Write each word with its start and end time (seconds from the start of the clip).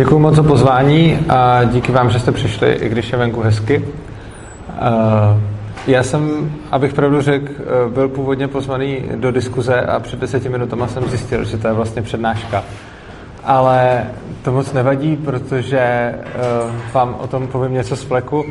Děkuji 0.00 0.18
moc 0.18 0.34
za 0.34 0.42
pozvání 0.42 1.18
a 1.28 1.64
díky 1.64 1.92
vám, 1.92 2.10
že 2.10 2.18
jste 2.20 2.32
přišli, 2.32 2.72
i 2.72 2.88
když 2.88 3.12
je 3.12 3.18
venku 3.18 3.40
hezky. 3.40 3.84
Já 5.86 6.02
jsem, 6.02 6.52
abych 6.70 6.94
pravdu 6.94 7.20
řekl, 7.20 7.52
byl 7.88 8.08
původně 8.08 8.48
pozvaný 8.48 9.04
do 9.14 9.32
diskuze 9.32 9.80
a 9.80 10.00
před 10.00 10.20
deseti 10.20 10.48
minutama 10.48 10.88
jsem 10.88 11.04
zjistil, 11.08 11.44
že 11.44 11.58
to 11.58 11.68
je 11.68 11.72
vlastně 11.72 12.02
přednáška. 12.02 12.64
Ale 13.44 14.04
to 14.42 14.52
moc 14.52 14.72
nevadí, 14.72 15.16
protože 15.16 16.14
vám 16.92 17.16
o 17.20 17.26
tom 17.26 17.46
povím 17.46 17.72
něco 17.74 17.96
z 17.96 18.04
pleku. 18.04 18.44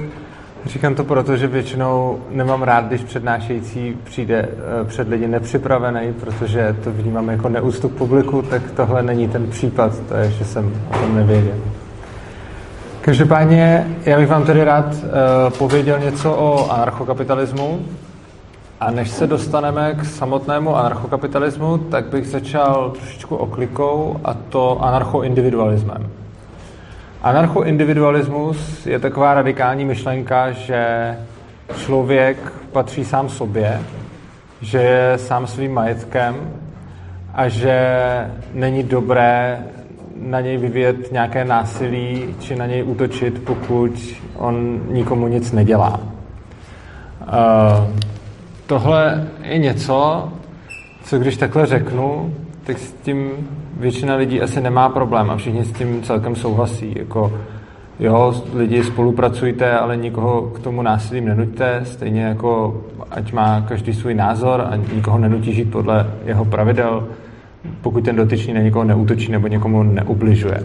Říkám 0.66 0.96
to 0.96 1.04
proto, 1.04 1.38
že 1.38 1.48
většinou 1.48 2.20
nemám 2.32 2.64
rád, 2.64 2.86
když 2.86 3.02
přednášející 3.02 3.98
přijde 4.04 4.50
eh, 4.50 4.86
před 4.86 5.10
lidi 5.10 5.28
nepřipravený, 5.28 6.14
protože 6.14 6.75
to 6.84 6.92
vnímám 6.92 7.30
jako 7.30 7.50
neústup 7.50 7.98
publiku, 7.98 8.42
tak 8.42 8.61
tohle 8.71 9.04
není 9.04 9.28
ten 9.28 9.48
případ, 9.48 10.00
to 10.10 10.16
je, 10.16 10.32
že 10.32 10.46
jsem 10.46 10.74
o 10.92 10.98
tom 10.98 11.16
nevěděl. 11.16 11.56
Každopádně 13.02 13.87
já 14.06 14.18
bych 14.18 14.28
vám 14.28 14.43
tedy 14.43 14.64
rád 14.64 14.86
uh, 14.86 15.57
pověděl 15.57 16.00
něco 16.00 16.34
o 16.34 16.71
anarchokapitalismu. 16.71 17.79
A 18.79 18.92
než 18.92 19.10
se 19.10 19.28
dostaneme 19.28 19.93
k 19.93 20.06
samotnému 20.06 20.76
anarchokapitalismu, 20.76 21.78
tak 21.78 22.06
bych 22.06 22.28
začal 22.28 22.89
trošičku 22.89 23.36
oklikou 23.36 24.20
a 24.23 24.34
to 24.34 24.84
anarchoindividualismem. 24.84 26.10
Anarchoindividualismus 27.21 28.86
je 28.86 29.00
taková 29.00 29.33
radikální 29.33 29.86
myšlenka, 29.86 30.51
že 30.51 31.15
člověk 31.78 32.38
patří 32.72 33.05
sám 33.05 33.30
sobě, 33.30 33.81
že 34.61 34.78
je 34.78 35.17
sám 35.17 35.47
svým 35.47 35.73
majetkem 35.73 36.36
a 37.33 37.47
že 37.47 37.78
není 38.53 38.83
dobré 38.83 39.59
na 40.16 40.42
něj 40.42 40.58
vyvíjet 40.58 41.11
nějaké 41.11 41.45
násilí 41.45 42.36
či 42.39 42.55
na 42.55 42.66
něj 42.66 42.83
útočit, 42.83 43.44
pokud 43.44 43.92
on 44.36 44.81
nikomu 44.88 45.28
nic 45.28 45.52
nedělá. 45.52 46.00
Uh, 46.00 47.98
tohle 48.66 49.28
je 49.42 49.58
něco, 49.58 50.30
co 51.04 51.20
když 51.20 51.38
takhle 51.38 51.66
řeknu, 51.66 52.33
tak 52.64 52.78
s 52.78 52.94
tím 52.94 53.31
většina 53.80 54.16
lidí 54.16 54.42
asi 54.42 54.62
nemá 54.62 54.90
problém 54.90 55.30
a 55.30 55.36
všichni 55.36 55.66
s 55.66 55.72
tím 55.72 56.02
celkem 56.04 56.36
souhlasí. 56.36 56.94
Jako, 56.98 57.34
jo, 58.00 58.44
lidi 58.54 58.84
spolupracujte, 58.84 59.72
ale 59.72 59.98
nikoho 59.98 60.42
k 60.42 60.60
tomu 60.60 60.82
násilím 60.82 61.26
nenuďte, 61.26 61.82
stejně 61.84 62.22
jako 62.22 62.82
ať 63.12 63.34
má 63.34 63.62
každý 63.62 63.94
svůj 63.94 64.14
názor 64.14 64.62
a 64.62 64.76
nikoho 64.96 65.18
nenutí 65.18 65.54
žít 65.54 65.72
podle 65.72 66.08
jeho 66.26 66.46
pravidel, 66.46 67.08
pokud 67.82 68.06
ten 68.06 68.16
dotyčný 68.16 68.54
na 68.54 68.62
někoho 68.62 68.84
neútočí 68.86 69.32
nebo 69.32 69.48
někomu 69.48 69.84
neubližuje. 69.84 70.64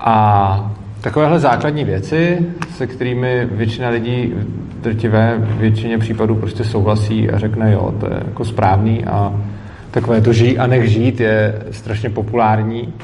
A 0.00 0.72
takovéhle 1.00 1.38
základní 1.38 1.84
věci, 1.84 2.46
se 2.70 2.86
kterými 2.86 3.48
většina 3.52 3.88
lidí 3.88 4.34
v 4.36 4.80
drtivé 4.82 5.34
většině 5.38 5.98
případů 5.98 6.34
prostě 6.34 6.64
souhlasí 6.64 7.30
a 7.30 7.38
řekne, 7.38 7.72
jo, 7.72 7.94
to 8.00 8.06
je 8.06 8.22
jako 8.24 8.44
správný 8.44 9.04
a 9.04 9.32
takové 10.00 10.20
to 10.20 10.32
žij 10.32 10.56
a 10.58 10.66
nech 10.66 10.90
žít 10.90 11.20
je 11.20 11.62
strašně 11.70 12.10
populární, 12.10 12.94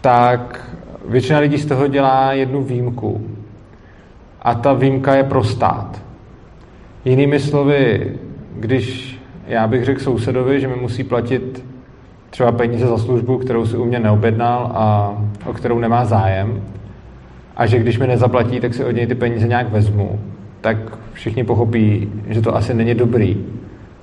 tak 0.00 0.70
většina 1.08 1.38
lidí 1.38 1.58
z 1.58 1.66
toho 1.66 1.86
dělá 1.86 2.32
jednu 2.32 2.62
výjimku. 2.62 3.26
A 4.42 4.54
ta 4.54 4.72
výjimka 4.72 5.14
je 5.14 5.24
pro 5.24 5.44
stát. 5.44 6.02
Jinými 7.04 7.40
slovy, 7.40 8.12
když 8.56 9.18
já 9.46 9.66
bych 9.66 9.84
řekl 9.84 10.00
sousedovi, 10.00 10.60
že 10.60 10.68
mi 10.68 10.76
musí 10.76 11.04
platit 11.04 11.64
třeba 12.30 12.52
peníze 12.52 12.86
za 12.86 12.98
službu, 12.98 13.38
kterou 13.38 13.66
si 13.66 13.76
u 13.76 13.84
mě 13.84 14.00
neobjednal 14.00 14.72
a 14.74 15.16
o 15.46 15.52
kterou 15.52 15.78
nemá 15.78 16.04
zájem, 16.04 16.62
a 17.56 17.66
že 17.66 17.78
když 17.78 17.98
mi 17.98 18.06
nezaplatí, 18.06 18.60
tak 18.60 18.74
si 18.74 18.84
od 18.84 18.90
něj 18.90 19.06
ty 19.06 19.14
peníze 19.14 19.48
nějak 19.48 19.72
vezmu, 19.72 20.20
tak 20.60 20.76
všichni 21.12 21.44
pochopí, 21.44 22.12
že 22.28 22.40
to 22.40 22.56
asi 22.56 22.74
není 22.74 22.94
dobrý 22.94 23.44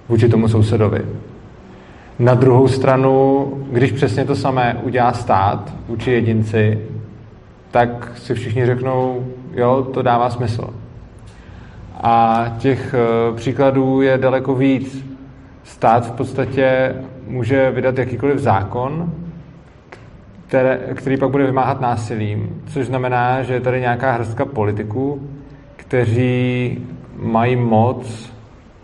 vůči 0.09 0.29
tomu 0.29 0.47
sousedovi. 0.47 1.01
Na 2.19 2.33
druhou 2.33 2.67
stranu, 2.67 3.47
když 3.71 3.91
přesně 3.91 4.25
to 4.25 4.35
samé 4.35 4.79
udělá 4.83 5.13
stát 5.13 5.73
vůči 5.87 6.11
jedinci, 6.11 6.79
tak 7.71 8.11
si 8.17 8.33
všichni 8.33 8.65
řeknou, 8.65 9.25
jo, 9.53 9.87
to 9.93 10.01
dává 10.01 10.29
smysl. 10.29 10.73
A 12.03 12.45
těch 12.57 12.93
eh, 12.93 13.35
příkladů 13.35 14.01
je 14.01 14.17
daleko 14.17 14.55
víc. 14.55 15.05
Stát 15.63 16.07
v 16.07 16.11
podstatě 16.11 16.95
může 17.27 17.71
vydat 17.71 17.97
jakýkoliv 17.97 18.39
zákon, 18.39 19.13
které, 20.47 20.79
který 20.95 21.17
pak 21.17 21.29
bude 21.29 21.45
vymáhat 21.45 21.81
násilím, 21.81 22.61
což 22.67 22.85
znamená, 22.85 23.43
že 23.43 23.53
je 23.53 23.61
tady 23.61 23.81
nějaká 23.81 24.11
hrstka 24.11 24.45
politiků, 24.45 25.29
kteří 25.75 26.77
mají 27.15 27.55
moc 27.55 28.31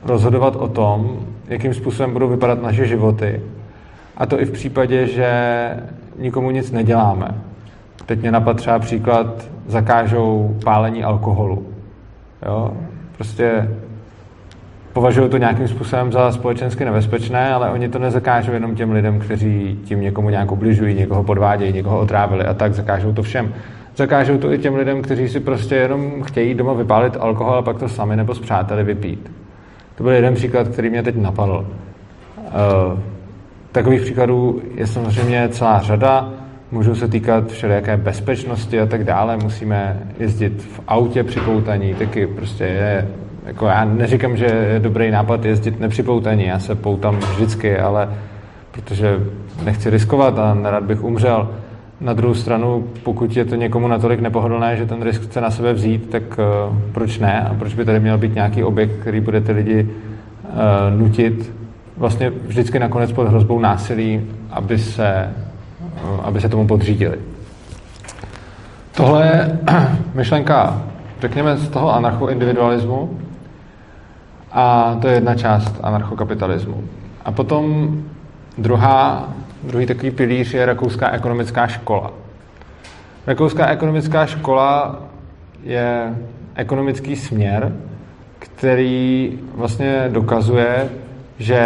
rozhodovat 0.04 0.56
o 0.56 0.68
tom, 0.68 1.20
jakým 1.48 1.74
způsobem 1.74 2.14
budou 2.14 2.28
vypadat 2.28 2.62
naše 2.62 2.88
životy. 2.88 3.42
A 4.18 4.26
to 4.26 4.42
i 4.42 4.46
v 4.46 4.52
případě, 4.52 5.08
že 5.08 5.30
nikomu 6.20 6.52
nic 6.52 6.72
neděláme. 6.72 7.28
Teď 8.06 8.22
mě 8.22 8.32
napadl 8.32 8.60
třeba 8.60 8.80
příklad, 8.80 9.46
zakážou 9.68 10.56
pálení 10.64 11.04
alkoholu. 11.04 11.66
Jo? 12.46 12.74
Prostě 13.16 13.70
považují 14.94 15.30
to 15.30 15.38
nějakým 15.38 15.68
způsobem 15.68 16.12
za 16.12 16.32
společensky 16.32 16.86
nebezpečné, 16.86 17.54
ale 17.54 17.70
oni 17.70 17.90
to 17.90 18.00
nezakážou 18.00 18.52
jenom 18.52 18.76
těm 18.76 18.92
lidem, 18.92 19.20
kteří 19.20 19.80
tím 19.84 20.02
někomu 20.02 20.30
nějak 20.30 20.52
obližují, 20.52 20.96
někoho 20.96 21.24
podvádějí, 21.24 21.74
někoho 21.74 22.00
otrávili 22.00 22.46
a 22.46 22.54
tak 22.54 22.74
zakážou 22.74 23.14
to 23.14 23.24
všem. 23.24 23.54
Zakážou 23.96 24.38
to 24.38 24.54
i 24.54 24.58
těm 24.58 24.76
lidem, 24.76 25.02
kteří 25.02 25.30
si 25.30 25.40
prostě 25.40 25.76
jenom 25.76 26.24
chtějí 26.24 26.54
doma 26.54 26.74
vypálit 26.74 27.18
alkohol 27.20 27.56
a 27.56 27.62
pak 27.62 27.78
to 27.78 27.90
sami 27.90 28.16
nebo 28.16 28.36
s 28.36 28.40
přáteli 28.40 28.84
vypít. 28.84 29.32
To 29.96 30.04
byl 30.04 30.12
jeden 30.12 30.34
příklad, 30.34 30.68
který 30.68 30.90
mě 30.90 31.04
teď 31.04 31.16
napadl. 31.16 31.68
Uh, 32.38 33.00
takových 33.72 34.02
příkladů 34.02 34.62
je 34.76 34.88
samozřejmě 34.88 35.50
celá 35.50 35.82
řada. 35.82 36.30
Můžou 36.72 36.96
se 36.96 37.08
týkat 37.08 37.52
všelijaké 37.52 37.98
bezpečnosti 37.98 38.82
a 38.82 38.86
tak 38.86 39.04
dále. 39.04 39.38
Musíme 39.38 40.04
jezdit 40.20 40.62
v 40.62 40.80
autě 40.88 41.24
připoutaní, 41.24 41.94
taky 41.94 42.28
prostě 42.28 42.64
je, 42.64 43.08
jako 43.46 43.66
já 43.66 43.86
neříkám, 43.86 44.38
že 44.38 44.46
je 44.46 44.80
dobrý 44.80 45.12
nápad 45.12 45.46
jezdit 45.46 45.80
nepřipoutaní, 45.80 46.46
já 46.46 46.60
se 46.60 46.76
poutám 46.76 47.16
vždycky, 47.16 47.78
ale 47.78 48.10
protože 48.72 49.20
nechci 49.64 49.90
riskovat 49.90 50.40
a 50.40 50.54
nerad 50.54 50.84
bych 50.84 51.04
umřel. 51.04 51.50
Na 52.02 52.14
druhou 52.14 52.34
stranu, 52.34 52.88
pokud 53.04 53.38
je 53.38 53.46
to 53.46 53.56
někomu 53.56 53.88
natolik 53.88 54.20
nepohodlné, 54.20 54.78
že 54.78 54.86
ten 54.86 55.02
risk 55.02 55.22
chce 55.22 55.42
na 55.42 55.52
sebe 55.52 55.74
vzít, 55.74 56.10
tak 56.10 56.24
uh, 56.24 56.78
proč 56.92 57.20
ne? 57.20 57.42
A 57.42 57.54
proč 57.54 57.74
by 57.74 57.86
tady 57.86 58.00
měl 58.00 58.18
být 58.18 58.36
nějaký 58.36 58.64
objekt, 58.64 58.92
který 59.02 59.20
bude 59.20 59.42
ty 59.42 59.52
lidi 59.52 59.84
uh, 59.84 61.00
nutit 61.00 61.54
vlastně 61.98 62.30
vždycky 62.30 62.80
nakonec 62.80 63.12
pod 63.12 63.28
hrozbou 63.28 63.60
násilí, 63.60 64.22
aby 64.52 64.78
se, 64.78 65.34
uh, 66.04 66.20
aby 66.24 66.42
se 66.42 66.50
tomu 66.50 66.68
podřídili. 66.68 67.18
Tohle 68.92 69.26
je 69.26 69.60
myšlenka, 70.14 70.82
řekněme, 71.22 71.58
z 71.58 71.70
toho 71.70 71.96
anarchoindividualismu 71.96 73.20
a 74.52 74.98
to 75.02 75.08
je 75.08 75.14
jedna 75.14 75.36
část 75.36 75.80
anarchokapitalismu. 75.84 76.84
A 77.26 77.32
potom 77.32 77.94
druhá 78.58 79.30
Druhý 79.66 79.86
takový 79.86 80.12
pilíř 80.12 80.54
je 80.54 80.66
rakouská 80.66 81.12
ekonomická 81.12 81.68
škola. 81.68 82.14
Rakouská 83.28 83.68
ekonomická 83.68 84.26
škola 84.26 85.04
je 85.64 86.16
ekonomický 86.56 87.16
směr, 87.16 87.76
který 88.40 89.40
vlastně 89.56 90.06
dokazuje, 90.10 90.90
že 91.40 91.66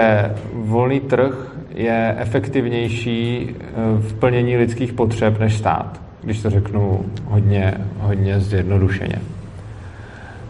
volný 0.53 0.99
trh 0.99 1.55
je 1.75 2.15
efektivnější 2.19 3.49
eh, 3.49 3.63
v 3.97 4.13
plnění 4.13 4.57
lidských 4.57 4.93
potřeb 4.93 5.39
než 5.39 5.57
stát, 5.57 6.01
když 6.23 6.41
to 6.41 6.49
řeknu 6.49 7.05
hodně, 7.25 7.73
hodně 7.99 8.39
zjednodušeně. 8.39 9.21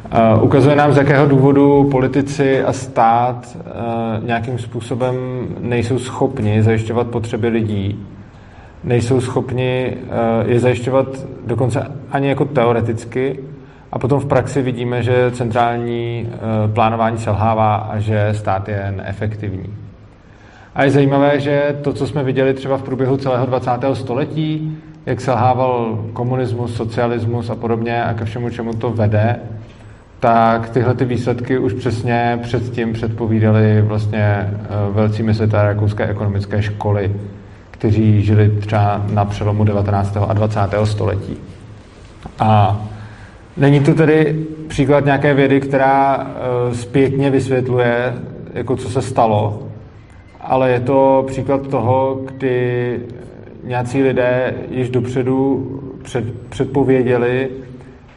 Uh, 0.09 0.43
ukazuje 0.43 0.75
nám, 0.75 0.93
z 0.93 0.97
jakého 0.97 1.27
důvodu 1.27 1.83
politici 1.91 2.63
a 2.63 2.73
stát 2.73 3.57
uh, 3.57 4.25
nějakým 4.25 4.59
způsobem 4.59 5.15
nejsou 5.59 5.99
schopni 5.99 6.63
zajišťovat 6.63 7.07
potřeby 7.07 7.47
lidí, 7.47 8.07
nejsou 8.83 9.21
schopni 9.21 9.97
uh, 9.97 10.49
je 10.49 10.59
zajišťovat 10.59 11.07
dokonce 11.45 11.91
ani 12.11 12.27
jako 12.27 12.45
teoreticky, 12.45 13.39
a 13.91 13.99
potom 13.99 14.19
v 14.19 14.25
praxi 14.25 14.61
vidíme, 14.61 15.03
že 15.03 15.31
centrální 15.31 16.29
plánování 16.73 17.17
selhává 17.17 17.75
a 17.75 17.99
že 17.99 18.29
stát 18.31 18.69
je 18.69 18.93
neefektivní. 18.97 19.73
A 20.75 20.83
je 20.83 20.91
zajímavé, 20.91 21.39
že 21.39 21.75
to, 21.81 21.93
co 21.93 22.07
jsme 22.07 22.23
viděli 22.23 22.53
třeba 22.53 22.77
v 22.77 22.83
průběhu 22.83 23.17
celého 23.17 23.45
20. 23.45 23.71
století, 23.93 24.77
jak 25.05 25.21
selhával 25.21 26.05
komunismus, 26.13 26.75
socialismus 26.75 27.49
a 27.49 27.55
podobně 27.55 28.03
a 28.03 28.13
ke 28.13 28.25
všemu, 28.25 28.49
čemu 28.49 28.73
to 28.73 28.89
vede, 28.89 29.39
tak 30.19 30.69
tyhle 30.69 30.93
ty 30.93 31.05
výsledky 31.05 31.57
už 31.57 31.73
přesně 31.73 32.39
předtím 32.43 32.93
předpovídali 32.93 33.81
vlastně 33.81 34.19
eh, 34.19 34.57
velcí 34.91 35.23
myslitelé 35.23 35.63
rakouské 35.63 36.05
ekonomické 36.05 36.61
školy, 36.61 37.15
kteří 37.71 38.21
žili 38.21 38.49
třeba 38.49 39.05
na 39.13 39.25
přelomu 39.25 39.63
19. 39.63 40.17
a 40.27 40.33
20. 40.33 40.59
století. 40.83 41.37
A 42.39 42.81
není 43.57 43.79
to 43.79 43.93
tedy 43.93 44.45
příklad 44.67 45.05
nějaké 45.05 45.33
vědy, 45.33 45.61
která 45.61 46.27
eh, 46.27 46.75
zpětně 46.75 47.29
vysvětluje, 47.29 48.13
jako 48.53 48.75
co 48.75 48.89
se 48.89 49.01
stalo, 49.01 49.63
ale 50.41 50.71
je 50.71 50.79
to 50.79 51.23
příklad 51.27 51.67
toho, 51.67 52.21
kdy 52.25 52.99
nějací 53.63 54.03
lidé 54.03 54.53
již 54.71 54.89
dopředu 54.89 55.65
před, 56.03 56.49
předpověděli, 56.49 57.49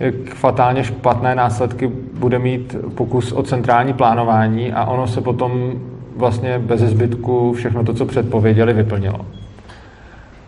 jak 0.03 0.15
fatálně 0.35 0.85
špatné 0.85 1.35
následky 1.35 1.91
bude 2.19 2.39
mít 2.39 2.77
pokus 2.95 3.33
o 3.33 3.43
centrální 3.43 3.93
plánování 3.93 4.73
a 4.73 4.85
ono 4.85 5.07
se 5.07 5.21
potom 5.21 5.73
vlastně 6.17 6.59
bez 6.59 6.81
zbytku 6.81 7.53
všechno 7.53 7.85
to, 7.85 7.95
co 7.95 8.07
předpověděli, 8.07 8.73
vyplnilo. 8.73 9.27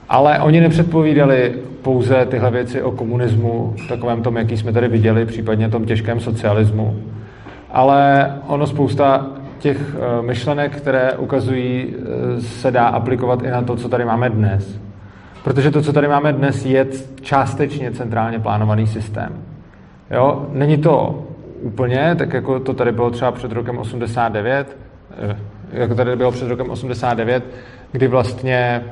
Ale 0.08 0.40
oni 0.40 0.60
nepředpovídali 0.60 1.54
pouze 1.82 2.26
tyhle 2.26 2.50
věci 2.50 2.82
o 2.82 2.90
komunismu, 2.90 3.74
takovém 3.88 4.22
tom, 4.22 4.36
jaký 4.36 4.56
jsme 4.56 4.72
tady 4.72 4.88
viděli, 4.88 5.26
případně 5.26 5.68
tom 5.68 5.84
těžkém 5.84 6.20
socialismu, 6.20 6.96
ale 7.70 8.32
ono 8.46 8.66
spousta 8.66 9.26
těch 9.58 9.96
eh, 9.96 10.22
myšlenek, 10.22 10.76
které 10.76 11.12
ukazují, 11.12 11.86
eh, 11.86 12.40
se 12.40 12.70
dá 12.70 12.86
aplikovat 12.86 13.42
i 13.42 13.50
na 13.50 13.62
to, 13.62 13.76
co 13.76 13.88
tady 13.88 14.04
máme 14.04 14.30
dnes. 14.30 14.83
Protože 15.44 15.70
to, 15.70 15.82
co 15.82 15.92
tady 15.92 16.08
máme 16.08 16.32
dnes, 16.32 16.64
je 16.64 16.86
částečně 17.20 17.92
centrálně 17.92 18.38
plánovaný 18.38 18.86
systém. 18.86 19.42
Jo? 20.10 20.46
Není 20.52 20.78
to 20.78 21.24
úplně, 21.62 22.14
tak 22.18 22.32
jako 22.32 22.60
to 22.60 22.74
tady 22.74 22.92
bylo 22.92 23.10
třeba 23.10 23.32
před 23.32 23.52
rokem 23.52 23.78
89, 23.78 24.76
eh, 25.18 25.36
jako 25.72 25.94
tady 25.94 26.16
bylo 26.16 26.32
před 26.32 26.48
rokem 26.48 26.70
89, 26.70 27.44
kdy 27.92 28.08
vlastně 28.08 28.84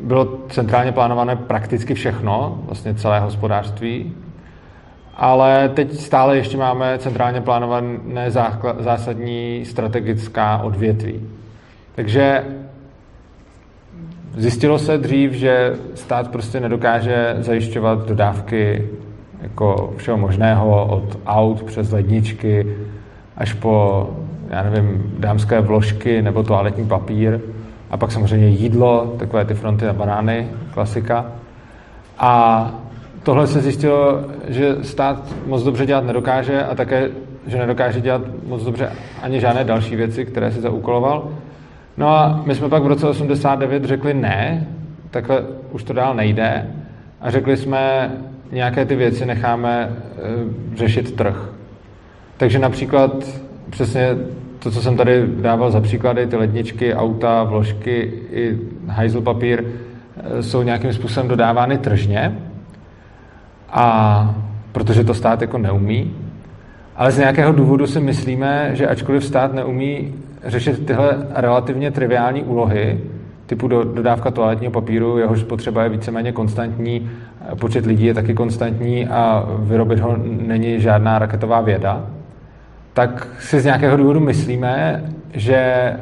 bylo 0.00 0.38
centrálně 0.48 0.92
plánované 0.92 1.36
prakticky 1.36 1.94
všechno, 1.94 2.62
vlastně 2.66 2.94
celé 2.94 3.20
hospodářství, 3.20 4.16
ale 5.16 5.68
teď 5.68 5.92
stále 5.92 6.36
ještě 6.36 6.56
máme 6.56 6.98
centrálně 6.98 7.40
plánované 7.40 8.30
zásadní 8.78 9.64
strategická 9.64 10.58
odvětví. 10.58 11.28
Takže 11.94 12.44
zjistilo 14.36 14.78
se 14.78 14.98
dřív, 14.98 15.32
že 15.32 15.74
stát 15.94 16.30
prostě 16.30 16.60
nedokáže 16.60 17.36
zajišťovat 17.38 18.08
dodávky 18.08 18.88
jako 19.42 19.94
všeho 19.96 20.18
možného, 20.18 20.86
od 20.86 21.18
aut 21.26 21.62
přes 21.62 21.92
ledničky 21.92 22.76
až 23.36 23.52
po, 23.52 24.06
já 24.50 24.62
nevím, 24.62 25.14
dámské 25.18 25.60
vložky 25.60 26.22
nebo 26.22 26.42
toaletní 26.42 26.86
papír. 26.86 27.40
A 27.90 27.96
pak 27.96 28.12
samozřejmě 28.12 28.48
jídlo, 28.48 29.14
takové 29.18 29.44
ty 29.44 29.54
fronty 29.54 29.84
na 29.84 29.92
banány, 29.92 30.48
klasika. 30.70 31.26
A 32.18 32.74
tohle 33.22 33.46
se 33.46 33.60
zjistilo, 33.60 34.20
že 34.48 34.76
stát 34.82 35.22
moc 35.46 35.62
dobře 35.62 35.86
dělat 35.86 36.04
nedokáže 36.04 36.62
a 36.62 36.74
také, 36.74 37.10
že 37.46 37.58
nedokáže 37.58 38.00
dělat 38.00 38.22
moc 38.46 38.62
dobře 38.62 38.92
ani 39.22 39.40
žádné 39.40 39.64
další 39.64 39.96
věci, 39.96 40.24
které 40.24 40.52
si 40.52 40.60
zaúkoloval. 40.60 41.28
No 41.96 42.08
a 42.08 42.42
my 42.46 42.54
jsme 42.54 42.68
pak 42.68 42.82
v 42.82 42.86
roce 42.86 43.08
89 43.08 43.84
řekli 43.84 44.14
ne, 44.14 44.66
takhle 45.10 45.42
už 45.70 45.84
to 45.84 45.92
dál 45.92 46.14
nejde 46.14 46.66
a 47.20 47.30
řekli 47.30 47.56
jsme, 47.56 48.12
nějaké 48.52 48.84
ty 48.84 48.96
věci 48.96 49.26
necháme 49.26 49.82
e, 49.82 49.90
řešit 50.76 51.16
trh. 51.16 51.50
Takže 52.36 52.58
například 52.58 53.24
přesně 53.70 54.16
to, 54.58 54.70
co 54.70 54.82
jsem 54.82 54.96
tady 54.96 55.24
dával 55.26 55.70
za 55.70 55.80
příklady, 55.80 56.26
ty 56.26 56.36
ledničky, 56.36 56.94
auta, 56.94 57.42
vložky 57.42 58.12
i 58.30 58.58
hajzl 58.86 59.20
papír, 59.20 59.64
e, 60.38 60.42
jsou 60.42 60.62
nějakým 60.62 60.92
způsobem 60.92 61.28
dodávány 61.28 61.78
tržně, 61.78 62.38
a 63.70 64.34
protože 64.72 65.04
to 65.04 65.14
stát 65.14 65.40
jako 65.40 65.58
neumí. 65.58 66.14
Ale 66.96 67.12
z 67.12 67.18
nějakého 67.18 67.52
důvodu 67.52 67.86
si 67.86 68.00
myslíme, 68.00 68.70
že 68.72 68.86
ačkoliv 68.86 69.24
stát 69.24 69.52
neumí 69.52 70.14
řešit 70.46 70.86
tyhle 70.86 71.26
relativně 71.34 71.90
triviální 71.90 72.42
úlohy, 72.42 73.00
typu 73.46 73.68
do, 73.68 73.84
dodávka 73.84 74.30
toaletního 74.30 74.72
papíru, 74.72 75.18
jehož 75.18 75.42
potřeba 75.42 75.82
je 75.82 75.88
víceméně 75.88 76.32
konstantní, 76.32 77.10
počet 77.60 77.86
lidí 77.86 78.04
je 78.06 78.14
taky 78.14 78.34
konstantní 78.34 79.06
a 79.06 79.46
vyrobit 79.58 80.00
ho 80.00 80.16
není 80.26 80.80
žádná 80.80 81.18
raketová 81.18 81.60
věda, 81.60 82.06
tak 82.92 83.28
si 83.38 83.60
z 83.60 83.64
nějakého 83.64 83.96
důvodu 83.96 84.20
myslíme, 84.20 85.04
že 85.32 85.92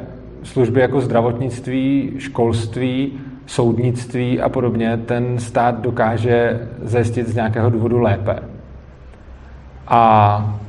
služby 0.43 0.81
jako 0.81 1.01
zdravotnictví, 1.01 2.11
školství, 2.17 3.11
soudnictví 3.45 4.41
a 4.41 4.49
podobně 4.49 4.97
ten 5.05 5.39
stát 5.39 5.81
dokáže 5.81 6.67
zajistit 6.81 7.27
z 7.27 7.35
nějakého 7.35 7.69
důvodu 7.69 7.99
lépe. 7.99 8.39
A 9.87 10.59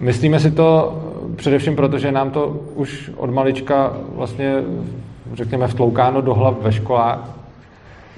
myslíme 0.00 0.40
si 0.40 0.50
to 0.50 0.98
především 1.36 1.76
proto, 1.76 1.98
že 1.98 2.12
nám 2.12 2.30
to 2.30 2.60
už 2.74 3.10
od 3.16 3.30
malička 3.30 3.96
vlastně, 4.14 4.54
řekněme, 5.32 5.68
vtloukáno 5.68 6.20
do 6.20 6.34
hlav 6.34 6.62
ve 6.62 6.72
školách, 6.72 7.38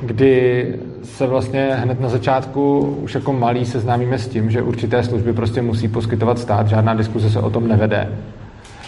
kdy 0.00 0.66
se 1.02 1.26
vlastně 1.26 1.70
hned 1.74 2.00
na 2.00 2.08
začátku 2.08 2.78
už 2.80 3.14
jako 3.14 3.32
malí 3.32 3.66
seznámíme 3.66 4.18
s 4.18 4.28
tím, 4.28 4.50
že 4.50 4.62
určité 4.62 5.02
služby 5.02 5.32
prostě 5.32 5.62
musí 5.62 5.88
poskytovat 5.88 6.38
stát, 6.38 6.68
žádná 6.68 6.94
diskuze 6.94 7.30
se 7.30 7.40
o 7.40 7.50
tom 7.50 7.68
nevede. 7.68 8.08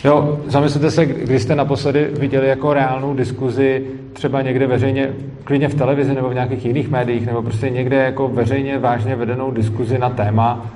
Jo, 0.04 0.40
zamyslete 0.46 0.90
se, 0.90 1.06
když 1.06 1.42
jste 1.42 1.54
naposledy 1.54 2.10
viděli 2.18 2.48
jako 2.48 2.74
reálnou 2.74 3.14
diskuzi 3.14 3.86
třeba 4.12 4.42
někde 4.42 4.66
veřejně, 4.66 5.10
klidně 5.44 5.68
v 5.68 5.74
televizi 5.74 6.14
nebo 6.14 6.28
v 6.28 6.34
nějakých 6.34 6.64
jiných 6.64 6.90
médiích, 6.90 7.26
nebo 7.26 7.42
prostě 7.42 7.70
někde 7.70 7.96
jako 7.96 8.28
veřejně 8.28 8.78
vážně 8.78 9.16
vedenou 9.16 9.50
diskuzi 9.50 9.98
na 9.98 10.10
téma, 10.10 10.70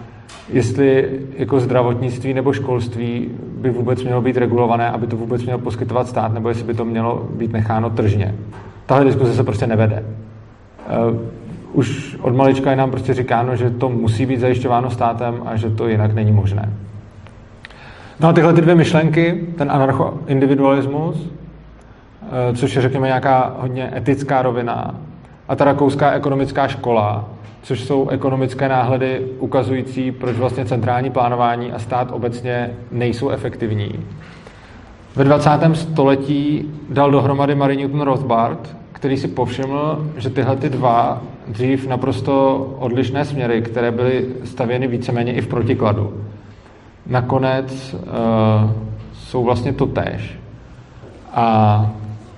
jestli 0.52 1.20
jako 1.36 1.60
zdravotnictví 1.60 2.34
nebo 2.34 2.52
školství 2.52 3.28
by 3.60 3.70
vůbec 3.70 4.02
mělo 4.02 4.22
být 4.22 4.36
regulované, 4.36 4.90
aby 4.90 5.06
to 5.06 5.16
vůbec 5.16 5.42
měl 5.42 5.58
poskytovat 5.58 6.08
stát, 6.08 6.34
nebo 6.34 6.48
jestli 6.48 6.64
by 6.64 6.74
to 6.74 6.84
mělo 6.84 7.28
být 7.34 7.52
necháno 7.52 7.90
tržně. 7.90 8.34
Tahle 8.86 9.04
diskuze 9.04 9.34
se 9.34 9.44
prostě 9.44 9.66
nevede. 9.66 10.04
Uh, 11.10 11.16
už 11.72 12.16
od 12.20 12.34
malička 12.34 12.70
je 12.70 12.76
nám 12.76 12.90
prostě 12.90 13.14
říkáno, 13.14 13.56
že 13.56 13.70
to 13.70 13.88
musí 13.88 14.26
být 14.26 14.40
zajišťováno 14.40 14.90
státem 14.90 15.42
a 15.46 15.56
že 15.56 15.70
to 15.70 15.88
jinak 15.88 16.14
není 16.14 16.32
možné. 16.32 16.72
No 18.20 18.28
a 18.28 18.32
tyhle 18.32 18.52
ty 18.52 18.60
dvě 18.60 18.74
myšlenky, 18.74 19.46
ten 19.58 19.70
anarcho-individualismus, 19.70 21.16
eh, 22.22 22.56
což 22.56 22.76
je 22.76 22.82
řekněme 22.82 23.06
nějaká 23.06 23.56
hodně 23.58 23.92
etická 23.96 24.42
rovina, 24.42 24.94
a 25.48 25.56
ta 25.56 25.64
rakouská 25.64 26.10
ekonomická 26.10 26.68
škola, 26.68 27.28
což 27.62 27.80
jsou 27.80 28.08
ekonomické 28.08 28.68
náhledy 28.68 29.26
ukazující, 29.38 30.12
proč 30.12 30.36
vlastně 30.36 30.64
centrální 30.64 31.10
plánování 31.10 31.72
a 31.72 31.78
stát 31.78 32.12
obecně 32.12 32.70
nejsou 32.90 33.28
efektivní. 33.28 34.06
Ve 35.16 35.24
20. 35.24 35.50
století 35.74 36.72
dal 36.88 37.10
dohromady 37.10 37.54
Marie 37.54 37.76
Newton 37.76 38.00
Rothbard, 38.00 38.76
který 38.92 39.16
si 39.16 39.28
povšiml, 39.28 40.10
že 40.16 40.30
tyhle 40.30 40.56
ty 40.56 40.68
dva 40.68 41.22
dřív 41.48 41.86
naprosto 41.86 42.56
odlišné 42.78 43.24
směry, 43.24 43.62
které 43.62 43.90
byly 43.90 44.26
stavěny 44.44 44.86
víceméně 44.86 45.32
i 45.32 45.40
v 45.40 45.46
protikladu, 45.46 46.24
nakonec 47.06 47.94
uh, 47.94 48.00
jsou 49.12 49.44
vlastně 49.44 49.72
to 49.72 49.86
též. 49.86 50.38
A 51.34 51.86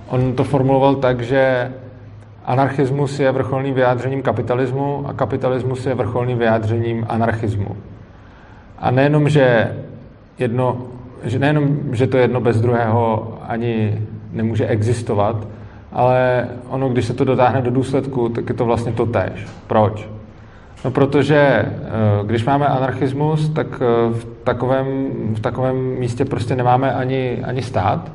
on 0.07 0.33
to 0.33 0.43
formuloval 0.43 0.95
tak, 0.95 1.21
že 1.21 1.71
anarchismus 2.45 3.19
je 3.19 3.31
vrcholným 3.31 3.73
vyjádřením 3.73 4.21
kapitalismu 4.21 5.05
a 5.07 5.13
kapitalismus 5.13 5.85
je 5.85 5.95
vrcholným 5.95 6.37
vyjádřením 6.37 7.05
anarchismu. 7.09 7.77
A 8.79 8.91
nejenom, 8.91 9.29
že, 9.29 9.75
jedno, 10.39 10.77
že 11.23 11.39
nejenom, 11.39 11.77
že 11.91 12.07
to 12.07 12.17
jedno 12.17 12.41
bez 12.41 12.61
druhého 12.61 13.33
ani 13.47 14.01
nemůže 14.31 14.67
existovat, 14.67 15.47
ale 15.91 16.47
ono, 16.69 16.89
když 16.89 17.05
se 17.05 17.13
to 17.13 17.25
dotáhne 17.25 17.61
do 17.61 17.71
důsledku, 17.71 18.29
tak 18.29 18.49
je 18.49 18.55
to 18.55 18.65
vlastně 18.65 18.91
to 18.91 19.05
též. 19.05 19.47
Proč? 19.67 20.09
No 20.85 20.91
protože 20.91 21.37
eh, 21.37 21.69
když 22.23 22.45
máme 22.45 22.67
anarchismus, 22.67 23.49
tak 23.49 23.67
eh, 23.81 24.13
v 24.13 24.25
takovém, 24.43 25.09
v 25.35 25.39
takovém 25.39 25.75
místě 25.75 26.25
prostě 26.25 26.55
nemáme 26.55 26.93
ani, 26.93 27.43
ani 27.43 27.61
stát. 27.61 28.11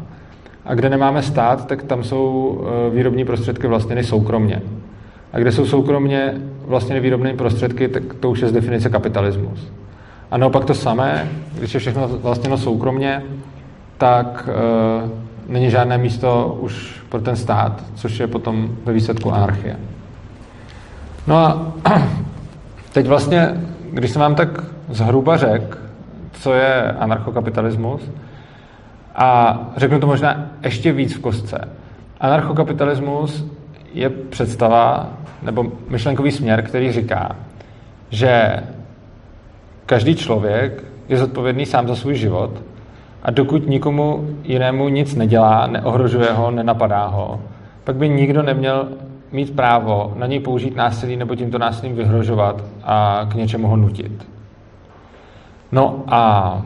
A 0.69 0.75
kde 0.75 0.91
nemáme 0.91 1.23
stát, 1.23 1.67
tak 1.67 1.83
tam 1.83 2.05
jsou 2.05 2.61
eh, 2.61 2.91
výrobní 2.91 3.25
prostředky 3.25 3.67
vlastně 3.67 4.05
soukromně. 4.05 4.63
A 5.33 5.39
kde 5.39 5.53
jsou 5.53 5.67
soukromně 5.67 6.35
vlastně 6.67 7.01
výrobné 7.01 7.35
prostředky, 7.35 7.89
tak 7.89 8.03
to 8.21 8.31
už 8.31 8.41
je 8.41 8.49
z 8.49 8.53
definice 8.53 8.91
kapitalismus. 8.91 9.73
A 10.31 10.39
naopak 10.39 10.65
to 10.65 10.75
samé, 10.75 11.29
když 11.59 11.75
je 11.75 11.81
všechno 11.81 12.09
vlastně 12.09 12.57
soukromně, 12.57 13.23
tak 13.99 14.49
e, 14.49 15.53
není 15.53 15.71
žádné 15.71 15.99
místo 15.99 16.59
už 16.61 17.03
pro 17.09 17.21
ten 17.21 17.37
stát, 17.37 17.85
což 17.95 18.21
je 18.21 18.27
potom 18.27 18.71
ve 18.85 18.93
výsledku 18.93 19.33
anarchie. 19.33 19.77
No 21.27 21.37
a 21.37 21.73
Teď 22.99 23.07
vlastně, 23.07 23.61
když 23.93 24.11
jsem 24.11 24.21
vám 24.21 24.35
tak 24.35 24.49
zhruba 24.89 25.37
řekl, 25.37 25.79
co 26.33 26.53
je 26.53 26.93
anarchokapitalismus, 26.93 28.11
a 29.19 29.59
řeknu 29.77 30.01
to 30.01 30.07
možná 30.07 30.47
ještě 30.63 30.93
víc 30.93 31.15
v 31.15 31.21
kostce. 31.21 31.69
Anarchokapitalismus 32.21 33.47
je 33.95 34.11
představa 34.11 35.09
nebo 35.43 35.65
myšlenkový 35.89 36.31
směr, 36.31 36.63
který 36.63 36.93
říká, 36.93 37.37
že 38.11 38.63
každý 39.87 40.17
člověk 40.17 40.85
je 41.09 41.19
zodpovědný 41.19 41.67
sám 41.67 41.89
za 41.89 41.97
svůj 41.97 42.15
život 42.15 42.63
a 43.23 43.31
dokud 43.31 43.67
nikomu 43.67 44.29
jinému 44.43 44.89
nic 44.89 45.15
nedělá, 45.15 45.67
neohrožuje 45.67 46.33
ho, 46.33 46.51
nenapadá 46.51 47.07
ho, 47.07 47.41
pak 47.85 47.97
by 47.97 48.09
nikdo 48.09 48.43
neměl 48.43 48.89
mít 49.33 49.57
právo 49.57 50.13
na 50.17 50.27
něj 50.27 50.41
použít 50.41 50.77
násilí 50.77 51.17
nebo 51.17 51.35
tímto 51.35 51.59
násilím 51.59 51.97
vyhrožovat 51.97 52.65
a 52.85 53.27
k 53.31 53.35
něčemu 53.35 53.69
ho 53.69 53.77
nutit. 53.77 54.29
No 55.73 56.05
a 56.07 56.63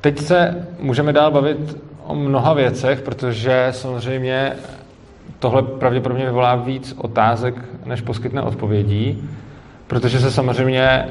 teď 0.00 0.18
se 0.18 0.66
můžeme 0.80 1.12
dál 1.12 1.30
bavit 1.30 1.78
o 2.06 2.14
mnoha 2.14 2.54
věcech, 2.54 3.02
protože 3.02 3.68
samozřejmě 3.70 4.52
tohle 5.38 5.62
pravděpodobně 5.62 6.24
vyvolá 6.24 6.56
víc 6.56 6.94
otázek, 6.98 7.54
než 7.86 8.00
poskytne 8.00 8.42
odpovědí, 8.42 9.28
protože 9.86 10.20
se 10.20 10.30
samozřejmě 10.30 11.06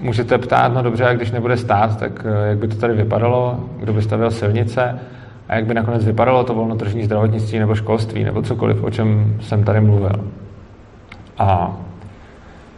můžete 0.00 0.38
ptát, 0.38 0.72
no 0.72 0.82
dobře, 0.82 1.04
a 1.04 1.14
když 1.14 1.30
nebude 1.30 1.56
stát, 1.56 1.98
tak 1.98 2.26
eh, 2.26 2.48
jak 2.48 2.58
by 2.58 2.68
to 2.68 2.76
tady 2.76 2.94
vypadalo, 2.94 3.64
kdo 3.80 3.92
by 3.92 4.02
stavil 4.02 4.30
silnice 4.30 4.98
a 5.48 5.54
jak 5.54 5.66
by 5.66 5.74
nakonec 5.74 6.04
vypadalo 6.04 6.44
to 6.44 6.54
volnotržní 6.54 7.04
zdravotnictví 7.04 7.58
nebo 7.58 7.74
školství 7.74 8.24
nebo 8.24 8.42
cokoliv, 8.42 8.84
o 8.84 8.90
čem 8.90 9.36
jsem 9.40 9.64
tady 9.64 9.80
mluvil. 9.80 10.24
A 11.38 11.76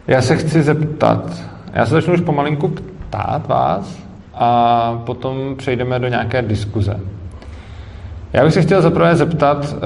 já 0.07 0.21
se 0.21 0.35
chci 0.37 0.61
zeptat, 0.61 1.43
já 1.73 1.85
se 1.85 1.93
začnu 1.93 2.13
už 2.13 2.21
pomalinku 2.21 2.67
ptát 2.67 3.47
vás 3.47 4.10
a 4.33 5.01
potom 5.05 5.55
přejdeme 5.55 5.99
do 5.99 6.07
nějaké 6.07 6.41
diskuze. 6.41 6.99
Já 8.33 8.43
bych 8.43 8.53
se 8.53 8.61
chtěl 8.61 8.81
zaprvé 8.81 9.15
zeptat, 9.15 9.75
eh, 9.75 9.79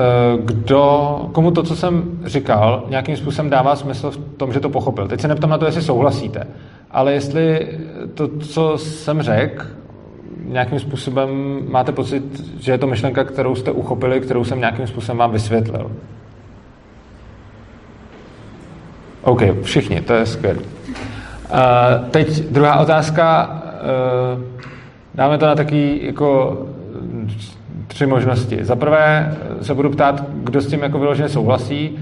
kdo, 0.43 1.19
komu 1.31 1.51
to, 1.51 1.63
co 1.63 1.75
jsem 1.75 2.03
říkal, 2.25 2.83
nějakým 2.89 3.17
způsobem 3.17 3.49
dává 3.49 3.75
smysl 3.75 4.11
v 4.11 4.17
tom, 4.17 4.53
že 4.53 4.59
to 4.59 4.69
pochopil. 4.69 5.07
Teď 5.07 5.21
se 5.21 5.27
neptám 5.27 5.49
na 5.49 5.57
to, 5.57 5.65
jestli 5.65 5.81
souhlasíte, 5.81 6.47
ale 6.91 7.13
jestli 7.13 7.67
to, 8.13 8.27
co 8.27 8.77
jsem 8.77 9.21
řekl, 9.21 9.65
nějakým 10.45 10.79
způsobem 10.79 11.59
máte 11.69 11.91
pocit, 11.91 12.23
že 12.59 12.71
je 12.71 12.77
to 12.77 12.87
myšlenka, 12.87 13.23
kterou 13.23 13.55
jste 13.55 13.71
uchopili, 13.71 14.19
kterou 14.19 14.43
jsem 14.43 14.59
nějakým 14.59 14.87
způsobem 14.87 15.17
vám 15.17 15.31
vysvětlil. 15.31 15.91
OK, 19.21 19.41
všichni, 19.61 20.01
to 20.01 20.13
je 20.13 20.25
skvělé. 20.25 20.59
Uh, 20.59 22.09
teď 22.09 22.43
druhá 22.43 22.79
otázka. 22.79 23.61
Uh, 23.85 24.41
dáme 25.15 25.37
to 25.37 25.45
na 25.45 25.55
taký 25.55 26.05
jako 26.05 26.61
tři 27.87 28.05
možnosti. 28.05 28.57
Za 28.61 28.75
prvé 28.75 29.35
se 29.61 29.73
budu 29.73 29.89
ptát, 29.89 30.23
kdo 30.29 30.61
s 30.61 30.67
tím 30.67 30.83
jako 30.83 30.99
vyloženě 30.99 31.29
souhlasí, 31.29 31.99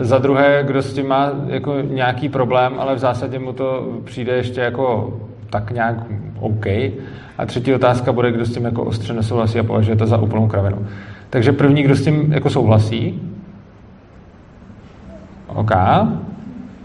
za 0.00 0.18
druhé, 0.18 0.62
kdo 0.66 0.82
s 0.82 0.94
tím 0.94 1.08
má 1.08 1.30
jako 1.46 1.74
nějaký 1.80 2.28
problém, 2.28 2.72
ale 2.78 2.94
v 2.94 2.98
zásadě 2.98 3.38
mu 3.38 3.52
to 3.52 3.88
přijde 4.04 4.32
ještě 4.32 4.60
jako 4.60 5.16
tak 5.50 5.70
nějak 5.70 5.96
OK. 6.40 6.66
A 7.38 7.46
třetí 7.46 7.74
otázka 7.74 8.12
bude, 8.12 8.32
kdo 8.32 8.46
s 8.46 8.54
tím 8.54 8.64
jako 8.64 8.84
ostře 8.84 9.12
nesouhlasí 9.12 9.58
a 9.58 9.62
považuje 9.62 9.96
to 9.96 10.06
za 10.06 10.16
úplnou 10.16 10.48
kravinu. 10.48 10.86
Takže 11.30 11.52
první, 11.52 11.82
kdo 11.82 11.96
s 11.96 12.04
tím 12.04 12.32
jako 12.32 12.50
souhlasí? 12.50 13.22
OK. 15.46 15.70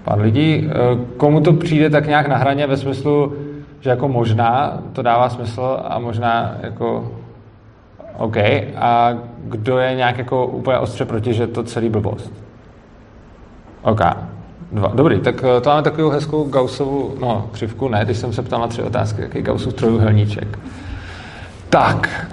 Pár 0.04 0.20
lidí. 0.20 0.70
Komu 1.18 1.42
to 1.42 1.54
přijde 1.54 1.90
tak 1.90 2.08
nějak 2.08 2.28
na 2.28 2.38
hraně 2.38 2.68
ve 2.68 2.78
smyslu, 2.78 3.34
že 3.80 3.90
jako 3.90 4.08
možná 4.08 4.80
to 4.94 5.02
dává 5.02 5.30
smysl 5.30 5.80
a 5.84 6.00
možná 6.00 6.56
jako 6.62 7.12
OK. 8.18 8.38
A 8.76 9.14
kdo 9.38 9.78
je 9.78 9.96
nějak 9.96 10.18
jako 10.18 10.46
úplně 10.46 10.78
ostře 10.78 11.06
proti, 11.06 11.34
že 11.34 11.48
to 11.48 11.64
celý 11.64 11.90
blbost? 11.90 12.34
OK. 13.82 14.02
Dva. 14.72 14.92
Dobrý, 14.94 15.20
tak 15.20 15.44
eh, 15.44 15.62
to 15.62 15.70
máme 15.70 15.82
takovou 15.82 16.10
hezkou 16.10 16.44
Gaussovu, 16.44 17.16
no 17.20 17.50
křivku 17.52 17.88
ne, 17.88 18.06
když 18.06 18.18
jsem 18.18 18.34
se 18.34 18.42
ptal 18.42 18.62
na 18.62 18.68
tři 18.68 18.84
otázky, 18.84 19.22
jaký 19.22 19.42
Gaussův 19.42 19.74
trojuhelníček. 19.74 20.60
Tak, 21.70 22.30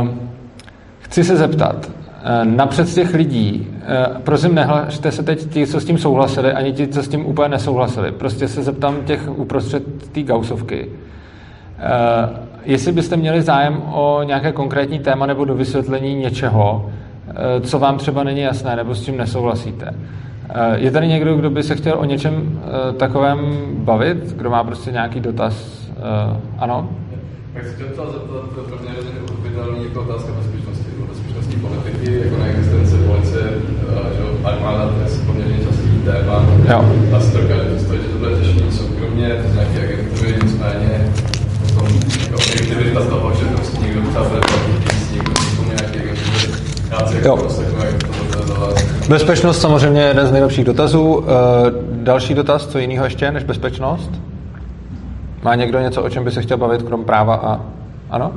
uh, 0.00 0.08
chci 0.98 1.24
se 1.24 1.36
zeptat, 1.36 1.90
napřed 2.44 2.88
z 2.88 2.94
těch 2.94 3.14
lidí, 3.14 3.68
uh, 3.68 4.18
prosím, 4.18 4.54
nehlašte 4.54 5.12
se 5.12 5.22
teď 5.22 5.50
ti, 5.50 5.66
co 5.66 5.80
s 5.80 5.84
tím 5.84 5.98
souhlasili, 5.98 6.52
ani 6.52 6.72
ti, 6.72 6.88
co 6.88 7.02
s 7.02 7.08
tím 7.08 7.26
úplně 7.26 7.48
nesouhlasili. 7.48 8.12
Prostě 8.12 8.48
se 8.48 8.62
zeptám 8.62 8.96
těch 9.04 9.38
uprostřed 9.38 10.12
té 10.12 10.22
Gaussovky. 10.22 10.88
Uh, 10.88 12.36
jestli 12.64 12.92
byste 12.92 13.16
měli 13.16 13.42
zájem 13.42 13.82
o 13.92 14.22
nějaké 14.22 14.52
konkrétní 14.52 14.98
téma 14.98 15.26
nebo 15.26 15.44
do 15.44 15.54
vysvětlení 15.54 16.14
něčeho, 16.14 16.90
co 17.60 17.78
vám 17.78 17.98
třeba 17.98 18.24
není 18.24 18.40
jasné 18.40 18.76
nebo 18.76 18.94
s 18.94 19.04
čím 19.04 19.16
nesouhlasíte. 19.16 19.94
Eh, 20.54 20.78
je 20.78 20.90
tady 20.90 21.08
někdo, 21.08 21.36
kdo 21.36 21.50
by 21.50 21.62
se 21.62 21.74
chtěl 21.74 21.94
o 21.98 22.04
něčem 22.04 22.62
takovém 22.96 23.56
bavit? 23.74 24.32
Kdo 24.36 24.50
má 24.50 24.64
prostě 24.64 24.90
nějaký 24.90 25.20
dotaz? 25.20 25.86
Ano? 26.58 26.90
Tak 27.54 27.66
se 27.66 27.74
chtěl 27.74 27.86
zeptat, 27.86 28.66
pro 28.66 28.78
mě 28.78 28.90
je 29.80 29.88
jako 29.88 30.00
otázka 30.00 30.32
bezpečnostní 31.50 31.60
politiky, 31.60 32.20
jako 32.24 32.36
na 32.36 32.46
existence 32.46 32.96
policie, 32.96 33.44
že 34.16 34.44
armáda, 34.44 34.88
to 34.88 35.00
je 35.00 35.26
poměrně 35.26 35.56
častý 35.64 35.88
téma. 36.04 36.46
Jo. 36.70 36.84
A 37.16 37.20
si 37.20 37.32
to 37.32 37.40
dokáže 37.40 37.60
představit, 37.60 38.02
že 38.02 38.08
to 38.08 38.18
bude 38.18 38.36
řešení 38.36 38.72
soukromě, 38.72 39.36
z 39.48 39.54
nějaké 39.54 39.94
agentury, 39.94 40.34
nicméně 40.42 41.12
potom 41.62 41.88
jako 42.20 42.34
objektivita 42.34 43.00
toho, 43.04 43.32
že 43.34 43.44
prostě 43.44 43.78
někdo 43.82 44.00
třeba 44.10 44.28
bude 44.28 44.40
platit 44.40 45.12
někdo 45.12 45.32
nějaký 45.66 45.98
agentury. 45.98 46.60
Já 46.90 47.06
si 47.06 47.16
jako 47.16 47.44
jak 47.84 48.04
to 48.04 48.74
Bezpečnost 49.08 49.60
samozřejmě 49.60 50.00
je 50.00 50.08
jeden 50.08 50.26
z 50.26 50.32
nejlepších 50.32 50.64
dotazů. 50.64 51.24
Eh, 51.24 51.72
další 51.92 52.34
dotaz, 52.34 52.66
co 52.66 52.78
jiného 52.78 53.04
ještě 53.04 53.32
než 53.32 53.44
bezpečnost? 53.44 54.10
Má 55.42 55.54
někdo 55.54 55.80
něco, 55.80 56.02
o 56.02 56.10
čem 56.10 56.24
by 56.24 56.30
se 56.30 56.42
chtěl 56.42 56.56
bavit, 56.56 56.82
krom 56.82 57.04
práva 57.04 57.34
a... 57.34 57.60
Ano? 58.10 58.32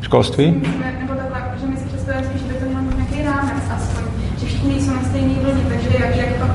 Školství. 0.00 0.60
Školství? 0.60 0.94
Nebo 1.00 1.12
takhle, 1.14 1.40
že 1.60 1.66
my 1.66 1.76
si 1.76 1.84
představujeme 1.84 2.28
spíš, 2.28 2.42
že 2.42 2.48
by 2.48 2.54
to 2.54 2.64
měl 2.64 2.82
nějaký 2.96 3.22
rámec 3.22 3.64
aspoň, 3.76 4.02
že 4.38 4.46
všichni 4.46 4.70
nejsou 4.70 4.94
na 4.94 5.02
stejný 5.02 5.38
vlně, 5.42 5.62
takže 5.68 5.88
jak, 6.00 6.16
jak 6.16 6.36
pak 6.36 6.50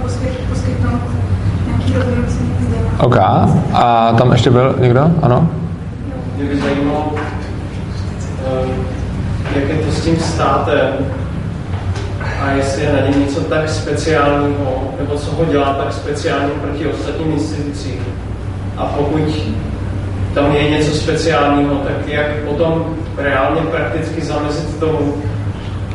poskytnout 0.50 1.02
nějaký 1.68 1.94
rozumný 1.94 2.54
OK. 3.00 3.18
A 3.74 4.14
tam 4.18 4.32
ještě 4.32 4.50
byl 4.50 4.76
někdo? 4.80 5.12
Ano? 5.22 5.50
Mě 6.38 6.46
by 6.46 6.60
zajímalo, 6.60 7.14
jak 9.56 9.70
je 9.70 9.76
to 9.76 9.92
s 9.92 10.04
tím 10.04 10.18
státem 10.18 10.88
a 12.42 12.52
jestli 12.52 12.84
je 12.84 12.94
na 12.94 13.00
něm 13.00 13.20
něco 13.20 13.42
tak 13.42 13.70
speciálního, 13.70 14.94
nebo 15.00 15.18
co 15.18 15.32
ho 15.32 15.46
dělá 15.46 15.74
tak 15.74 15.94
speciálně 15.94 16.50
proti 16.62 16.88
ostatním 16.88 17.32
institucím. 17.32 18.00
A 18.78 18.86
pokud 18.86 19.22
tam 20.34 20.56
je 20.56 20.70
něco 20.70 20.92
speciálního, 20.92 21.76
tak 21.76 22.08
jak 22.08 22.36
potom 22.36 22.96
reálně 23.18 23.62
prakticky 23.62 24.22
zamezit 24.22 24.80
tomu, 24.80 25.14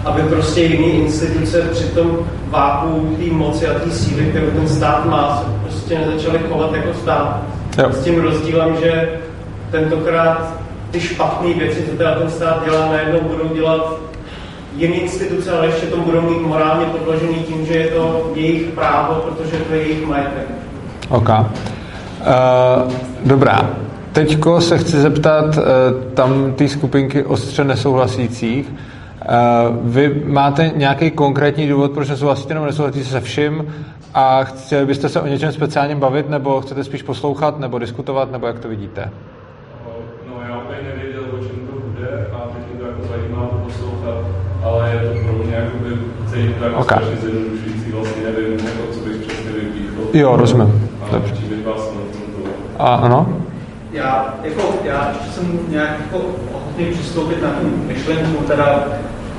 aby 0.05 0.23
prostě 0.23 0.61
jiné 0.61 0.87
instituce 0.87 1.63
při 1.63 1.85
tom 1.85 2.19
váku 2.49 3.17
té 3.19 3.35
moci 3.35 3.67
a 3.69 3.79
té 3.79 3.91
síly, 3.91 4.25
kterou 4.25 4.51
ten 4.51 4.69
stát 4.69 5.05
má, 5.05 5.37
se 5.37 5.69
prostě 5.69 5.99
nezačaly 5.99 6.39
chovat 6.49 6.75
jako 6.75 6.95
stát. 6.95 7.43
Jo. 7.79 7.89
S 7.93 8.05
tím 8.05 8.21
rozdílem, 8.21 8.77
že 8.81 9.09
tentokrát 9.71 10.53
ty 10.91 11.01
špatné 11.01 11.55
věci, 11.55 11.83
co 11.91 11.97
teda 11.97 12.15
ten 12.15 12.31
stát 12.31 12.65
dělá, 12.65 12.87
najednou 12.87 13.21
budou 13.21 13.55
dělat 13.55 13.97
jiné 14.77 14.95
instituce, 14.95 15.53
ale 15.53 15.67
ještě 15.67 15.87
to 15.87 15.97
budou 15.97 16.21
mít 16.21 16.47
morálně 16.47 16.87
podložený 16.87 17.35
tím, 17.35 17.67
že 17.67 17.75
je 17.75 17.89
to 17.89 18.33
jejich 18.35 18.63
právo, 18.63 19.15
protože 19.15 19.57
to 19.57 19.75
je 19.75 19.83
jejich 19.83 20.07
majetek. 20.07 20.47
OK. 21.09 21.29
Uh, 21.29 22.93
dobrá. 23.25 23.71
Teďko 24.19 24.61
se 24.61 24.79
chci 24.79 24.97
zeptat 24.97 25.57
uh, 25.57 25.63
tam 26.15 26.53
té 26.53 26.69
skupinky 26.69 27.25
ostře 27.25 27.65
nesouhlasících. 27.65 28.69
Uh, 28.69 29.77
vy 29.83 30.23
máte 30.27 30.71
nějaký 30.77 31.11
konkrétní 31.11 31.69
důvod, 31.69 31.93
proč 31.93 32.09
nesouhlasíte 32.09 32.55
nebo 32.55 32.67
nesouhlasíte 32.67 33.05
se 33.05 33.21
vším 33.21 33.75
a 34.15 34.45
chtěli 34.45 34.87
byste 34.87 35.09
se 35.09 35.21
o 35.21 35.27
něčem 35.27 35.53
speciálně 35.53 35.97
bavit, 35.97 36.31
nebo 36.31 36.61
chcete 36.61 36.85
spíš 36.85 37.03
poslouchat, 37.03 37.61
nebo 37.61 37.79
diskutovat, 37.79 38.33
nebo 38.33 38.47
jak 38.47 38.59
to 38.59 38.69
vidíte? 38.69 39.11
ale 44.63 44.91
je 44.91 44.99
to 44.99 45.25
pro 45.25 45.45
mě 45.45 45.55
jakoby 45.55 45.99
celý 46.27 46.55
to 46.59 46.65
jako 46.65 46.81
okay. 46.81 46.99
strašně 46.99 47.31
zjednodušující, 47.31 47.93
vlastně 47.93 48.23
nevím, 48.23 48.67
jako, 48.67 48.93
co 48.93 49.01
bych 49.01 49.17
přesně 49.17 49.51
vypíchl. 49.51 50.01
Jo, 50.13 50.37
rozumím. 50.37 50.91
Dobře. 51.13 51.35
vás 51.65 51.93
A, 52.79 52.95
ano? 52.95 53.48
Já, 53.99 54.35
jako, 54.43 54.75
já 54.85 55.15
jsem 55.35 55.59
nějak 55.69 55.91
jako 56.01 56.27
ochotný 56.55 56.85
přistoupit 56.85 57.43
na 57.43 57.49
tu 57.49 57.67
myšlenku 57.87 58.45
teda 58.45 58.85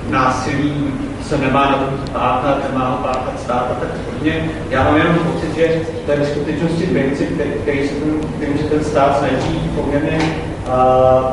násilí 0.09 0.93
se 1.21 1.37
nemá 1.37 1.65
na 1.65 1.77
to 1.77 2.11
páchat, 2.13 2.71
nemá 2.71 2.89
ho 2.89 2.97
páchat 2.97 3.39
stát 3.39 3.67
a 3.71 3.79
tak 3.79 3.89
podobně. 3.89 4.49
Já 4.69 4.83
mám 4.83 4.97
jenom 4.97 5.15
pocit, 5.15 5.55
že 5.55 5.81
to 6.05 6.11
je 6.11 6.25
skutečnosti 6.25 6.83
princip, 6.83 7.33
který, 7.33 7.49
který 7.49 7.87
se 7.87 7.95
ten, 7.95 8.19
kterým 8.37 8.57
se 8.57 8.63
ten 8.63 8.83
stát 8.83 9.19
snaží 9.19 9.71
poměrně 9.75 10.19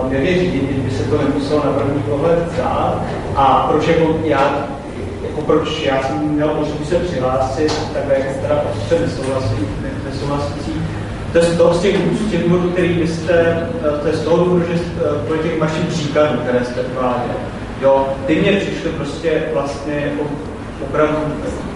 poměrně 0.01 0.35
řídit, 0.39 0.63
by 0.63 0.91
se 0.91 1.05
to 1.05 1.19
nemuselo 1.19 1.65
na 1.65 1.73
první 1.73 2.03
pohled 2.03 2.53
zdát. 2.53 3.03
A 3.37 3.67
proč 3.71 3.87
jako 3.89 4.19
já, 4.25 4.69
jako 5.29 5.43
proč 5.43 5.83
já 5.83 6.03
jsem 6.03 6.19
měl 6.19 6.55
možnost 6.55 6.89
se 6.89 6.99
přihlásit, 6.99 7.73
tak 7.95 8.05
jak 8.19 8.37
teda 8.37 8.55
prostě 8.55 8.99
nesouhlasí, 8.99 9.57
nesouhlasící, 10.05 10.73
to 11.33 11.39
je 11.39 11.45
z 11.45 11.57
toho 11.57 11.75
z 11.75 11.81
těch, 11.81 11.97
z 12.27 12.31
těch 12.31 12.43
důvodů, 12.43 12.71
který 12.71 12.89
byste, 12.89 13.67
to 14.03 14.09
je 14.09 14.15
z 14.15 14.21
toho 14.21 14.45
důvodu, 14.45 14.65
že 14.73 14.81
po 15.29 15.37
těch 15.37 15.61
vašich 15.61 15.85
příkladů, 15.85 16.39
které 16.39 16.65
jste 16.65 16.83
prováděli, 16.83 17.35
jo, 17.83 18.09
ty 18.27 18.41
mě 18.41 18.53
přišly 18.53 18.91
prostě 18.91 19.43
vlastně 19.53 19.95
jako 19.95 20.31
opravdu 20.83 21.17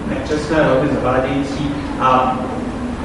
nepřesné, 0.08 0.56
velmi 0.56 0.88
zavádějící 0.94 1.70
a 2.00 2.38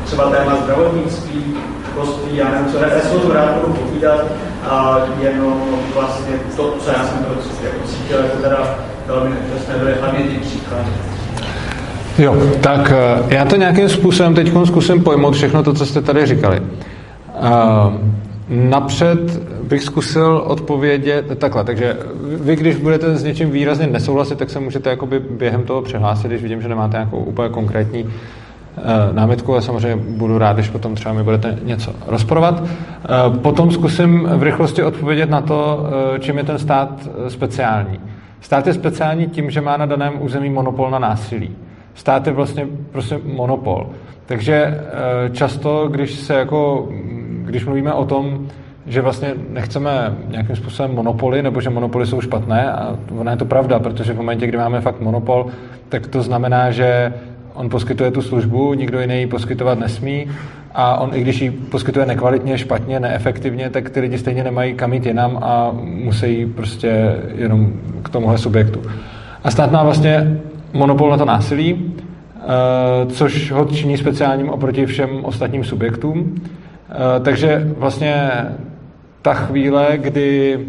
třeba 0.06 0.30
téma 0.30 0.56
zdravotnictví, 0.56 1.58
školství, 1.92 2.38
já 2.38 2.52
nevím, 2.52 2.72
co 2.72 2.78
já 2.78 2.90
to 3.22 3.34
rád 3.34 3.52
budu 3.52 3.74
povídat, 3.74 4.26
a 4.70 5.00
jenom 5.22 5.64
vlastně 5.94 6.36
to, 6.56 6.76
co 6.80 6.90
já 6.90 7.08
jsem 7.08 7.26
to 7.26 7.66
jako 7.66 7.88
cítil, 7.88 8.18
jako 8.18 8.38
teda 8.38 8.76
velmi 9.08 9.30
nepřesné, 9.30 9.76
byly 9.78 9.94
hlavně 10.02 10.20
ty 10.20 10.38
příklady. 10.38 11.15
Jo, 12.18 12.36
tak 12.62 12.94
eh, 12.96 13.36
já 13.36 13.46
to 13.46 13.56
nějakým 13.56 13.90
způsobem 13.90 14.36
teď 14.36 14.52
zkusím 14.66 15.04
pojmout 15.04 15.34
všechno 15.34 15.64
to, 15.64 15.74
co 15.74 15.86
jste 15.86 16.02
tady 16.02 16.26
říkali. 16.26 16.60
Uh, 16.60 17.94
napřed 18.50 19.44
bych 19.64 19.84
zkusil 19.84 20.44
odpovědět 20.46 21.40
takhle, 21.40 21.64
takže 21.64 21.98
vy, 22.42 22.56
když 22.56 22.76
budete 22.76 23.16
s 23.16 23.24
něčím 23.24 23.52
výrazně 23.52 23.88
nesouhlasit, 23.88 24.38
tak 24.38 24.50
se 24.50 24.60
můžete 24.60 24.90
jakoby 24.90 25.20
během 25.20 25.64
toho 25.64 25.82
přihlásit, 25.82 26.28
když 26.28 26.42
vidím, 26.42 26.62
že 26.62 26.68
nemáte 26.68 26.98
nějakou 26.98 27.18
úplně 27.18 27.50
konkrétní 27.50 28.06
Eh, 28.78 29.14
námitku 29.14 29.56
a 29.56 29.62
samozřejmě 29.62 29.96
budu 29.96 30.38
rád, 30.38 30.54
když 30.54 30.70
potom 30.70 30.96
třeba 30.96 31.14
mi 31.14 31.24
budete 31.24 31.58
něco 31.64 31.92
rozporovat. 32.08 32.64
Eh, 32.64 33.38
potom 33.38 33.72
zkusím 33.72 34.24
v 34.24 34.44
rychlosti 34.44 34.84
odpovědět 34.84 35.30
na 35.30 35.42
to, 35.42 35.90
eh, 36.16 36.20
čím 36.20 36.38
je 36.38 36.44
ten 36.44 36.60
stát 36.60 37.08
speciální. 37.28 38.00
Stát 38.42 38.68
je 38.68 38.74
speciální 38.74 39.28
tím, 39.28 39.50
že 39.50 39.62
má 39.62 39.78
na 39.78 39.86
daném 39.86 40.14
území 40.20 40.50
monopol 40.50 40.90
na 40.90 41.00
násilí. 41.00 41.56
Stát 41.96 42.28
je 42.28 42.34
vlastně 42.34 42.68
prostě 42.92 43.20
monopol. 43.24 43.90
Takže 44.26 44.82
často, 45.32 45.88
když 45.88 46.12
se 46.12 46.34
jako, 46.34 46.90
když 47.44 47.66
mluvíme 47.66 47.94
o 47.94 48.06
tom, 48.06 48.48
že 48.88 49.02
vlastně 49.02 49.34
nechceme 49.50 50.16
nějakým 50.28 50.56
způsobem 50.56 50.96
monopoly, 50.96 51.44
nebo 51.44 51.62
že 51.62 51.70
monopoly 51.70 52.06
jsou 52.06 52.22
špatné, 52.22 52.72
a 52.72 52.96
ona 53.20 53.32
je 53.32 53.38
to 53.38 53.46
pravda, 53.46 53.80
protože 53.80 54.14
v 54.14 54.18
momentě, 54.18 54.48
kdy 54.48 54.58
máme 54.58 54.82
fakt 54.82 55.02
monopol, 55.02 55.46
tak 55.90 56.08
to 56.08 56.22
znamená, 56.22 56.72
že 56.72 57.14
on 57.54 57.70
poskytuje 57.70 58.12
tu 58.12 58.22
službu, 58.22 58.74
nikdo 58.74 59.00
jiný 59.00 59.20
ji 59.20 59.28
poskytovat 59.28 59.80
nesmí 59.80 60.28
a 60.74 60.98
on 60.98 61.10
i 61.14 61.22
když 61.22 61.42
ji 61.42 61.52
poskytuje 61.52 62.06
nekvalitně, 62.06 62.58
špatně, 62.58 63.00
neefektivně, 63.00 63.70
tak 63.70 63.90
ty 63.90 64.00
lidi 64.00 64.18
stejně 64.18 64.44
nemají 64.44 64.74
kam 64.74 64.94
jít 64.94 65.06
jinam 65.06 65.40
a 65.42 65.72
musí 65.82 66.46
prostě 66.46 67.16
jenom 67.36 67.74
k 68.04 68.10
tomuhle 68.10 68.38
subjektu. 68.38 68.82
A 69.44 69.52
stát 69.52 69.72
má 69.72 69.84
vlastně 69.84 70.38
monopol 70.76 71.10
na 71.10 71.18
to 71.18 71.26
násilí, 71.26 71.94
eh, 72.36 73.06
což 73.06 73.52
ho 73.52 73.66
činí 73.66 73.98
speciálním 73.98 74.50
oproti 74.50 74.86
všem 74.86 75.26
ostatním 75.26 75.64
subjektům. 75.64 76.36
Eh, 76.90 77.20
takže 77.20 77.68
vlastně 77.78 78.32
ta 79.22 79.34
chvíle, 79.34 79.88
kdy 79.98 80.60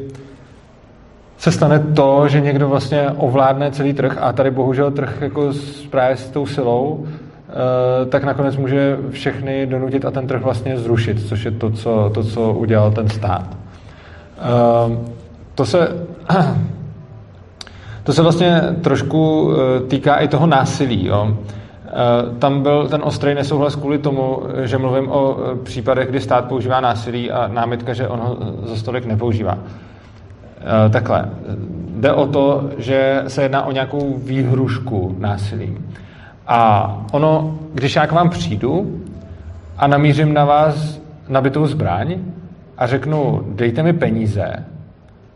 se 1.38 1.52
stane 1.52 1.78
to, 1.78 2.28
že 2.28 2.40
někdo 2.40 2.68
vlastně 2.68 3.10
ovládne 3.16 3.70
celý 3.70 3.92
trh 3.92 4.18
a 4.20 4.32
tady 4.32 4.50
bohužel 4.50 4.90
trh 4.90 5.18
jako 5.20 5.52
právě 5.90 6.16
s 6.16 6.30
tou 6.30 6.46
silou, 6.46 7.06
eh, 7.06 8.06
tak 8.06 8.24
nakonec 8.24 8.56
může 8.56 8.98
všechny 9.10 9.66
donutit 9.66 10.04
a 10.04 10.10
ten 10.10 10.26
trh 10.26 10.42
vlastně 10.42 10.78
zrušit, 10.78 11.28
což 11.28 11.44
je 11.44 11.50
to, 11.50 11.70
co, 11.70 12.10
to, 12.14 12.24
co 12.24 12.52
udělal 12.52 12.90
ten 12.90 13.08
stát. 13.08 13.56
To 15.54 15.66
se, 15.66 15.88
to 18.06 18.12
se 18.12 18.22
vlastně 18.22 18.60
trošku 18.82 19.50
eh, 19.52 19.80
týká 19.80 20.16
i 20.16 20.28
toho 20.28 20.46
násilí. 20.46 21.06
Jo. 21.06 21.36
Tam 22.38 22.62
byl 22.62 22.88
ten 22.88 23.00
ostrý 23.04 23.34
nesouhlas 23.34 23.76
kvůli 23.76 23.98
tomu, 23.98 24.42
že 24.62 24.78
mluvím 24.78 25.10
o 25.10 25.36
případech, 25.62 26.08
kdy 26.08 26.20
stát 26.20 26.44
používá 26.44 26.80
násilí 26.80 27.30
a 27.30 27.48
námitka, 27.48 27.94
že 27.94 28.08
on 28.08 28.20
ho 28.20 28.36
za 28.64 28.76
stolik 28.76 29.06
nepoužívá. 29.06 29.58
Eh, 30.60 30.88
takhle. 30.88 31.30
Jde 31.96 32.12
o 32.12 32.26
to, 32.26 32.70
že 32.78 33.22
se 33.26 33.42
jedná 33.42 33.64
o 33.64 33.72
nějakou 33.72 34.18
výhrušku 34.18 35.16
násilí. 35.18 35.78
A 36.46 36.90
ono, 37.12 37.58
když 37.74 37.96
já 37.96 38.06
k 38.06 38.12
vám 38.12 38.30
přijdu 38.30 39.00
a 39.78 39.86
namířím 39.86 40.34
na 40.34 40.44
vás 40.44 41.00
nabitou 41.28 41.66
zbraň 41.66 42.18
a 42.78 42.86
řeknu, 42.86 43.42
dejte 43.48 43.82
mi 43.82 43.92
peníze 43.92 44.64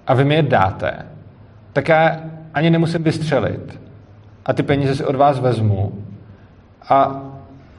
a 0.07 0.15
vy 0.15 0.25
mi 0.25 0.35
je 0.35 0.43
dáte, 0.43 0.93
tak 1.73 1.89
já 1.89 2.30
ani 2.55 2.71
nemusím 2.71 3.03
vystřelit. 3.03 3.81
A 4.47 4.53
ty 4.53 4.63
peníze 4.63 4.95
si 4.95 5.05
od 5.05 5.17
vás 5.17 5.41
vezmu 5.41 5.93
a 6.89 7.23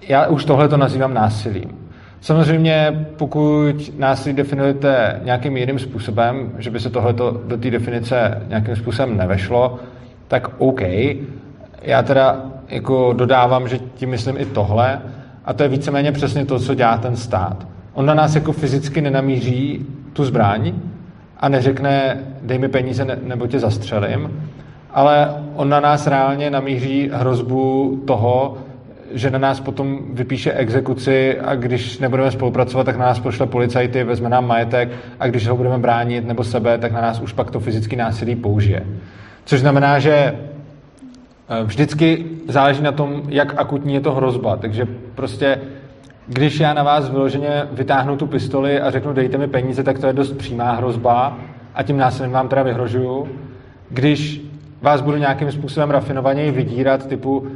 já 0.08 0.28
už 0.28 0.46
tohle 0.46 0.68
to 0.68 0.78
nazývám 0.78 1.14
násilím. 1.14 1.82
Samozřejmě, 2.22 3.06
pokud 3.18 4.00
násilí 4.00 4.36
definujete 4.36 5.20
nějakým 5.24 5.58
jiným 5.58 5.80
způsobem, 5.80 6.52
že 6.58 6.72
by 6.72 6.80
se 6.80 6.90
tohle 6.90 7.14
do 7.14 7.58
té 7.60 7.72
definice 7.72 8.42
nějakým 8.48 8.76
způsobem 8.76 9.18
nevešlo, 9.18 9.80
tak 10.28 10.48
OK. 10.58 10.82
Já 11.82 12.04
teda 12.04 12.46
jako 12.68 13.14
dodávám, 13.14 13.68
že 13.68 13.80
tím 13.96 14.10
myslím 14.10 14.38
i 14.38 14.46
tohle, 14.46 15.02
a 15.46 15.54
to 15.54 15.64
je 15.64 15.70
víceméně 15.70 16.12
přesně 16.12 16.46
to, 16.46 16.60
co 16.60 16.76
dělá 16.76 16.98
ten 16.98 17.16
stát. 17.16 17.68
On 17.94 18.06
na 18.06 18.14
nás 18.14 18.36
jako 18.36 18.52
fyzicky 18.52 19.02
nenamíří 19.02 19.86
tu 20.14 20.26
zbraň 20.26 20.74
a 21.40 21.50
neřekne, 21.50 22.18
dej 22.42 22.58
mi 22.58 22.70
peníze, 22.70 23.18
nebo 23.24 23.48
tě 23.48 23.60
zastřelím, 23.60 24.51
ale 24.94 25.44
on 25.56 25.70
na 25.70 25.80
nás 25.80 26.08
reálně 26.08 26.50
namíří 26.50 27.10
hrozbu 27.14 28.02
toho, 28.08 28.58
že 29.14 29.30
na 29.30 29.40
nás 29.40 29.60
potom 29.60 30.00
vypíše 30.14 30.54
exekuci 30.54 31.40
a 31.40 31.56
když 31.56 32.00
nebudeme 32.00 32.32
spolupracovat, 32.32 32.84
tak 32.84 32.98
na 32.98 33.06
nás 33.06 33.20
pošle 33.20 33.46
policajty, 33.46 34.04
vezme 34.04 34.30
nám 34.30 34.48
majetek 34.48 34.90
a 35.20 35.28
když 35.28 35.48
ho 35.48 35.58
budeme 35.58 35.78
bránit 35.78 36.28
nebo 36.28 36.44
sebe, 36.44 36.78
tak 36.78 36.92
na 36.92 37.02
nás 37.02 37.22
už 37.22 37.34
pak 37.34 37.52
to 37.52 37.60
fyzické 37.60 37.96
násilí 37.96 38.36
použije. 38.36 38.86
Což 39.46 39.60
znamená, 39.60 40.00
že 40.00 40.14
eh, 40.14 41.64
vždycky 41.64 42.26
záleží 42.48 42.84
na 42.84 42.92
tom, 42.92 43.22
jak 43.28 43.54
akutní 43.58 43.94
je 43.94 44.02
to 44.02 44.14
hrozba. 44.14 44.56
Takže 44.56 44.88
prostě, 45.16 45.62
když 46.28 46.60
já 46.60 46.74
na 46.74 46.84
vás 46.84 47.10
vyloženě 47.10 47.68
vytáhnu 47.72 48.18
tu 48.18 48.28
pistoli 48.28 48.82
a 48.82 48.92
řeknu, 48.92 49.14
dejte 49.14 49.38
mi 49.38 49.48
peníze, 49.48 49.84
tak 49.84 50.00
to 50.00 50.08
je 50.08 50.14
dost 50.14 50.32
přímá 50.32 50.72
hrozba 50.72 51.38
a 51.76 51.84
tím 51.84 51.98
násilím 51.98 52.32
vám 52.32 52.48
teda 52.48 52.64
vyhrožuju. 52.64 53.28
Když 53.90 54.51
vás 54.82 55.02
budu 55.02 55.18
nějakým 55.18 55.52
způsobem 55.52 55.90
rafinovaněji 55.90 56.52
vydírat, 56.52 57.08
typu 57.08 57.48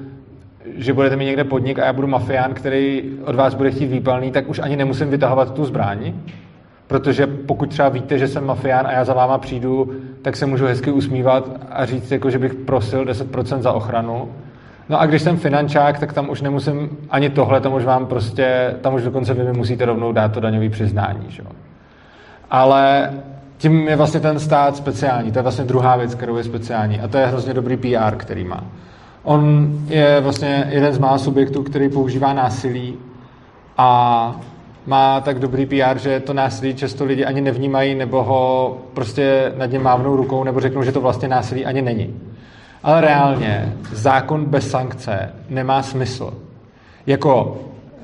že 0.77 0.93
budete 0.93 1.15
mít 1.15 1.25
někde 1.25 1.43
podnik 1.43 1.79
a 1.79 1.85
já 1.85 1.93
budu 1.93 2.07
mafián, 2.07 2.53
který 2.53 3.03
od 3.25 3.35
vás 3.35 3.53
bude 3.53 3.71
chtít 3.71 3.85
výpalný, 3.85 4.31
tak 4.31 4.49
už 4.49 4.59
ani 4.59 4.75
nemusím 4.75 5.09
vytahovat 5.09 5.53
tu 5.53 5.65
zbraň, 5.65 6.13
protože 6.87 7.27
pokud 7.27 7.69
třeba 7.69 7.89
víte, 7.89 8.17
že 8.17 8.27
jsem 8.27 8.45
mafián 8.45 8.87
a 8.87 8.91
já 8.91 9.05
za 9.05 9.13
váma 9.13 9.37
přijdu, 9.37 9.95
tak 10.21 10.35
se 10.35 10.45
můžu 10.45 10.65
hezky 10.65 10.91
usmívat 10.91 11.49
a 11.71 11.85
říct, 11.85 12.11
jako, 12.11 12.29
že 12.29 12.39
bych 12.39 12.53
prosil 12.53 13.05
10% 13.05 13.61
za 13.61 13.71
ochranu. 13.71 14.29
No 14.89 15.01
a 15.01 15.05
když 15.05 15.21
jsem 15.21 15.37
finančák, 15.37 15.99
tak 15.99 16.13
tam 16.13 16.29
už 16.29 16.41
nemusím 16.41 16.89
ani 17.09 17.29
tohle, 17.29 17.61
tam 17.61 17.73
už 17.73 17.85
vám 17.85 18.05
prostě, 18.05 18.75
tam 18.81 18.93
už 18.93 19.03
dokonce 19.03 19.33
vy 19.33 19.43
mi 19.43 19.53
musíte 19.53 19.85
rovnou 19.85 20.11
dát 20.11 20.31
to 20.31 20.39
daňové 20.39 20.69
přiznání. 20.69 21.25
Že? 21.27 21.43
Ale 22.51 23.13
tím 23.57 23.87
je 23.87 23.95
vlastně 23.95 24.19
ten 24.19 24.39
stát 24.39 24.77
speciální. 24.77 25.31
To 25.31 25.39
je 25.39 25.43
vlastně 25.43 25.65
druhá 25.65 25.97
věc, 25.97 26.15
kterou 26.15 26.37
je 26.37 26.43
speciální. 26.43 26.99
A 26.99 27.07
to 27.07 27.17
je 27.17 27.25
hrozně 27.25 27.53
dobrý 27.53 27.77
PR, 27.77 28.15
který 28.17 28.43
má. 28.43 28.63
On 29.23 29.69
je 29.87 30.21
vlastně 30.21 30.67
jeden 30.69 30.93
z 30.93 30.97
mála 30.97 31.17
subjektů, 31.17 31.63
který 31.63 31.89
používá 31.89 32.33
násilí 32.33 32.95
a 33.77 34.35
má 34.85 35.21
tak 35.21 35.39
dobrý 35.39 35.65
PR, 35.65 35.97
že 35.97 36.19
to 36.19 36.33
násilí 36.33 36.75
často 36.75 37.05
lidi 37.05 37.25
ani 37.25 37.41
nevnímají, 37.41 37.95
nebo 37.95 38.23
ho 38.23 38.77
prostě 38.93 39.53
nad 39.57 39.65
něm 39.65 39.83
mávnou 39.83 40.15
rukou, 40.15 40.43
nebo 40.43 40.59
řeknou, 40.59 40.83
že 40.83 40.91
to 40.91 41.01
vlastně 41.01 41.27
násilí 41.27 41.65
ani 41.65 41.81
není. 41.81 42.19
Ale 42.83 43.01
reálně 43.01 43.73
zákon 43.91 44.45
bez 44.45 44.69
sankce 44.69 45.33
nemá 45.49 45.83
smysl. 45.83 46.33
Jako, 47.07 47.57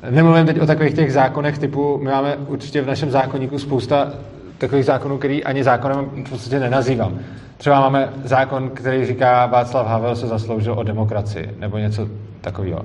nemluvím 0.10 0.46
teď 0.46 0.62
o 0.62 0.66
takových 0.66 0.94
těch 0.94 1.14
zákonech 1.14 1.58
typu, 1.60 1.98
my 1.98 2.12
máme 2.12 2.36
určitě 2.36 2.82
v 2.82 2.88
našem 2.88 3.12
zákonníku 3.12 3.60
spousta 3.60 4.14
takových 4.62 4.86
zákonů, 4.86 5.18
který 5.18 5.44
ani 5.44 5.64
zákonem 5.64 6.06
v 6.26 6.30
podstatě 6.30 6.60
nenazývám. 6.60 7.20
Třeba 7.58 7.80
máme 7.80 8.10
zákon, 8.24 8.70
který 8.70 9.06
říká, 9.06 9.46
Václav 9.46 9.88
Havel 9.88 10.16
se 10.16 10.28
zasloužil 10.28 10.74
o 10.74 10.84
demokracii, 10.84 11.56
nebo 11.60 11.78
něco 11.78 12.08
takového. 12.42 12.82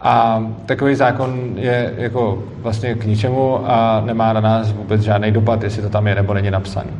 A 0.00 0.44
takový 0.66 0.94
zákon 0.94 1.52
je 1.54 1.94
jako 1.96 2.42
vlastně 2.58 2.94
k 2.94 3.04
ničemu 3.04 3.70
a 3.70 4.02
nemá 4.04 4.32
na 4.32 4.40
nás 4.40 4.72
vůbec 4.72 5.00
žádný 5.00 5.30
dopad, 5.30 5.62
jestli 5.62 5.82
to 5.82 5.88
tam 5.88 6.06
je 6.06 6.14
nebo 6.14 6.34
není 6.34 6.50
napsaný. 6.50 6.90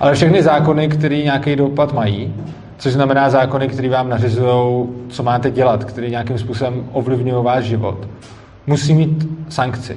Ale 0.00 0.14
všechny 0.14 0.42
zákony, 0.42 0.88
které 0.88 1.16
nějaký 1.16 1.56
dopad 1.56 1.92
mají, 1.92 2.34
což 2.78 2.92
znamená 2.92 3.30
zákony, 3.30 3.68
které 3.68 3.88
vám 3.88 4.08
nařizují, 4.08 4.86
co 5.08 5.22
máte 5.22 5.50
dělat, 5.50 5.84
které 5.84 6.10
nějakým 6.10 6.38
způsobem 6.38 6.84
ovlivňují 6.92 7.44
váš 7.44 7.64
život, 7.64 8.08
musí 8.66 8.94
mít 8.94 9.28
sankci. 9.48 9.96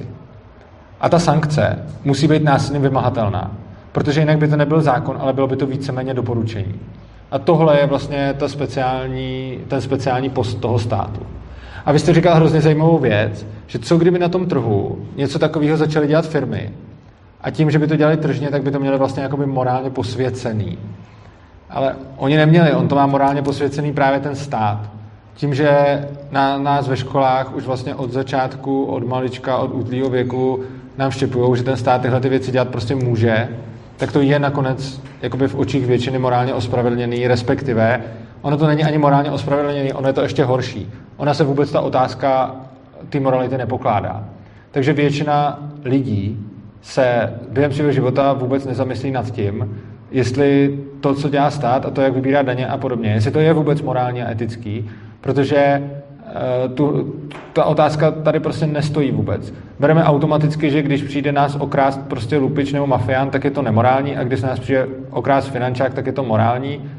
A 1.00 1.08
ta 1.08 1.18
sankce 1.18 1.78
musí 2.04 2.28
být 2.28 2.44
násilně 2.44 2.80
vymahatelná, 2.80 3.50
protože 3.92 4.20
jinak 4.20 4.38
by 4.38 4.48
to 4.48 4.56
nebyl 4.56 4.80
zákon, 4.80 5.16
ale 5.20 5.32
bylo 5.32 5.46
by 5.46 5.56
to 5.56 5.66
víceméně 5.66 6.14
doporučení. 6.14 6.74
A 7.30 7.38
tohle 7.38 7.80
je 7.80 7.86
vlastně 7.86 8.34
ta 8.38 8.48
speciální, 8.48 9.58
ten 9.68 9.80
speciální 9.80 10.30
post 10.30 10.54
toho 10.54 10.78
státu. 10.78 11.20
A 11.86 11.92
vy 11.92 11.98
jste 11.98 12.14
říkal 12.14 12.34
hrozně 12.34 12.60
zajímavou 12.60 12.98
věc, 12.98 13.46
že 13.66 13.78
co 13.78 13.98
kdyby 13.98 14.18
na 14.18 14.28
tom 14.28 14.46
trhu 14.46 14.98
něco 15.16 15.38
takového 15.38 15.76
začaly 15.76 16.06
dělat 16.06 16.26
firmy 16.26 16.70
a 17.40 17.50
tím, 17.50 17.70
že 17.70 17.78
by 17.78 17.86
to 17.86 17.96
dělali 17.96 18.16
tržně, 18.16 18.50
tak 18.50 18.62
by 18.62 18.70
to 18.70 18.80
měli 18.80 18.98
vlastně 18.98 19.22
jakoby 19.22 19.46
morálně 19.46 19.90
posvěcený. 19.90 20.78
Ale 21.70 21.96
oni 22.16 22.36
neměli, 22.36 22.72
on 22.72 22.88
to 22.88 22.94
má 22.94 23.06
morálně 23.06 23.42
posvěcený 23.42 23.92
právě 23.92 24.20
ten 24.20 24.36
stát. 24.36 24.80
Tím, 25.34 25.54
že 25.54 25.70
na 26.30 26.58
nás 26.58 26.88
ve 26.88 26.96
školách 26.96 27.54
už 27.54 27.66
vlastně 27.66 27.94
od 27.94 28.12
začátku, 28.12 28.84
od 28.84 29.06
malička, 29.06 29.56
od 29.56 29.74
útlýho 29.74 30.10
věku 30.10 30.60
nám 31.00 31.10
štěpují, 31.10 31.56
že 31.56 31.62
ten 31.62 31.76
stát 31.76 32.02
tyhle 32.02 32.20
ty 32.20 32.28
věci 32.28 32.52
dělat 32.52 32.68
prostě 32.68 32.94
může, 32.94 33.48
tak 33.96 34.12
to 34.12 34.20
je 34.20 34.38
nakonec 34.38 35.00
jakoby 35.22 35.48
v 35.48 35.54
očích 35.54 35.86
většiny 35.86 36.18
morálně 36.18 36.54
ospravedlněný, 36.54 37.28
respektive 37.28 38.00
ono 38.42 38.56
to 38.56 38.66
není 38.66 38.84
ani 38.84 38.98
morálně 38.98 39.30
ospravedlněný, 39.30 39.92
ono 39.92 40.08
je 40.08 40.12
to 40.12 40.22
ještě 40.22 40.44
horší. 40.44 40.92
Ona 41.16 41.34
se 41.34 41.44
vůbec 41.44 41.72
ta 41.72 41.80
otázka 41.80 42.54
ty 43.08 43.20
morality 43.20 43.58
nepokládá. 43.58 44.24
Takže 44.70 44.92
většina 44.92 45.58
lidí 45.84 46.46
se 46.82 47.32
během 47.50 47.72
svého 47.72 47.92
života 47.92 48.32
vůbec 48.32 48.66
nezamyslí 48.66 49.10
nad 49.10 49.30
tím, 49.30 49.80
jestli 50.10 50.80
to, 51.00 51.14
co 51.14 51.28
dělá 51.28 51.50
stát 51.50 51.86
a 51.86 51.90
to, 51.90 52.00
jak 52.00 52.14
vybírá 52.14 52.42
daně 52.42 52.66
a 52.66 52.76
podobně, 52.76 53.10
jestli 53.10 53.30
to 53.30 53.40
je 53.40 53.52
vůbec 53.52 53.82
morálně 53.82 54.26
a 54.26 54.30
etický, 54.30 54.90
protože 55.20 55.90
tu, 56.74 57.14
ta 57.52 57.64
otázka 57.64 58.10
tady 58.10 58.40
prostě 58.40 58.66
nestojí 58.66 59.10
vůbec. 59.10 59.54
Bereme 59.78 60.04
automaticky, 60.04 60.70
že 60.70 60.82
když 60.82 61.02
přijde 61.02 61.32
nás 61.32 61.56
okrást 61.56 62.00
prostě 62.08 62.36
lupič 62.36 62.72
nebo 62.72 62.86
mafián, 62.86 63.30
tak 63.30 63.44
je 63.44 63.50
to 63.50 63.62
nemorální 63.62 64.16
a 64.16 64.24
když 64.24 64.42
nás 64.42 64.58
přijde 64.58 64.86
okrást 65.10 65.50
finančák, 65.50 65.94
tak 65.94 66.06
je 66.06 66.12
to 66.12 66.22
morální. 66.22 66.90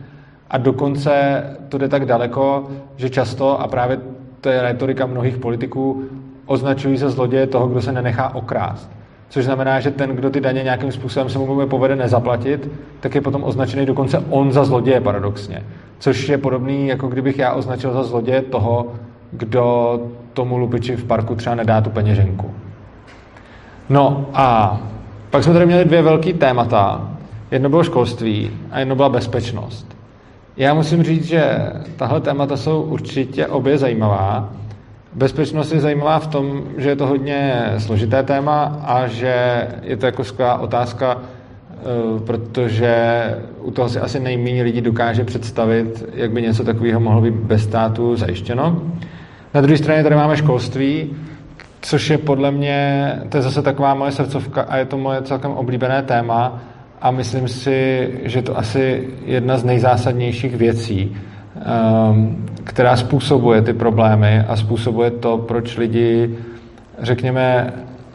A 0.50 0.58
dokonce 0.58 1.44
to 1.70 1.78
jde 1.78 1.90
tak 1.90 2.06
daleko, 2.06 2.68
že 2.96 3.10
často, 3.10 3.62
a 3.62 3.68
právě 3.68 4.00
to 4.42 4.50
je 4.50 4.62
retorika 4.62 5.06
mnohých 5.06 5.38
politiků, 5.38 6.04
označují 6.46 6.98
za 6.98 7.10
zloděje 7.10 7.48
toho, 7.48 7.68
kdo 7.68 7.82
se 7.82 7.92
nenechá 7.92 8.36
okrást. 8.36 8.92
Což 9.30 9.46
znamená, 9.46 9.80
že 9.80 9.92
ten, 9.92 10.10
kdo 10.10 10.30
ty 10.30 10.42
daně 10.42 10.64
nějakým 10.64 10.92
způsobem 10.92 11.30
se 11.30 11.40
mu 11.40 11.68
povede 11.68 11.96
nezaplatit, 11.96 12.70
tak 13.00 13.16
je 13.16 13.22
potom 13.22 13.44
označený 13.44 13.86
dokonce 13.86 14.24
on 14.30 14.52
za 14.52 14.64
zloděje 14.64 15.02
paradoxně. 15.02 15.64
Což 16.00 16.30
je 16.30 16.38
podobný, 16.38 16.88
jako 16.88 17.08
kdybych 17.08 17.40
já 17.40 17.54
označil 17.54 17.94
za 17.94 18.04
zloděje 18.04 18.42
toho, 18.42 18.94
kdo 19.32 20.00
tomu 20.34 20.58
lupiči 20.58 20.96
v 20.96 21.06
parku 21.06 21.36
třeba 21.36 21.56
nedá 21.56 21.82
tu 21.82 21.90
peněženku. 21.90 22.52
No 23.90 24.26
a 24.34 24.78
pak 25.30 25.44
jsme 25.44 25.54
tady 25.54 25.66
měli 25.66 25.86
dvě 25.86 26.02
velké 26.02 26.34
témata. 26.34 27.12
Jedno 27.52 27.70
bylo 27.70 27.84
školství 27.84 28.52
a 28.72 28.80
jedno 28.80 28.96
byla 28.96 29.10
bezpečnost. 29.10 29.98
Já 30.58 30.74
musím 30.74 31.04
říct, 31.04 31.26
že 31.26 31.72
tahle 31.96 32.22
témata 32.22 32.58
jsou 32.58 32.82
určitě 32.82 33.48
obě 33.48 33.78
zajímavá. 33.78 34.50
Bezpečnost 35.14 35.72
je 35.72 35.80
zajímavá 35.80 36.20
v 36.20 36.28
tom, 36.28 36.64
že 36.78 36.90
je 36.90 36.96
to 36.96 37.08
hodně 37.08 37.66
složité 37.78 38.24
téma 38.24 38.82
a 38.86 39.08
že 39.08 39.68
je 39.84 39.98
to 39.98 40.06
jako 40.06 40.24
skvělá 40.24 40.58
otázka, 40.58 41.18
eh, 41.18 42.20
protože 42.26 43.24
u 43.62 43.72
toho 43.72 43.90
si 43.90 44.00
asi 44.00 44.20
nejméně 44.20 44.64
lidí 44.64 44.82
dokáže 44.82 45.24
představit, 45.24 46.10
jak 46.14 46.32
by 46.32 46.42
něco 46.42 46.64
takového 46.64 47.00
mohlo 47.00 47.22
být 47.22 47.34
bez 47.34 47.64
státu 47.64 48.16
zajištěno. 48.16 48.82
Na 49.54 49.62
druhé 49.62 49.78
straně 49.78 50.04
tady 50.04 50.16
máme 50.16 50.38
školství, 50.38 51.16
což 51.82 52.10
je 52.10 52.18
podle 52.18 52.52
mě, 52.52 53.12
to 53.30 53.38
je 53.38 53.42
zase 53.42 53.62
taková 53.62 53.94
moje 53.94 54.12
srdcovka 54.12 54.62
a 54.62 54.78
je 54.78 54.86
to 54.86 54.98
moje 54.98 55.22
celkem 55.22 55.52
oblíbené 55.52 56.02
téma 56.04 56.62
a 57.02 57.12
myslím 57.12 57.48
si, 57.48 58.10
že 58.24 58.42
to 58.42 58.58
asi 58.58 59.08
jedna 59.26 59.58
z 59.58 59.64
nejzásadnějších 59.64 60.56
věcí, 60.56 61.18
ehm, 61.56 62.46
která 62.64 62.96
způsobuje 62.96 63.62
ty 63.62 63.74
problémy 63.74 64.40
a 64.48 64.56
způsobuje 64.56 65.12
to, 65.12 65.38
proč 65.38 65.78
lidi, 65.78 66.38
řekněme, 67.00 67.74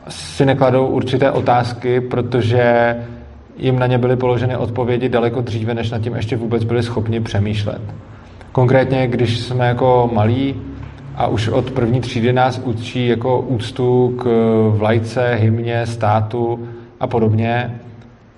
si 0.08 0.46
nekladou 0.46 0.86
určité 0.86 1.30
otázky, 1.30 2.00
protože 2.00 2.96
jim 3.56 3.78
na 3.78 3.86
ně 3.86 3.98
byly 3.98 4.16
položeny 4.16 4.56
odpovědi 4.56 5.08
daleko 5.08 5.40
dříve, 5.40 5.74
než 5.74 5.90
nad 5.90 6.00
tím 6.00 6.14
ještě 6.14 6.36
vůbec 6.36 6.64
byli 6.64 6.82
schopni 6.82 7.20
přemýšlet. 7.20 7.80
Konkrétně, 8.52 9.06
když 9.06 9.38
jsme 9.40 9.66
jako 9.66 10.10
malí 10.12 10.54
a 11.16 11.26
už 11.26 11.48
od 11.48 11.70
první 11.70 12.00
třídy 12.00 12.32
nás 12.32 12.60
učí 12.64 13.08
jako 13.08 13.40
úctu 13.40 14.16
k 14.22 14.26
vlajce, 14.76 15.34
hymně, 15.34 15.86
státu 15.86 16.68
a 17.00 17.06
podobně, 17.06 17.80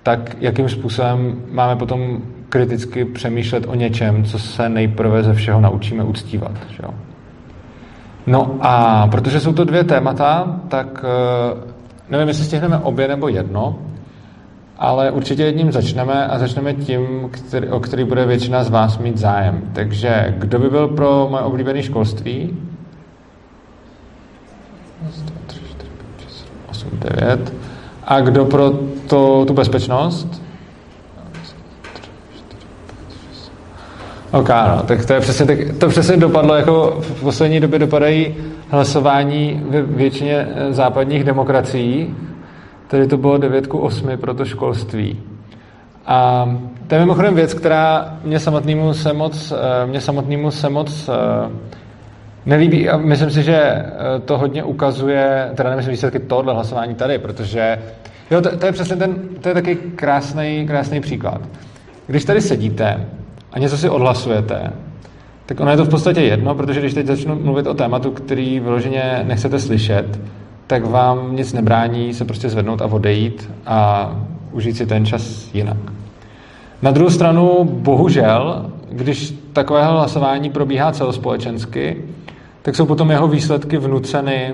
tak 0.03 0.35
jakým 0.39 0.69
způsobem 0.69 1.41
máme 1.51 1.75
potom 1.75 2.21
kriticky 2.49 3.05
přemýšlet 3.05 3.65
o 3.67 3.75
něčem, 3.75 4.23
co 4.23 4.39
se 4.39 4.69
nejprve 4.69 5.23
ze 5.23 5.33
všeho 5.33 5.61
naučíme 5.61 6.03
uctívat. 6.03 6.51
Že 6.69 6.79
jo? 6.83 6.93
No 8.27 8.57
a 8.61 9.07
protože 9.07 9.39
jsou 9.39 9.53
to 9.53 9.63
dvě 9.63 9.83
témata, 9.83 10.59
tak 10.67 11.05
eh, 11.05 11.57
nevím, 12.09 12.27
jestli 12.27 12.45
stihneme 12.45 12.77
obě 12.77 13.07
nebo 13.07 13.27
jedno, 13.27 13.79
ale 14.77 15.11
určitě 15.11 15.43
jedním 15.43 15.71
začneme 15.71 16.27
a 16.27 16.39
začneme 16.39 16.73
tím, 16.73 17.29
který, 17.31 17.67
o 17.67 17.79
který 17.79 18.03
bude 18.03 18.25
většina 18.25 18.63
z 18.63 18.69
vás 18.69 18.97
mít 18.97 19.17
zájem. 19.17 19.61
Takže 19.73 20.35
kdo 20.37 20.59
by 20.59 20.69
byl 20.69 20.87
pro 20.87 21.27
moje 21.31 21.43
oblíbené 21.43 21.83
školství? 21.83 22.57
8, 26.69 26.78
9. 26.93 27.53
A 28.03 28.21
kdo 28.21 28.45
pro 28.45 28.71
to, 29.07 29.45
tu 29.47 29.53
bezpečnost? 29.53 30.41
OK, 34.31 34.49
no, 34.49 34.83
tak 34.85 35.05
to 35.05 35.13
je 35.13 35.19
přesně, 35.19 35.45
tak 35.45 35.57
to 35.77 35.87
přesně 35.87 36.17
dopadlo, 36.17 36.55
jako 36.55 36.97
v 37.01 37.21
poslední 37.21 37.59
době 37.59 37.79
dopadají 37.79 38.35
hlasování 38.69 39.63
ve 39.69 39.81
většině 39.81 40.47
eh, 40.55 40.73
západních 40.73 41.23
demokracií, 41.23 42.15
tedy 42.87 43.07
to 43.07 43.17
bylo 43.17 43.37
9 43.37 43.67
k 43.67 43.73
8 43.73 44.17
pro 44.17 44.33
to 44.33 44.45
školství. 44.45 45.19
A 46.05 46.49
to 46.87 46.95
je 46.95 46.99
mimochodem 46.99 47.35
věc, 47.35 47.53
která 47.53 48.17
mě 48.23 48.39
samotnému 48.39 48.93
se 48.93 49.13
moc, 49.13 49.51
eh, 49.51 49.87
mě 49.87 50.01
samotnému 50.01 50.51
se 50.51 50.69
moc 50.69 51.09
eh, 51.09 51.49
nelíbí 52.45 52.89
a 52.89 52.97
myslím 52.97 53.29
si, 53.29 53.43
že 53.43 53.85
to 54.25 54.37
hodně 54.37 54.63
ukazuje, 54.63 55.51
teda 55.55 55.69
nemyslím 55.69 55.91
výsledky 55.91 56.19
tohle 56.19 56.53
hlasování 56.53 56.95
tady, 56.95 57.17
protože 57.17 57.77
jo, 58.31 58.41
to, 58.41 58.57
to, 58.57 58.65
je 58.65 58.71
přesně 58.71 58.95
ten, 58.95 59.15
to 59.41 59.49
je 59.49 59.53
taky 59.53 59.75
krásný, 59.75 60.67
krásný 60.67 61.01
příklad. 61.01 61.41
Když 62.07 62.25
tady 62.25 62.41
sedíte 62.41 63.05
a 63.51 63.59
něco 63.59 63.77
si 63.77 63.89
odhlasujete, 63.89 64.71
tak 65.45 65.59
ono 65.59 65.71
je 65.71 65.77
to 65.77 65.85
v 65.85 65.89
podstatě 65.89 66.21
jedno, 66.21 66.55
protože 66.55 66.79
když 66.79 66.93
teď 66.93 67.07
začnu 67.07 67.35
mluvit 67.35 67.67
o 67.67 67.73
tématu, 67.73 68.11
který 68.11 68.59
vyloženě 68.59 69.23
nechcete 69.27 69.59
slyšet, 69.59 70.19
tak 70.67 70.85
vám 70.85 71.35
nic 71.35 71.53
nebrání 71.53 72.13
se 72.13 72.25
prostě 72.25 72.49
zvednout 72.49 72.81
a 72.81 72.85
odejít 72.85 73.51
a 73.65 74.11
užít 74.51 74.77
si 74.77 74.85
ten 74.85 75.05
čas 75.05 75.53
jinak. 75.53 75.77
Na 76.81 76.91
druhou 76.91 77.09
stranu, 77.09 77.63
bohužel, 77.63 78.65
když 78.89 79.33
takové 79.53 79.85
hlasování 79.85 80.49
probíhá 80.49 80.91
celospolečensky, 80.91 82.03
tak 82.61 82.75
jsou 82.75 82.85
potom 82.85 83.11
jeho 83.11 83.27
výsledky 83.27 83.77
vnuceny 83.77 84.53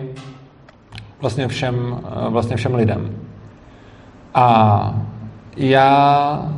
vlastně 1.22 1.48
všem, 1.48 2.00
vlastně 2.30 2.56
všem 2.56 2.76
lidem. 2.76 3.10
A 4.34 4.96
já 5.58 6.56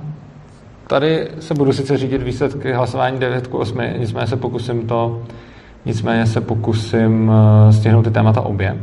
Tady 0.88 1.28
se 1.40 1.54
budu 1.54 1.74
sice 1.74 1.98
řídit 1.98 2.24
výsledky 2.24 2.74
hlasování 2.74 3.20
9 3.20 3.48
k 3.48 3.54
8, 3.54 3.78
nicméně 3.98 4.28
se 4.28 4.36
pokusím 4.36 4.88
to, 4.88 5.22
nicméně 5.86 6.26
se 6.26 6.42
pokusím 6.42 7.32
eh, 7.32 7.74
stihnout 7.74 8.04
ty 8.04 8.12
témata 8.12 8.42
obě. 8.42 8.78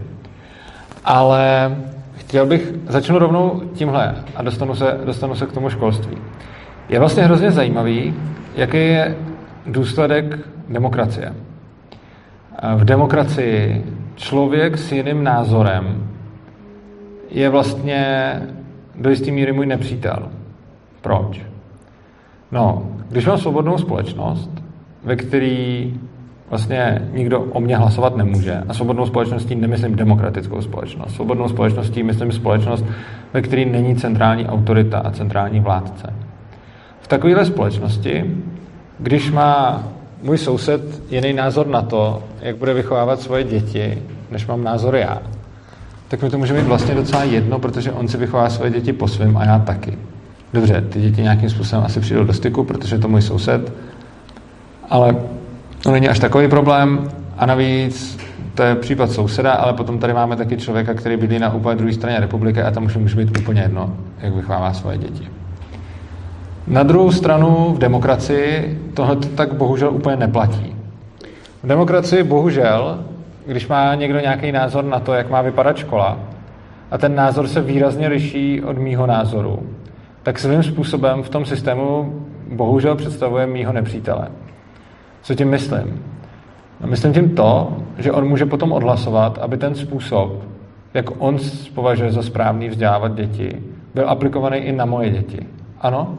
Ale 1.04 1.76
chtěl 2.16 2.46
bych, 2.46 2.72
začnu 2.88 3.18
rovnou 3.18 3.62
tímhle 3.74 4.14
a 4.36 4.42
dostanu 4.42 4.74
se, 4.74 5.00
dostanu 5.04 5.34
se 5.34 5.46
k 5.46 5.52
tomu 5.52 5.70
školství. 5.70 6.16
Je 6.88 6.98
vlastně 6.98 7.24
hrozně 7.24 7.50
zajímavý, 7.50 8.14
jaký 8.56 8.76
je 8.76 9.16
důsledek 9.66 10.38
demokracie. 10.68 11.34
V 12.76 12.84
demokracii 12.84 13.84
člověk 14.14 14.78
s 14.78 14.92
jiným 14.92 15.24
názorem 15.24 16.08
je 17.30 17.48
vlastně 17.48 18.32
do 18.94 19.10
jisté 19.10 19.30
míry 19.30 19.52
můj 19.52 19.66
nepřítel. 19.66 20.28
Proč? 21.00 21.42
No, 22.52 22.82
když 23.08 23.26
mám 23.26 23.38
svobodnou 23.38 23.78
společnost, 23.78 24.50
ve 25.04 25.16
který 25.16 25.94
vlastně 26.50 27.08
nikdo 27.12 27.40
o 27.40 27.60
mě 27.60 27.76
hlasovat 27.76 28.16
nemůže. 28.16 28.62
A 28.68 28.74
svobodnou 28.74 29.06
společností 29.06 29.54
nemyslím 29.54 29.96
demokratickou 29.96 30.62
společnost. 30.62 31.14
Svobodnou 31.14 31.48
společností 31.48 32.02
myslím 32.02 32.32
společnost, 32.32 32.84
ve 33.32 33.42
které 33.42 33.64
není 33.64 33.96
centrální 33.96 34.46
autorita 34.46 34.98
a 34.98 35.10
centrální 35.10 35.60
vládce. 35.60 36.14
V 37.00 37.08
takovéhle 37.08 37.44
společnosti 37.44 38.34
když 38.98 39.30
má 39.30 39.82
můj 40.24 40.38
soused 40.38 41.12
jiný 41.12 41.32
názor 41.32 41.66
na 41.66 41.82
to, 41.82 42.22
jak 42.40 42.56
bude 42.56 42.74
vychovávat 42.74 43.20
svoje 43.20 43.44
děti, 43.44 44.02
než 44.30 44.46
mám 44.46 44.64
názor 44.64 44.96
já, 44.96 45.22
tak 46.08 46.22
mi 46.22 46.30
to 46.30 46.38
může 46.38 46.54
být 46.54 46.64
vlastně 46.64 46.94
docela 46.94 47.24
jedno, 47.24 47.58
protože 47.58 47.92
on 47.92 48.08
si 48.08 48.16
vychová 48.16 48.50
svoje 48.50 48.70
děti 48.70 48.92
po 48.92 49.08
svém 49.08 49.36
a 49.36 49.44
já 49.44 49.58
taky. 49.58 49.98
Dobře, 50.52 50.80
ty 50.80 51.00
děti 51.00 51.22
nějakým 51.22 51.50
způsobem 51.50 51.84
asi 51.84 52.00
přijdou 52.00 52.24
do 52.24 52.32
styku, 52.32 52.64
protože 52.64 52.94
je 52.94 52.98
to 52.98 53.08
můj 53.08 53.22
soused, 53.22 53.72
ale 54.90 55.16
to 55.82 55.92
není 55.92 56.08
až 56.08 56.18
takový 56.18 56.48
problém 56.48 57.08
a 57.36 57.46
navíc 57.46 58.18
to 58.54 58.62
je 58.62 58.74
případ 58.74 59.10
souseda, 59.10 59.52
ale 59.52 59.72
potom 59.72 59.98
tady 59.98 60.12
máme 60.12 60.36
taky 60.36 60.56
člověka, 60.56 60.94
který 60.94 61.16
bydlí 61.16 61.38
na 61.38 61.54
úplně 61.54 61.76
druhé 61.76 61.92
straně 61.92 62.20
republiky 62.20 62.62
a 62.62 62.70
tam 62.70 62.84
už 62.84 62.96
může 62.96 63.16
být 63.16 63.38
úplně 63.38 63.60
jedno, 63.60 63.96
jak 64.20 64.34
vychovává 64.34 64.72
svoje 64.72 64.98
děti. 64.98 65.28
Na 66.66 66.82
druhou 66.82 67.12
stranu 67.12 67.72
v 67.74 67.78
demokracii 67.78 68.78
tohle 68.94 69.16
tak 69.16 69.54
bohužel 69.54 69.90
úplně 69.90 70.16
neplatí. 70.16 70.76
V 71.62 71.66
demokracii 71.66 72.22
bohužel, 72.22 73.04
když 73.46 73.68
má 73.68 73.94
někdo 73.94 74.20
nějaký 74.20 74.52
názor 74.52 74.84
na 74.84 75.00
to, 75.00 75.14
jak 75.14 75.30
má 75.30 75.42
vypadat 75.42 75.76
škola, 75.76 76.18
a 76.90 76.98
ten 76.98 77.14
názor 77.14 77.48
se 77.48 77.60
výrazně 77.60 78.08
liší 78.08 78.62
od 78.62 78.78
mýho 78.78 79.06
názoru, 79.06 79.58
tak 80.22 80.38
svým 80.38 80.62
způsobem 80.62 81.22
v 81.22 81.28
tom 81.28 81.44
systému 81.44 82.22
bohužel 82.52 82.96
představuje 82.96 83.46
mýho 83.46 83.72
nepřítele. 83.72 84.28
Co 85.22 85.34
tím 85.34 85.48
myslím? 85.48 86.02
No 86.80 86.88
myslím 86.88 87.12
tím 87.12 87.34
to, 87.34 87.76
že 87.98 88.12
on 88.12 88.28
může 88.28 88.46
potom 88.46 88.72
odhlasovat, 88.72 89.38
aby 89.38 89.56
ten 89.56 89.74
způsob, 89.74 90.42
jak 90.94 91.06
on 91.18 91.36
považuje 91.74 92.12
za 92.12 92.22
správný 92.22 92.68
vzdělávat 92.68 93.14
děti, 93.14 93.62
byl 93.94 94.10
aplikovaný 94.10 94.56
i 94.56 94.72
na 94.72 94.84
moje 94.84 95.10
děti. 95.10 95.46
Ano? 95.80 96.18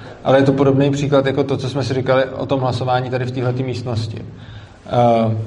Ale 0.23 0.39
je 0.39 0.43
to 0.43 0.53
podobný 0.53 0.91
příklad 0.91 1.25
jako 1.25 1.43
to, 1.43 1.57
co 1.57 1.69
jsme 1.69 1.83
si 1.83 1.93
říkali 1.93 2.25
o 2.25 2.45
tom 2.45 2.59
hlasování 2.59 3.09
tady 3.09 3.25
v 3.25 3.31
této 3.31 3.63
místnosti. 3.63 4.21
Eh, 4.85 5.37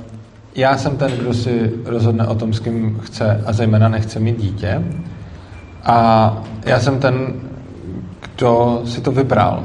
já 0.55 0.79
jsem 0.79 0.97
ten, 0.97 1.13
kdo 1.13 1.35
si 1.35 1.73
rozhodne 1.85 2.27
o 2.27 2.35
tom, 2.35 2.53
s 2.53 2.61
kým 2.61 3.01
chce 3.01 3.43
a 3.47 3.53
zejména 3.53 3.89
nechce 3.89 4.21
mít 4.21 4.41
dítě. 4.41 4.85
A 5.85 6.43
já 6.67 6.81
jsem 6.81 6.99
ten, 6.99 7.33
kdo 8.37 8.83
si 8.85 9.01
to 9.01 9.13
vybral. 9.13 9.65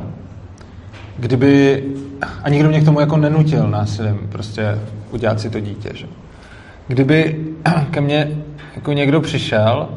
Kdyby 1.18 1.84
a 2.44 2.50
nikdo 2.50 2.70
mě 2.70 2.82
k 2.82 2.86
tomu 2.86 3.00
jako 3.00 3.18
nenutil 3.18 3.68
násilím 3.68 4.28
prostě 4.32 4.80
udělat 5.12 5.40
si 5.40 5.50
to 5.50 5.60
dítě. 5.60 5.90
Že? 5.94 6.08
Kdyby 6.88 7.46
ke 7.92 8.02
mně 8.02 8.32
jako 8.76 8.94
někdo 8.94 9.22
přišel 9.22 9.90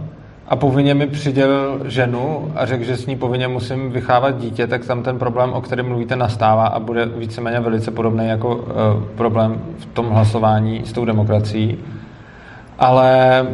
a 0.48 0.56
povinně 0.56 0.94
mi 0.94 1.06
přidělil 1.06 1.80
ženu 1.84 2.52
a 2.54 2.66
řekl, 2.66 2.84
že 2.84 2.96
s 2.96 3.06
ní 3.06 3.16
povinně 3.16 3.48
musím 3.48 3.90
vychávat 3.90 4.38
dítě, 4.38 4.66
tak 4.66 4.84
tam 4.84 5.02
ten 5.02 5.18
problém, 5.18 5.52
o 5.52 5.60
kterém 5.60 5.88
mluvíte, 5.88 6.16
nastává 6.16 6.66
a 6.66 6.80
bude 6.80 7.06
víceméně 7.06 7.60
velice 7.60 7.90
podobný 7.90 8.28
jako 8.28 8.56
uh, 8.56 8.64
problém 9.16 9.60
v 9.78 9.86
tom 9.86 10.10
hlasování 10.10 10.82
s 10.84 10.92
tou 10.92 11.04
demokracií. 11.04 11.78
Ale 12.78 13.46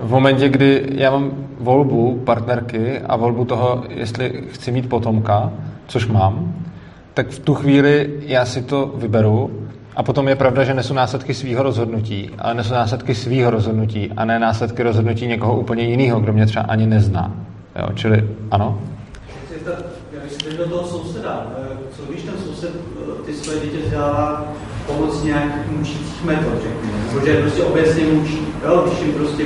v 0.00 0.10
momentě, 0.10 0.48
kdy 0.48 0.86
já 0.94 1.10
mám 1.10 1.30
volbu 1.60 2.22
partnerky 2.24 2.98
a 2.98 3.16
volbu 3.16 3.44
toho, 3.44 3.84
jestli 3.88 4.44
chci 4.48 4.72
mít 4.72 4.88
potomka, 4.88 5.52
což 5.86 6.06
mám, 6.06 6.54
tak 7.14 7.28
v 7.28 7.38
tu 7.38 7.54
chvíli 7.54 8.10
já 8.20 8.44
si 8.44 8.62
to 8.62 8.92
vyberu 8.96 9.50
a 9.96 10.02
potom 10.02 10.28
je 10.28 10.36
pravda, 10.36 10.64
že 10.64 10.74
nesu 10.74 10.94
následky 10.94 11.34
svého 11.34 11.62
rozhodnutí, 11.62 12.30
ale 12.38 12.54
nesu 12.54 12.74
následky 12.74 13.14
svého 13.14 13.50
rozhodnutí 13.50 14.12
a 14.16 14.24
ne 14.24 14.38
následky 14.38 14.82
rozhodnutí 14.82 15.26
někoho 15.26 15.56
úplně 15.60 15.84
jiného, 15.84 16.20
kdo 16.20 16.32
mě 16.32 16.46
třeba 16.46 16.64
ani 16.64 16.86
nezná. 16.86 17.32
Jo, 17.76 17.88
čili 17.94 18.28
ano? 18.50 18.80
Když 20.44 20.56
do 20.56 20.68
toho 20.68 20.86
souseda, 20.86 21.46
eh, 21.58 21.76
co 21.96 22.02
když 22.08 22.22
ten 22.22 22.34
soused 22.44 22.70
eh, 22.74 23.22
ty 23.26 23.34
své 23.34 23.54
děti 23.54 23.78
vzdělává 23.84 24.52
pomoc 24.86 25.22
nějakých 25.22 25.70
mučících 25.78 26.24
metod, 26.24 26.52
řekněme, 26.62 26.98
nebo 27.08 27.26
že 27.26 27.40
prostě 27.42 27.62
obecně 27.62 28.04
mučí, 28.04 28.38
jo, 28.64 28.84
když 28.86 29.00
jim 29.00 29.12
prostě 29.12 29.44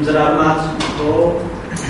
zadá 0.00 0.30
domácí 0.30 0.68
úkol, 0.94 1.34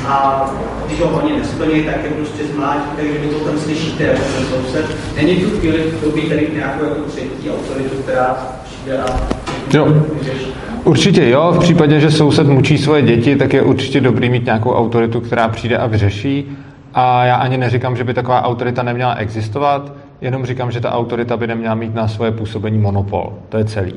a 0.07 0.51
když 0.87 1.01
ho 1.01 1.07
oni 1.07 1.33
nesplní, 1.39 1.83
tak 1.83 2.05
je 2.05 2.11
prostě 2.11 2.45
zmlátí, 2.45 2.91
takže 2.97 3.13
vy 3.13 3.29
to 3.29 3.39
tam 3.39 3.59
slyšíte 3.59 4.05
jako 4.05 4.23
ten 4.37 4.45
soused. 4.47 4.97
Není 5.17 5.37
tu 5.37 5.59
chvíli 5.59 5.79
to 6.05 6.11
být 6.11 6.29
tady 6.29 6.49
nějakou 6.55 6.85
jako 6.85 7.01
třetí 7.01 7.51
autoritu, 7.51 8.03
která 8.03 8.37
přijde 8.65 8.99
a 8.99 9.21
Jo. 9.73 9.89
Určitě 10.85 11.31
jo, 11.31 11.53
v 11.57 11.59
případě, 11.59 12.01
že 12.01 12.11
soused 12.11 12.47
mučí 12.47 12.79
svoje 12.79 13.03
děti, 13.03 13.37
tak 13.37 13.53
je 13.53 13.63
určitě 13.63 14.01
dobrý 14.01 14.31
mít 14.31 14.45
nějakou 14.45 14.73
autoritu, 14.73 15.21
která 15.21 15.49
přijde 15.49 15.79
a 15.79 15.87
vyřeší. 15.87 16.57
A 16.95 17.25
já 17.25 17.37
ani 17.37 17.59
neříkám, 17.59 17.97
že 17.97 18.05
by 18.05 18.15
taková 18.15 18.45
autorita 18.45 18.83
neměla 18.83 19.15
existovat, 19.15 19.93
jenom 20.21 20.47
říkám, 20.47 20.71
že 20.71 20.81
ta 20.81 20.93
autorita 20.93 21.37
by 21.37 21.47
neměla 21.47 21.75
mít 21.75 21.95
na 21.95 22.09
svoje 22.09 22.31
působení 22.31 22.79
monopol. 22.79 23.33
To 23.49 23.59
je 23.59 23.65
celý 23.65 23.95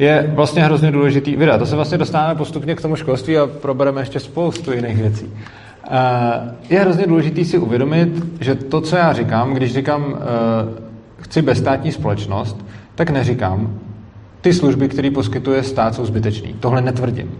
je 0.00 0.32
vlastně 0.34 0.62
hrozně 0.62 0.90
důležitý 0.90 1.36
vydat. 1.36 1.58
To 1.58 1.66
se 1.66 1.76
vlastně 1.76 1.98
dostáváme 1.98 2.34
postupně 2.34 2.74
k 2.74 2.80
tomu 2.80 2.96
školství 2.96 3.38
a 3.38 3.46
probereme 3.46 4.00
ještě 4.00 4.20
spoustu 4.20 4.72
jiných 4.72 4.96
věcí. 4.96 5.26
Eh, 5.90 6.54
je 6.70 6.80
hrozně 6.80 7.06
důležité 7.06 7.44
si 7.44 7.58
uvědomit, 7.58 8.08
že 8.40 8.54
to, 8.54 8.80
co 8.80 8.96
já 8.96 9.12
říkám, 9.12 9.54
když 9.54 9.72
říkám, 9.72 10.14
eh, 10.16 10.82
chci 11.16 11.42
bezstátní 11.42 11.92
společnost, 11.92 12.66
tak 12.94 13.10
neříkám, 13.10 13.78
ty 14.40 14.52
služby, 14.52 14.88
které 14.88 15.10
poskytuje 15.10 15.62
stát, 15.62 15.94
jsou 15.94 16.06
zbytečné. 16.06 16.48
Tohle 16.60 16.80
netvrdím. 16.80 17.30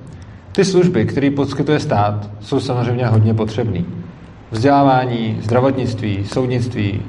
Ty 0.53 0.65
služby, 0.65 1.05
které 1.05 1.31
poskytuje 1.31 1.81
stát, 1.81 2.31
jsou 2.41 2.61
samozřejmě 2.61 3.07
hodně 3.07 3.35
potřebné. 3.35 3.81
Vzdělávání, 4.51 5.39
zdravotnictví, 5.43 6.25
soudnictví, 6.27 7.03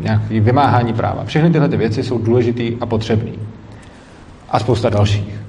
nějaké 0.00 0.40
vymáhání 0.40 0.92
práva. 0.92 1.24
Všechny 1.24 1.50
tyhle 1.50 1.68
ty 1.68 1.76
věci 1.76 2.02
jsou 2.02 2.18
důležité 2.18 2.62
a 2.80 2.86
potřebné 2.86 3.32
a 4.52 4.58
spousta 4.58 4.90
dalších. 4.90 5.40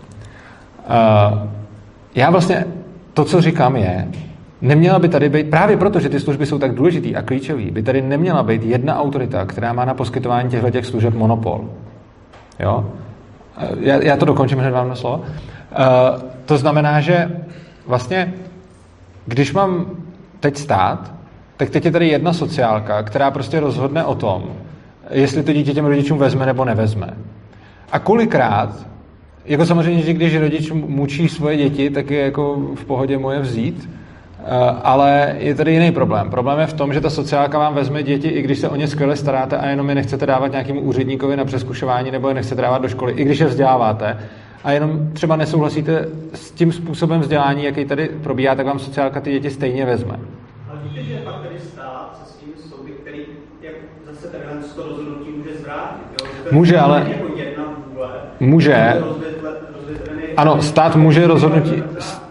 Já 2.16 2.30
vlastně 2.30 2.66
to, 3.14 3.26
co 3.26 3.42
říkám, 3.42 3.76
je, 3.76 4.08
neměla 4.62 5.00
by 5.00 5.10
tady 5.10 5.30
být, 5.30 5.50
právě 5.50 5.78
proto, 5.78 6.00
že 6.00 6.10
ty 6.10 6.20
služby 6.20 6.46
jsou 6.46 6.60
tak 6.60 6.76
důležitý 6.76 7.16
a 7.16 7.22
klíčový, 7.22 7.72
by 7.72 7.84
tady 7.84 8.02
neměla 8.02 8.44
být 8.44 8.64
jedna 8.64 9.02
autorita, 9.02 9.46
která 9.46 9.74
má 9.74 9.86
na 9.86 9.94
poskytování 9.94 10.50
těchto 10.50 10.70
těch 10.70 10.86
služeb 10.86 11.14
monopol. 11.14 11.70
Jo? 12.60 12.86
Já, 13.80 14.04
já 14.04 14.18
to 14.18 14.26
dokončím 14.26 14.60
hned 14.60 14.72
vám 14.72 14.90
na 14.90 14.96
slovo. 14.96 15.24
To 16.46 16.58
znamená, 16.58 17.02
že 17.02 17.32
vlastně, 17.88 18.34
když 19.26 19.54
mám 19.54 19.86
teď 20.40 20.58
stát, 20.58 21.14
tak 21.58 21.70
teď 21.70 21.86
je 21.86 21.92
tady 21.92 22.08
jedna 22.08 22.34
sociálka, 22.34 23.04
která 23.04 23.32
prostě 23.32 23.60
rozhodne 23.60 24.04
o 24.04 24.16
tom, 24.16 24.44
jestli 25.10 25.44
to 25.44 25.54
dítě 25.54 25.74
těm 25.74 25.86
rodičům 25.86 26.18
vezme 26.18 26.46
nebo 26.46 26.66
nevezme. 26.66 27.14
A 27.92 28.00
kolikrát 28.00 28.88
jako 29.46 29.66
samozřejmě, 29.66 30.02
že 30.02 30.14
když 30.14 30.38
rodič 30.38 30.72
mučí 30.72 31.30
svoje 31.30 31.58
děti, 31.58 31.90
tak 31.90 32.12
je 32.12 32.20
jako 32.20 32.56
v 32.76 32.86
pohodě 32.86 33.18
moje 33.18 33.40
vzít, 33.40 33.90
eh, 34.40 34.46
ale 34.84 35.36
je 35.40 35.56
tady 35.56 35.74
jiný 35.74 35.92
problém. 35.92 36.30
Problém 36.30 36.60
je 36.60 36.68
v 36.68 36.74
tom, 36.74 36.94
že 36.94 37.02
ta 37.02 37.10
sociálka 37.10 37.60
vám 37.60 37.74
vezme 37.74 38.04
děti, 38.04 38.28
i 38.28 38.42
když 38.42 38.60
se 38.60 38.70
o 38.70 38.76
ně 38.76 38.88
skvěle 38.88 39.16
staráte 39.16 39.58
a 39.58 39.68
jenom 39.68 39.90
je 39.90 39.96
nechcete 39.96 40.26
dávat 40.26 40.52
nějakému 40.52 40.82
úředníkovi 40.82 41.38
na 41.38 41.46
přeskušování 41.46 42.12
nebo 42.12 42.28
je 42.28 42.34
nechcete 42.34 42.62
dávat 42.62 42.82
do 42.82 42.90
školy, 42.90 43.14
i 43.14 43.24
když 43.24 43.40
je 43.40 43.46
vzděláváte 43.46 44.18
a 44.64 44.72
jenom 44.72 45.10
třeba 45.14 45.36
nesouhlasíte 45.36 46.08
s 46.34 46.52
tím 46.52 46.72
způsobem 46.72 47.22
vzdělání, 47.22 47.64
jaký 47.64 47.86
tady 47.86 48.10
probíhá, 48.24 48.56
tak 48.56 48.66
vám 48.66 48.80
sociálka 48.80 49.22
ty 49.22 49.32
děti 49.32 49.50
stejně 49.50 49.86
vezme. 49.86 50.20
Ale 50.70 50.80
víte, 50.84 51.04
že 51.04 51.18
pak 51.18 51.42
tady 51.42 51.60
stát 51.60 52.20
se 52.24 52.34
s 52.34 52.36
tím 52.36 52.50
soudy, 52.70 52.92
který 52.92 53.20
jak 53.62 53.74
zase 54.06 54.28
to 54.76 54.84
rozhodnutí 54.84 55.32
může 55.32 55.58
zvrátit. 55.58 56.22
Jo? 56.22 56.30
Může, 56.52 56.80
ale... 56.80 57.00
Jako 57.00 57.10
jedna 57.10 57.28
vůle, 57.28 57.43
může. 58.40 59.04
Ano, 60.38 60.62
stát 60.62 60.96
může 60.96 61.28
rozhodnutí, 61.28 61.84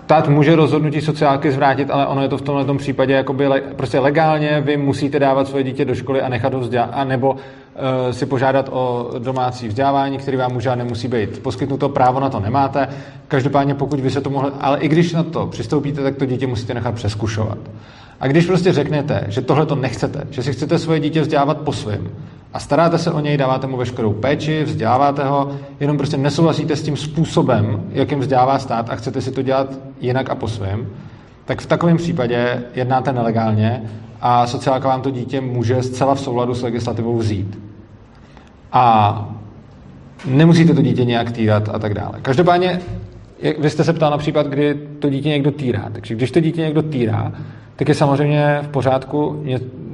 stát 0.05 0.29
může 0.29 0.57
rozhodnutí 0.57 1.01
sociálky 1.01 1.53
zvrátit, 1.53 1.91
ale 1.91 2.07
ono 2.07 2.23
je 2.23 2.29
to 2.29 2.39
v 2.39 2.43
tomhle 2.43 2.65
tom 2.65 2.79
případě 2.79 3.13
jakoby 3.13 3.47
le, 3.49 3.61
prostě 3.61 3.99
legálně, 3.99 4.61
vy 4.61 4.77
musíte 4.77 5.19
dávat 5.19 5.49
svoje 5.49 5.65
dítě 5.65 5.85
do 5.85 5.95
školy 5.95 6.23
a 6.23 6.29
nechat 6.29 6.55
ho 6.55 6.61
vzdělat, 6.61 7.05
nebo 7.05 7.31
uh, 7.31 7.39
si 8.11 8.27
požádat 8.27 8.69
o 8.73 9.11
domácí 9.19 9.69
vzdělávání, 9.69 10.19
který 10.19 10.37
vám 10.37 10.59
a 10.71 10.75
nemusí 10.75 11.09
být 11.09 11.43
poskytnuto, 11.43 11.89
právo 11.89 12.21
na 12.21 12.29
to 12.29 12.41
nemáte. 12.41 12.89
Každopádně 13.29 13.75
pokud 13.75 14.01
vy 14.01 14.11
se 14.11 14.21
to 14.21 14.31
mohli, 14.31 14.51
ale 14.61 14.79
i 14.79 14.89
když 14.89 15.13
na 15.13 15.23
to 15.23 15.47
přistoupíte, 15.47 16.03
tak 16.03 16.17
to 16.17 16.27
dítě 16.27 16.47
musíte 16.47 16.75
nechat 16.75 16.95
přeskušovat. 16.95 17.59
A 18.23 18.27
když 18.27 18.47
prostě 18.47 18.73
řeknete, 18.73 19.25
že 19.29 19.41
tohle 19.41 19.67
to 19.67 19.75
nechcete, 19.75 20.27
že 20.31 20.43
si 20.43 20.53
chcete 20.53 20.79
svoje 20.79 21.01
dítě 21.01 21.21
vzdělávat 21.21 21.59
po 21.59 21.73
svém 21.73 22.09
a 22.53 22.59
staráte 22.59 22.99
se 22.99 23.11
o 23.11 23.21
něj, 23.21 23.37
dáváte 23.37 23.67
mu 23.67 23.77
veškerou 23.77 24.13
péči, 24.13 24.65
vzděláváte 24.65 25.25
ho, 25.25 25.53
jenom 25.81 25.97
prostě 25.97 26.17
nesouhlasíte 26.17 26.77
s 26.77 26.83
tím 26.83 26.97
způsobem, 26.97 27.83
jakým 27.91 28.21
vzdělává 28.21 28.59
stát 28.59 28.91
a 28.91 28.97
chcete 28.97 29.21
si 29.21 29.31
to 29.33 29.43
dělat 29.43 29.79
jinak 30.01 30.31
a 30.31 30.35
po 30.35 30.49
svém, 30.49 30.87
tak 31.45 31.61
v 31.61 31.67
takovém 31.67 31.97
případě 31.97 32.63
jednáte 32.75 33.13
nelegálně 33.13 33.83
a 34.21 34.47
sociálka 34.47 34.89
vám 34.89 35.03
to 35.03 35.11
dítě 35.11 35.41
může 35.41 35.83
zcela 35.83 36.15
v 36.15 36.21
souladu 36.21 36.55
s 36.55 36.63
legislativou 36.63 37.17
vzít. 37.17 37.59
A 38.73 39.35
nemusíte 40.25 40.75
to 40.75 40.83
dítě 40.83 41.05
nějak 41.05 41.33
týrat 41.33 41.69
a 41.73 41.79
tak 41.79 41.95
dále. 41.95 42.13
Každopádně, 42.23 42.81
vy 43.59 43.71
jste 43.71 43.85
se 43.85 43.93
ptal 43.93 44.11
na 44.11 44.19
případ, 44.19 44.47
kdy 44.47 44.75
to 44.99 45.11
dítě 45.11 45.29
někdo 45.29 45.51
týrá. 45.51 45.89
Takže 45.93 46.15
když 46.15 46.31
to 46.31 46.41
dítě 46.41 46.61
někdo 46.61 46.83
týrá, 46.83 47.33
tak 47.77 47.89
je 47.89 47.95
samozřejmě 47.95 48.59
v 48.63 48.69
pořádku 48.69 49.45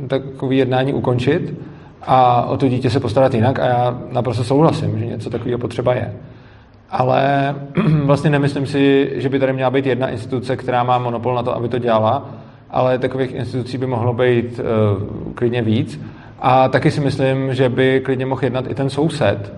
takový 0.08 0.58
jednání 0.58 0.94
ukončit 0.94 1.54
a 2.02 2.44
o 2.44 2.56
to 2.56 2.68
dítě 2.68 2.90
se 2.90 3.00
postarat 3.00 3.34
jinak 3.34 3.58
a 3.58 3.66
já 3.66 3.98
naprosto 4.12 4.44
souhlasím, 4.44 4.98
že 4.98 5.06
něco 5.06 5.30
takového 5.30 5.58
potřeba 5.58 5.94
je. 5.94 6.14
Ale 6.90 7.54
vlastně 8.04 8.30
nemyslím 8.30 8.66
si, 8.66 9.12
že 9.14 9.28
by 9.28 9.38
tady 9.38 9.52
měla 9.52 9.70
být 9.70 9.86
jedna 9.86 10.08
instituce, 10.08 10.56
která 10.56 10.84
má 10.84 10.98
monopol 10.98 11.34
na 11.34 11.42
to, 11.42 11.56
aby 11.56 11.68
to 11.68 11.78
dělala, 11.78 12.30
ale 12.70 12.98
takových 12.98 13.34
institucí 13.34 13.78
by 13.78 13.86
mohlo 13.86 14.14
být 14.14 14.60
uh, 14.60 15.32
klidně 15.34 15.62
víc. 15.62 16.00
A 16.40 16.68
taky 16.68 16.90
si 16.90 17.00
myslím, 17.00 17.54
že 17.54 17.68
by 17.68 18.00
klidně 18.04 18.26
mohl 18.26 18.44
jednat 18.44 18.70
i 18.70 18.74
ten 18.74 18.90
soused, 18.90 19.52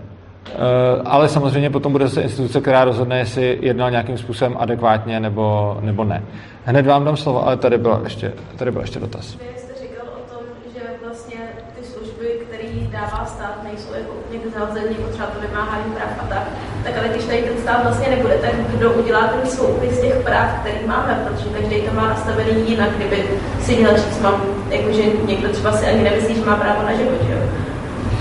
ale 1.04 1.28
samozřejmě 1.28 1.70
potom 1.70 1.92
bude 1.92 2.08
zase 2.08 2.22
instituce, 2.22 2.60
která 2.60 2.84
rozhodne, 2.84 3.18
jestli 3.18 3.58
jednal 3.60 3.90
nějakým 3.90 4.18
způsobem 4.18 4.56
adekvátně 4.58 5.20
nebo, 5.20 5.76
nebo 5.80 6.04
ne. 6.04 6.22
Hned 6.64 6.86
vám 6.86 7.04
dám 7.04 7.16
slovo, 7.16 7.46
ale 7.46 7.56
tady 7.56 7.78
byl 7.78 8.00
ještě, 8.04 8.32
tady 8.56 8.70
byl 8.70 8.80
ještě 8.80 9.00
dotaz. 9.00 9.34
Vy 9.34 9.60
jste 9.60 9.72
říkal 9.82 10.06
o 10.16 10.34
tom, 10.34 10.42
že 10.74 10.80
vlastně 11.04 11.38
ty 11.78 11.86
služby, 11.86 12.26
které 12.48 12.68
dává 12.92 13.24
stát, 13.26 13.64
nejsou 13.64 13.94
jako 13.94 14.12
úplně 14.12 14.40
zahozený, 14.58 14.96
jako 14.98 15.12
třeba 15.12 15.26
to 15.26 15.40
vymáhání 15.48 15.92
práv 15.92 16.10
a 16.22 16.24
tak. 16.34 16.48
Tak 16.84 16.98
ale 16.98 17.08
když 17.08 17.24
tady 17.24 17.42
ten 17.42 17.58
stát 17.58 17.82
vlastně 17.82 18.08
nebude, 18.08 18.34
tak 18.34 18.54
kdo 18.54 18.92
udělá 18.92 19.26
ten 19.26 19.50
soupis 19.50 20.00
těch 20.00 20.16
práv, 20.24 20.60
který 20.60 20.86
máme, 20.86 21.26
protože 21.28 21.48
každý 21.48 21.82
to 21.82 21.94
má 21.94 22.08
nastavený 22.08 22.70
jinak, 22.70 22.90
kdyby 22.96 23.24
si 23.60 23.76
měl 23.76 23.96
říct, 23.96 24.20
mám, 24.20 24.42
jakože 24.70 25.02
někdo 25.26 25.48
třeba 25.48 25.72
si 25.72 25.86
ani 25.86 26.02
nemyslí, 26.02 26.34
že 26.34 26.44
má 26.44 26.56
právo 26.56 26.82
na 26.82 26.94
život, 26.94 27.20
jo. 27.30 27.38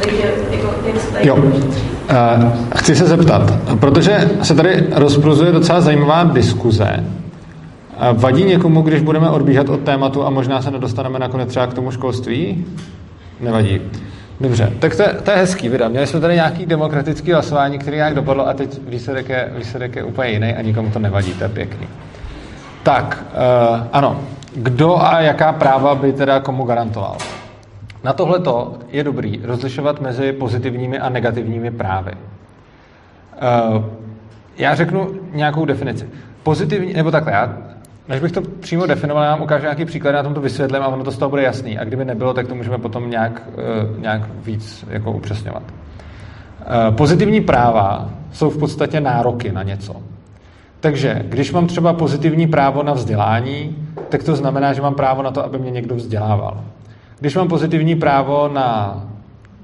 Takže 0.04 0.34
jako, 0.52 0.74
jak 1.14 1.26
jo. 1.26 1.36
Uh, 1.36 1.44
chci 2.76 2.96
se 2.96 3.06
zeptat, 3.06 3.54
protože 3.80 4.30
se 4.42 4.56
tady 4.56 4.88
rozpruzuje 4.92 5.52
docela 5.52 5.82
zajímavá 5.82 6.24
diskuze. 6.24 6.90
Uh, 6.98 8.22
vadí 8.22 8.44
někomu, 8.44 8.82
když 8.82 9.02
budeme 9.02 9.30
odbíhat 9.30 9.70
od 9.70 9.80
tématu 9.80 10.26
a 10.26 10.30
možná 10.30 10.62
se 10.62 10.72
nedostaneme 10.72 11.20
nakonec 11.20 11.50
třeba 11.50 11.68
k 11.68 11.74
tomu 11.74 11.92
školství? 11.92 12.66
Nevadí. 13.40 13.82
Dobře, 14.42 14.74
tak 14.80 14.96
to, 14.96 15.04
to 15.24 15.32
je 15.32 15.38
hezký 15.38 15.70
vida. 15.70 15.88
Měli 15.88 16.08
jsme 16.08 16.20
tady 16.20 16.36
nějaký 16.36 16.66
demokratický 16.66 17.32
hlasování, 17.32 17.80
který 17.80 17.98
nějak 17.98 18.16
dopadlo 18.16 18.48
a 18.48 18.54
teď 18.54 18.80
výsledek 18.88 19.30
je, 19.30 19.52
výsledek 19.58 19.96
je 19.96 20.04
úplně 20.04 20.30
jiný 20.30 20.56
a 20.56 20.62
nikomu 20.62 20.90
to 20.90 21.00
nevadí, 21.00 21.34
to 21.34 21.44
je 21.44 21.50
pěkný. 21.50 21.88
Tak, 22.84 23.24
uh, 23.72 23.88
ano, 23.94 24.20
kdo 24.56 25.02
a 25.02 25.22
jaká 25.22 25.54
práva 25.54 25.96
by 25.96 26.14
teda 26.14 26.40
komu 26.40 26.64
garantoval? 26.64 27.18
Na 28.04 28.14
tohle 28.14 28.40
je 28.92 29.04
dobrý 29.04 29.42
rozlišovat 29.44 30.02
mezi 30.02 30.34
pozitivními 30.34 31.00
a 31.00 31.10
negativními 31.10 31.72
právy. 31.72 32.12
Uh, 32.12 33.84
já 34.58 34.76
řeknu 34.76 35.10
nějakou 35.34 35.66
definici. 35.66 36.10
Pozitivní, 36.44 36.94
nebo 36.94 37.12
takhle, 37.12 37.32
já, 37.34 37.58
než 38.08 38.20
bych 38.20 38.32
to 38.32 38.42
přímo 38.42 38.86
definoval, 38.86 39.24
já 39.24 39.32
vám 39.32 39.42
ukážu 39.42 39.64
nějaký 39.64 39.86
příklad, 39.86 40.12
já 40.12 40.24
tom 40.24 40.34
to 40.34 40.42
vysvětlím 40.42 40.82
a 40.82 40.88
ono 40.88 41.04
to 41.04 41.12
z 41.12 41.18
toho 41.18 41.30
bude 41.30 41.44
jasný. 41.44 41.80
A 41.80 41.84
kdyby 41.84 42.06
nebylo, 42.06 42.34
tak 42.34 42.48
to 42.48 42.56
můžeme 42.56 42.78
potom 42.78 43.10
nějak, 43.10 43.42
uh, 43.94 44.02
nějak 44.02 44.22
víc 44.46 44.86
jako 44.90 45.12
upřesňovat. 45.12 45.64
Uh, 45.64 46.96
pozitivní 46.96 47.42
práva 47.42 48.10
jsou 48.32 48.50
v 48.50 48.58
podstatě 48.58 49.02
nároky 49.02 49.52
na 49.52 49.64
něco. 49.64 49.96
Takže 50.80 51.22
když 51.26 51.52
mám 51.52 51.68
třeba 51.68 51.94
pozitivní 51.94 52.48
právo 52.48 52.84
na 52.84 52.94
vzdělání, 52.94 53.88
tak 54.10 54.24
to 54.24 54.36
znamená, 54.36 54.74
že 54.74 54.82
mám 54.82 54.96
právo 54.96 55.24
na 55.24 55.32
to, 55.32 55.46
aby 55.46 55.60
mě 55.60 55.72
někdo 55.72 55.96
vzdělával. 55.96 56.64
Když 57.20 57.36
mám 57.36 57.48
pozitivní 57.48 57.96
právo 57.96 58.50
na 58.54 59.00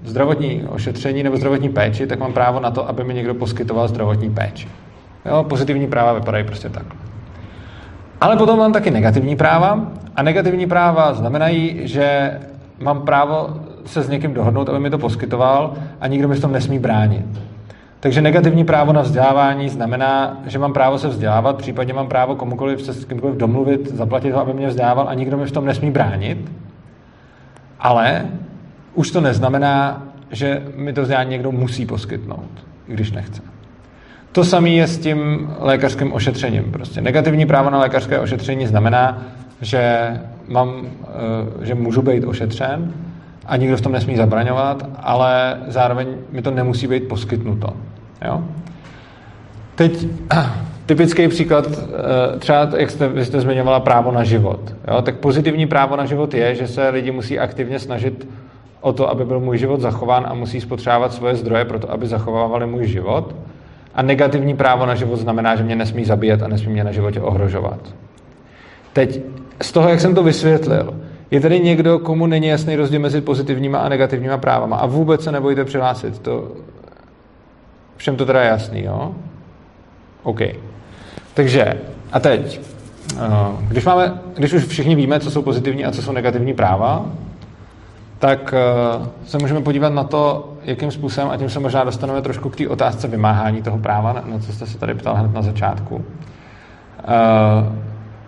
zdravotní 0.04 0.64
ošetření 0.70 1.24
nebo 1.24 1.38
zdravotní 1.38 1.70
péči, 1.70 2.08
tak 2.08 2.20
mám 2.20 2.34
právo 2.34 2.60
na 2.60 2.72
to, 2.72 2.90
aby 2.90 3.04
mi 3.04 3.14
někdo 3.14 3.34
poskytoval 3.34 3.88
zdravotní 3.88 4.30
péči. 4.30 4.68
Jo, 5.26 5.44
pozitivní 5.44 5.88
práva 5.88 6.14
vypadají 6.14 6.44
prostě 6.44 6.70
tak. 6.70 6.86
Ale 8.22 8.38
potom 8.38 8.60
mám 8.60 8.74
taky 8.74 8.92
negativní 8.92 9.36
práva 9.36 9.92
a 10.16 10.24
negativní 10.24 10.68
práva 10.68 11.14
znamenají, 11.14 11.88
že 11.88 12.38
mám 12.80 13.02
právo 13.02 13.50
se 13.86 14.02
s 14.02 14.10
někým 14.10 14.34
dohodnout, 14.34 14.70
aby 14.70 14.80
mi 14.80 14.90
to 14.90 14.98
poskytoval 14.98 15.74
a 16.02 16.08
nikdo 16.08 16.28
mi 16.28 16.36
v 16.36 16.42
tom 16.42 16.52
nesmí 16.52 16.80
bránit. 16.80 17.26
Takže 18.00 18.22
negativní 18.22 18.64
právo 18.64 18.94
na 18.94 19.02
vzdělávání 19.02 19.70
znamená, 19.70 20.38
že 20.46 20.60
mám 20.60 20.74
právo 20.74 20.98
se 20.98 21.08
vzdělávat, 21.08 21.58
případně 21.58 21.94
mám 21.94 22.08
právo 22.08 22.36
komukoliv 22.36 22.82
se 22.82 22.94
s 22.94 23.06
kýmkoliv 23.06 23.36
domluvit, 23.36 23.88
zaplatit 23.88 24.32
ho, 24.32 24.40
aby 24.40 24.54
mě 24.54 24.68
vzdělával 24.68 25.10
a 25.10 25.14
nikdo 25.14 25.38
mi 25.38 25.46
v 25.46 25.52
tom 25.52 25.66
nesmí 25.66 25.92
bránit. 25.92 26.52
Ale 27.80 28.26
už 28.94 29.12
to 29.12 29.22
neznamená, 29.22 30.04
že 30.32 30.64
mi 30.76 30.94
to 30.94 31.02
vzdělání 31.02 31.30
někdo 31.30 31.52
musí 31.52 31.86
poskytnout, 31.86 32.50
i 32.88 32.94
když 32.94 33.12
nechce. 33.12 33.42
To 34.32 34.44
samé 34.44 34.70
je 34.70 34.88
s 34.88 34.98
tím 34.98 35.50
lékařským 35.60 36.14
ošetřením. 36.14 36.72
Prostě 36.72 37.02
negativní 37.02 37.46
právo 37.46 37.70
na 37.70 37.80
lékařské 37.80 38.20
ošetření 38.20 38.68
znamená, 38.68 39.22
že, 39.62 40.12
mám, 40.48 40.82
eh, 40.82 41.66
že 41.66 41.76
můžu 41.76 42.02
být 42.02 42.24
ošetřen 42.24 42.94
a 43.46 43.58
nikdo 43.58 43.78
v 43.78 43.82
tom 43.82 43.92
nesmí 43.92 44.16
zabraňovat, 44.16 44.90
ale 45.04 45.58
zároveň 45.68 46.08
mi 46.32 46.42
to 46.42 46.52
nemusí 46.52 46.88
být 46.88 47.08
poskytnuto. 47.08 47.74
Jo? 48.26 48.44
Teď 49.76 50.08
Typický 50.86 51.28
příklad, 51.28 51.68
eh, 51.68 52.40
třeba 52.40 52.70
jak 52.78 52.92
jste, 52.92 53.08
vy 53.08 53.26
jste 53.26 53.42
zmiňovala 53.42 53.80
právo 53.80 54.12
na 54.12 54.24
život. 54.24 54.60
Jo? 54.88 55.02
Tak 55.02 55.16
pozitivní 55.16 55.68
právo 55.68 55.96
na 55.96 56.06
život 56.06 56.34
je, 56.34 56.56
že 56.56 56.68
se 56.68 56.90
lidi 56.90 57.12
musí 57.12 57.40
aktivně 57.40 57.80
snažit 57.80 58.28
o 58.82 58.94
to, 58.94 59.10
aby 59.10 59.26
byl 59.26 59.40
můj 59.40 59.58
život 59.58 59.82
zachován 59.82 60.26
a 60.30 60.34
musí 60.34 60.62
spotřebovat 60.62 61.14
svoje 61.14 61.36
zdroje 61.36 61.66
pro 61.66 61.80
to, 61.80 61.92
aby 61.92 62.08
zachovávali 62.08 62.68
můj 62.68 62.88
život. 62.88 63.36
A 63.96 64.02
negativní 64.02 64.56
právo 64.56 64.86
na 64.86 64.96
život 64.96 65.16
znamená, 65.16 65.56
že 65.56 65.64
mě 65.64 65.76
nesmí 65.76 66.06
zabíjet 66.06 66.42
a 66.42 66.48
nesmí 66.48 66.74
mě 66.74 66.84
na 66.84 66.92
životě 66.92 67.22
ohrožovat. 67.22 67.80
Teď, 68.94 69.22
z 69.62 69.72
toho, 69.72 69.90
jak 69.90 70.00
jsem 70.00 70.16
to 70.16 70.24
vysvětlil, 70.24 70.94
je 71.32 71.40
tady 71.40 71.60
někdo, 71.60 72.00
komu 72.00 72.28
není 72.28 72.48
jasný 72.48 72.76
rozdíl 72.76 73.00
mezi 73.00 73.22
pozitivníma 73.22 73.80
a 73.80 73.90
negativníma 73.90 74.38
právama. 74.38 74.78
A 74.78 74.86
vůbec 74.86 75.24
se 75.24 75.32
nebojte 75.32 75.66
přihlásit. 75.66 76.20
To, 76.20 76.52
všem 77.98 78.16
to 78.16 78.26
teda 78.26 78.42
jasný, 78.42 78.84
jo? 78.84 79.16
OK. 80.24 80.42
Takže, 81.36 81.74
a 82.12 82.20
teď, 82.20 82.62
eh, 83.18 83.22
když, 83.68 83.86
máme, 83.86 84.20
když 84.36 84.54
už 84.54 84.66
všichni 84.66 84.96
víme, 84.96 85.20
co 85.20 85.32
jsou 85.32 85.42
pozitivní 85.42 85.86
a 85.86 85.92
co 85.92 86.02
jsou 86.02 86.12
negativní 86.12 86.54
práva, 86.54 87.06
tak 88.20 88.54
eh, 88.58 89.10
se 89.26 89.38
můžeme 89.38 89.62
podívat 89.62 89.94
na 89.94 90.04
to, 90.04 90.54
jakým 90.64 90.92
způsobem, 90.92 91.30
a 91.30 91.38
tím 91.38 91.50
se 91.50 91.60
možná 91.60 91.84
dostaneme 91.84 92.22
trošku 92.22 92.50
k 92.50 92.56
té 92.56 92.68
otázce 92.68 93.08
vymáhání 93.08 93.62
toho 93.62 93.78
práva, 93.78 94.14
na 94.14 94.40
co 94.40 94.54
jste 94.54 94.66
se 94.66 94.78
tady 94.78 94.94
ptal 94.94 95.16
hned 95.16 95.34
na 95.34 95.42
začátku. 95.42 95.96
Uh, 95.96 96.04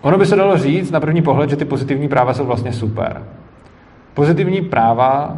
ono 0.01 0.17
by 0.17 0.25
se 0.25 0.35
dalo 0.35 0.57
říct 0.57 0.91
na 0.91 0.99
první 0.99 1.21
pohled, 1.21 1.49
že 1.49 1.55
ty 1.55 1.65
pozitivní 1.65 2.07
práva 2.07 2.33
jsou 2.33 2.45
vlastně 2.45 2.73
super. 2.73 3.23
Pozitivní 4.13 4.61
práva 4.61 5.37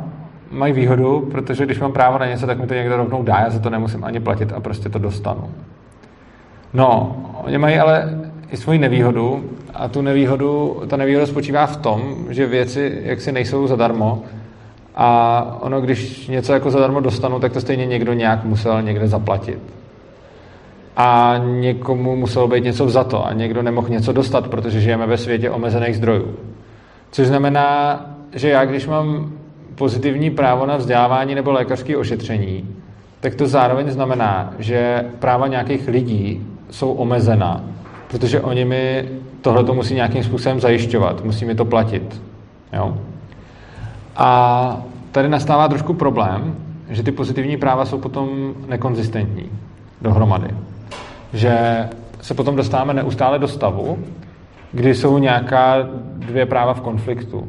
mají 0.51 0.73
výhodu, 0.73 1.27
protože 1.31 1.65
když 1.65 1.79
mám 1.79 1.91
právo 1.91 2.17
na 2.17 2.25
něco, 2.25 2.47
tak 2.47 2.59
mi 2.59 2.67
to 2.67 2.73
někdo 2.73 2.97
rovnou 2.97 3.23
dá, 3.23 3.39
já 3.39 3.49
za 3.49 3.59
to 3.59 3.69
nemusím 3.69 4.03
ani 4.03 4.19
platit 4.19 4.53
a 4.53 4.59
prostě 4.59 4.89
to 4.89 4.99
dostanu. 4.99 5.49
No, 6.73 7.15
oni 7.43 7.57
mají 7.57 7.79
ale 7.79 8.19
i 8.51 8.57
svoji 8.57 8.79
nevýhodu 8.79 9.49
a 9.73 9.87
tu 9.87 10.01
nevýhodu, 10.01 10.81
ta 10.87 10.97
nevýhoda 10.97 11.25
spočívá 11.25 11.65
v 11.65 11.77
tom, 11.77 12.25
že 12.29 12.45
věci 12.45 13.01
jaksi 13.03 13.31
nejsou 13.31 13.67
zadarmo 13.67 14.23
a 14.95 15.57
ono, 15.61 15.81
když 15.81 16.27
něco 16.27 16.53
jako 16.53 16.71
zadarmo 16.71 16.99
dostanu, 16.99 17.39
tak 17.39 17.53
to 17.53 17.61
stejně 17.61 17.85
někdo 17.85 18.13
nějak 18.13 18.43
musel 18.43 18.81
někde 18.81 19.07
zaplatit. 19.07 19.59
A 20.97 21.35
někomu 21.45 22.15
muselo 22.15 22.47
být 22.47 22.63
něco 22.63 22.89
za 22.89 23.03
to 23.03 23.25
a 23.25 23.33
někdo 23.33 23.61
nemohl 23.61 23.89
něco 23.89 24.13
dostat, 24.13 24.47
protože 24.47 24.81
žijeme 24.81 25.07
ve 25.07 25.17
světě 25.17 25.49
omezených 25.49 25.97
zdrojů. 25.97 26.35
Což 27.11 27.27
znamená, 27.27 28.05
že 28.35 28.49
já, 28.49 28.65
když 28.65 28.87
mám 28.87 29.31
pozitivní 29.75 30.29
právo 30.29 30.65
na 30.65 30.77
vzdělávání 30.77 31.35
nebo 31.35 31.51
lékařské 31.51 31.97
ošetření, 31.97 32.75
tak 33.19 33.35
to 33.35 33.47
zároveň 33.47 33.91
znamená, 33.91 34.53
že 34.59 35.05
práva 35.19 35.47
nějakých 35.47 35.87
lidí 35.87 36.47
jsou 36.71 36.91
omezená, 36.91 37.63
protože 38.11 38.41
oni 38.41 38.65
mi 38.65 39.09
tohle 39.41 39.63
to 39.63 39.73
musí 39.73 39.95
nějakým 39.95 40.23
způsobem 40.23 40.59
zajišťovat, 40.59 41.23
musí 41.23 41.45
mi 41.45 41.55
to 41.55 41.65
platit. 41.65 42.21
Jo? 42.73 42.97
A 44.15 44.81
tady 45.11 45.29
nastává 45.29 45.67
trošku 45.67 45.93
problém, 45.93 46.55
že 46.89 47.03
ty 47.03 47.11
pozitivní 47.11 47.57
práva 47.57 47.85
jsou 47.85 47.97
potom 47.97 48.53
nekonzistentní 48.67 49.49
dohromady. 50.01 50.47
Že 51.33 51.85
se 52.21 52.33
potom 52.33 52.55
dostáváme 52.55 52.93
neustále 52.93 53.39
do 53.39 53.47
stavu, 53.47 53.97
kdy 54.71 54.95
jsou 54.95 55.17
nějaká 55.17 55.75
dvě 56.15 56.45
práva 56.45 56.73
v 56.73 56.81
konfliktu. 56.81 57.47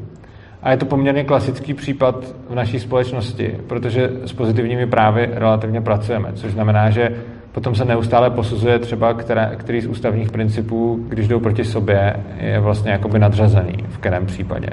A 0.63 0.71
je 0.71 0.77
to 0.77 0.87
poměrně 0.87 1.25
klasický 1.25 1.75
případ 1.75 2.25
v 2.51 2.55
naší 2.55 2.81
společnosti, 2.81 3.59
protože 3.67 4.11
s 4.25 4.33
pozitivními 4.33 4.87
právy 4.87 5.31
relativně 5.33 5.81
pracujeme, 5.81 6.33
což 6.35 6.53
znamená, 6.53 6.91
že 6.91 7.17
potom 7.53 7.75
se 7.75 7.85
neustále 7.85 8.31
posuzuje 8.31 8.79
třeba, 8.79 9.15
které, 9.15 9.57
který 9.57 9.81
z 9.81 9.87
ústavních 9.87 10.31
principů, 10.31 11.05
když 11.09 11.29
jdou 11.29 11.41
proti 11.41 11.65
sobě, 11.65 12.17
je 12.39 12.61
vlastně 12.61 12.91
jakoby 12.91 13.19
nadřazený 13.19 13.75
v 13.89 13.99
kterém 13.99 14.27
případě. 14.27 14.69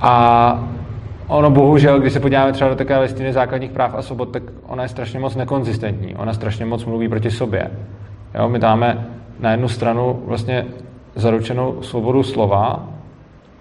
A 0.00 0.68
ono 1.26 1.50
bohužel, 1.50 2.00
když 2.00 2.12
se 2.12 2.20
podíváme 2.20 2.52
třeba 2.52 2.70
do 2.70 2.76
takové 2.76 2.98
listiny 2.98 3.32
základních 3.32 3.70
práv 3.70 3.94
a 3.94 4.02
svobod, 4.02 4.30
tak 4.30 4.42
ona 4.66 4.82
je 4.82 4.88
strašně 4.88 5.18
moc 5.18 5.36
nekonzistentní. 5.36 6.16
Ona 6.16 6.32
strašně 6.32 6.64
moc 6.64 6.84
mluví 6.84 7.08
proti 7.08 7.30
sobě. 7.30 7.70
Jo, 8.34 8.48
my 8.48 8.58
dáme 8.58 9.06
na 9.40 9.50
jednu 9.50 9.68
stranu 9.68 10.22
vlastně 10.26 10.66
zaručenou 11.14 11.82
svobodu 11.82 12.22
slova, 12.22 12.88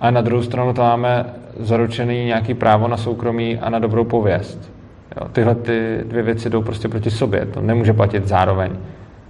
a 0.02 0.12
na 0.12 0.22
druhou 0.22 0.44
stranu 0.44 0.74
to 0.74 0.82
máme 0.82 1.26
zaručený 1.60 2.26
nějaký 2.26 2.54
právo 2.54 2.88
na 2.88 2.98
soukromí 2.98 3.58
a 3.58 3.70
na 3.70 3.80
dobrou 3.80 4.04
pověst. 4.04 4.77
Jo, 5.22 5.28
tyhle 5.32 5.56
ty 5.56 6.04
dvě 6.08 6.24
věci 6.24 6.50
jdou 6.50 6.62
prostě 6.62 6.88
proti 6.88 7.12
sobě. 7.12 7.46
To 7.46 7.62
nemůže 7.62 7.94
platit 7.94 8.28
zároveň. 8.28 8.72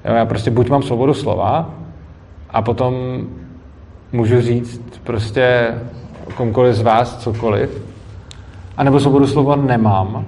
Jo, 0.05 0.13
já 0.13 0.25
prostě 0.25 0.51
buď 0.51 0.69
mám 0.69 0.83
svobodu 0.83 1.13
slova 1.13 1.69
a 2.49 2.61
potom 2.61 2.93
můžu 4.11 4.41
říct 4.41 5.01
prostě 5.03 5.73
komukoliv 6.35 6.75
z 6.75 6.81
vás 6.81 7.17
cokoliv, 7.17 7.85
anebo 8.77 8.99
svobodu 8.99 9.27
slova 9.27 9.55
nemám. 9.55 10.25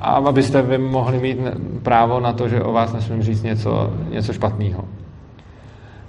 A 0.00 0.10
abyste 0.10 0.62
vy 0.62 0.78
mohli 0.78 1.18
mít 1.18 1.38
právo 1.82 2.20
na 2.20 2.32
to, 2.32 2.48
že 2.48 2.62
o 2.62 2.72
vás 2.72 2.92
nesmím 2.92 3.22
říct 3.22 3.42
něco, 3.42 3.92
něco 4.10 4.32
špatného. 4.32 4.84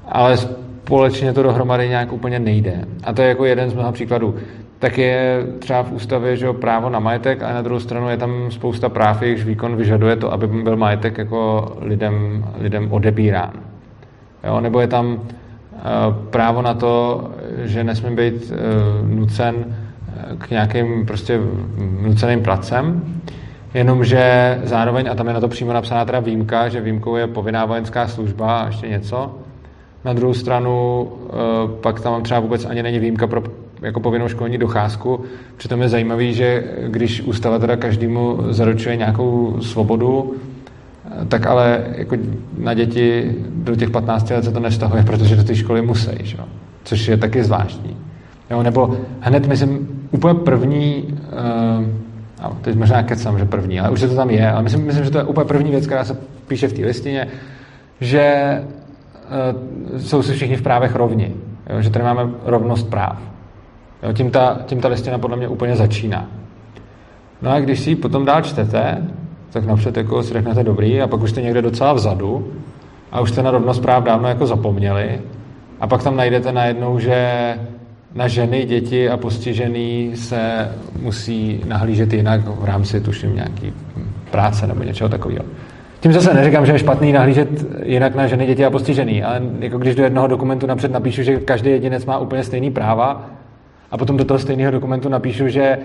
Ale 0.07 0.37
společně 0.37 1.33
to 1.33 1.43
dohromady 1.43 1.89
nějak 1.89 2.13
úplně 2.13 2.39
nejde. 2.39 2.85
A 3.03 3.13
to 3.13 3.21
je 3.21 3.27
jako 3.27 3.45
jeden 3.45 3.69
z 3.69 3.73
mnoha 3.73 3.91
příkladů. 3.91 4.35
Tak 4.80 4.97
je 4.97 5.45
třeba 5.59 5.84
v 5.84 5.91
ústavě 5.91 6.36
že 6.36 6.53
právo 6.53 6.89
na 6.89 6.99
majetek 6.99 7.43
a 7.43 7.53
na 7.53 7.61
druhou 7.61 7.80
stranu 7.80 8.09
je 8.09 8.17
tam 8.17 8.51
spousta 8.51 8.89
práv, 8.89 9.21
jejichž 9.21 9.43
výkon 9.43 9.75
vyžaduje 9.75 10.15
to, 10.15 10.34
aby 10.34 10.47
byl 10.47 10.78
majetek 10.78 11.17
jako 11.17 11.71
lidem, 11.82 12.45
lidem 12.59 12.91
odebírán. 12.91 13.53
Jo? 14.43 14.61
Nebo 14.61 14.80
je 14.80 14.88
tam 14.88 15.05
uh, 15.13 15.19
právo 16.30 16.61
na 16.61 16.73
to, 16.73 17.23
že 17.63 17.84
nesmí 17.84 18.15
být 18.15 18.51
uh, 18.51 19.09
nucen 19.09 19.55
eh, 19.65 20.36
k 20.38 20.49
nějakým 20.49 21.05
prostě 21.05 21.39
nuceným 22.01 22.41
pracem, 22.43 23.01
jenomže 23.73 24.59
zároveň, 24.63 25.09
a 25.11 25.15
tam 25.15 25.28
je 25.28 25.34
na 25.34 25.39
to 25.39 25.47
přímo 25.47 25.73
napsaná 25.73 26.05
teda 26.05 26.19
výjimka, 26.19 26.69
že 26.69 26.82
výjimkou 26.82 27.15
je 27.15 27.28
povinná 27.28 27.65
vojenská 27.65 28.07
služba 28.07 28.59
a 28.59 28.67
ještě 28.67 28.88
něco, 28.88 29.36
na 30.05 30.13
druhou 30.13 30.34
stranu 30.34 31.07
eh, 31.30 31.34
pak 31.82 31.99
tam 31.99 32.23
třeba 32.23 32.39
vůbec 32.39 32.65
ani 32.65 32.84
není 32.84 32.99
výjimka 32.99 33.28
pro 33.28 33.43
jako 33.82 33.99
povinnou 33.99 34.28
školní 34.28 34.57
docházku. 34.57 35.23
Přitom 35.57 35.82
je 35.82 35.89
zajímavý, 35.89 36.34
že 36.34 36.63
když 36.88 37.21
ústava 37.21 37.59
teda 37.59 37.75
každému 37.75 38.38
zaručuje 38.49 38.95
nějakou 38.95 39.57
svobodu, 39.61 40.36
tak 41.28 41.45
ale 41.45 41.86
jako 41.95 42.15
na 42.57 42.73
děti 42.73 43.36
do 43.49 43.75
těch 43.75 43.89
15 43.89 44.30
let 44.30 44.43
se 44.43 44.51
to 44.51 44.59
nestahuje, 44.59 45.03
protože 45.03 45.36
do 45.36 45.43
té 45.43 45.55
školy 45.55 45.82
musí, 45.82 46.11
že? 46.23 46.38
což 46.84 47.07
je 47.07 47.17
taky 47.17 47.43
zvláštní. 47.43 47.97
Jo, 48.51 48.63
nebo 48.63 48.97
hned, 49.19 49.47
myslím, 49.47 49.88
úplně 50.11 50.34
první, 50.34 51.03
uh, 52.47 52.57
teď 52.61 52.75
možná 52.75 53.03
kecám, 53.03 53.39
že 53.39 53.45
první, 53.45 53.80
ale 53.80 53.89
už 53.89 53.99
se 53.99 54.07
to 54.07 54.15
tam 54.15 54.30
je, 54.30 54.51
ale 54.51 54.63
myslím, 54.63 54.86
myslím, 54.86 55.05
že 55.05 55.11
to 55.11 55.17
je 55.17 55.23
úplně 55.23 55.45
první 55.45 55.71
věc, 55.71 55.86
která 55.86 56.03
se 56.03 56.17
píše 56.47 56.67
v 56.67 56.73
té 56.73 56.86
listině, 56.86 57.28
že 58.01 58.34
Eh, 59.30 59.99
jsou 59.99 60.23
si 60.23 60.34
všichni 60.34 60.55
v 60.55 60.61
právech 60.61 60.95
rovni. 60.95 61.36
Jo? 61.69 61.82
Že 61.82 61.89
tady 61.89 62.05
máme 62.05 62.30
rovnost 62.45 62.89
práv. 62.89 63.21
Jo? 64.03 64.13
Tím, 64.13 64.31
ta, 64.31 64.59
tím 64.65 64.81
ta 64.81 64.87
listina 64.87 65.17
podle 65.17 65.37
mě 65.37 65.47
úplně 65.47 65.75
začíná. 65.75 66.27
No 67.41 67.51
a 67.51 67.59
když 67.59 67.79
si 67.79 67.89
ji 67.89 67.95
potom 67.95 68.25
dál 68.25 68.41
čtete, 68.41 68.97
tak 69.51 69.65
napřed 69.65 69.97
jako 69.97 70.23
si 70.23 70.33
řeknete 70.33 70.63
dobrý 70.63 71.01
a 71.01 71.07
pak 71.07 71.21
už 71.21 71.29
jste 71.29 71.41
někde 71.41 71.61
docela 71.61 71.93
vzadu 71.93 72.53
a 73.11 73.21
už 73.21 73.29
jste 73.29 73.43
na 73.43 73.51
rovnost 73.51 73.79
práv 73.79 74.03
dávno 74.03 74.29
jako 74.29 74.47
zapomněli 74.47 75.21
a 75.79 75.87
pak 75.87 76.03
tam 76.03 76.15
najdete 76.15 76.51
najednou, 76.51 76.99
že 76.99 77.29
na 78.15 78.27
ženy, 78.27 78.65
děti 78.65 79.09
a 79.09 79.17
postižený 79.17 80.11
se 80.15 80.71
musí 81.01 81.61
nahlížet 81.67 82.13
jinak 82.13 82.41
v 82.47 82.65
rámci, 82.65 83.01
tuším, 83.01 83.35
nějaký 83.35 83.73
práce 84.31 84.67
nebo 84.67 84.83
něčeho 84.83 85.09
takového. 85.09 85.45
Tím 85.99 86.13
zase 86.13 86.33
neříkám, 86.33 86.65
že 86.65 86.71
je 86.71 86.79
špatný 86.79 87.11
nahlížet 87.11 87.49
jinak 87.85 88.15
na 88.15 88.27
ženy, 88.27 88.45
děti 88.45 88.65
a 88.65 88.69
postižený, 88.69 89.23
ale 89.23 89.41
jako 89.59 89.77
když 89.77 89.95
do 89.95 90.03
jednoho 90.03 90.27
dokumentu 90.27 90.67
napřed 90.67 90.91
napíšu, 90.91 91.23
že 91.23 91.39
každý 91.39 91.69
jedinec 91.69 92.05
má 92.05 92.17
úplně 92.17 92.43
stejný 92.43 92.71
práva 92.71 93.29
a 93.91 93.97
potom 93.97 94.17
do 94.17 94.25
toho 94.25 94.39
stejného 94.39 94.71
dokumentu 94.71 95.09
napíšu, 95.09 95.47
že 95.47 95.77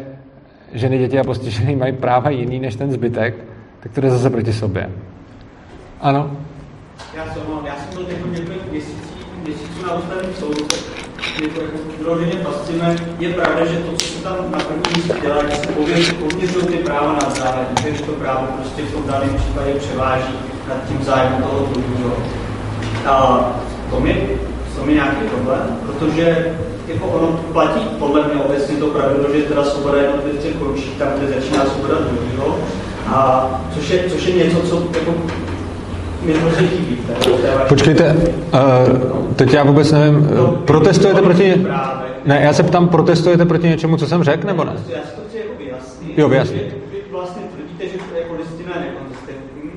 ženy, 0.73 0.99
děti 0.99 1.19
a 1.19 1.25
postižený 1.25 1.77
mají 1.77 1.93
práva 1.93 2.31
jiný 2.31 2.61
než 2.61 2.77
ten 2.77 2.93
zbytek, 2.93 3.35
tak 3.81 3.93
to 3.93 4.01
jde 4.01 4.11
zase 4.11 4.31
proti 4.31 4.53
sobě. 4.53 4.91
Ano? 6.01 6.31
Já 7.17 7.25
jsem, 7.33 7.43
já 7.67 7.77
jsem 7.77 7.95
byl 7.95 8.07
několik 8.33 8.71
měsíců, 8.71 9.15
měsíců 9.47 9.87
na 9.87 9.95
ústavním 9.95 10.35
soudu, 10.35 10.67
jako 11.43 11.61
vyloženě 11.99 12.33
fascinuje. 12.33 12.97
Je 13.19 13.35
pravda, 13.35 13.65
že 13.65 13.77
to, 13.77 13.93
co 13.93 14.07
se 14.07 14.23
tam 14.23 14.37
na 14.51 14.59
první 14.59 14.97
místě 14.97 15.15
dělá, 15.23 15.49
že 15.49 15.57
se 15.57 15.67
pověřují 15.67 16.67
ty 16.67 16.77
práva 16.77 17.13
na 17.13 17.31
zájem, 17.31 17.67
že 17.97 18.03
to 18.03 18.13
právo 18.13 18.47
prostě 18.47 18.83
v 18.83 18.93
tom 18.93 19.07
daném 19.07 19.35
případě 19.37 19.75
převáží 19.75 20.35
nad 20.69 20.89
tím 20.89 21.03
zájmem 21.03 21.43
toho 21.43 21.67
druhého. 21.67 22.17
A 23.07 23.47
to 23.91 24.01
mi, 24.01 24.29
to 24.79 24.87
mi 24.87 24.95
nějaký 24.95 25.17
problém, 25.17 25.79
protože 25.87 26.57
jako 26.89 27.07
ono 27.07 27.41
platí 27.53 27.81
podle 27.99 28.23
mě 28.23 28.43
obecně 28.43 28.77
to 28.77 28.87
pravidlo, 28.87 29.35
že 29.35 29.43
teda 29.43 29.65
svoboda 29.65 30.03
jednotlivce 30.03 30.49
končí 30.49 30.89
tam, 30.99 31.09
kde 31.19 31.35
začíná 31.35 31.65
svoboda 31.65 31.95
druhého. 31.95 32.59
A 33.07 33.51
což 33.75 33.91
je, 33.91 34.05
což 34.11 34.27
je 34.27 34.45
něco, 34.45 34.61
co 34.61 34.83
jako 34.95 35.15
Počkejte, 37.69 38.13
uh, 38.15 39.35
teď 39.37 39.53
já 39.53 39.65
vůbec 39.65 39.93
nevím, 39.93 40.29
no, 40.37 40.47
protestujete 40.47 41.23
proti... 41.23 41.67
Ne, 42.25 42.41
já 42.43 42.53
se 42.53 42.63
ptám, 42.63 42.89
protestujete 42.89 43.45
proti 43.45 43.69
něčemu, 43.69 43.97
co 43.97 44.07
jsem 44.07 44.23
řekl, 44.23 44.47
nebo 44.47 44.65
ne? 44.65 44.73
Já 44.89 44.99
si 44.99 45.17
to 45.17 45.23
chci 45.29 45.39
jako 45.39 45.51
vyjasnit. 45.59 46.19
Jo, 46.19 46.29
vyjasnit. 46.29 46.77
Vy 46.93 46.99
vlastně 47.11 47.43
tvrdíte, 47.55 47.85
že 47.85 48.19
jako 48.21 48.35
listina 48.35 48.73
je 48.75 48.81
nekonzistentní, 48.81 49.71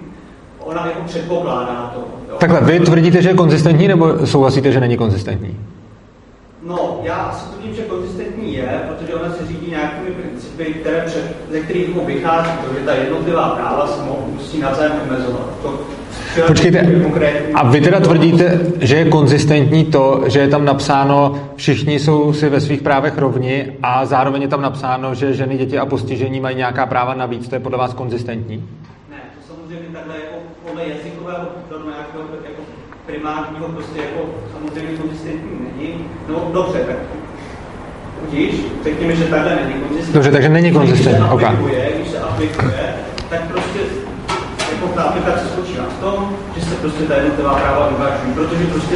ona 0.60 0.86
jako 0.86 1.02
předpokládá 1.06 1.92
to. 1.96 2.25
Takhle, 2.40 2.62
vy 2.62 2.80
tvrdíte, 2.80 3.22
že 3.22 3.30
je 3.30 3.36
konzistentní, 3.36 3.88
nebo 3.88 4.28
souhlasíte, 4.28 4.72
že 4.72 4.80
není 4.80 4.98
konzistentní? 4.98 5.58
No, 6.68 7.00
já 7.04 7.32
si 7.32 7.50
tvrdím, 7.50 7.76
že 7.76 7.82
konzistentní 7.82 8.54
je, 8.54 8.82
protože 8.88 9.16
ona 9.16 9.34
se 9.34 9.48
řídí 9.48 9.70
nějakými 9.70 10.12
principy, 10.12 10.66
které 10.66 11.02
před, 11.02 11.36
ze 11.52 11.60
kterých 11.60 12.06
vychází, 12.06 12.50
že 12.80 12.86
ta 12.86 12.94
jednotlivá 12.94 13.50
práva 13.50 13.88
se 13.88 14.02
musí 14.34 14.60
navzájem 14.60 14.94
omezovat. 15.10 15.50
To 15.62 15.74
Počkejte, 16.48 16.80
a 17.54 17.70
vy 17.70 17.82
teda 17.82 18.00
tvrdíte, 18.00 18.60
že 18.80 18.96
je 18.96 19.06
konzistentní 19.06 19.86
to, 19.86 20.24
že 20.28 20.40
je 20.40 20.48
tam 20.48 20.66
napsáno, 20.66 21.42
všichni 21.56 22.00
jsou 22.00 22.34
si 22.34 22.50
ve 22.50 22.62
svých 22.62 22.82
právech 22.82 23.18
rovni 23.18 23.72
a 23.84 24.06
zároveň 24.06 24.42
je 24.42 24.48
tam 24.48 24.62
napsáno, 24.62 25.16
že 25.16 25.34
ženy, 25.34 25.58
děti 25.58 25.78
a 25.78 25.86
postižení 25.86 26.40
mají 26.40 26.56
nějaká 26.56 26.86
práva 26.86 27.14
navíc. 27.14 27.48
To 27.48 27.56
je 27.56 27.60
podle 27.60 27.78
vás 27.78 27.94
konzistentní? 27.94 28.58
Ne, 29.10 29.18
to 29.36 29.54
samozřejmě 29.54 29.88
takhle 29.94 30.16
jako 30.16 30.36
podle 30.68 30.82
jazykového 30.88 31.46
do 31.70 31.78
nějakého 31.78 32.24
jako 32.46 32.62
primárního 33.06 33.68
prostě 33.68 34.00
jako 34.00 34.22
samozřejmě 34.54 34.98
konzistentní 34.98 35.52
není. 35.66 35.94
No 36.30 36.36
dobře, 36.54 36.80
tak 36.80 36.96
Tudíž, 38.20 38.56
řekněme, 38.84 39.16
že 39.16 39.24
takhle 39.24 39.56
není 39.56 39.74
konzistentní. 39.74 40.14
Dobře, 40.14 40.32
takže 40.32 40.50
není 40.50 40.72
konzistentní. 40.72 41.28
Když 41.28 41.42
se 41.42 41.48
aplikuje, 41.48 41.90
když 41.96 42.10
se 42.12 42.20
aplikuje, 42.20 42.94
tak 43.30 43.42
prostě 43.42 43.80
jako 44.72 44.88
ta 44.88 45.04
aplikace 45.04 45.46
spočívá 45.46 45.84
v 45.98 46.04
tom, 46.04 46.30
že 46.56 46.66
se 46.66 46.76
prostě 46.76 47.04
ta 47.04 47.16
jednotlivá 47.16 47.54
práva 47.54 47.90
vyvážují, 47.90 48.34
protože 48.34 48.66
prostě 48.66 48.96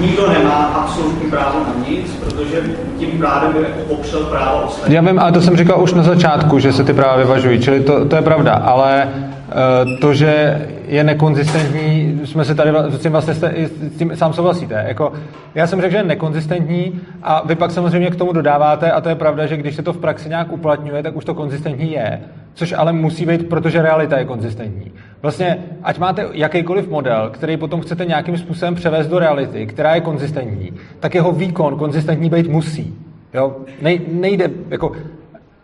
nikdo 0.00 0.32
nemá 0.32 0.54
absolutní 0.54 1.30
právo 1.30 1.58
na 1.58 1.88
nic, 1.88 2.10
protože 2.10 2.62
tím 2.98 3.18
právem 3.18 3.52
by 3.52 3.58
jako 3.58 3.94
popřel 3.94 4.20
právo 4.20 4.62
ostatní. 4.66 4.94
Já 4.94 5.00
vím, 5.00 5.18
ale 5.18 5.32
to 5.32 5.40
jsem 5.40 5.56
říkal 5.56 5.82
už 5.82 5.94
na 5.94 6.02
začátku, 6.02 6.58
že 6.58 6.72
se 6.72 6.84
ty 6.84 6.92
práva 6.92 7.16
vyvažují, 7.16 7.60
čili 7.60 7.80
to, 7.80 8.04
to 8.04 8.16
je 8.16 8.22
pravda, 8.22 8.52
ale 8.52 9.08
uh, 9.14 9.98
to, 9.98 10.14
že 10.14 10.60
je 10.86 11.04
nekonzistentní, 11.04 12.20
jsme 12.24 12.44
se 12.44 12.54
tady 12.54 12.70
s 12.88 12.98
tím 12.98 13.12
vlastně 13.12 13.34
s 13.34 13.98
tím 13.98 14.16
sám 14.16 14.32
souhlasíte. 14.32 14.84
Jako, 14.88 15.12
já 15.54 15.66
jsem 15.66 15.80
řekl, 15.80 15.92
že 15.92 15.96
je 15.96 16.04
nekonzistentní 16.04 17.00
a 17.22 17.46
vy 17.46 17.54
pak 17.54 17.70
samozřejmě 17.70 18.10
k 18.10 18.16
tomu 18.16 18.32
dodáváte 18.32 18.92
a 18.92 19.00
to 19.00 19.08
je 19.08 19.14
pravda, 19.14 19.46
že 19.46 19.56
když 19.56 19.76
se 19.76 19.82
to 19.82 19.92
v 19.92 19.98
praxi 19.98 20.28
nějak 20.28 20.52
uplatňuje, 20.52 21.02
tak 21.02 21.16
už 21.16 21.24
to 21.24 21.34
konzistentní 21.34 21.92
je. 21.92 22.20
Což 22.54 22.72
ale 22.72 22.92
musí 22.92 23.26
být, 23.26 23.48
protože 23.48 23.82
realita 23.82 24.18
je 24.18 24.24
konzistentní. 24.24 24.92
Vlastně, 25.22 25.58
ať 25.82 25.98
máte 25.98 26.28
jakýkoliv 26.32 26.88
model, 26.88 27.30
který 27.32 27.56
potom 27.56 27.80
chcete 27.80 28.04
nějakým 28.04 28.38
způsobem 28.38 28.74
převést 28.74 29.08
do 29.08 29.18
reality, 29.18 29.66
která 29.66 29.94
je 29.94 30.00
konzistentní, 30.00 30.72
tak 31.00 31.14
jeho 31.14 31.32
výkon 31.32 31.78
konzistentní 31.78 32.30
být 32.30 32.48
musí. 32.48 32.94
Jo? 33.34 33.56
Nej, 33.82 34.00
nejde, 34.12 34.50
jako 34.68 34.92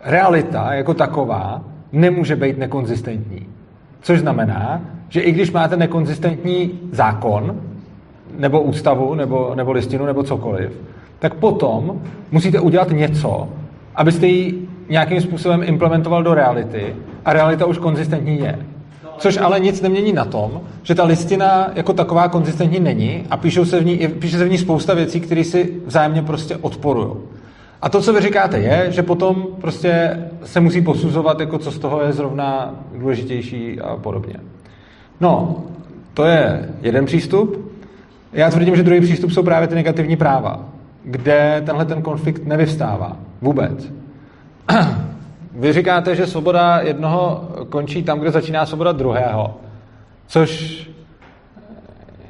realita 0.04 0.74
jako 0.74 0.94
taková 0.94 1.64
nemůže 1.92 2.36
být 2.36 2.58
nekonzistentní. 2.58 3.46
Což 4.03 4.20
znamená, 4.20 4.80
že 5.09 5.20
i 5.20 5.32
když 5.32 5.50
máte 5.50 5.76
nekonzistentní 5.76 6.70
zákon, 6.92 7.57
nebo 8.38 8.61
ústavu, 8.61 9.14
nebo, 9.14 9.53
nebo 9.55 9.72
listinu, 9.72 10.07
nebo 10.07 10.22
cokoliv, 10.22 10.70
tak 11.18 11.34
potom 11.34 12.00
musíte 12.30 12.61
udělat 12.61 12.90
něco, 12.90 13.48
abyste 13.94 14.26
ji 14.26 14.68
nějakým 14.88 15.20
způsobem 15.20 15.62
implementoval 15.64 16.22
do 16.22 16.34
reality 16.34 16.96
a 17.24 17.32
realita 17.32 17.66
už 17.66 17.78
konzistentní 17.78 18.38
je. 18.38 18.59
Což 19.18 19.36
ale 19.36 19.61
nic 19.61 19.82
nemění 19.82 20.12
na 20.12 20.24
tom, 20.24 20.61
že 20.82 20.94
ta 20.94 21.05
listina 21.05 21.70
jako 21.74 21.92
taková 21.92 22.28
konzistentní 22.28 22.80
není 22.80 23.24
a 23.30 23.36
píšou 23.36 23.64
se 23.64 23.80
v 23.80 23.84
ní, 23.84 24.09
píše 24.09 24.38
se 24.38 24.44
v 24.44 24.50
ní 24.50 24.59
spousta 24.59 24.94
věcí, 24.94 25.20
které 25.20 25.44
si 25.44 25.72
vzájemně 25.86 26.22
prostě 26.22 26.57
odporují. 26.57 27.09
A 27.83 27.89
to, 27.89 28.01
co 28.01 28.12
vy 28.12 28.20
říkáte, 28.20 28.59
je, 28.59 28.93
že 28.93 29.03
potom 29.03 29.47
prostě 29.61 30.22
se 30.45 30.61
musí 30.61 30.83
posuzovat, 30.83 31.41
jako 31.41 31.59
co 31.59 31.70
z 31.70 31.78
toho 31.78 32.03
je 32.03 32.12
zrovna 32.12 32.74
důležitější 32.95 33.80
a 33.80 33.97
podobně. 33.97 34.35
No, 35.20 35.62
to 36.14 36.24
je 36.24 36.68
jeden 36.83 37.05
přístup. 37.05 37.72
Já 38.33 38.51
tvrdím, 38.51 38.76
že 38.76 38.83
druhý 38.83 39.01
přístup 39.01 39.30
jsou 39.30 39.43
právě 39.43 39.68
ty 39.68 39.74
negativní 39.74 40.16
práva, 40.16 40.61
kde 41.05 41.62
tenhle 41.66 41.85
ten 41.85 42.03
konflikt 42.03 42.45
nevyvstává 42.45 43.16
vůbec. 43.41 43.93
Vy 45.55 45.72
říkáte, 45.72 46.16
že 46.16 46.26
svoboda 46.26 46.80
jednoho 46.80 47.49
končí 47.68 48.03
tam, 48.03 48.20
kde 48.20 48.30
začíná 48.30 48.66
svoboda 48.66 48.93
druhého, 48.93 49.57
což 50.26 50.83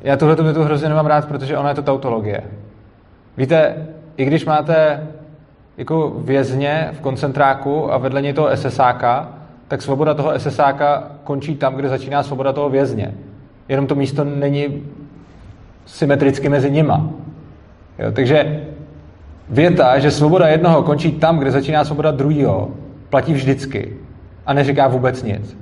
já 0.03 0.17
tohle 0.17 0.37
tu 0.37 0.63
hrozně 0.63 0.89
nemám 0.89 1.07
rád, 1.07 1.29
protože 1.29 1.59
ona 1.59 1.69
je 1.69 1.75
to 1.75 1.83
tautologie. 1.83 2.43
Víte, 3.37 3.87
i 4.17 4.25
když 4.25 4.45
máte 4.45 5.09
jako 5.77 6.13
vězně 6.19 6.89
v 6.93 7.01
koncentráku 7.01 7.93
a 7.93 7.99
vedle 7.99 8.23
něj 8.23 8.33
toho 8.33 8.57
SSáka, 8.57 9.29
tak 9.69 9.83
svoboda 9.83 10.15
toho 10.15 10.39
SSáka 10.39 11.11
končí 11.25 11.57
tam, 11.57 11.75
kde 11.75 11.89
začíná 11.89 12.23
svoboda 12.23 12.53
toho 12.53 12.71
vězně. 12.71 13.15
Jenom 13.69 13.87
to 13.87 13.95
místo 13.95 14.25
není 14.25 14.83
symetricky 15.87 16.49
mezi 16.49 16.71
nima. 16.71 17.11
Jo, 17.99 18.13
takže 18.13 18.67
věta, 19.49 19.99
že 19.99 20.11
svoboda 20.11 20.49
jednoho 20.49 20.83
končí 20.83 21.13
tam, 21.13 21.39
kde 21.39 21.51
začíná 21.51 21.85
svoboda 21.85 22.11
druhého, 22.11 22.71
platí 23.11 23.33
vždycky 23.33 23.97
a 24.47 24.53
neříká 24.53 24.89
vůbec 24.89 25.23
nic. 25.23 25.57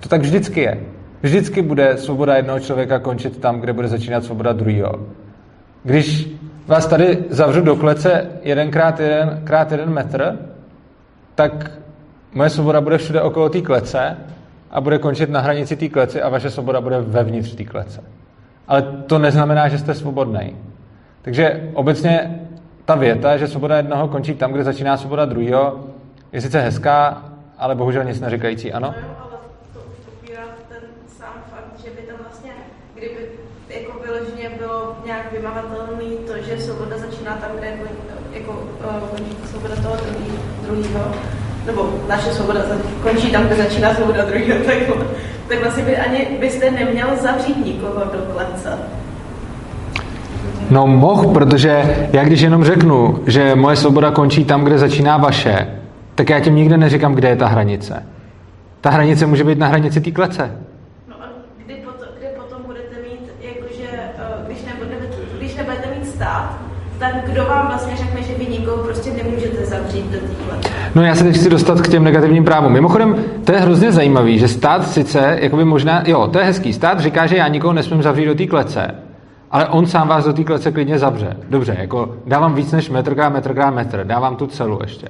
To 0.00 0.08
tak 0.08 0.20
vždycky 0.20 0.60
je. 0.60 0.80
Vždycky 1.22 1.62
bude 1.62 1.96
svoboda 1.96 2.36
jednoho 2.36 2.60
člověka 2.60 2.98
končit 2.98 3.38
tam, 3.38 3.60
kde 3.60 3.72
bude 3.72 3.88
začínat 3.88 4.24
svoboda 4.24 4.52
druhého. 4.52 4.92
Když 5.82 6.28
vás 6.66 6.86
tady 6.86 7.24
zavřu 7.30 7.60
do 7.60 7.76
klece 7.76 8.30
jedenkrát 8.42 9.00
jeden, 9.00 9.40
krát 9.44 9.72
jeden 9.72 9.90
metr, 9.90 10.38
tak 11.34 11.70
moje 12.32 12.50
svoboda 12.50 12.80
bude 12.80 12.98
všude 12.98 13.22
okolo 13.22 13.48
té 13.48 13.60
klece 13.60 14.16
a 14.70 14.80
bude 14.80 14.98
končit 14.98 15.30
na 15.30 15.40
hranici 15.40 15.76
té 15.76 15.88
kleci 15.88 16.22
a 16.22 16.28
vaše 16.28 16.50
svoboda 16.50 16.80
bude 16.80 17.00
vevnitř 17.00 17.54
té 17.54 17.64
klece. 17.64 18.02
Ale 18.68 18.82
to 18.82 19.18
neznamená, 19.18 19.68
že 19.68 19.78
jste 19.78 19.94
svobodný. 19.94 20.56
Takže 21.22 21.70
obecně 21.74 22.40
ta 22.84 22.94
věta, 22.94 23.36
že 23.36 23.48
svoboda 23.48 23.76
jednoho 23.76 24.08
končí 24.08 24.34
tam, 24.34 24.52
kde 24.52 24.64
začíná 24.64 24.96
svoboda 24.96 25.24
druhého, 25.24 25.84
je 26.32 26.40
sice 26.40 26.60
hezká, 26.60 27.24
ale 27.58 27.74
bohužel 27.74 28.04
nic 28.04 28.20
neříkající, 28.20 28.72
ano? 28.72 28.94
No 29.00 29.16
ale 29.20 29.38
to 29.72 29.80
ten 30.68 30.82
sám 31.08 31.34
fakt, 31.50 31.84
že 31.84 31.90
by 31.90 32.02
tam 32.06 32.16
vlastně, 32.22 32.52
kdyby 32.94 33.28
jako 33.68 33.98
vyloženě 33.98 34.50
bylo 34.58 34.96
nějak 35.04 35.32
vymavatelný 35.32 36.16
to, 36.26 36.32
že 36.38 36.60
svoboda 36.60 36.98
začíná 36.98 37.36
tam, 37.36 37.50
kde 37.58 37.72
jako, 38.32 38.52
uh, 38.52 39.08
končí 39.08 39.36
svoboda 39.44 39.76
toho 39.76 39.96
druhého, 40.82 41.10
nebo 41.66 41.90
naše 42.08 42.30
svoboda 42.30 42.60
končí 43.02 43.30
tam, 43.30 43.46
kde 43.46 43.56
začíná 43.56 43.94
svoboda 43.94 44.24
druhého, 44.24 44.64
tak, 44.64 44.76
tak 45.48 45.62
vlastně 45.62 45.84
by 45.84 45.96
ani 45.96 46.26
byste 46.40 46.70
neměl 46.70 47.08
zavřít 47.22 47.66
nikoho 47.66 48.04
do 48.04 48.32
klece. 48.32 48.78
No 50.70 50.86
mohl, 50.86 51.28
protože 51.28 52.06
já 52.12 52.24
když 52.24 52.40
jenom 52.40 52.64
řeknu, 52.64 53.18
že 53.26 53.54
moje 53.54 53.76
svoboda 53.76 54.10
končí 54.10 54.44
tam, 54.44 54.64
kde 54.64 54.78
začíná 54.78 55.16
vaše, 55.16 55.68
tak 56.14 56.30
já 56.30 56.40
tím 56.40 56.54
nikde 56.54 56.76
neříkám, 56.76 57.14
kde 57.14 57.28
je 57.28 57.36
ta 57.36 57.46
hranice. 57.46 58.02
Ta 58.80 58.90
hranice 58.90 59.26
může 59.26 59.44
být 59.44 59.58
na 59.58 59.66
hranici 59.66 60.00
té 60.00 60.10
klece. 60.10 60.58
No 61.08 61.14
a 61.20 61.26
kdy 61.64 61.74
potom, 61.74 62.08
kdy 62.18 62.26
potom 62.36 62.62
budete 62.66 62.96
mít, 63.02 63.30
jakože, 63.40 63.88
eh, 63.92 64.46
když, 64.46 64.64
nebudete, 64.64 65.06
když 65.38 65.56
nebudete 65.56 65.88
mít 65.98 66.06
stát, 66.06 66.58
tak 67.04 67.30
kdo 67.30 67.44
vám 67.44 67.66
vlastně 67.66 67.96
řekne, 67.96 68.22
že 68.22 68.34
vy 68.34 68.46
nikoho 68.46 68.76
prostě 68.76 69.10
nemůžete 69.10 69.66
zavřít 69.66 70.04
do 70.04 70.18
té 70.18 70.34
klece? 70.46 70.68
No 70.94 71.02
já 71.02 71.14
se 71.14 71.24
teď 71.24 71.36
chci 71.36 71.50
dostat 71.50 71.80
k 71.80 71.88
těm 71.88 72.04
negativním 72.04 72.44
právům. 72.44 72.72
Mimochodem, 72.72 73.24
to 73.44 73.52
je 73.52 73.58
hrozně 73.58 73.92
zajímavý, 73.92 74.38
že 74.38 74.48
stát 74.48 74.88
sice, 74.88 75.38
jakoby 75.40 75.64
možná, 75.64 76.02
jo, 76.06 76.28
to 76.32 76.38
je 76.38 76.44
hezký, 76.44 76.72
stát 76.72 77.00
říká, 77.00 77.26
že 77.26 77.36
já 77.36 77.48
nikoho 77.48 77.72
nesmím 77.72 78.02
zavřít 78.02 78.26
do 78.26 78.34
té 78.34 78.46
klece, 78.46 78.94
ale 79.50 79.68
on 79.68 79.86
sám 79.86 80.08
vás 80.08 80.24
do 80.24 80.32
té 80.32 80.44
klece 80.44 80.72
klidně 80.72 80.98
zavře. 80.98 81.36
Dobře, 81.48 81.76
jako 81.78 82.16
dávám 82.26 82.54
víc 82.54 82.72
než 82.72 82.90
metr 82.90 83.14
krát 83.14 83.28
metr 83.28 83.54
krát 83.54 83.70
metr, 83.70 84.04
dávám 84.04 84.36
tu 84.36 84.46
celu 84.46 84.78
ještě. 84.82 85.08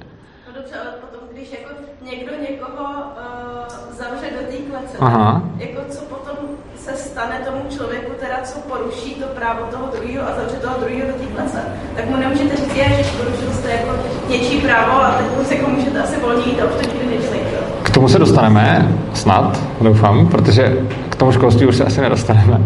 Aha. 4.99 5.41
Jako 5.57 5.81
co 5.89 6.01
potom 6.01 6.37
se 6.75 6.91
stane 6.91 7.39
tomu 7.45 7.61
člověku, 7.69 8.11
teda 8.19 8.35
co 8.43 8.59
to 9.45 9.51
právo 9.51 9.71
toho 9.71 9.89
druhého 9.97 10.23
a 10.27 10.35
zavře 10.35 10.55
toho 10.55 10.75
druhého 10.79 11.07
do 11.07 11.13
té 11.13 11.25
klece. 11.35 11.59
Tak 11.95 12.09
mu 12.09 12.17
nemůžete 12.17 12.55
říct, 12.55 12.75
že 12.75 13.17
porušil 13.17 13.53
jste 13.53 13.69
jako 13.69 13.91
něčí 14.29 14.61
právo 14.61 14.91
a 14.91 15.11
teď 15.11 15.47
se 15.47 15.55
jako 15.55 15.69
můžete 15.69 16.03
asi 16.03 16.19
volně 16.21 16.45
jít 16.45 16.61
a 16.61 16.65
už 16.65 16.71
to 16.71 16.81
nikdy 16.81 17.15
nedělejte. 17.15 17.57
K 17.83 17.89
tomu 17.89 18.07
se 18.07 18.19
dostaneme, 18.19 18.91
snad, 19.13 19.59
doufám, 19.81 20.27
protože 20.27 20.77
k 21.09 21.15
tomu 21.15 21.31
školství 21.31 21.67
už 21.67 21.75
se 21.75 21.83
asi 21.83 22.01
nedostaneme. 22.01 22.61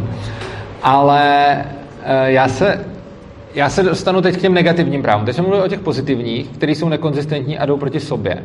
Ale 0.84 1.52
e, 2.04 2.32
já 2.32 2.48
se 2.48 2.86
já 3.56 3.70
se 3.70 3.84
dostanu 3.84 4.22
teď 4.22 4.38
k 4.38 4.42
těm 4.42 4.54
negativním 4.54 5.02
právům. 5.02 5.26
Teď 5.26 5.36
jsem 5.36 5.46
mluvil 5.46 5.66
o 5.66 5.68
těch 5.68 5.80
pozitivních, 5.80 6.50
které 6.50 6.72
jsou 6.72 6.90
nekonzistentní 6.90 7.58
a 7.58 7.66
jdou 7.66 7.78
proti 7.78 8.00
sobě. 8.00 8.44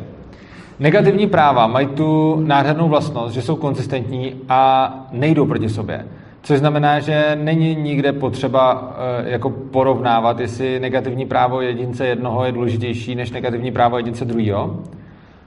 Negativní 0.79 1.27
práva 1.27 1.67
mají 1.67 1.87
tu 1.87 2.39
nádhernou 2.45 2.89
vlastnost, 2.89 3.33
že 3.33 3.41
jsou 3.41 3.55
konzistentní 3.55 4.35
a 4.49 4.93
nejdou 5.11 5.45
proti 5.45 5.69
sobě. 5.69 6.05
Což 6.45 6.59
znamená, 6.59 6.99
že 6.99 7.37
není 7.41 7.75
nikde 7.75 8.13
potřeba 8.13 8.93
e, 9.25 9.29
jako 9.29 9.49
porovnávat, 9.49 10.39
jestli 10.39 10.79
negativní 10.79 11.25
právo 11.25 11.61
jedince 11.61 12.07
jednoho 12.07 12.45
je 12.45 12.51
důležitější 12.51 13.15
než 13.15 13.31
negativní 13.31 13.71
právo 13.71 13.97
jedince 13.97 14.25
druhého, 14.25 14.79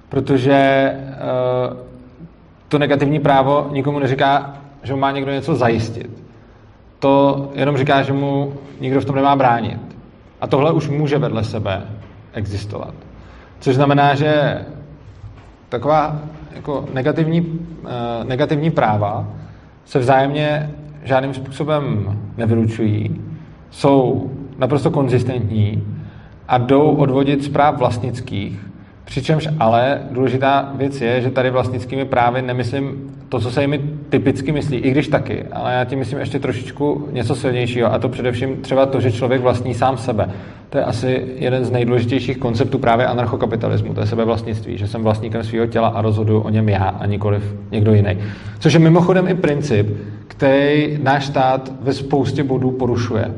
protože 0.09 0.53
e, 0.53 0.97
to 2.69 2.79
negativní 2.79 3.21
právo 3.21 3.69
nikomu 3.71 3.99
neříká, 3.99 4.57
že 4.83 4.95
mu 4.95 5.01
má 5.01 5.11
někdo 5.11 5.33
něco 5.33 5.55
zajistit. 5.55 6.25
To 6.99 7.49
jenom 7.55 7.77
říká, 7.77 8.03
že 8.03 8.13
mu 8.13 8.55
nikdo 8.81 9.01
v 9.01 9.05
tom 9.05 9.17
nemá 9.17 9.37
bránit. 9.37 9.81
A 10.41 10.47
tohle 10.47 10.73
už 10.73 10.89
může 10.89 11.19
vedle 11.19 11.45
sebe 11.45 11.83
existovat. 12.33 12.95
Což 13.61 13.75
znamená, 13.75 14.15
že 14.15 14.61
taková 15.69 16.21
jako 16.55 16.85
negativní, 16.93 17.41
uh, 17.41 17.49
negativní 18.25 18.71
práva 18.71 19.27
se 19.85 19.99
vzájemně 19.99 20.71
žádným 21.09 21.35
způsobem 21.35 22.17
nevylučují, 22.37 23.21
jsou 23.71 24.31
naprosto 24.59 24.91
konzistentní 24.91 25.83
a 26.49 26.59
jdou 26.59 26.91
odvodit 26.91 27.43
z 27.45 27.49
práv 27.49 27.79
vlastnických, 27.79 28.68
Přičemž 29.09 29.49
ale 29.59 30.01
důležitá 30.11 30.73
věc 30.75 31.01
je, 31.01 31.21
že 31.21 31.31
tady 31.31 31.51
vlastnickými 31.51 32.05
právy 32.05 32.43
nemyslím 32.43 33.15
to, 33.29 33.41
co 33.41 33.51
se 33.51 33.61
jimi 33.63 33.81
typicky 34.09 34.53
myslí, 34.53 34.77
i 34.77 34.91
když 34.91 35.09
taky, 35.09 35.45
ale 35.53 35.75
já 35.75 35.85
tím 35.85 35.99
myslím 35.99 36.19
ještě 36.19 36.39
trošičku 36.39 37.09
něco 37.13 37.35
silnějšího 37.35 37.93
a 37.93 37.99
to 37.99 38.09
především 38.09 38.57
třeba 38.57 38.87
to, 38.87 39.01
že 39.01 39.13
člověk 39.13 39.41
vlastní 39.41 39.75
sám 39.75 39.97
sebe. 39.97 40.31
To 40.71 40.79
je 40.79 40.85
asi 40.85 41.27
jeden 41.37 41.65
z 41.65 41.71
nejdůležitějších 41.71 42.39
konceptů 42.39 42.79
právě 42.79 43.07
anarchokapitalismu, 43.07 43.95
to 43.95 44.01
je 44.01 44.07
sebevlastnictví, 44.07 44.79
že 44.79 44.87
jsem 44.87 45.03
vlastníkem 45.03 45.45
svého 45.45 45.67
těla 45.67 45.89
a 45.89 46.03
rozhoduju 46.03 46.41
o 46.41 46.51
něm 46.51 46.69
já 46.69 46.85
a 46.85 47.07
nikoliv 47.07 47.55
někdo 47.71 47.95
jiný. 47.95 48.19
Což 48.59 48.73
je 48.73 48.79
mimochodem 48.79 49.29
i 49.29 49.35
princip, 49.35 49.87
který 50.27 50.99
náš 51.03 51.27
stát 51.27 51.73
ve 51.81 51.93
spoustě 51.93 52.45
bodů 52.45 52.71
porušuje. 52.71 53.35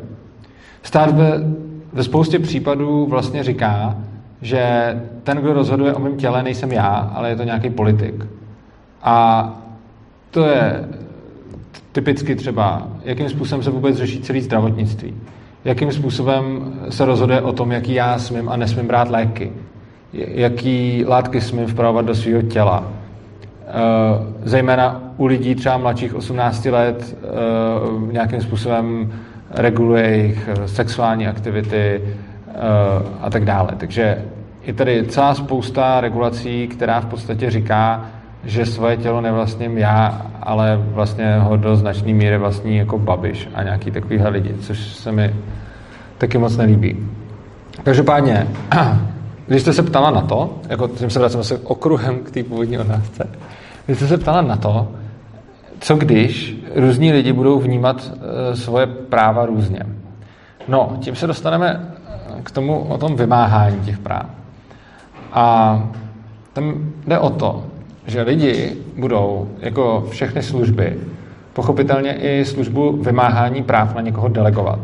Stát 0.83 1.17
ve, 1.17 1.33
ve 1.93 2.03
spoustě 2.03 2.39
případů 2.39 3.07
vlastně 3.07 3.43
říká, 3.43 3.97
že 4.43 4.95
ten, 5.23 5.39
kdo 5.39 5.53
rozhoduje 5.53 5.95
o 5.95 6.01
mém 6.01 6.17
těle, 6.17 6.43
nejsem 6.43 6.73
já, 6.73 7.11
ale 7.15 7.29
je 7.29 7.37
to 7.37 7.45
nějaký 7.45 7.71
politik. 7.71 8.27
A 9.03 9.49
to 10.31 10.47
je 10.47 10.89
typicky 11.93 12.37
třeba, 12.37 12.89
jakým 13.05 13.29
způsobem 13.29 13.63
se 13.63 13.71
vůbec 13.71 13.97
řeší 13.97 14.21
celý 14.21 14.41
zdravotnictví. 14.41 15.15
Jakým 15.65 15.93
způsobem 15.93 16.73
se 16.91 17.05
rozhoduje 17.05 17.41
o 17.41 17.53
tom, 17.53 17.73
jaký 17.73 17.95
já 17.95 18.19
smím 18.19 18.49
a 18.49 18.57
nesmím 18.57 18.87
brát 18.87 19.09
léky. 19.09 19.53
Jaký 20.13 21.05
látky 21.09 21.41
smím 21.41 21.67
vpravovat 21.67 22.07
do 22.07 22.15
svého 22.15 22.43
těla. 22.43 22.85
E, 22.85 23.73
zejména 24.45 25.01
u 25.17 25.27
lidí 25.27 25.55
třeba 25.55 25.77
mladších 25.77 26.15
18 26.15 26.65
let 26.65 27.17
e, 27.23 28.13
nějakým 28.13 28.41
způsobem 28.41 29.13
reguluje 29.51 30.03
jejich 30.03 30.49
sexuální 30.67 31.27
aktivity, 31.27 32.01
a 33.21 33.31
tak 33.31 33.45
dále. 33.45 33.69
Takže 33.77 34.25
je 34.63 34.73
tady 34.73 35.07
celá 35.07 35.35
spousta 35.35 36.01
regulací, 36.01 36.69
která 36.69 37.01
v 37.01 37.07
podstatě 37.07 37.51
říká, 37.51 38.07
že 38.45 38.67
svoje 38.67 38.97
tělo 38.97 39.21
nevlastním 39.21 39.79
já 39.79 40.31
ale 40.43 40.81
vlastně 40.83 41.37
ho 41.39 41.57
do 41.57 41.77
značné 41.77 42.13
míry 42.13 42.39
vlastní 42.39 42.77
jako 42.77 42.99
Babiš 42.99 43.49
a 43.55 43.63
nějaký 43.63 43.91
takovýhle 43.91 44.31
lidi, 44.31 44.55
což 44.61 44.79
se 44.79 45.13
mi 45.13 45.35
taky 46.19 46.39
moc 46.39 46.57
nelíbí. 46.57 46.97
Každopádně, 47.83 48.47
když 49.47 49.63
jste 49.63 49.73
se 49.73 49.83
ptala 49.83 50.11
na 50.11 50.21
to, 50.21 50.59
jako 50.69 50.89
tím 50.89 51.11
se 51.11 51.19
vracím 51.19 51.45
se 51.45 51.59
okruhem 51.59 52.19
k 52.19 52.31
té 52.31 52.43
původní 52.43 52.79
otázce, 52.79 53.29
když 53.87 53.99
jste 53.99 54.07
se 54.07 54.19
ptala 54.19 54.43
na 54.43 54.57
to, 54.57 54.89
co 55.81 55.97
když 55.97 56.57
různí 56.75 57.13
lidi 57.13 57.33
budou 57.33 57.59
vnímat 57.59 58.13
e, 58.53 58.57
svoje 58.57 58.87
práva 58.87 59.47
různě. 59.47 59.81
No, 60.69 60.97
tím 61.01 61.17
se 61.17 61.27
dostaneme 61.27 61.95
k 62.43 62.51
tomu 62.51 62.79
o 62.79 62.99
tom 62.99 63.17
vymáhání 63.17 63.81
těch 63.81 63.99
práv. 63.99 64.27
A 65.33 65.89
tam 66.53 66.75
jde 67.07 67.19
o 67.19 67.31
to, 67.31 67.65
že 68.07 68.23
lidi 68.23 68.77
budou 68.97 69.49
jako 69.59 70.07
všechny 70.11 70.43
služby 70.43 70.99
pochopitelně 71.53 72.13
i 72.13 72.45
službu 72.45 73.03
vymáhání 73.03 73.63
práv 73.63 73.95
na 73.95 74.01
někoho 74.01 74.29
delegovat. 74.29 74.81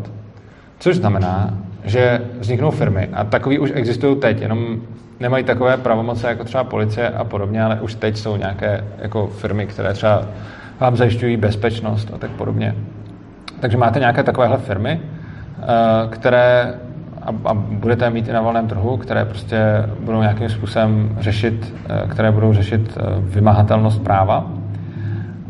Což 0.78 0.96
znamená, 0.96 1.54
že 1.84 2.22
vzniknou 2.38 2.70
firmy 2.70 3.08
a 3.12 3.24
takový 3.24 3.58
už 3.58 3.72
existují 3.74 4.16
teď, 4.16 4.40
jenom 4.40 4.76
nemají 5.20 5.44
takové 5.44 5.76
pravomoce 5.76 6.28
jako 6.28 6.44
třeba 6.44 6.64
policie 6.64 7.08
a 7.08 7.24
podobně, 7.24 7.62
ale 7.62 7.80
už 7.80 7.94
teď 7.94 8.16
jsou 8.16 8.36
nějaké 8.36 8.84
jako 8.98 9.26
firmy, 9.26 9.66
které 9.66 9.92
třeba 9.92 10.22
vám 10.80 10.96
zajišťují 10.96 11.36
bezpečnost 11.36 12.10
a 12.14 12.18
tak 12.18 12.30
podobně. 12.30 12.74
Takže 13.60 13.76
máte 13.76 13.98
nějaké 13.98 14.22
takovéhle 14.22 14.58
firmy, 14.58 15.00
eh, 15.00 15.64
které 16.10 16.74
a, 17.26 17.30
a 17.44 17.54
budete 17.54 18.10
mít 18.10 18.28
i 18.28 18.32
na 18.32 18.40
volném 18.40 18.68
trhu, 18.68 18.96
které 18.96 19.24
prostě 19.24 19.58
budou 20.00 20.20
nějakým 20.20 20.48
způsobem 20.48 21.16
řešit, 21.20 21.74
eh, 21.88 22.08
které 22.08 22.32
budou 22.32 22.52
řešit 22.52 22.98
eh, 22.98 23.02
vymahatelnost 23.18 24.02
práva. 24.02 24.50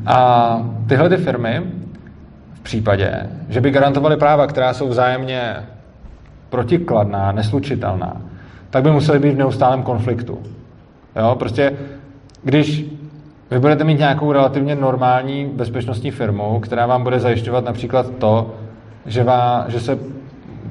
A 0.06 0.58
tyhle 0.88 1.08
ty 1.08 1.16
firmy 1.16 1.62
v 2.54 2.60
případě, 2.60 3.26
že 3.48 3.60
by 3.60 3.70
garantovaly 3.70 4.16
práva, 4.16 4.46
která 4.46 4.74
jsou 4.74 4.88
vzájemně 4.88 5.56
protikladná, 6.50 7.32
neslučitelná, 7.32 8.16
tak 8.70 8.82
by 8.82 8.90
museli 8.90 9.18
být 9.18 9.32
v 9.34 9.38
neustálém 9.38 9.82
konfliktu. 9.82 10.38
Jo, 11.16 11.36
prostě 11.38 11.72
když 12.42 12.84
vy 13.50 13.58
budete 13.58 13.84
mít 13.84 13.98
nějakou 13.98 14.32
relativně 14.32 14.74
normální 14.74 15.46
bezpečnostní 15.46 16.10
firmu, 16.10 16.60
která 16.60 16.86
vám 16.86 17.02
bude 17.02 17.20
zajišťovat 17.20 17.64
například 17.64 18.10
to, 18.18 18.54
že, 19.06 19.24
vám, 19.24 19.64
že 19.68 19.80
se 19.80 19.98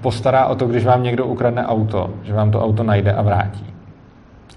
postará 0.05 0.45
o 0.45 0.55
to, 0.55 0.67
když 0.67 0.85
vám 0.85 1.03
někdo 1.03 1.25
ukradne 1.25 1.65
auto, 1.65 2.09
že 2.23 2.33
vám 2.33 2.51
to 2.51 2.63
auto 2.63 2.83
najde 2.83 3.13
a 3.13 3.21
vrátí. 3.21 3.65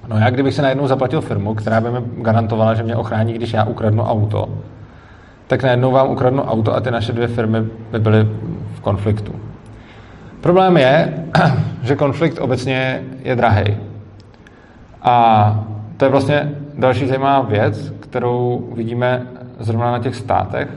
No 0.08 0.18
já 0.18 0.30
kdybych 0.30 0.54
se 0.54 0.62
najednou 0.62 0.86
zaplatil 0.86 1.20
firmu, 1.20 1.54
která 1.54 1.80
by 1.80 1.90
mi 1.90 1.98
garantovala, 2.16 2.74
že 2.74 2.82
mě 2.82 2.96
ochrání, 2.96 3.32
když 3.32 3.52
já 3.52 3.64
ukradnu 3.64 4.02
auto, 4.02 4.48
tak 5.46 5.62
najednou 5.62 5.92
vám 5.92 6.10
ukradnu 6.10 6.42
auto 6.42 6.74
a 6.74 6.80
ty 6.80 6.90
naše 6.90 7.12
dvě 7.12 7.28
firmy 7.28 7.58
by 7.90 7.98
byly 7.98 8.28
v 8.74 8.80
konfliktu. 8.80 9.32
Problém 10.40 10.76
je, 10.76 11.24
že 11.82 11.96
konflikt 11.96 12.38
obecně 12.38 13.02
je 13.22 13.36
drahý. 13.36 13.76
A 15.02 15.16
to 15.96 16.04
je 16.04 16.10
vlastně 16.10 16.52
další 16.78 17.06
zajímavá 17.06 17.40
věc, 17.40 17.92
kterou 18.00 18.68
vidíme 18.74 19.26
zrovna 19.58 19.92
na 19.92 19.98
těch 19.98 20.14
státech, 20.14 20.68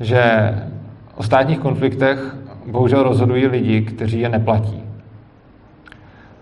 že 0.00 0.54
o 1.14 1.22
státních 1.22 1.58
konfliktech 1.58 2.41
bohužel 2.66 3.02
rozhodují 3.02 3.46
lidi, 3.46 3.82
kteří 3.82 4.20
je 4.20 4.28
neplatí. 4.28 4.82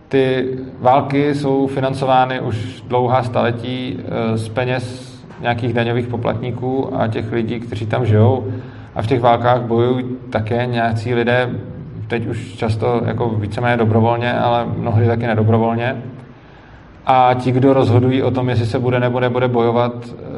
Ty 0.08 0.48
války 0.80 1.34
jsou 1.34 1.66
financovány 1.66 2.40
už 2.40 2.84
dlouhá 2.88 3.22
staletí 3.22 3.98
eh, 3.98 4.38
z 4.38 4.48
peněz 4.48 5.10
nějakých 5.40 5.74
daňových 5.74 6.06
poplatníků 6.06 7.00
a 7.00 7.08
těch 7.08 7.32
lidí, 7.32 7.60
kteří 7.60 7.86
tam 7.86 8.06
žijou. 8.06 8.52
A 8.94 9.02
v 9.02 9.06
těch 9.06 9.20
válkách 9.20 9.62
bojují 9.62 10.04
také 10.30 10.66
nějací 10.66 11.14
lidé, 11.14 11.50
teď 12.08 12.26
už 12.26 12.54
často 12.54 13.02
jako 13.06 13.28
víceméně 13.28 13.76
dobrovolně, 13.76 14.32
ale 14.32 14.66
mnohdy 14.76 15.06
taky 15.06 15.26
nedobrovolně. 15.26 16.02
A 17.06 17.34
ti, 17.34 17.52
kdo 17.52 17.72
rozhodují 17.72 18.22
o 18.22 18.30
tom, 18.30 18.48
jestli 18.48 18.66
se 18.66 18.78
bude 18.78 19.00
nebo 19.00 19.20
nebude 19.20 19.48
bojovat, 19.48 19.92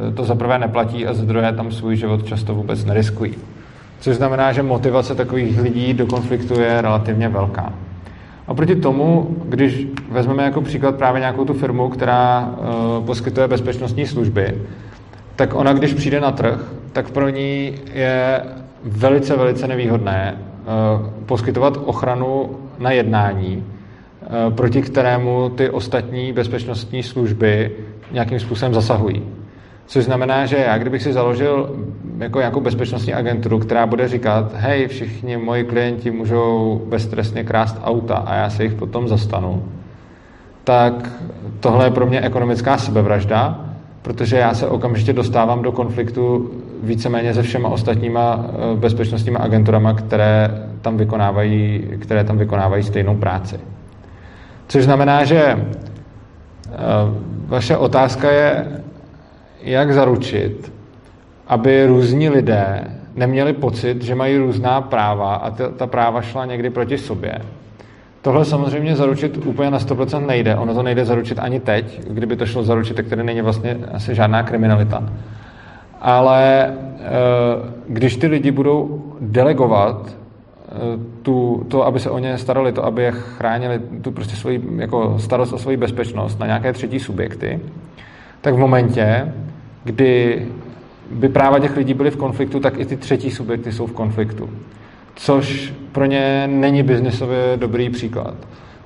eh, 0.08 0.12
to 0.12 0.24
za 0.24 0.34
prvé 0.34 0.58
neplatí 0.58 1.06
a 1.06 1.14
za 1.14 1.24
druhé 1.24 1.52
tam 1.52 1.70
svůj 1.72 1.96
život 1.96 2.26
často 2.26 2.54
vůbec 2.54 2.84
neriskují. 2.84 3.34
Což 4.02 4.16
znamená, 4.16 4.52
že 4.52 4.62
motivace 4.62 5.14
takových 5.14 5.60
lidí 5.60 5.94
do 5.94 6.06
konfliktu 6.06 6.60
je 6.60 6.82
relativně 6.82 7.28
velká. 7.28 7.72
A 8.46 8.54
proti 8.54 8.76
tomu, 8.76 9.36
když 9.44 9.86
vezmeme 10.10 10.42
jako 10.42 10.60
příklad 10.60 10.96
právě 10.96 11.20
nějakou 11.20 11.44
tu 11.44 11.54
firmu, 11.54 11.88
která 11.88 12.50
uh, 12.98 13.06
poskytuje 13.06 13.48
bezpečnostní 13.48 14.06
služby, 14.06 14.58
tak 15.36 15.54
ona, 15.54 15.72
když 15.72 15.94
přijde 15.94 16.20
na 16.20 16.30
trh, 16.30 16.72
tak 16.92 17.10
pro 17.10 17.28
ní 17.28 17.74
je 17.94 18.42
velice, 18.84 19.36
velice 19.36 19.68
nevýhodné 19.68 20.38
uh, 20.38 21.08
poskytovat 21.26 21.78
ochranu 21.84 22.50
na 22.78 22.90
jednání, 22.90 23.56
uh, 23.56 24.54
proti 24.54 24.82
kterému 24.82 25.48
ty 25.48 25.70
ostatní 25.70 26.32
bezpečnostní 26.32 27.02
služby 27.02 27.70
nějakým 28.12 28.40
způsobem 28.40 28.74
zasahují. 28.74 29.22
Což 29.86 30.04
znamená, 30.04 30.46
že 30.46 30.56
já, 30.56 30.78
kdybych 30.78 31.02
si 31.02 31.12
založil 31.12 31.76
jako 32.18 32.38
nějakou 32.38 32.60
bezpečnostní 32.60 33.14
agenturu, 33.14 33.58
která 33.58 33.86
bude 33.86 34.08
říkat, 34.08 34.52
hej, 34.54 34.88
všichni 34.88 35.36
moji 35.36 35.64
klienti 35.64 36.10
můžou 36.10 36.82
beztrestně 36.88 37.44
krást 37.44 37.80
auta 37.84 38.16
a 38.16 38.34
já 38.34 38.50
se 38.50 38.64
jich 38.64 38.74
potom 38.74 39.08
zastanu, 39.08 39.64
tak 40.64 41.10
tohle 41.60 41.86
je 41.86 41.90
pro 41.90 42.06
mě 42.06 42.20
ekonomická 42.20 42.78
sebevražda, 42.78 43.60
protože 44.02 44.36
já 44.36 44.54
se 44.54 44.68
okamžitě 44.68 45.12
dostávám 45.12 45.62
do 45.62 45.72
konfliktu 45.72 46.50
víceméně 46.82 47.34
se 47.34 47.42
všema 47.42 47.68
ostatníma 47.68 48.46
eh, 48.48 48.76
bezpečnostníma 48.76 49.38
agenturama, 49.38 49.94
které 49.94 50.50
tam 50.82 50.96
vykonávají, 50.96 51.88
které 51.98 52.24
tam 52.24 52.38
vykonávají 52.38 52.82
stejnou 52.82 53.16
práci. 53.16 53.60
Což 54.68 54.84
znamená, 54.84 55.24
že 55.24 55.42
eh, 55.42 55.66
vaše 57.46 57.76
otázka 57.76 58.30
je, 58.30 58.66
jak 59.62 59.92
zaručit, 59.92 60.72
aby 61.52 61.86
různí 61.86 62.28
lidé 62.28 62.84
neměli 63.14 63.52
pocit, 63.52 64.02
že 64.02 64.14
mají 64.14 64.38
různá 64.38 64.80
práva 64.80 65.34
a 65.34 65.50
ta, 65.50 65.68
ta 65.68 65.86
práva 65.86 66.22
šla 66.22 66.44
někdy 66.44 66.70
proti 66.70 66.98
sobě. 66.98 67.38
Tohle 68.22 68.44
samozřejmě 68.44 68.96
zaručit 68.96 69.46
úplně 69.46 69.70
na 69.70 69.78
100% 69.78 70.26
nejde. 70.26 70.56
Ono 70.56 70.74
to 70.74 70.82
nejde 70.82 71.04
zaručit 71.04 71.38
ani 71.38 71.60
teď, 71.60 72.00
kdyby 72.08 72.36
to 72.36 72.46
šlo 72.46 72.62
zaručit, 72.62 72.96
tak 72.96 73.06
tady 73.06 73.24
není 73.24 73.40
vlastně 73.40 73.76
asi 73.92 74.14
žádná 74.14 74.42
kriminalita. 74.42 75.04
Ale 76.00 76.66
eh, 76.66 77.04
když 77.88 78.16
ty 78.16 78.26
lidi 78.26 78.50
budou 78.50 79.02
delegovat 79.20 80.08
eh, 80.08 80.72
tu, 81.22 81.66
to, 81.68 81.86
aby 81.86 82.00
se 82.00 82.10
o 82.10 82.18
ně 82.18 82.38
starali, 82.38 82.72
to, 82.72 82.84
aby 82.84 83.02
je 83.02 83.12
chránili, 83.12 83.80
tu 84.02 84.10
prostě 84.10 84.36
svoji, 84.36 84.62
jako 84.76 85.18
starost 85.18 85.52
o 85.52 85.58
svoji 85.58 85.76
bezpečnost 85.76 86.40
na 86.40 86.46
nějaké 86.46 86.72
třetí 86.72 86.98
subjekty, 86.98 87.60
tak 88.40 88.54
v 88.54 88.58
momentě, 88.58 89.32
kdy 89.84 90.42
by 91.12 91.28
práva 91.28 91.58
těch 91.58 91.76
lidí 91.76 91.94
byly 91.94 92.10
v 92.10 92.16
konfliktu, 92.16 92.60
tak 92.60 92.78
i 92.78 92.84
ty 92.84 92.96
třetí 92.96 93.30
subjekty 93.30 93.72
jsou 93.72 93.86
v 93.86 93.92
konfliktu. 93.92 94.50
Což 95.14 95.74
pro 95.92 96.04
ně 96.04 96.46
není 96.46 96.82
biznesově 96.82 97.56
dobrý 97.56 97.90
příklad. 97.90 98.34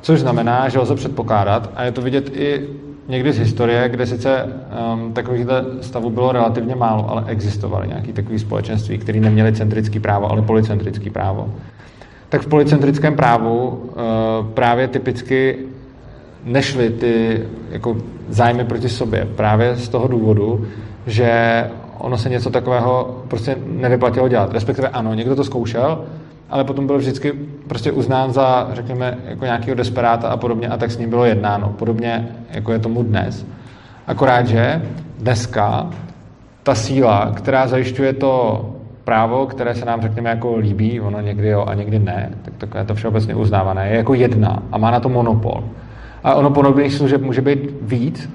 Což 0.00 0.20
znamená, 0.20 0.68
že 0.68 0.78
lze 0.78 0.94
předpokládat, 0.94 1.70
a 1.74 1.84
je 1.84 1.92
to 1.92 2.02
vidět 2.02 2.36
i 2.36 2.68
někdy 3.08 3.32
z 3.32 3.38
historie, 3.38 3.88
kde 3.88 4.06
sice 4.06 4.46
um, 4.94 5.12
takových 5.12 5.46
stavů 5.80 6.10
bylo 6.10 6.32
relativně 6.32 6.74
málo, 6.74 7.10
ale 7.10 7.24
existovaly 7.26 7.88
nějaké 7.88 8.12
takové 8.12 8.38
společenství, 8.38 8.98
které 8.98 9.20
neměly 9.20 9.52
centrické 9.52 10.00
právo, 10.00 10.30
ale 10.30 10.42
policentrické 10.42 11.10
právo. 11.10 11.54
Tak 12.28 12.42
v 12.42 12.46
policentrickém 12.46 13.16
právu 13.16 13.68
uh, 13.68 14.46
právě 14.54 14.88
typicky 14.88 15.58
nešly 16.44 16.90
ty 16.90 17.42
jako 17.70 17.96
zájmy 18.28 18.64
proti 18.64 18.88
sobě. 18.88 19.28
Právě 19.36 19.76
z 19.76 19.88
toho 19.88 20.08
důvodu, 20.08 20.66
že 21.06 21.64
ono 21.98 22.18
se 22.18 22.28
něco 22.28 22.50
takového 22.50 23.22
prostě 23.28 23.56
nevyplatilo 23.66 24.28
dělat. 24.28 24.52
Respektive 24.52 24.88
ano, 24.88 25.14
někdo 25.14 25.36
to 25.36 25.44
zkoušel, 25.44 26.04
ale 26.50 26.64
potom 26.64 26.86
byl 26.86 26.98
vždycky 26.98 27.32
prostě 27.68 27.92
uznán 27.92 28.32
za, 28.32 28.68
řekněme, 28.72 29.18
jako 29.24 29.44
nějakého 29.44 29.74
desperáta 29.74 30.28
a 30.28 30.36
podobně 30.36 30.68
a 30.68 30.76
tak 30.76 30.90
s 30.90 30.98
ním 30.98 31.10
bylo 31.10 31.24
jednáno. 31.24 31.68
Podobně, 31.68 32.28
jako 32.50 32.72
je 32.72 32.78
tomu 32.78 33.02
dnes. 33.02 33.46
Akorát, 34.06 34.46
že 34.46 34.82
dneska 35.18 35.90
ta 36.62 36.74
síla, 36.74 37.32
která 37.34 37.68
zajišťuje 37.68 38.12
to 38.12 38.64
právo, 39.04 39.46
které 39.46 39.74
se 39.74 39.84
nám, 39.84 40.02
řekněme, 40.02 40.30
jako 40.30 40.56
líbí, 40.56 41.00
ono 41.00 41.20
někdy 41.20 41.48
jo 41.48 41.64
a 41.66 41.74
někdy 41.74 41.98
ne, 41.98 42.30
tak 42.42 42.54
takové 42.58 42.84
to 42.84 42.94
všeobecně 42.94 43.34
uznávané, 43.34 43.88
je 43.88 43.96
jako 43.96 44.14
jedna 44.14 44.62
a 44.72 44.78
má 44.78 44.90
na 44.90 45.00
to 45.00 45.08
monopol. 45.08 45.64
A 46.24 46.34
ono 46.34 46.50
podobných 46.50 46.94
služeb 46.94 47.22
může 47.22 47.40
být 47.40 47.70
víc 47.82 48.30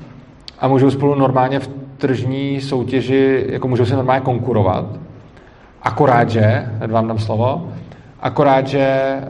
a 0.60 0.68
můžou 0.68 0.92
spolu 0.92 1.16
normálně 1.16 1.60
v 1.60 1.81
tržní 2.02 2.62
soutěži, 2.62 3.46
jako 3.50 3.68
můžou 3.68 3.86
si 3.86 3.94
normálně 3.94 4.22
konkurovat. 4.22 4.86
Akorát, 5.82 6.30
že, 6.30 6.66
vám 6.88 7.08
dám 7.08 7.20
slovo, 7.20 7.70
akorát, 8.20 8.68
že 8.68 8.80
eh, 8.80 9.24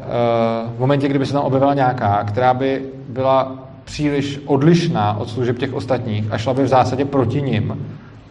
v 0.76 0.80
momentě, 0.80 1.08
kdyby 1.08 1.26
se 1.26 1.34
tam 1.34 1.44
objevila 1.44 1.74
nějaká, 1.74 2.24
která 2.24 2.54
by 2.54 2.82
byla 3.10 3.68
příliš 3.84 4.40
odlišná 4.46 5.18
od 5.18 5.30
služeb 5.30 5.58
těch 5.58 5.74
ostatních 5.74 6.32
a 6.32 6.38
šla 6.38 6.54
by 6.54 6.64
v 6.64 6.68
zásadě 6.68 7.06
proti 7.06 7.42
nim, 7.42 7.86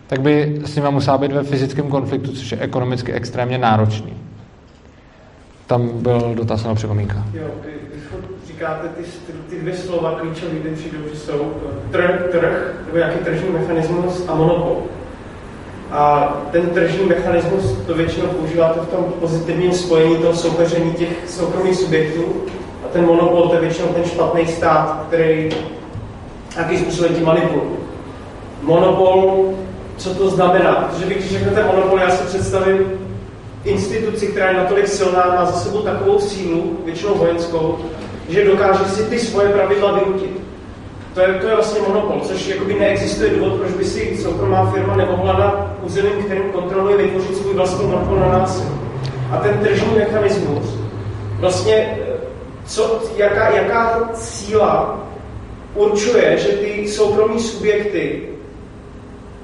tak 0.07 0.20
by 0.20 0.61
s 0.64 0.76
nimi 0.76 0.88
musela 0.91 1.18
být 1.18 1.32
ve 1.32 1.43
fyzickém 1.43 1.88
konfliktu, 1.88 2.32
což 2.32 2.53
je 2.53 2.59
ekonomicky 2.59 3.12
extrémně 3.12 3.59
náročný. 3.59 4.12
Tam 5.66 5.88
byl 6.03 6.34
dotaz 6.34 6.64
na 6.64 6.74
připomínka. 6.74 7.26
Jo, 7.34 7.47
když 7.62 7.89
říkáte 8.61 8.88
ty, 8.88 9.02
ty, 9.50 9.61
dvě 9.61 9.76
slova 9.76 10.11
klíčové, 10.20 10.50
ty 10.50 10.68
přijdou, 10.68 10.98
že 11.12 11.18
jsou 11.18 11.52
trh, 11.90 12.22
trh, 12.30 12.74
nebo 12.86 12.98
nějaký 12.98 13.24
tržní 13.24 13.50
mechanismus 13.50 14.24
a 14.28 14.34
monopol. 14.34 14.82
A 15.90 16.32
ten 16.52 16.66
tržní 16.66 17.06
mechanismus 17.06 17.72
to 17.86 17.94
většinou 17.94 18.26
používáte 18.26 18.80
v 18.80 18.88
tom 18.88 19.04
pozitivním 19.20 19.72
spojení 19.72 20.16
toho 20.16 20.34
soupeření 20.34 20.92
těch 20.92 21.08
soukromých 21.26 21.76
subjektů 21.76 22.24
a 22.84 22.88
ten 22.92 23.06
monopol 23.06 23.48
to 23.48 23.54
je 23.54 23.61
většinou 23.61 23.88
ten 23.88 24.04
špatný 24.04 24.46
stát, 24.46 25.04
který 25.08 25.50
nějakým 26.56 26.78
způsobem 26.78 27.14
tím 27.14 27.24
manipuluje. 27.24 27.70
Monopol, 28.62 29.54
co 29.96 30.14
to 30.14 30.30
znamená? 30.30 30.74
Protože 30.74 31.06
když 31.06 31.30
řeknete 31.30 31.64
monopol, 31.64 31.98
já 31.98 32.11
si 32.11 32.24
představím 32.24 32.78
instituci, 33.64 34.26
která 34.26 34.50
je 34.50 34.56
natolik 34.56 34.88
silná, 34.88 35.34
má 35.36 35.44
za 35.44 35.52
sebou 35.52 35.82
takovou 35.82 36.18
sílu, 36.18 36.78
většinou 36.84 37.14
vojenskou, 37.14 37.78
že 38.30 38.44
dokáže 38.44 38.84
si 38.84 39.02
ty 39.02 39.18
svoje 39.18 39.48
pravidla 39.48 39.92
vynutit. 39.92 40.40
To 41.14 41.20
je, 41.20 41.34
to 41.34 41.46
je 41.46 41.54
vlastně 41.54 41.80
monopol, 41.88 42.20
což 42.20 42.46
jakoby 42.46 42.74
neexistuje 42.74 43.30
důvod, 43.30 43.52
proč 43.52 43.72
by 43.72 43.84
si 43.84 44.16
soukromá 44.22 44.72
firma 44.72 44.96
nemohla 44.96 45.32
na 45.32 45.76
území, 45.82 46.10
kterým 46.24 46.52
kontroluje, 46.52 46.96
vytvořit 46.96 47.36
svůj 47.36 47.54
vlastní 47.54 47.86
monopol 47.86 48.16
na 48.16 48.28
nás. 48.28 48.62
A 49.30 49.36
ten 49.36 49.58
tržní 49.58 49.94
mechanismus, 49.98 50.78
vlastně, 51.38 51.98
co, 52.66 53.02
jaká, 53.16 53.50
jaká 53.50 54.10
síla 54.14 55.00
určuje, 55.74 56.38
že 56.38 56.48
ty 56.48 56.88
soukromí 56.88 57.40
subjekty 57.40 58.22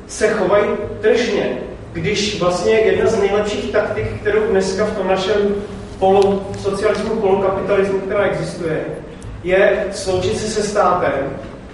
se 0.06 0.28
chovají 0.28 0.66
tržně, 1.00 1.58
když 1.92 2.40
vlastně 2.40 2.72
jedna 2.72 3.10
z 3.10 3.18
nejlepších 3.18 3.72
taktik, 3.72 4.06
kterou 4.20 4.40
dneska 4.40 4.84
v 4.84 4.96
tom 4.96 5.08
našem 5.08 5.54
polu, 5.98 6.42
socialismu, 6.58 7.10
polokapitalismu, 7.10 7.98
která 7.98 8.24
existuje, 8.24 8.80
je 9.44 9.84
sloučit 9.92 10.38
se 10.38 10.46
se 10.46 10.62
státem, 10.62 11.12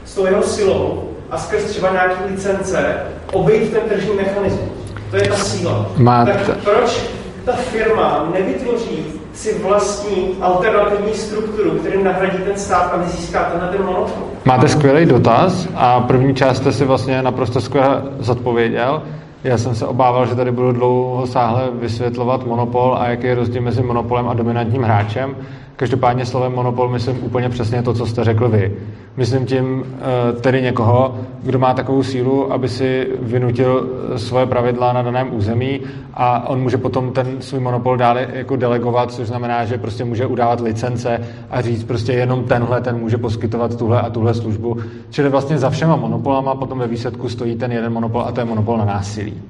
s 0.04 0.14
tou 0.14 0.26
jeho 0.26 0.42
silou 0.42 1.08
a 1.30 1.38
skrz 1.38 1.64
třeba 1.64 1.90
nějaké 1.92 2.24
licence 2.30 2.96
obejít 3.32 3.72
ten 3.72 3.80
tržní 3.88 4.14
mechanismus. 4.14 4.70
To 5.10 5.16
je 5.16 5.28
ta 5.28 5.36
síla. 5.36 5.86
Má 5.96 6.24
tak 6.24 6.58
proč 6.64 7.10
ta 7.44 7.52
firma 7.52 8.28
nevytvoří 8.38 9.04
si 9.32 9.58
vlastní 9.58 10.36
alternativní 10.40 11.14
strukturu, 11.14 11.70
kterým 11.70 12.04
nahradí 12.04 12.38
ten 12.38 12.56
stát 12.56 12.90
a 12.94 12.96
nezíská 12.96 13.44
tenhle 13.44 13.68
ten 13.68 13.86
monopol? 13.86 14.22
Máte 14.44 14.68
skvělý 14.68 15.06
dotaz 15.06 15.68
a 15.74 16.00
první 16.00 16.34
část 16.34 16.56
jste 16.56 16.72
si 16.72 16.84
vlastně 16.84 17.22
naprosto 17.22 17.60
skvěle 17.60 18.02
zodpověděl. 18.18 19.02
Já 19.44 19.58
jsem 19.58 19.74
se 19.74 19.86
obával, 19.86 20.26
že 20.26 20.34
tady 20.34 20.52
budu 20.52 20.72
dlouho 20.72 21.26
sáhle 21.26 21.70
vysvětlovat 21.70 22.46
monopol 22.46 22.96
a 22.98 23.08
jaký 23.08 23.26
je 23.26 23.34
rozdíl 23.34 23.62
mezi 23.62 23.82
monopolem 23.82 24.28
a 24.28 24.34
dominantním 24.34 24.82
hráčem. 24.82 25.36
Každopádně 25.76 26.26
slovem 26.26 26.52
monopol 26.52 26.88
myslím 26.88 27.24
úplně 27.24 27.48
přesně 27.48 27.82
to, 27.82 27.94
co 27.94 28.06
jste 28.06 28.24
řekl 28.24 28.48
vy. 28.48 28.76
Myslím 29.16 29.46
tím 29.46 29.84
eh, 29.84 30.40
tedy 30.40 30.62
někoho, 30.62 31.14
kdo 31.42 31.58
má 31.58 31.74
takovou 31.74 32.02
sílu, 32.02 32.52
aby 32.52 32.68
si 32.68 33.08
vynutil 33.20 33.86
eh, 34.14 34.18
svoje 34.18 34.46
pravidla 34.46 34.92
na 34.92 35.02
daném 35.02 35.34
území 35.34 35.80
a 36.14 36.48
on 36.48 36.60
může 36.60 36.78
potom 36.78 37.12
ten 37.12 37.36
svůj 37.40 37.60
monopol 37.60 37.96
dále 37.96 38.28
jako 38.32 38.56
delegovat, 38.56 39.12
což 39.12 39.26
znamená, 39.26 39.64
že 39.64 39.78
prostě 39.78 40.04
může 40.04 40.26
udávat 40.26 40.60
licence 40.60 41.20
a 41.50 41.60
říct 41.60 41.84
prostě 41.84 42.12
jenom 42.12 42.44
tenhle, 42.44 42.80
ten 42.80 42.98
může 42.98 43.18
poskytovat 43.18 43.78
tuhle 43.78 44.00
a 44.00 44.10
tuhle 44.10 44.34
službu. 44.34 44.76
Čili 45.10 45.28
vlastně 45.28 45.58
za 45.58 45.70
všema 45.70 45.96
monopolama 45.96 46.54
potom 46.54 46.78
ve 46.78 46.86
výsledku 46.86 47.28
stojí 47.28 47.56
ten 47.56 47.72
jeden 47.72 47.92
monopol 47.92 48.22
a 48.22 48.32
to 48.32 48.40
je 48.40 48.44
monopol 48.44 48.78
na 48.78 48.84
násilí 48.84 49.42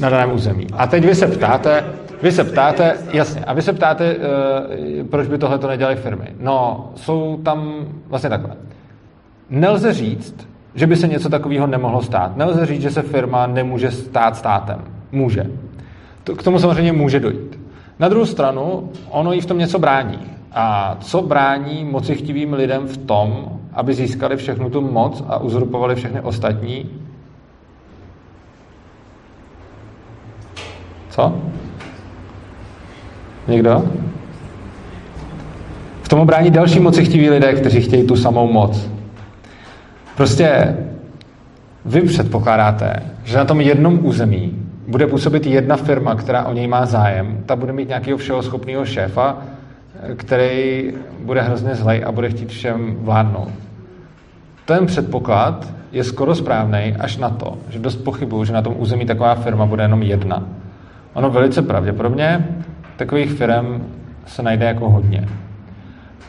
na 0.00 0.10
daném 0.10 0.32
území. 0.32 0.66
A 0.72 0.86
teď 0.86 1.04
vy 1.04 1.14
se 1.14 1.26
ptáte, 1.26 1.84
vy 2.24 2.32
se 2.32 2.44
ptáte, 2.44 2.96
jasně, 3.12 3.44
a 3.44 3.52
vy 3.52 3.62
se 3.62 3.72
ptáte, 3.72 4.16
uh, 4.16 5.06
proč 5.06 5.28
by 5.28 5.38
tohle 5.38 5.58
to 5.58 5.68
nedělaly 5.68 5.96
firmy. 5.96 6.26
No, 6.40 6.90
jsou 6.96 7.40
tam 7.44 7.74
vlastně 8.08 8.30
takhle. 8.30 8.56
Nelze 9.50 9.92
říct, 9.92 10.48
že 10.74 10.86
by 10.86 10.96
se 10.96 11.08
něco 11.08 11.28
takového 11.28 11.66
nemohlo 11.66 12.02
stát. 12.02 12.36
Nelze 12.36 12.66
říct, 12.66 12.82
že 12.82 12.90
se 12.90 13.02
firma 13.02 13.46
nemůže 13.46 13.90
stát 13.90 14.36
státem. 14.36 14.84
Může. 15.12 15.46
K 16.38 16.42
tomu 16.42 16.58
samozřejmě 16.58 16.92
může 16.92 17.20
dojít. 17.20 17.60
Na 17.98 18.08
druhou 18.08 18.26
stranu, 18.26 18.90
ono 19.08 19.32
jí 19.32 19.40
v 19.40 19.46
tom 19.46 19.58
něco 19.58 19.78
brání. 19.78 20.18
A 20.52 20.96
co 21.00 21.22
brání 21.22 21.84
mocichtivým 21.84 22.52
lidem 22.52 22.86
v 22.86 22.96
tom, 22.96 23.58
aby 23.72 23.94
získali 23.94 24.36
všechnu 24.36 24.70
tu 24.70 24.80
moc 24.80 25.24
a 25.28 25.38
uzurpovali 25.38 25.94
všechny 25.94 26.20
ostatní? 26.20 26.90
Co? 31.10 31.32
Někdo? 33.48 33.84
V 36.02 36.08
tom 36.08 36.26
brání 36.26 36.50
další 36.50 36.80
mocichtiví 36.80 37.30
lidé, 37.30 37.52
kteří 37.52 37.80
chtějí 37.80 38.06
tu 38.06 38.16
samou 38.16 38.52
moc. 38.52 38.90
Prostě 40.16 40.76
vy 41.84 42.00
předpokládáte, 42.00 43.02
že 43.24 43.36
na 43.36 43.44
tom 43.44 43.60
jednom 43.60 43.98
území 44.02 44.56
bude 44.88 45.06
působit 45.06 45.46
jedna 45.46 45.76
firma, 45.76 46.14
která 46.14 46.44
o 46.44 46.52
něj 46.52 46.66
má 46.66 46.86
zájem, 46.86 47.38
ta 47.46 47.56
bude 47.56 47.72
mít 47.72 47.88
nějakého 47.88 48.18
všeho 48.18 48.42
schopného 48.42 48.84
šéfa, 48.84 49.38
který 50.16 50.92
bude 51.20 51.40
hrozně 51.40 51.74
zlej 51.74 52.04
a 52.06 52.12
bude 52.12 52.28
chtít 52.28 52.48
všem 52.48 52.96
vládnout. 52.98 53.48
Ten 54.64 54.86
předpoklad 54.86 55.72
je 55.92 56.04
skoro 56.04 56.34
správný 56.34 56.96
až 57.00 57.16
na 57.16 57.30
to, 57.30 57.58
že 57.68 57.78
dost 57.78 57.96
pochybuju, 57.96 58.44
že 58.44 58.52
na 58.52 58.62
tom 58.62 58.74
území 58.78 59.06
taková 59.06 59.34
firma 59.34 59.66
bude 59.66 59.82
jenom 59.82 60.02
jedna. 60.02 60.42
Ono 61.14 61.30
velice 61.30 61.62
pravděpodobně 61.62 62.48
takových 62.96 63.32
firm 63.32 63.82
se 64.26 64.42
najde 64.42 64.66
jako 64.66 64.90
hodně. 64.90 65.28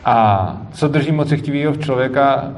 A 0.04 0.56
co 0.72 0.88
drží 0.88 1.12
moci 1.12 1.36
chtivého 1.36 1.76
člověka 1.76 2.52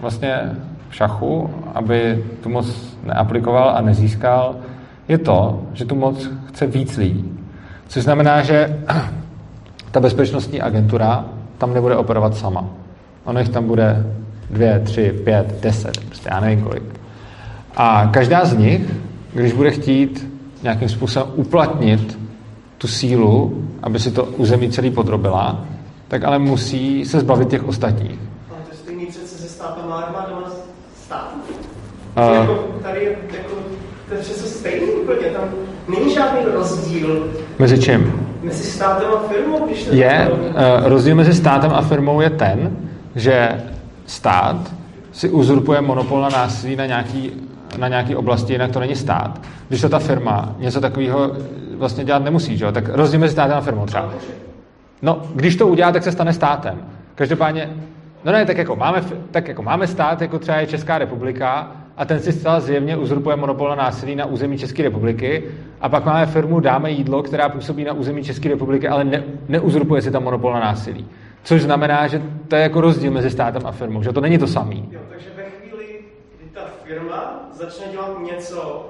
vlastně 0.00 0.40
v 0.88 0.94
šachu, 0.94 1.50
aby 1.74 2.24
tu 2.42 2.48
moc 2.48 2.96
neaplikoval 3.04 3.70
a 3.76 3.80
nezískal, 3.80 4.56
je 5.08 5.18
to, 5.18 5.62
že 5.72 5.84
tu 5.84 5.94
moc 5.94 6.30
chce 6.48 6.66
víc 6.66 6.96
lidí. 6.96 7.38
Což 7.88 8.02
znamená, 8.02 8.42
že 8.42 8.84
ta 9.90 10.00
bezpečnostní 10.00 10.60
agentura 10.60 11.24
tam 11.58 11.74
nebude 11.74 11.96
operovat 11.96 12.36
sama. 12.36 12.64
Ono 13.24 13.40
jich 13.40 13.48
tam 13.48 13.66
bude 13.66 14.06
dvě, 14.50 14.80
tři, 14.80 15.12
pět, 15.24 15.60
deset, 15.62 16.00
prostě 16.06 16.28
já 16.32 16.40
nevím 16.40 16.64
kolik. 16.64 16.82
A 17.76 18.08
každá 18.12 18.44
z 18.44 18.56
nich, 18.56 18.94
když 19.34 19.52
bude 19.52 19.70
chtít 19.70 20.32
nějakým 20.62 20.88
způsobem 20.88 21.28
uplatnit 21.34 22.18
tu 22.78 22.88
sílu, 22.88 23.64
aby 23.82 23.98
si 23.98 24.10
to 24.10 24.24
území 24.24 24.70
celý 24.70 24.90
podrobila, 24.90 25.64
tak 26.08 26.24
ale 26.24 26.38
musí 26.38 27.04
se 27.04 27.20
zbavit 27.20 27.48
těch 27.48 27.64
ostatních. 27.64 28.18
Ale 28.50 28.60
to 28.64 28.70
je 28.70 28.76
stejný 28.76 29.06
přece 29.06 29.38
se 29.38 29.48
státem 29.48 29.92
a 29.92 29.96
armádou 29.96 30.46
stát. 31.04 31.34
Uh, 32.16 32.34
jako 32.34 32.54
tady 32.82 33.04
je, 33.04 33.10
jako, 33.10 33.54
to 34.08 34.14
je 34.14 34.20
přece 34.20 34.46
stejný 34.46 34.86
úplně, 34.86 35.26
tam 35.26 35.44
není 35.88 36.14
žádný 36.14 36.40
rozdíl. 36.52 37.28
Mezi 37.58 37.78
čím? 37.78 38.28
Mezi 38.42 38.64
státem 38.64 39.08
a 39.16 39.28
firmou, 39.28 39.66
když 39.66 39.84
to 39.84 39.94
je, 39.94 40.30
uh, 40.30 40.88
rozdíl 40.88 41.14
mezi 41.14 41.34
státem 41.34 41.72
a 41.74 41.82
firmou 41.82 42.20
je 42.20 42.30
ten, 42.30 42.76
že 43.14 43.64
stát 44.06 44.56
si 45.12 45.30
uzurpuje 45.30 45.80
monopol 45.80 46.20
na 46.20 46.28
násilí 46.28 46.76
na 46.76 46.86
nějaký, 46.86 47.32
na 47.76 47.88
nějaký 47.88 48.16
oblasti, 48.16 48.52
jinak 48.52 48.70
to 48.70 48.80
není 48.80 48.94
stát. 48.94 49.40
Když 49.68 49.80
to 49.80 49.88
ta 49.88 49.98
firma 49.98 50.54
něco 50.58 50.80
takového 50.80 51.32
vlastně 51.76 52.04
dělat 52.04 52.24
nemusí, 52.24 52.56
že 52.56 52.72
tak 52.72 52.88
rozdíl 52.88 53.20
mezi 53.20 53.32
státem 53.32 53.56
a 53.56 53.60
firmou 53.60 53.86
třeba. 53.86 54.10
No, 55.02 55.22
když 55.34 55.56
to 55.56 55.66
udělá, 55.66 55.92
tak 55.92 56.02
se 56.02 56.12
stane 56.12 56.32
státem. 56.32 56.78
Každopádně, 57.14 57.70
no 58.24 58.32
ne, 58.32 58.46
tak 58.46 58.58
jako 58.58 58.76
máme, 58.76 59.02
tak 59.30 59.48
jako 59.48 59.62
máme 59.62 59.86
stát, 59.86 60.22
jako 60.22 60.38
třeba 60.38 60.58
je 60.58 60.66
Česká 60.66 60.98
republika, 60.98 61.72
a 61.98 62.04
ten 62.04 62.20
si 62.20 62.32
zcela 62.32 62.60
zjevně 62.60 62.96
uzurpuje 62.96 63.36
monopol 63.36 63.68
na 63.68 63.74
násilí 63.74 64.16
na 64.16 64.26
území 64.26 64.58
České 64.58 64.82
republiky. 64.82 65.44
A 65.80 65.88
pak 65.88 66.04
máme 66.04 66.26
firmu 66.26 66.60
Dáme 66.60 66.90
jídlo, 66.90 67.22
která 67.22 67.48
působí 67.48 67.84
na 67.84 67.92
území 67.92 68.24
České 68.24 68.48
republiky, 68.48 68.88
ale 68.88 69.04
ne, 69.04 69.22
neuzurpuje 69.48 70.02
si 70.02 70.10
tam 70.10 70.24
monopol 70.24 70.52
na 70.52 70.60
násilí. 70.60 71.06
Což 71.42 71.62
znamená, 71.62 72.06
že 72.06 72.22
to 72.48 72.56
je 72.56 72.62
jako 72.62 72.80
rozdíl 72.80 73.10
mezi 73.10 73.30
státem 73.30 73.62
a 73.64 73.72
firmou, 73.72 74.02
že 74.02 74.12
to 74.12 74.20
není 74.20 74.38
to 74.38 74.46
samý. 74.46 74.88
Jo, 74.90 75.00
takže 75.10 75.28
ve 75.36 75.42
chvíli, 75.42 75.86
kdy 76.36 76.50
ta 76.54 76.60
firma 76.88 77.48
začne 77.52 77.92
dělat 77.92 78.18
něco, 78.32 78.86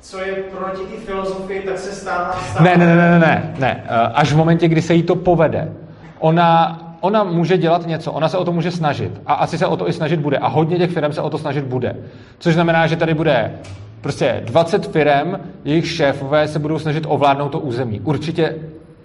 co 0.00 0.20
je 0.20 0.32
proti 0.32 0.82
té 0.82 1.00
filozofii, 1.00 1.62
tak 1.62 1.78
se 1.78 1.92
stává 1.92 2.32
stále. 2.32 2.70
Ne, 2.70 2.76
ne, 2.76 2.96
ne, 2.96 3.10
ne, 3.10 3.18
ne, 3.18 3.54
ne. 3.58 3.84
Eh, 3.84 4.12
až 4.14 4.32
v 4.32 4.36
momentě, 4.36 4.68
kdy 4.68 4.82
se 4.82 4.94
jí 4.94 5.02
to 5.02 5.16
povede. 5.16 5.72
Ona, 6.18 6.80
ona 7.00 7.24
může 7.24 7.58
dělat 7.58 7.86
něco, 7.86 8.12
ona 8.12 8.28
se 8.28 8.38
o 8.38 8.44
to 8.44 8.52
může 8.52 8.70
snažit. 8.70 9.20
A 9.26 9.34
asi 9.34 9.58
se 9.58 9.66
o 9.66 9.76
to 9.76 9.88
i 9.88 9.92
snažit 9.92 10.20
bude. 10.20 10.38
A 10.38 10.48
hodně 10.48 10.78
těch 10.78 10.90
firm 10.90 11.12
se 11.12 11.20
o 11.20 11.30
to 11.30 11.38
snažit 11.38 11.64
bude. 11.64 11.96
Což 12.38 12.54
znamená, 12.54 12.86
že 12.86 12.96
tady 12.96 13.14
bude 13.14 13.52
prostě 14.00 14.42
20 14.44 14.92
firm, 14.92 15.36
jejich 15.64 15.88
šéfové 15.88 16.48
se 16.48 16.58
budou 16.58 16.78
snažit 16.78 17.04
ovládnout 17.08 17.48
to 17.48 17.60
území. 17.60 18.00
Určitě 18.00 18.56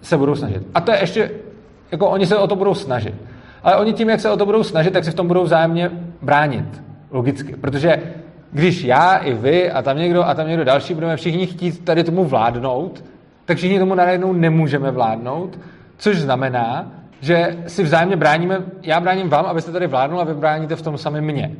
se 0.01 0.17
budou 0.17 0.35
snažit. 0.35 0.63
A 0.75 0.81
to 0.81 0.91
je 0.91 0.97
ještě, 0.99 1.31
jako 1.91 2.07
oni 2.09 2.25
se 2.25 2.37
o 2.37 2.47
to 2.47 2.55
budou 2.55 2.73
snažit. 2.73 3.13
Ale 3.63 3.75
oni 3.75 3.93
tím, 3.93 4.09
jak 4.09 4.19
se 4.19 4.29
o 4.29 4.37
to 4.37 4.45
budou 4.45 4.63
snažit, 4.63 4.91
tak 4.91 5.03
se 5.03 5.11
v 5.11 5.15
tom 5.15 5.27
budou 5.27 5.43
vzájemně 5.43 5.91
bránit. 6.21 6.83
Logicky. 7.11 7.55
Protože 7.55 8.03
když 8.51 8.83
já 8.83 9.15
i 9.15 9.33
vy 9.33 9.71
a 9.71 9.81
tam 9.81 9.97
někdo 9.97 10.23
a 10.23 10.33
tam 10.33 10.47
někdo 10.47 10.63
další 10.63 10.93
budeme 10.93 11.17
všichni 11.17 11.47
chtít 11.47 11.85
tady 11.85 12.03
tomu 12.03 12.23
vládnout, 12.23 13.03
tak 13.45 13.57
všichni 13.57 13.79
tomu 13.79 13.95
najednou 13.95 14.33
nemůžeme 14.33 14.91
vládnout, 14.91 15.59
což 15.97 16.17
znamená, 16.17 16.91
že 17.21 17.57
si 17.67 17.83
vzájemně 17.83 18.15
bráníme, 18.15 18.61
já 18.81 18.99
bráním 18.99 19.29
vám, 19.29 19.45
abyste 19.45 19.71
tady 19.71 19.87
vládnul 19.87 20.19
a 20.19 20.23
vy 20.23 20.33
bráníte 20.33 20.75
v 20.75 20.81
tom 20.81 20.97
samém 20.97 21.25
mě. 21.25 21.51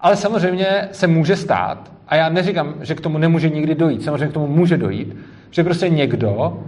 Ale 0.00 0.16
samozřejmě 0.16 0.88
se 0.92 1.06
může 1.06 1.36
stát, 1.36 1.92
a 2.08 2.16
já 2.16 2.28
neříkám, 2.28 2.74
že 2.80 2.94
k 2.94 3.00
tomu 3.00 3.18
nemůže 3.18 3.50
nikdy 3.50 3.74
dojít, 3.74 4.04
samozřejmě 4.04 4.26
k 4.26 4.32
tomu 4.32 4.46
může 4.46 4.76
dojít, 4.76 5.16
že 5.50 5.64
prostě 5.64 5.88
někdo 5.88 6.62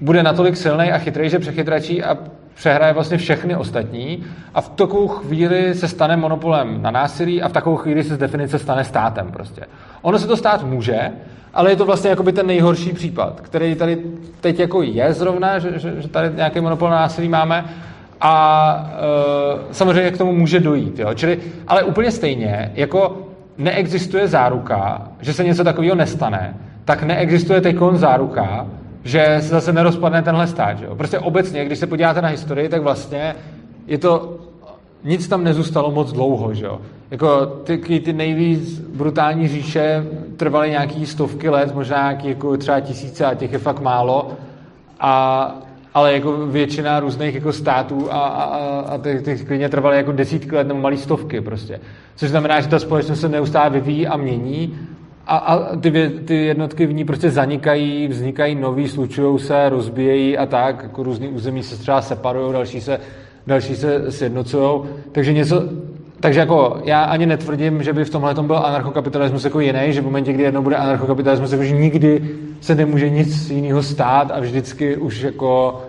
bude 0.00 0.22
natolik 0.22 0.56
silný 0.56 0.92
a 0.92 0.98
chytrý, 0.98 1.30
že 1.30 1.38
přechytračí 1.38 2.02
a 2.02 2.18
přehraje 2.54 2.92
vlastně 2.92 3.18
všechny 3.18 3.56
ostatní 3.56 4.24
a 4.54 4.60
v 4.60 4.68
takovou 4.68 5.08
chvíli 5.08 5.74
se 5.74 5.88
stane 5.88 6.16
monopolem 6.16 6.82
na 6.82 6.90
násilí 6.90 7.42
a 7.42 7.48
v 7.48 7.52
takovou 7.52 7.76
chvíli 7.76 8.04
se 8.04 8.14
z 8.14 8.18
definice 8.18 8.58
stane 8.58 8.84
státem 8.84 9.32
prostě. 9.32 9.62
Ono 10.02 10.18
se 10.18 10.26
to 10.26 10.36
stát 10.36 10.64
může, 10.64 11.10
ale 11.54 11.70
je 11.70 11.76
to 11.76 11.84
vlastně 11.84 12.10
jakoby 12.10 12.32
ten 12.32 12.46
nejhorší 12.46 12.92
případ, 12.92 13.40
který 13.40 13.74
tady 13.74 13.98
teď 14.40 14.58
jako 14.58 14.82
je 14.82 15.12
zrovna, 15.12 15.58
že, 15.58 15.78
že, 15.78 16.00
že 16.00 16.08
tady 16.08 16.36
nějaký 16.36 16.60
monopol 16.60 16.90
na 16.90 16.96
násilí 16.96 17.28
máme 17.28 17.64
a 18.20 18.94
e, 19.70 19.74
samozřejmě 19.74 20.10
k 20.10 20.18
tomu 20.18 20.32
může 20.32 20.60
dojít. 20.60 20.98
Jo? 20.98 21.14
Čili, 21.14 21.38
ale 21.68 21.82
úplně 21.82 22.10
stejně, 22.10 22.72
jako 22.74 23.28
neexistuje 23.58 24.28
záruka, 24.28 25.08
že 25.20 25.32
se 25.32 25.44
něco 25.44 25.64
takového 25.64 25.94
nestane, 25.94 26.56
tak 26.84 27.02
neexistuje 27.02 27.60
teď 27.60 27.76
záruka, 27.92 28.66
že 29.04 29.36
se 29.40 29.48
zase 29.48 29.72
nerozpadne 29.72 30.22
tenhle 30.22 30.46
stát. 30.46 30.78
Že 30.78 30.84
jo? 30.84 30.94
Prostě 30.96 31.18
obecně, 31.18 31.64
když 31.64 31.78
se 31.78 31.86
podíváte 31.86 32.22
na 32.22 32.28
historii, 32.28 32.68
tak 32.68 32.82
vlastně 32.82 33.34
je 33.86 33.98
to, 33.98 34.38
nic 35.04 35.28
tam 35.28 35.44
nezůstalo 35.44 35.90
moc 35.90 36.12
dlouho. 36.12 36.54
Že 36.54 36.64
jo? 36.64 36.80
Jako 37.10 37.46
ty, 37.46 38.00
ty 38.00 38.12
nejvíc 38.12 38.80
brutální 38.80 39.48
říše 39.48 40.06
trvaly 40.36 40.70
nějaký 40.70 41.06
stovky 41.06 41.48
let, 41.48 41.74
možná 41.74 41.96
nějaký 41.96 42.28
jako 42.28 42.56
třeba 42.56 42.80
tisíce 42.80 43.24
a 43.24 43.34
těch 43.34 43.52
je 43.52 43.58
fakt 43.58 43.80
málo. 43.80 44.32
A, 45.00 45.54
ale 45.94 46.12
jako 46.12 46.46
většina 46.46 47.00
různých 47.00 47.34
jako 47.34 47.52
států 47.52 48.08
a, 48.10 48.18
a, 48.18 48.80
a 48.80 48.98
ty, 48.98 49.20
ty 49.20 49.36
klidně 49.36 49.68
trvaly 49.68 49.96
jako 49.96 50.12
desítky 50.12 50.56
let 50.56 50.66
nebo 50.66 50.80
malý 50.80 50.96
stovky 50.96 51.40
prostě. 51.40 51.80
Což 52.16 52.30
znamená, 52.30 52.60
že 52.60 52.68
ta 52.68 52.78
společnost 52.78 53.20
se 53.20 53.28
neustále 53.28 53.70
vyvíjí 53.70 54.06
a 54.06 54.16
mění 54.16 54.78
a, 55.26 55.36
a 55.36 55.76
ty, 55.76 56.10
ty 56.24 56.36
jednotky 56.36 56.86
v 56.86 56.92
ní 56.92 57.04
prostě 57.04 57.30
zanikají, 57.30 58.08
vznikají 58.08 58.54
nový, 58.54 58.88
slučují 58.88 59.38
se, 59.38 59.68
rozbíjejí 59.68 60.38
a 60.38 60.46
tak, 60.46 60.82
jako 60.82 61.02
různý 61.02 61.28
území 61.28 61.62
se 61.62 61.76
třeba 61.76 62.02
separují, 62.02 62.52
další 62.52 62.80
se, 62.80 63.00
další 63.46 63.76
se 63.76 64.12
sjednocují. 64.12 64.80
Takže 65.12 65.32
něco, 65.32 65.64
takže 66.20 66.40
jako 66.40 66.80
já 66.84 67.04
ani 67.04 67.26
netvrdím, 67.26 67.82
že 67.82 67.92
by 67.92 68.04
v 68.04 68.10
tomhle 68.10 68.34
byl 68.34 68.58
anarchokapitalismus 68.58 69.44
jako 69.44 69.60
jiný, 69.60 69.80
že 69.88 70.00
v 70.00 70.04
momentě, 70.04 70.32
kdy 70.32 70.42
jednou 70.42 70.62
bude 70.62 70.76
anarchokapitalismus, 70.76 71.52
jako 71.52 71.64
že 71.64 71.76
nikdy 71.76 72.30
se 72.60 72.74
nemůže 72.74 73.10
nic 73.10 73.50
jiného 73.50 73.82
stát 73.82 74.30
a 74.30 74.40
vždycky 74.40 74.96
už 74.96 75.20
jako 75.20 75.82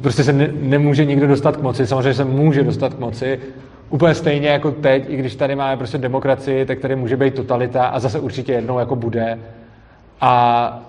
prostě 0.00 0.24
se 0.24 0.32
ne, 0.32 0.50
nemůže 0.60 1.04
nikdo 1.04 1.26
dostat 1.26 1.56
k 1.56 1.62
moci. 1.62 1.86
Samozřejmě 1.86 2.14
se 2.14 2.24
může 2.24 2.62
dostat 2.62 2.94
k 2.94 2.98
moci, 2.98 3.40
Úplně 3.92 4.14
stejně 4.14 4.48
jako 4.48 4.70
teď, 4.70 5.04
i 5.08 5.16
když 5.16 5.36
tady 5.36 5.56
máme 5.56 5.76
prostě 5.76 5.98
demokracii, 5.98 6.66
tak 6.66 6.78
tady 6.78 6.96
může 6.96 7.16
být 7.16 7.34
totalita 7.34 7.86
a 7.86 7.98
zase 7.98 8.20
určitě 8.20 8.52
jednou 8.52 8.78
jako 8.78 8.96
bude. 8.96 9.38
A 10.20 10.82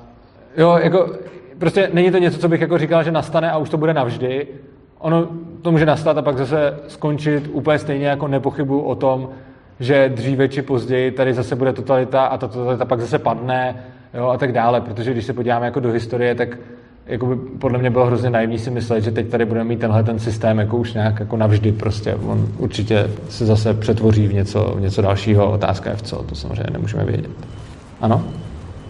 jo, 0.58 0.80
jako 0.84 1.14
prostě 1.58 1.90
není 1.94 2.12
to 2.12 2.18
něco, 2.18 2.40
co 2.40 2.50
bych 2.50 2.62
jako 2.62 2.78
říkal, 2.78 3.04
že 3.04 3.12
nastane 3.12 3.52
a 3.52 3.58
už 3.58 3.70
to 3.70 3.78
bude 3.78 3.94
navždy. 3.94 4.48
Ono 5.00 5.28
to 5.62 5.72
může 5.72 5.86
nastat 5.86 6.18
a 6.18 6.22
pak 6.22 6.38
zase 6.38 6.80
skončit 6.88 7.50
úplně 7.52 7.80
stejně 7.80 8.08
jako 8.08 8.28
nepochybuju 8.28 8.82
o 8.82 8.96
tom, 8.96 9.30
že 9.80 10.10
dříve 10.10 10.50
či 10.50 10.62
později 10.62 11.12
tady 11.12 11.34
zase 11.34 11.56
bude 11.56 11.74
totalita 11.74 12.26
a 12.26 12.38
ta 12.38 12.48
totalita 12.48 12.86
pak 12.86 13.02
zase 13.02 13.20
padne 13.20 13.84
jo, 14.14 14.28
a 14.28 14.38
tak 14.38 14.52
dále, 14.52 14.82
protože 14.82 15.12
když 15.12 15.26
se 15.26 15.34
podíváme 15.34 15.66
jako 15.66 15.80
do 15.80 15.92
historie, 15.92 16.36
tak 16.36 16.58
jako 17.08 17.26
by 17.26 17.36
podle 17.36 17.80
mě 17.80 17.90
bylo 17.90 18.06
hrozně 18.06 18.30
naivní 18.30 18.60
si 18.60 18.72
myslet, 18.72 19.02
že 19.02 19.12
teď 19.12 19.30
tady 19.30 19.46
budeme 19.46 19.70
mít 19.70 19.80
tenhle 19.80 20.04
ten 20.04 20.20
systém 20.20 20.60
jako 20.60 20.78
už 20.78 20.94
nějak 20.94 21.20
jako 21.20 21.38
navždy 21.38 21.72
prostě. 21.72 22.16
On 22.16 22.48
určitě 22.58 23.10
se 23.30 23.46
zase 23.46 23.74
přetvoří 23.74 24.28
v 24.28 24.34
něco, 24.34 24.74
v 24.78 24.82
něco 24.82 25.02
dalšího. 25.02 25.52
Otázka 25.52 25.90
je 25.90 25.96
v 25.96 26.02
co, 26.02 26.24
to 26.24 26.36
samozřejmě 26.36 26.74
nemůžeme 26.74 27.06
vědět. 27.06 27.32
Ano? 28.02 28.24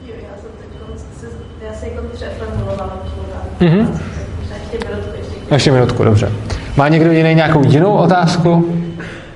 Jo, 0.07 0.13
já 0.21 0.41
jsem 0.41 0.49
teď 0.57 1.67
já 1.67 1.73
se 1.73 1.87
jako 1.87 2.07
přeformulovala 2.13 3.03
mm-hmm. 3.59 3.87
ještě 4.71 4.87
minutku. 4.89 5.17
Ještě, 5.17 5.53
ještě 5.53 5.71
minutku, 5.71 6.03
dobře. 6.03 6.31
Má 6.77 6.87
někdo 6.87 7.11
jiný 7.11 7.35
nějakou 7.35 7.63
jinou 7.67 7.93
otázku? 7.93 8.73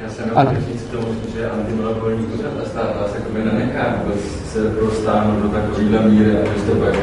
Já 0.04 0.10
jsem 0.10 0.30
jenom 0.30 0.56
říct 0.74 0.84
tomu, 0.84 1.08
že 1.36 1.50
antimonopolní 1.50 2.26
úřad 2.26 2.52
a 2.66 2.70
stát 2.70 3.02
vás 3.02 3.16
jako 3.16 3.50
nenechá 3.50 3.94
se 4.46 4.70
prostáhnout 4.70 5.42
do 5.42 5.50
takovéhle 5.50 6.10
míry, 6.10 6.38
abyste 6.38 6.72
pak 6.72 6.96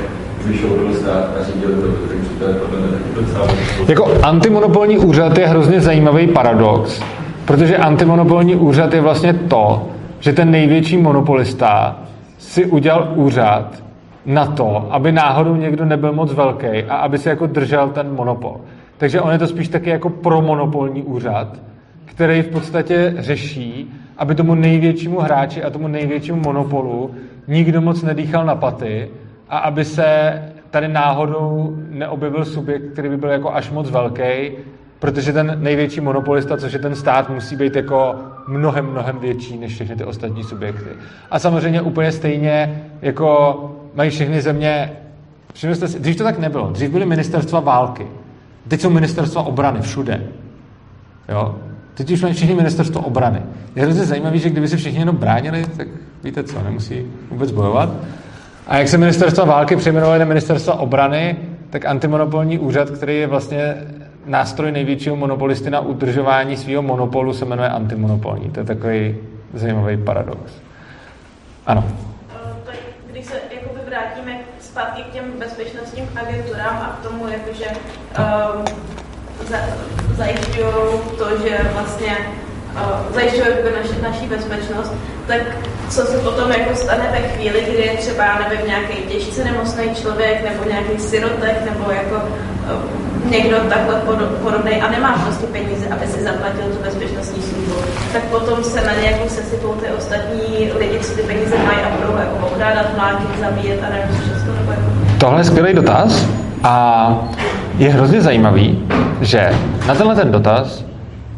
jako 3.89 4.09
antimonopolní 4.23 4.99
úřad 4.99 5.39
je 5.39 5.47
hrozně 5.47 5.81
zajímavý 5.81 6.27
paradox, 6.27 7.03
protože 7.45 7.77
antimonopolní 7.77 8.57
úřad 8.57 8.95
je 8.95 9.01
vlastně 9.01 9.35
to, 9.35 9.89
že 10.21 10.33
ten 10.33 10.51
největší 10.51 10.97
monopolista 10.97 11.99
si 12.39 12.67
udělal 12.67 13.13
úřad 13.15 13.83
na 14.27 14.47
to, 14.47 14.89
aby 14.91 15.13
náhodou 15.13 15.57
někdo 15.57 15.85
nebyl 15.85 16.13
moc 16.13 16.33
velký 16.33 16.83
a 16.89 16.97
aby 16.97 17.19
si 17.19 17.29
jako 17.29 17.47
držel 17.47 17.89
ten 17.89 18.15
monopol. 18.15 18.61
Takže 18.99 19.21
on 19.21 19.33
je 19.33 19.39
to 19.39 19.47
spíš 19.47 19.69
taky 19.69 19.91
jako 19.91 20.11
promonopolní 20.11 21.03
úřad, 21.03 21.49
který 22.05 22.43
v 22.43 22.49
podstatě 22.49 23.15
řeší, 23.19 23.93
aby 24.19 24.35
tomu 24.35 24.55
největšímu 24.55 25.21
hráči 25.21 25.63
a 25.63 25.71
tomu 25.71 25.89
největšímu 25.89 26.41
monopolu 26.41 27.11
nikdo 27.49 27.81
moc 27.81 28.03
nedýchal 28.03 28.45
na 28.45 28.55
paty 28.55 29.09
a 29.49 29.59
aby 29.59 29.85
se 29.85 30.43
tady 30.71 30.89
náhodou 30.89 31.77
neobjevil 31.91 32.45
subjekt, 32.45 32.93
který 32.93 33.09
by 33.09 33.17
byl 33.17 33.31
jako 33.31 33.55
až 33.55 33.71
moc 33.71 33.91
velký, 33.91 34.51
protože 34.99 35.33
ten 35.33 35.59
největší 35.63 36.01
monopolista, 36.01 36.57
což 36.57 36.73
je 36.73 36.79
ten 36.79 36.95
stát, 36.95 37.31
musí 37.31 37.57
být 37.57 37.77
jako 37.77 38.15
mnohem, 38.49 38.87
mnohem 38.87 39.19
větší 39.19 39.59
než 39.59 39.75
všechny 39.75 39.97
ty 39.97 40.05
ostatní 40.05 40.45
subjekty. 40.45 40.91
A 41.31 41.39
samozřejmě 41.39 41.83
úplně 41.83 42.13
stejně 42.13 42.85
jako 43.03 43.61
mají 43.95 44.11
všechny 44.11 44.41
země, 44.41 44.93
všimli 45.55 45.77
si, 45.77 46.01
dřív 46.01 46.17
to 46.17 46.25
tak 46.25 46.39
nebylo, 46.39 46.71
dřív 46.71 46.91
byly 46.91 47.07
ministerstva 47.07 47.61
války, 47.61 48.07
teď 48.69 48.81
jsou 48.81 48.91
ministerstva 48.91 49.43
obrany 49.43 49.81
všude. 49.81 50.23
Jo? 51.29 51.55
Teď 51.95 52.11
už 52.11 52.23
mají 52.23 52.35
všichni 52.35 52.55
ministerstvo 52.55 53.01
obrany. 53.01 53.43
Je 53.77 53.83
hrozně 53.83 54.05
zajímavé, 54.05 54.39
že 54.39 54.51
kdyby 54.51 54.69
se 54.69 54.77
všichni 54.77 54.99
jenom 54.99 55.17
bránili, 55.17 55.67
tak 55.77 55.89
víte 56.25 56.43
co, 56.43 56.63
nemusí 56.63 57.07
vůbec 57.31 57.51
bojovat. 57.51 57.91
A 58.67 58.77
jak 58.77 58.89
se 58.89 58.99
ministerstva 58.99 59.45
války 59.45 59.77
přejmenovali 59.77 60.19
na 60.19 60.25
ministerstva 60.25 60.75
obrany, 60.75 61.37
tak 61.71 61.85
antimonopolní 61.85 62.59
úřad, 62.59 62.91
který 62.91 63.19
je 63.19 63.27
vlastně 63.27 63.75
nástroj 64.27 64.73
největšího 64.73 65.17
monopolisty 65.17 65.71
na 65.71 65.81
udržování 65.81 66.57
svého 66.57 66.83
monopolu, 66.83 67.33
se 67.33 67.45
jmenuje 67.45 67.69
antimonopolní. 67.69 68.51
To 68.51 68.61
je 68.61 68.67
takový 68.67 69.17
zajímavý 69.55 69.97
paradox. 69.97 70.53
Ano. 71.67 71.85
Tak 72.65 72.77
když 73.11 73.27
se 73.27 73.35
jakoby 73.55 73.81
vrátíme 73.87 74.39
zpátky 74.61 75.03
k 75.03 75.13
těm 75.13 75.25
bezpečnostním 75.39 76.09
agenturám 76.17 76.77
a 76.77 76.99
k 77.01 77.09
tomu, 77.09 77.29
jakože 77.29 77.67
um, 77.69 78.65
za, 79.49 79.57
zajišťují 80.17 80.73
to, 81.19 81.39
že 81.49 81.59
vlastně 81.73 82.17
uh, 82.75 83.15
zajišťují 83.15 83.47
naši, 83.77 84.03
naší 84.03 84.27
bezpečnost, 84.27 84.93
tak 85.27 85.41
co 85.89 86.01
se 86.01 86.19
potom 86.19 86.51
jako 86.51 86.77
stane 86.77 87.09
ve 87.13 87.29
chvíli, 87.29 87.61
kdy 87.61 87.83
je 87.83 87.97
třeba, 87.97 88.25
nevím, 88.39 88.67
nějaký 88.67 88.97
těžce 88.97 89.45
nemocný 89.45 89.95
člověk, 89.95 90.45
nebo 90.45 90.71
nějaký 90.71 90.99
sirotek, 90.99 91.57
nebo 91.71 91.91
jako 91.91 92.15
uh, 92.15 93.05
někdo 93.31 93.57
takhle 93.69 93.95
podobný 94.43 94.73
a 94.83 94.91
nemá 94.91 95.13
prostě 95.25 95.47
peníze, 95.47 95.87
aby 95.91 96.07
si 96.07 96.23
zaplatil 96.23 96.65
tu 96.65 96.83
bezpečnostní 96.83 97.43
službu, 97.43 97.75
tak 98.13 98.23
potom 98.23 98.65
se 98.65 98.85
na 98.85 98.93
ně 98.93 99.11
jako 99.11 99.29
sesypou 99.29 99.73
ty 99.73 99.87
ostatní 99.87 100.73
lidi, 100.79 100.99
co 100.99 101.15
ty 101.15 101.23
peníze 101.23 101.59
mají 101.59 101.79
a 101.79 101.97
budou 101.97 102.19
jako 102.19 102.47
okrádat, 102.47 102.97
mlátit, 102.97 103.41
zabíjet 103.41 103.81
a 103.87 103.91
nevím, 103.91 104.17
všechno. 104.21 104.55
Nebo 104.55 104.71
jako... 104.71 104.83
Tohle 105.19 105.41
je 105.41 105.45
skvělý 105.45 105.75
dotaz 105.75 106.27
a 106.63 107.29
je 107.79 107.89
hrozně 107.89 108.21
zajímavý, 108.21 108.89
že 109.21 109.51
na 109.87 109.95
tenhle 109.95 110.15
ten 110.15 110.33
dotaz 110.33 110.85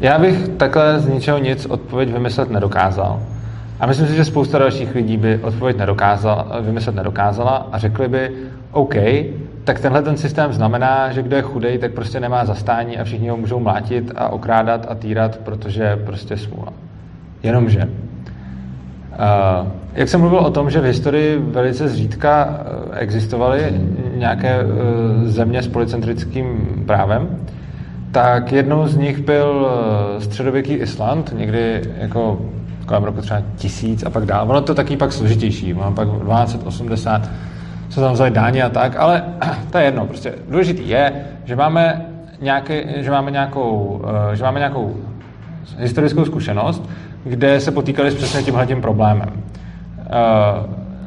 já 0.01 0.19
bych 0.19 0.49
takhle 0.49 1.01
z 1.01 1.09
ničeho 1.09 1.39
nic 1.39 1.67
odpověď 1.67 2.13
vymyslet 2.13 2.51
nedokázal. 2.51 3.23
A 3.81 3.87
myslím 3.87 4.07
si, 4.07 4.17
že 4.17 4.25
spousta 4.25 4.59
dalších 4.59 4.95
lidí 4.95 5.17
by 5.17 5.39
odpověď 5.43 5.77
nedokázala, 5.77 6.61
vymyslet 6.61 6.97
nedokázala 6.97 7.69
a 7.73 7.79
řekli 7.79 8.09
by, 8.09 8.31
OK, 8.73 8.95
tak 9.65 9.81
tenhle 9.81 10.03
ten 10.03 10.17
systém 10.17 10.53
znamená, 10.53 11.13
že 11.13 11.23
kdo 11.23 11.37
je 11.37 11.43
chudej, 11.43 11.79
tak 11.79 11.93
prostě 11.93 12.21
nemá 12.21 12.45
zastání 12.45 12.99
a 12.99 13.05
všichni 13.05 13.29
ho 13.29 13.37
můžou 13.37 13.61
mlátit 13.61 14.13
a 14.17 14.29
okrádat 14.29 14.87
a 14.89 14.95
týrat, 14.95 15.39
protože 15.39 15.97
prostě 15.97 16.37
smůla. 16.37 16.73
Jenomže, 17.43 17.85
uh, 17.85 19.69
jak 19.95 20.09
jsem 20.09 20.21
mluvil 20.21 20.39
o 20.39 20.51
tom, 20.51 20.71
že 20.71 20.81
v 20.81 20.85
historii 20.85 21.39
velice 21.39 21.89
zřídka 21.89 22.61
eh, 22.93 22.99
existovaly 22.99 23.81
nějaké 24.15 24.65
uh, 24.65 24.71
země 25.25 25.63
s 25.63 25.69
policentrickým 25.69 26.83
právem, 26.87 27.39
tak 28.17 28.53
jednou 28.53 28.89
z 28.89 28.97
nich 28.97 29.19
byl 29.19 29.69
středověký 30.19 30.73
Island, 30.73 31.33
někdy 31.37 31.83
jako 31.99 32.39
kolem 32.87 33.05
roku 33.05 33.21
třeba 33.21 33.41
tisíc 33.57 34.03
a 34.03 34.11
pak 34.11 34.27
dál. 34.27 34.51
Ono 34.51 34.61
to 34.61 34.75
taky 34.75 34.97
pak 34.97 35.13
složitější, 35.13 35.75
ono 35.75 35.93
pak 35.93 36.09
1280 36.09 37.31
se 37.91 38.01
tam 38.01 38.13
vzali 38.13 38.31
dáně 38.31 38.63
a 38.63 38.69
tak, 38.69 38.97
ale 38.97 39.25
to 39.71 39.79
je 39.79 39.85
jedno. 39.85 40.07
Prostě 40.07 40.35
důležitý 40.49 40.89
je, 40.89 41.13
že 41.45 41.57
máme, 41.57 42.07
nějaký, 42.41 42.75
že 42.97 43.11
máme, 43.11 43.31
nějakou, 43.31 44.03
eh, 44.33 44.37
že 44.37 44.45
máme 44.45 44.59
nějakou 44.59 44.97
historickou 45.79 46.25
zkušenost, 46.25 46.89
kde 47.25 47.61
se 47.61 47.71
potýkali 47.71 48.11
s 48.11 48.15
přesně 48.15 48.43
tímhle 48.43 48.67
tím 48.67 48.81
problémem. 48.81 49.29
Eh, 49.99 50.07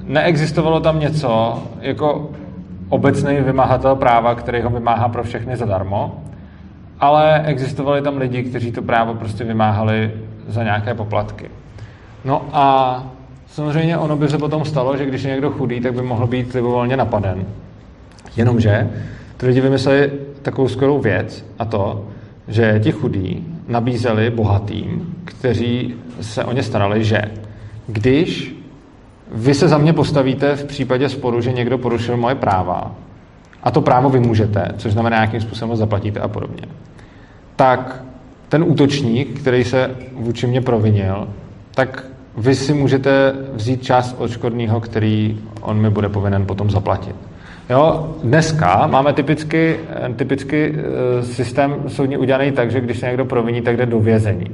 neexistovalo 0.04 0.80
tam 0.80 1.00
něco 1.00 1.64
jako 1.82 2.30
obecný 2.90 3.36
vymáhatel 3.36 3.96
práva, 3.96 4.36
který 4.36 4.62
ho 4.62 4.70
vymáhá 4.70 5.10
pro 5.10 5.24
všechny 5.24 5.58
zadarmo, 5.58 6.16
ale 7.00 7.44
existovali 7.46 8.02
tam 8.02 8.18
lidi, 8.18 8.44
kteří 8.44 8.72
to 8.72 8.82
právo 8.82 9.14
prostě 9.14 9.44
vymáhali 9.44 10.12
za 10.48 10.64
nějaké 10.64 10.94
poplatky. 10.94 11.50
No 12.26 12.46
a 12.54 13.04
samozřejmě 13.48 13.98
ono 13.98 14.18
by 14.18 14.28
se 14.28 14.38
potom 14.38 14.66
stalo, 14.66 14.98
že 14.98 15.06
když 15.06 15.24
je 15.24 15.32
někdo 15.32 15.52
chudý, 15.52 15.80
tak 15.80 15.94
by 15.94 16.02
mohl 16.02 16.28
být 16.28 16.54
libovolně 16.54 16.98
napaden. 16.98 17.46
Jenomže 18.38 18.90
ty 19.38 19.46
lidi 19.46 19.62
vymysleli 19.62 20.12
takovou 20.42 20.68
skvělou 20.68 21.00
věc 21.00 21.46
a 21.60 21.66
to, 21.66 22.08
že 22.48 22.80
ti 22.84 22.92
chudí 22.92 23.48
nabízeli 23.68 24.30
bohatým, 24.30 25.16
kteří 25.26 25.96
se 26.22 26.44
o 26.44 26.52
ně 26.52 26.64
starali, 26.64 27.04
že 27.04 27.22
když 27.88 28.56
vy 29.32 29.54
se 29.54 29.68
za 29.68 29.78
mě 29.78 29.94
postavíte 29.94 30.56
v 30.56 30.66
případě 30.66 31.10
sporu, 31.10 31.42
že 31.42 31.52
někdo 31.52 31.78
porušil 31.78 32.18
moje 32.18 32.36
práva, 32.36 32.96
a 33.64 33.72
to 33.72 33.82
právo 33.82 34.10
vy 34.10 34.20
můžete, 34.20 34.68
což 34.78 34.94
znamená, 34.94 35.22
jakým 35.22 35.42
způsobem 35.42 35.78
zaplatíte 35.78 36.20
a 36.20 36.28
podobně, 36.28 36.64
tak 37.56 38.04
ten 38.50 38.64
útočník, 38.64 39.40
který 39.40 39.64
se 39.64 39.92
vůči 40.14 40.48
mě 40.48 40.62
provinil, 40.62 41.28
tak 41.76 42.04
vy 42.38 42.56
si 42.56 42.74
můžete 42.74 43.34
vzít 43.54 43.84
část 43.84 44.16
odškodného, 44.20 44.80
který 44.80 45.40
on 45.62 45.82
mi 45.82 45.90
bude 45.90 46.10
povinen 46.10 46.46
potom 46.46 46.70
zaplatit. 46.70 47.16
Jo, 47.70 48.16
dneska 48.24 48.88
máme 48.88 49.14
typicky, 49.14 49.80
typicky 50.16 50.76
eh, 50.76 51.24
systém 51.24 51.76
soudní 51.88 52.18
udělaný 52.18 52.52
tak, 52.52 52.72
že 52.72 52.82
když 52.82 53.00
se 53.00 53.06
někdo 53.06 53.26
proviní, 53.26 53.62
tak 53.62 53.78
jde 53.78 53.86
do 53.86 54.00
vězení. 54.00 54.46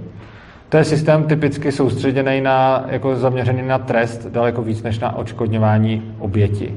To 0.69 0.77
je 0.77 0.83
systém 0.83 1.23
typicky 1.23 1.71
soustředěný 1.71 2.41
na, 2.41 2.85
jako 2.87 3.15
zaměřený 3.15 3.61
na 3.61 3.77
trest 3.77 4.27
daleko 4.31 4.61
víc 4.61 4.83
než 4.83 4.99
na 4.99 5.15
odškodňování 5.15 6.15
oběti. 6.19 6.75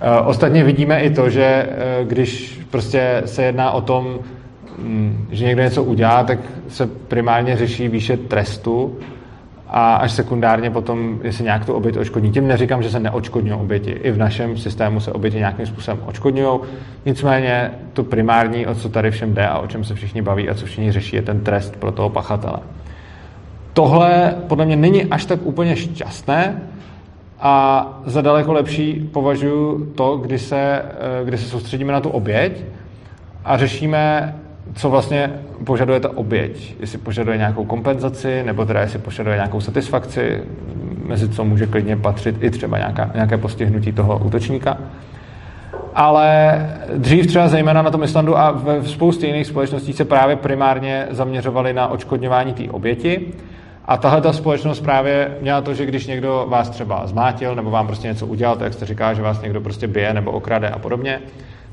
Eh, 0.00 0.20
ostatně 0.20 0.64
vidíme 0.64 1.00
i 1.00 1.10
to, 1.10 1.30
že 1.30 1.44
eh, 1.44 2.04
když 2.04 2.60
prostě 2.70 3.22
se 3.24 3.42
jedná 3.42 3.70
o 3.70 3.80
tom, 3.80 4.18
mm, 4.78 5.26
že 5.30 5.44
někdo 5.44 5.62
něco 5.62 5.84
udělá, 5.84 6.24
tak 6.24 6.38
se 6.68 6.86
primárně 6.86 7.56
řeší 7.56 7.88
výše 7.88 8.16
trestu 8.16 8.98
a 9.68 9.94
až 9.94 10.12
sekundárně 10.12 10.70
potom, 10.70 11.20
jestli 11.22 11.44
nějak 11.44 11.64
tu 11.64 11.72
oběť 11.72 11.96
očkodní. 11.96 12.30
Tím 12.30 12.48
neříkám, 12.48 12.82
že 12.82 12.90
se 12.90 13.00
neočkodňují 13.00 13.60
oběti. 13.60 13.90
I 13.90 14.10
v 14.10 14.18
našem 14.18 14.58
systému 14.58 15.00
se 15.00 15.12
oběti 15.12 15.36
nějakým 15.36 15.66
způsobem 15.66 16.00
očkodňují. 16.06 16.60
Nicméně 17.06 17.70
to 17.92 18.04
primární, 18.04 18.66
o 18.66 18.74
co 18.74 18.88
tady 18.88 19.10
všem 19.10 19.34
jde 19.34 19.46
a 19.46 19.58
o 19.58 19.66
čem 19.66 19.84
se 19.84 19.94
všichni 19.94 20.22
baví 20.22 20.48
a 20.48 20.54
co 20.54 20.66
všichni 20.66 20.92
řeší, 20.92 21.16
je 21.16 21.22
ten 21.22 21.40
trest 21.40 21.76
pro 21.76 21.92
toho 21.92 22.08
pachatele. 22.08 22.58
Tohle 23.72 24.34
podle 24.48 24.66
mě 24.66 24.76
není 24.76 25.04
až 25.04 25.24
tak 25.24 25.40
úplně 25.42 25.76
šťastné 25.76 26.62
a 27.40 27.86
za 28.06 28.20
daleko 28.20 28.52
lepší 28.52 29.08
považuji 29.12 29.92
to, 29.94 30.16
kdy 30.16 30.38
se, 30.38 30.82
eh, 30.82 31.24
kdy 31.24 31.38
se 31.38 31.44
soustředíme 31.44 31.92
na 31.92 32.00
tu 32.00 32.08
oběť 32.08 32.64
a 33.44 33.58
řešíme 33.58 34.34
co 34.74 34.90
vlastně 34.90 35.30
požaduje 35.64 36.00
ta 36.00 36.16
oběť. 36.16 36.76
Jestli 36.80 36.98
požaduje 36.98 37.36
nějakou 37.36 37.64
kompenzaci, 37.64 38.42
nebo 38.42 38.64
teda 38.64 38.80
jestli 38.80 38.98
požaduje 38.98 39.36
nějakou 39.36 39.60
satisfakci, 39.60 40.42
mezi 41.06 41.28
co 41.28 41.44
může 41.44 41.66
klidně 41.66 41.96
patřit 41.96 42.36
i 42.40 42.50
třeba 42.50 42.78
nějaká, 42.78 43.10
nějaké 43.14 43.38
postihnutí 43.38 43.92
toho 43.92 44.18
útočníka. 44.18 44.78
Ale 45.94 46.58
dřív 46.96 47.26
třeba 47.26 47.48
zejména 47.48 47.82
na 47.82 47.90
tom 47.90 48.02
Islandu 48.02 48.38
a 48.38 48.50
ve 48.50 48.84
spoustě 48.84 49.26
jiných 49.26 49.46
společností 49.46 49.92
se 49.92 50.04
právě 50.04 50.36
primárně 50.36 51.06
zaměřovali 51.10 51.72
na 51.72 51.88
očkodňování 51.88 52.54
té 52.54 52.70
oběti. 52.70 53.32
A 53.84 53.96
tahle 53.96 54.20
ta 54.20 54.32
společnost 54.32 54.80
právě 54.80 55.36
měla 55.40 55.60
to, 55.60 55.74
že 55.74 55.86
když 55.86 56.06
někdo 56.06 56.46
vás 56.48 56.70
třeba 56.70 57.06
zmátil 57.06 57.54
nebo 57.54 57.70
vám 57.70 57.86
prostě 57.86 58.08
něco 58.08 58.26
udělal, 58.26 58.56
tak 58.56 58.74
se 58.74 58.86
říká, 58.86 59.14
že 59.14 59.22
vás 59.22 59.40
někdo 59.40 59.60
prostě 59.60 59.86
bije 59.86 60.14
nebo 60.14 60.30
okrade 60.30 60.68
a 60.68 60.78
podobně, 60.78 61.20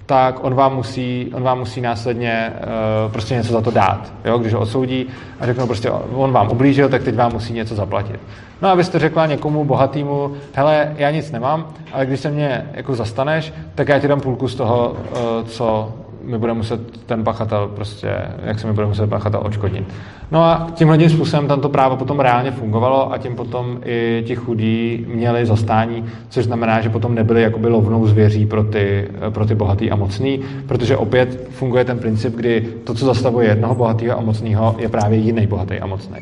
tak 0.06 0.44
on 0.44 0.56
vám 0.56 0.76
musí, 0.76 1.32
on 1.34 1.44
vám 1.44 1.60
musí 1.60 1.82
následně 1.82 2.54
uh, 2.54 3.12
prostě 3.12 3.34
něco 3.34 3.54
za 3.54 3.62
to 3.62 3.72
dát. 3.72 4.14
Jo? 4.26 4.38
Když 4.38 4.54
ho 4.54 4.60
odsoudí 4.60 5.08
a 5.40 5.46
řeknou 5.46 5.66
prostě, 5.68 5.92
on 5.92 6.32
vám 6.32 6.52
ublížil, 6.52 6.90
tak 6.90 7.04
teď 7.04 7.16
vám 7.16 7.34
musí 7.34 7.54
něco 7.54 7.76
zaplatit. 7.76 8.20
No 8.62 8.70
a 8.70 8.72
abyste 8.72 9.00
řekla 9.00 9.26
někomu 9.26 9.66
bohatýmu, 9.66 10.34
hele, 10.54 10.94
já 10.98 11.12
nic 11.12 11.32
nemám, 11.32 11.68
ale 11.94 12.06
když 12.06 12.20
se 12.20 12.30
mě 12.32 12.70
jako 12.74 12.96
zastaneš, 12.96 13.54
tak 13.76 13.88
já 13.88 14.00
ti 14.00 14.08
dám 14.08 14.22
půlku 14.22 14.48
z 14.48 14.56
toho, 14.56 14.90
uh, 15.12 15.48
co 15.48 15.94
mi 16.28 16.38
bude 16.38 16.54
muset 16.54 17.06
ten 17.06 17.24
pachatel 17.24 17.68
prostě, 17.68 18.10
jak 18.44 18.60
se 18.60 18.68
mi 18.68 18.74
bude 18.74 18.86
muset 18.88 19.10
pachatel 19.10 19.42
odškodnit. 19.44 19.94
No 20.32 20.44
a 20.44 20.68
tímhle 20.74 21.10
způsobem 21.10 21.48
tam 21.48 21.62
to 21.62 21.70
právo 21.70 21.96
potom 21.98 22.20
reálně 22.20 22.52
fungovalo 22.52 23.14
a 23.14 23.18
tím 23.18 23.36
potom 23.36 23.80
i 23.86 24.24
ti 24.28 24.36
chudí 24.36 25.06
měli 25.08 25.46
zastání, 25.46 26.06
což 26.30 26.46
znamená, 26.46 26.82
že 26.82 26.90
potom 26.90 27.16
nebyli 27.16 27.42
jakoby 27.42 27.68
lovnou 27.68 28.08
zvěří 28.08 28.46
pro 28.46 28.64
ty, 28.64 29.08
pro 29.30 29.46
ty 29.46 29.56
bohatý 29.56 29.92
a 29.92 29.96
mocný, 29.96 30.42
protože 30.68 30.98
opět 30.98 31.48
funguje 31.52 31.86
ten 31.86 32.00
princip, 32.00 32.36
kdy 32.36 32.62
to, 32.84 32.94
co 32.94 33.06
zastavuje 33.06 33.48
jednoho 33.48 33.76
bohatého 33.76 34.18
a 34.20 34.22
mocného, 34.22 34.76
je 34.80 34.90
právě 34.90 35.20
jiný 35.20 35.48
bohatý 35.48 35.80
a 35.80 35.86
mocný. 35.86 36.20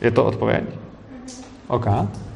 Je 0.00 0.10
to 0.10 0.24
odpověď? 0.24 0.64
OK. 1.68 1.86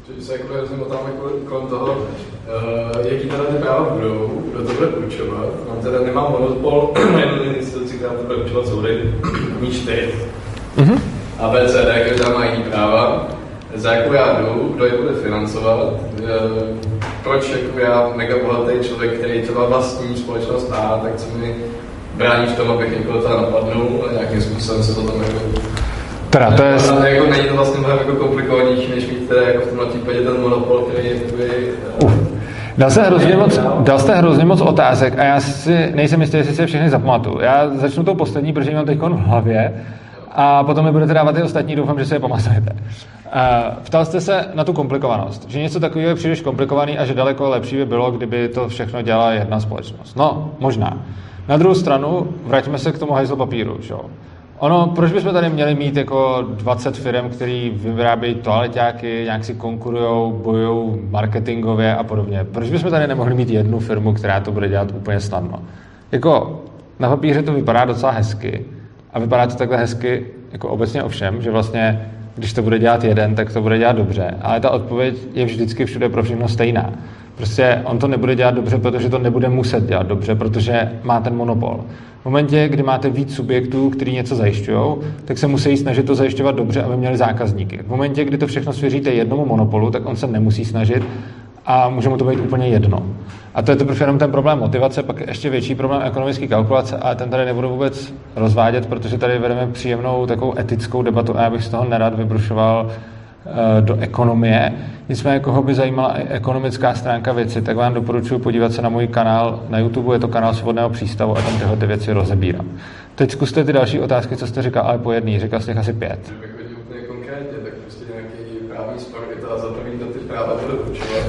Že 0.08 0.24
se 0.24 0.32
jako 0.32 0.56
rozmotáme 0.60 1.10
kolem 1.48 1.66
toho, 1.66 1.86
uh, 1.86 3.06
jaký 3.06 3.28
teda 3.28 3.44
ty 3.44 3.56
práva 3.62 3.90
budou, 3.90 4.42
kdo 4.52 4.64
to 4.64 4.74
bude 4.74 4.86
určovat. 4.86 5.48
Mám 5.68 5.78
teda 5.82 6.00
nemám 6.00 6.32
monopol 6.32 6.92
na 7.12 7.20
jednu 7.20 7.42
instituci, 7.42 7.96
která 7.96 8.12
to 8.12 8.22
bude 8.22 8.36
určovat 8.36 8.66
soudy, 8.66 9.14
mý 9.60 9.70
čtyři. 9.70 10.14
Mm-hmm. 10.76 10.98
A 11.38 11.48
BCD, 11.48 12.08
každá 12.08 12.28
má 12.28 12.44
jiný 12.44 12.62
práva, 12.62 13.28
za 13.74 13.92
jakou 13.92 14.12
já 14.12 14.40
jdu, 14.40 14.72
kdo 14.74 14.84
je 14.84 14.92
bude 14.92 15.14
financovat, 15.14 15.78
uh, 15.82 16.28
proč 17.22 17.48
jako 17.48 17.78
já, 17.78 18.12
mega 18.14 18.34
bohatý 18.44 18.88
člověk, 18.88 19.18
který 19.18 19.42
třeba 19.42 19.66
vlastní 19.66 20.16
společnost 20.16 20.72
A, 20.72 21.00
tak 21.02 21.16
co 21.16 21.38
mi 21.38 21.56
brání 22.14 22.46
v 22.46 22.56
tom, 22.56 22.70
abych 22.70 22.98
někoho 22.98 23.22
teda 23.22 23.40
napadnul 23.40 24.06
a 24.08 24.12
nějakým 24.12 24.42
způsobem 24.42 24.82
se 24.82 24.94
to 24.94 25.02
tam 25.02 25.22
jako 25.22 25.40
Teda, 26.34 26.50
to 26.50 26.62
je... 26.62 26.76
Ale 26.90 27.10
jako 27.10 27.30
není 27.30 27.48
to 27.48 27.54
vlastně 27.56 27.78
mnohem 27.78 27.98
jako 27.98 28.12
komplikovanější, 28.12 28.90
než 28.94 29.06
mít 29.06 29.28
teda 29.28 29.42
jako 29.42 29.60
v 29.60 29.68
tomhle 29.68 29.86
případě 29.86 30.20
ten 30.20 30.40
monopol, 30.40 30.78
který 30.78 31.08
je 31.08 31.14
uh. 32.02 32.12
Dal 32.78 32.90
jste, 32.90 33.02
hrozně 33.02 33.36
moc, 33.36 33.60
dal 33.80 33.98
jste 33.98 34.14
hrozně 34.14 34.44
moc 34.44 34.60
otázek 34.60 35.18
a 35.18 35.24
já 35.24 35.40
si 35.40 35.92
nejsem 35.94 36.20
jistý, 36.20 36.36
jestli 36.36 36.54
si 36.54 36.62
je 36.62 36.66
všechny 36.66 36.90
zapamatuju. 36.90 37.40
Já 37.40 37.68
začnu 37.68 38.04
tou 38.04 38.14
poslední, 38.14 38.52
protože 38.52 38.74
mám 38.74 38.84
teď 38.84 38.98
v 38.98 39.18
hlavě 39.18 39.84
a 40.32 40.64
potom 40.64 40.84
mi 40.84 40.92
budete 40.92 41.14
dávat 41.14 41.34
ty 41.34 41.42
ostatní, 41.42 41.76
doufám, 41.76 41.98
že 41.98 42.04
si 42.04 42.14
je 42.14 42.20
pamatujete. 42.20 42.72
Uh, 42.72 43.40
ptal 43.84 44.04
jste 44.04 44.20
se 44.20 44.48
na 44.54 44.64
tu 44.64 44.72
komplikovanost, 44.72 45.48
že 45.48 45.60
něco 45.60 45.80
takového 45.80 46.08
je 46.08 46.14
příliš 46.14 46.40
komplikovaný 46.40 46.98
a 46.98 47.04
že 47.04 47.14
daleko 47.14 47.48
lepší 47.48 47.76
by 47.76 47.86
bylo, 47.86 48.10
kdyby 48.10 48.48
to 48.48 48.68
všechno 48.68 49.02
dělala 49.02 49.32
jedna 49.32 49.60
společnost. 49.60 50.16
No, 50.16 50.50
možná. 50.60 50.98
Na 51.48 51.56
druhou 51.56 51.74
stranu, 51.74 52.28
vraťme 52.44 52.78
se 52.78 52.92
k 52.92 52.98
tomu 52.98 53.12
hajzlu 53.12 53.36
papíru. 53.36 53.76
Že? 53.80 53.94
Ono, 54.64 54.86
proč 54.86 55.12
bychom 55.12 55.32
tady 55.32 55.50
měli 55.50 55.74
mít 55.74 55.96
jako 55.96 56.46
20 56.50 56.96
firm, 56.96 57.28
který 57.28 57.72
vyrábějí 57.74 58.34
toaleťáky, 58.34 59.20
nějak 59.24 59.44
si 59.44 59.54
konkurují, 59.54 60.32
bojují 60.32 61.00
marketingově 61.10 61.96
a 61.96 62.04
podobně? 62.04 62.44
Proč 62.52 62.70
bychom 62.70 62.90
tady 62.90 63.06
nemohli 63.06 63.34
mít 63.34 63.50
jednu 63.50 63.78
firmu, 63.78 64.12
která 64.12 64.40
to 64.40 64.52
bude 64.52 64.68
dělat 64.68 64.92
úplně 64.96 65.20
snadno? 65.20 65.62
Jako 66.12 66.62
na 66.98 67.08
papíře 67.08 67.42
to 67.42 67.52
vypadá 67.52 67.84
docela 67.84 68.12
hezky 68.12 68.64
a 69.12 69.18
vypadá 69.18 69.46
to 69.46 69.54
takhle 69.54 69.76
hezky 69.76 70.26
jako 70.52 70.68
obecně 70.68 71.02
ovšem, 71.02 71.42
že 71.42 71.50
vlastně 71.50 72.10
když 72.36 72.52
to 72.52 72.62
bude 72.62 72.78
dělat 72.78 73.04
jeden, 73.04 73.34
tak 73.34 73.52
to 73.52 73.62
bude 73.62 73.78
dělat 73.78 73.96
dobře. 73.96 74.34
Ale 74.42 74.60
ta 74.60 74.70
odpověď 74.70 75.16
je 75.34 75.44
vždycky 75.44 75.84
všude 75.84 76.08
pro 76.08 76.22
všechno 76.22 76.48
stejná. 76.48 76.92
Prostě 77.36 77.82
on 77.84 77.98
to 77.98 78.08
nebude 78.08 78.34
dělat 78.34 78.54
dobře, 78.54 78.78
protože 78.78 79.08
to 79.08 79.18
nebude 79.18 79.48
muset 79.48 79.86
dělat 79.86 80.06
dobře, 80.06 80.34
protože 80.34 80.92
má 81.02 81.20
ten 81.20 81.36
monopol. 81.36 81.80
V 82.22 82.24
momentě, 82.24 82.68
kdy 82.68 82.82
máte 82.82 83.10
víc 83.10 83.34
subjektů, 83.34 83.90
který 83.90 84.12
něco 84.12 84.36
zajišťují, 84.36 84.96
tak 85.24 85.38
se 85.38 85.46
musí 85.46 85.76
snažit 85.76 86.06
to 86.06 86.14
zajišťovat 86.14 86.54
dobře, 86.54 86.82
aby 86.82 86.96
měli 86.96 87.16
zákazníky. 87.16 87.78
V 87.82 87.88
momentě, 87.88 88.24
kdy 88.24 88.38
to 88.38 88.46
všechno 88.46 88.72
svěříte 88.72 89.10
jednomu 89.10 89.46
monopolu, 89.46 89.90
tak 89.90 90.06
on 90.06 90.16
se 90.16 90.26
nemusí 90.26 90.64
snažit 90.64 91.02
a 91.66 91.88
může 91.88 92.08
mu 92.08 92.16
to 92.16 92.24
být 92.24 92.40
úplně 92.40 92.68
jedno. 92.68 93.02
A 93.54 93.62
to 93.62 93.70
je 93.70 93.76
to 93.76 93.92
jenom 94.00 94.18
ten 94.18 94.30
problém 94.30 94.58
motivace, 94.58 95.02
pak 95.02 95.20
ještě 95.28 95.50
větší 95.50 95.74
problém 95.74 96.02
ekonomické 96.04 96.46
kalkulace, 96.46 96.96
ale 96.96 97.14
ten 97.16 97.30
tady 97.30 97.44
nebudu 97.44 97.68
vůbec 97.68 98.14
rozvádět, 98.36 98.86
protože 98.86 99.18
tady 99.18 99.38
vedeme 99.38 99.66
příjemnou 99.72 100.26
takovou 100.26 100.58
etickou 100.58 101.02
debatu 101.02 101.36
a 101.36 101.42
já 101.42 101.50
bych 101.50 101.64
z 101.64 101.68
toho 101.68 101.84
nerad 101.84 102.14
vybrušoval 102.14 102.90
Eh, 103.46 103.80
do 103.80 103.96
ekonomie. 104.00 104.72
Nicméně, 105.08 105.40
koho 105.40 105.62
by 105.62 105.74
zajímala 105.74 106.14
ekonomická 106.28 106.94
stránka 106.94 107.32
věci, 107.32 107.62
tak 107.62 107.76
vám 107.76 107.94
doporučuji 107.94 108.38
podívat 108.38 108.72
se 108.72 108.82
na 108.82 108.88
můj 108.88 109.06
kanál 109.06 109.60
na 109.68 109.78
YouTube, 109.78 110.14
je 110.14 110.18
to 110.18 110.28
kanál 110.28 110.54
Svobodného 110.54 110.90
přístavu 110.90 111.38
a 111.38 111.42
tam 111.42 111.58
tyhle 111.58 111.76
věci 111.76 112.12
rozebírám. 112.12 112.66
Teď 113.14 113.30
zkuste 113.30 113.64
ty 113.64 113.72
další 113.72 114.00
otázky, 114.00 114.36
co 114.36 114.46
jste 114.46 114.62
říkal, 114.62 114.86
ale 114.86 114.98
po 114.98 115.12
jedný, 115.12 115.40
říkal 115.40 115.60
jste 115.60 115.72
asi 115.74 115.92
pět. 115.92 116.32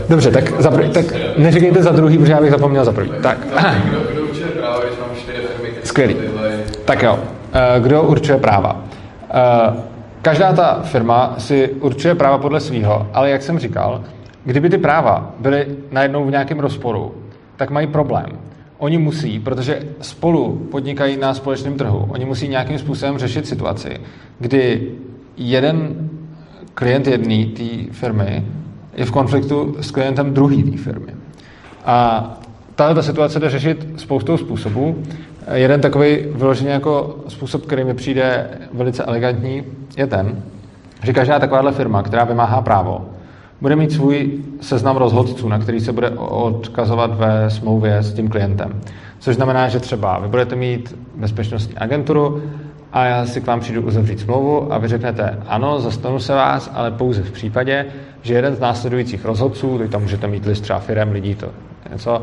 Dobře, 0.10 0.32
tak, 0.32 0.62
za 0.62 0.72
prv, 0.72 0.94
tak 0.94 1.06
neříkejte 1.38 1.84
za 1.84 1.92
druhý, 1.92 2.18
protože 2.18 2.32
já 2.32 2.42
bych 2.42 2.52
zapomněl 2.52 2.86
za 2.86 2.92
první. 2.92 3.14
Tak. 3.24 3.38
Skvělý. 5.84 6.16
Tak 6.86 7.04
jo. 7.04 7.20
Kdo 7.80 8.04
určuje 8.04 8.38
práva? 8.38 8.84
Každá 10.26 10.54
ta 10.54 10.82
firma 10.82 11.36
si 11.38 11.70
určuje 11.70 12.16
práva 12.16 12.38
podle 12.38 12.60
svého, 12.60 13.08
ale 13.14 13.30
jak 13.30 13.42
jsem 13.42 13.60
říkal, 13.60 14.04
kdyby 14.46 14.70
ty 14.70 14.78
práva 14.78 15.36
byly 15.40 15.68
najednou 15.92 16.26
v 16.26 16.32
nějakém 16.32 16.60
rozporu, 16.60 17.16
tak 17.56 17.70
mají 17.70 17.88
problém. 17.88 18.26
Oni 18.78 18.98
musí, 18.98 19.40
protože 19.40 19.80
spolu 20.02 20.68
podnikají 20.72 21.18
na 21.18 21.34
společném 21.34 21.78
trhu, 21.78 22.06
oni 22.10 22.26
musí 22.26 22.48
nějakým 22.48 22.80
způsobem 22.80 23.18
řešit 23.18 23.48
situaci, 23.48 23.98
kdy 24.40 24.92
jeden 25.38 26.10
klient 26.74 27.08
jedné 27.08 27.46
té 27.46 27.92
firmy 27.92 28.46
je 28.94 29.06
v 29.06 29.12
konfliktu 29.12 29.76
s 29.82 29.92
klientem 29.92 30.34
druhé 30.34 30.64
té 30.64 30.78
firmy. 30.78 31.14
A 31.86 32.30
tahle 32.76 32.96
ta 32.96 33.02
situace 33.02 33.40
jde 33.40 33.50
řešit 33.50 33.88
spoustou 33.98 34.38
způsobů. 34.38 35.04
Jeden 35.54 35.82
takový 35.82 36.18
vyložený 36.32 36.70
jako 36.70 37.16
způsob, 37.28 37.66
který 37.66 37.84
mi 37.84 37.94
přijde 37.94 38.50
velice 38.74 39.04
elegantní, 39.04 39.64
je 39.98 40.08
ten, 40.08 40.44
že 41.04 41.14
každá 41.14 41.40
takováhle 41.40 41.72
firma, 41.72 42.04
která 42.04 42.24
vymáhá 42.24 42.62
právo, 42.62 43.06
bude 43.62 43.76
mít 43.76 43.92
svůj 43.92 44.44
seznam 44.62 44.98
rozhodců, 44.98 45.50
na 45.50 45.60
který 45.60 45.80
se 45.80 45.92
bude 45.92 46.10
odkazovat 46.10 47.18
ve 47.18 47.50
smlouvě 47.50 47.98
s 47.98 48.14
tím 48.14 48.28
klientem. 48.30 48.82
Což 49.20 49.36
znamená, 49.36 49.68
že 49.68 49.80
třeba 49.80 50.20
vy 50.20 50.28
budete 50.28 50.56
mít 50.56 50.98
bezpečnostní 51.16 51.78
agenturu 51.78 52.42
a 52.94 53.06
já 53.06 53.26
si 53.26 53.42
k 53.42 53.48
vám 53.48 53.60
přijdu 53.60 53.82
uzavřít 53.82 54.20
smlouvu 54.20 54.74
a 54.74 54.78
vy 54.78 54.88
řeknete, 54.88 55.40
ano, 55.48 55.80
zastanu 55.80 56.20
se 56.20 56.34
vás, 56.34 56.72
ale 56.74 56.92
pouze 56.92 57.24
v 57.24 57.32
případě, 57.32 57.86
že 58.22 58.34
jeden 58.34 58.56
z 58.56 58.60
následujících 58.60 59.26
rozhodců, 59.26 59.78
teď 59.78 59.92
tam 59.92 60.02
můžete 60.02 60.28
mít 60.28 60.46
list 60.46 60.62
třeba 60.62 60.80
firem, 60.80 61.12
lidí, 61.12 61.36
to 61.36 61.48
něco, 61.92 62.22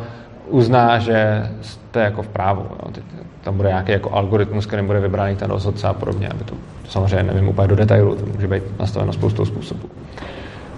uzná, 0.48 0.98
že 0.98 1.50
jste 1.62 2.00
jako 2.00 2.22
v 2.22 2.28
právu. 2.28 2.62
Jo. 2.70 3.02
Tam 3.44 3.56
bude 3.56 3.68
nějaký 3.68 3.92
jako 3.92 4.10
algoritmus, 4.10 4.66
kterým 4.66 4.86
bude 4.86 5.00
vybraný 5.00 5.36
ten 5.36 5.50
rozhodce 5.50 5.88
a 5.88 5.92
podobně, 5.92 6.28
aby 6.28 6.44
to 6.44 6.54
samozřejmě 6.88 7.22
nevím 7.22 7.48
úplně 7.48 7.68
do 7.68 7.76
detailu, 7.76 8.14
to 8.16 8.26
může 8.26 8.48
být 8.48 8.62
nastaveno 8.80 9.12
spoustou 9.12 9.44
způsobů. 9.44 9.88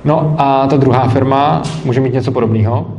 No 0.05 0.37
a 0.39 0.67
ta 0.67 0.77
druhá 0.77 1.09
firma 1.09 1.63
může 1.85 2.01
mít 2.01 2.13
něco 2.13 2.33
podobného. 2.33 2.97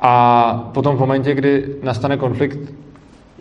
A 0.00 0.70
potom 0.74 0.96
v 0.96 1.00
momentě, 1.00 1.34
kdy 1.34 1.66
nastane 1.82 2.16
konflikt 2.16 2.58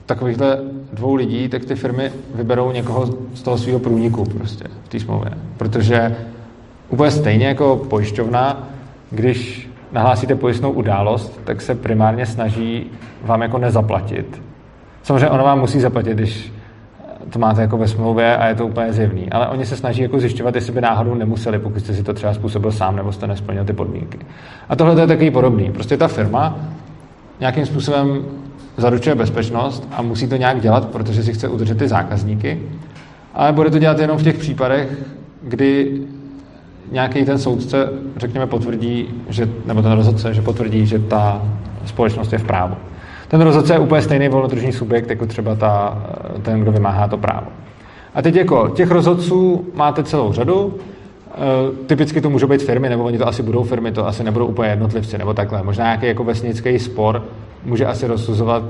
takovýchhle 0.05 0.57
dvou 0.93 1.15
lidí, 1.15 1.49
tak 1.49 1.65
ty 1.65 1.76
firmy 1.76 2.11
vyberou 2.36 2.71
někoho 2.71 3.05
z 3.34 3.41
toho 3.41 3.57
svého 3.57 3.80
průniku 3.80 4.23
prostě 4.23 4.65
v 4.84 4.89
té 4.89 4.99
smlouvě. 4.99 5.32
Protože 5.57 6.15
úplně 6.89 7.11
stejně 7.11 7.47
jako 7.47 7.86
pojišťovna, 7.89 8.67
když 9.11 9.69
nahlásíte 9.91 10.36
pojistnou 10.36 10.71
událost, 10.71 11.41
tak 11.43 11.61
se 11.61 11.75
primárně 11.75 12.25
snaží 12.25 12.91
vám 13.23 13.41
jako 13.41 13.57
nezaplatit. 13.57 14.41
Samozřejmě 15.03 15.29
ono 15.29 15.43
vám 15.43 15.59
musí 15.59 15.79
zaplatit, 15.79 16.13
když 16.13 16.53
to 17.29 17.39
máte 17.39 17.61
jako 17.61 17.77
ve 17.77 17.88
smlouvě 17.88 18.38
a 18.38 18.47
je 18.47 18.55
to 18.55 18.67
úplně 18.67 18.93
zjevný. 18.93 19.29
Ale 19.29 19.47
oni 19.47 19.65
se 19.65 19.77
snaží 19.77 20.01
jako 20.01 20.19
zjišťovat, 20.19 20.55
jestli 20.55 20.73
by 20.73 20.81
náhodou 20.81 21.13
nemuseli, 21.13 21.59
pokud 21.59 21.79
jste 21.79 21.93
si 21.93 22.03
to 22.03 22.13
třeba 22.13 22.33
způsobil 22.33 22.71
sám 22.71 22.95
nebo 22.95 23.11
jste 23.11 23.27
nesplnil 23.27 23.65
ty 23.65 23.73
podmínky. 23.73 24.19
A 24.69 24.75
tohle 24.75 25.01
je 25.01 25.07
takový 25.07 25.31
podobný. 25.31 25.71
Prostě 25.71 25.97
ta 25.97 26.07
firma 26.07 26.57
nějakým 27.39 27.65
způsobem 27.65 28.25
zaručuje 28.77 29.15
bezpečnost 29.15 29.88
a 29.91 30.01
musí 30.01 30.27
to 30.27 30.36
nějak 30.36 30.61
dělat, 30.61 30.89
protože 30.89 31.23
si 31.23 31.33
chce 31.33 31.47
udržet 31.47 31.77
ty 31.77 31.88
zákazníky, 31.88 32.61
ale 33.33 33.51
bude 33.51 33.69
to 33.69 33.79
dělat 33.79 33.99
jenom 33.99 34.17
v 34.17 34.23
těch 34.23 34.38
případech, 34.38 34.97
kdy 35.41 36.01
nějaký 36.91 37.25
ten 37.25 37.39
soudce, 37.39 37.89
řekněme, 38.17 38.47
potvrdí, 38.47 39.07
že, 39.29 39.49
nebo 39.65 39.81
ten 39.81 39.91
rozhodce, 39.91 40.33
že 40.33 40.41
potvrdí, 40.41 40.86
že 40.86 40.99
ta 40.99 41.41
společnost 41.86 42.33
je 42.33 42.39
v 42.39 42.43
právu. 42.43 42.75
Ten 43.27 43.41
rozhodce 43.41 43.73
je 43.73 43.79
úplně 43.79 44.01
stejný 44.01 44.29
volnotržní 44.29 44.71
subjekt, 44.71 45.09
jako 45.09 45.25
třeba 45.25 45.55
ta, 45.55 46.03
ten, 46.41 46.59
kdo 46.59 46.71
vymáhá 46.71 47.07
to 47.07 47.17
právo. 47.17 47.47
A 48.15 48.21
teď 48.21 48.36
jako 48.36 48.69
těch 48.69 48.91
rozhodců 48.91 49.65
máte 49.73 50.03
celou 50.03 50.33
řadu, 50.33 50.75
e, 51.31 51.86
typicky 51.86 52.21
to 52.21 52.29
můžou 52.29 52.47
být 52.47 52.63
firmy, 52.63 52.89
nebo 52.89 53.03
oni 53.03 53.17
to 53.17 53.27
asi 53.27 53.43
budou 53.43 53.63
firmy, 53.63 53.91
to 53.91 54.07
asi 54.07 54.23
nebudou 54.23 54.45
úplně 54.45 54.69
jednotlivci, 54.69 55.17
nebo 55.17 55.33
takhle. 55.33 55.63
Možná 55.63 55.86
nějaký 55.86 56.05
jako 56.05 56.23
vesnický 56.23 56.79
spor 56.79 57.23
může 57.65 57.86
asi 57.86 58.07
rozsuzovat 58.07 58.63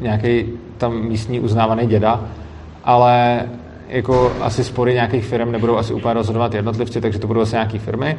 nějaký 0.00 0.44
tam 0.78 1.02
místní 1.02 1.40
uznávaný 1.40 1.86
děda, 1.86 2.20
ale 2.84 3.42
jako 3.94 4.32
asi 4.40 4.64
spory 4.64 4.94
nějakých 4.94 5.24
firm 5.24 5.52
nebudou 5.52 5.76
asi 5.76 5.94
úplně 5.94 6.14
rozhodovat 6.14 6.54
jednotlivci, 6.54 7.00
takže 7.00 7.18
to 7.18 7.26
budou 7.26 7.40
asi 7.40 7.54
nějaké 7.54 7.78
firmy. 7.78 8.16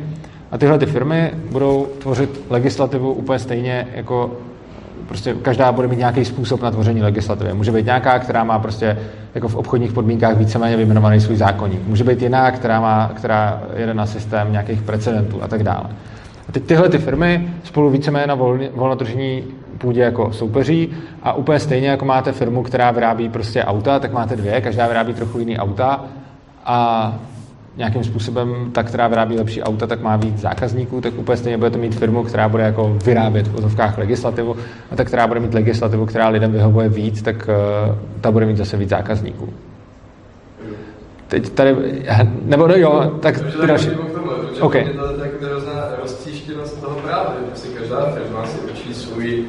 A 0.52 0.58
tyhle 0.58 0.80
ty 0.80 0.86
firmy 0.86 1.32
budou 1.52 1.88
tvořit 2.00 2.42
legislativu 2.50 3.14
úplně 3.14 3.40
stejně 3.40 3.88
jako 3.96 4.32
prostě 5.08 5.34
každá 5.42 5.72
bude 5.72 5.88
mít 5.88 6.00
nějaký 6.00 6.26
způsob 6.26 6.62
na 6.62 6.72
tvoření 6.72 7.02
legislativy. 7.02 7.54
Může 7.54 7.72
být 7.72 7.86
nějaká, 7.86 8.20
která 8.20 8.44
má 8.44 8.60
prostě 8.60 8.98
jako 9.36 9.48
v 9.48 9.56
obchodních 9.56 9.94
podmínkách 9.94 10.38
víceméně 10.38 10.78
vyjmenovaný 10.78 11.22
svůj 11.22 11.36
zákonník. 11.36 11.88
Může 11.88 12.04
být 12.04 12.22
jiná, 12.22 12.52
která, 12.52 12.82
má, 12.82 13.12
která 13.16 13.64
jede 13.76 13.94
na 13.94 14.06
systém 14.06 14.52
nějakých 14.52 14.82
precedentů 14.82 15.44
a 15.44 15.48
tak 15.48 15.64
dále. 15.64 15.86
A 16.50 16.52
teď 16.52 16.64
tyhle 16.64 16.90
ty 16.90 16.98
firmy 16.98 17.50
spolu 17.64 17.90
víceméně 17.90 18.28
na 18.28 18.36
volnotržní 18.76 19.44
půdě 19.78 20.02
jako 20.02 20.34
soupeří 20.34 20.90
a 21.24 21.34
úplně 21.34 21.60
stejně 21.60 21.88
jako 21.88 22.06
máte 22.06 22.32
firmu, 22.32 22.64
která 22.64 22.92
vyrábí 22.92 23.30
prostě 23.30 23.64
auta, 23.64 24.00
tak 24.00 24.14
máte 24.14 24.36
dvě, 24.36 24.62
každá 24.62 24.88
vyrábí 24.88 25.14
trochu 25.14 25.40
jiný 25.40 25.58
auta 25.58 26.06
a 26.66 27.14
nějakým 27.78 28.04
způsobem 28.04 28.72
ta, 28.72 28.84
která 28.84 29.08
vyrábí 29.08 29.38
lepší 29.38 29.64
auta, 29.64 29.88
tak 29.88 30.02
má 30.02 30.16
víc 30.16 30.38
zákazníků, 30.38 31.02
tak 31.02 31.14
úplně 31.18 31.38
stejně 31.38 31.58
budete 31.58 31.78
mít 31.78 31.96
firmu, 31.96 32.24
která 32.24 32.50
bude 32.50 32.64
jako 32.64 32.98
vyrábět 33.06 33.48
v 33.48 33.56
ozovkách 33.56 33.98
legislativu 33.98 34.56
a 34.92 34.96
ta, 34.96 35.04
která 35.04 35.28
bude 35.28 35.40
mít 35.40 35.54
legislativu, 35.54 36.06
která 36.06 36.30
lidem 36.30 36.52
vyhovuje 36.52 36.90
víc, 36.90 37.22
tak 37.22 37.36
uh, 37.36 37.96
ta 38.22 38.32
bude 38.32 38.46
mít 38.46 38.58
zase 38.58 38.78
víc 38.78 38.90
zákazníků. 38.90 39.50
Teď 41.28 41.50
tady, 41.50 41.76
nebo 42.46 42.68
no, 42.68 42.76
jo, 42.76 43.12
tak 43.20 43.40
ty 43.62 43.68
další. 43.68 43.90
OK. 44.62 44.74
To 44.74 44.78
je 44.78 44.84
tak 45.20 45.30
roztříštěnost 46.02 46.82
toho 46.82 46.96
práva, 46.96 47.36
že 47.50 47.62
si 47.62 47.68
každá 47.68 48.06
firma 48.06 48.46
si 48.46 48.58
učí 48.72 48.94
svůj 48.94 49.46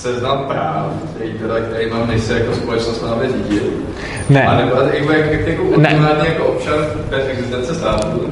seznam 0.00 0.44
práv, 0.48 0.86
který, 1.14 1.32
teda, 1.32 1.54
který 1.60 1.90
mám, 1.90 2.08
než 2.08 2.22
se 2.22 2.38
jako 2.38 2.54
společnost 2.54 3.02
máme 3.02 3.28
řídit. 3.28 3.62
Ne. 4.30 4.46
A 4.46 4.56
nebo 4.56 4.76
jako, 4.94 5.12
jak, 5.12 5.46
jako, 5.46 5.62
ne. 5.76 5.98
jako 6.28 6.44
občan 6.44 6.74
bez 7.10 7.28
existence 7.28 7.74
státu, 7.74 8.30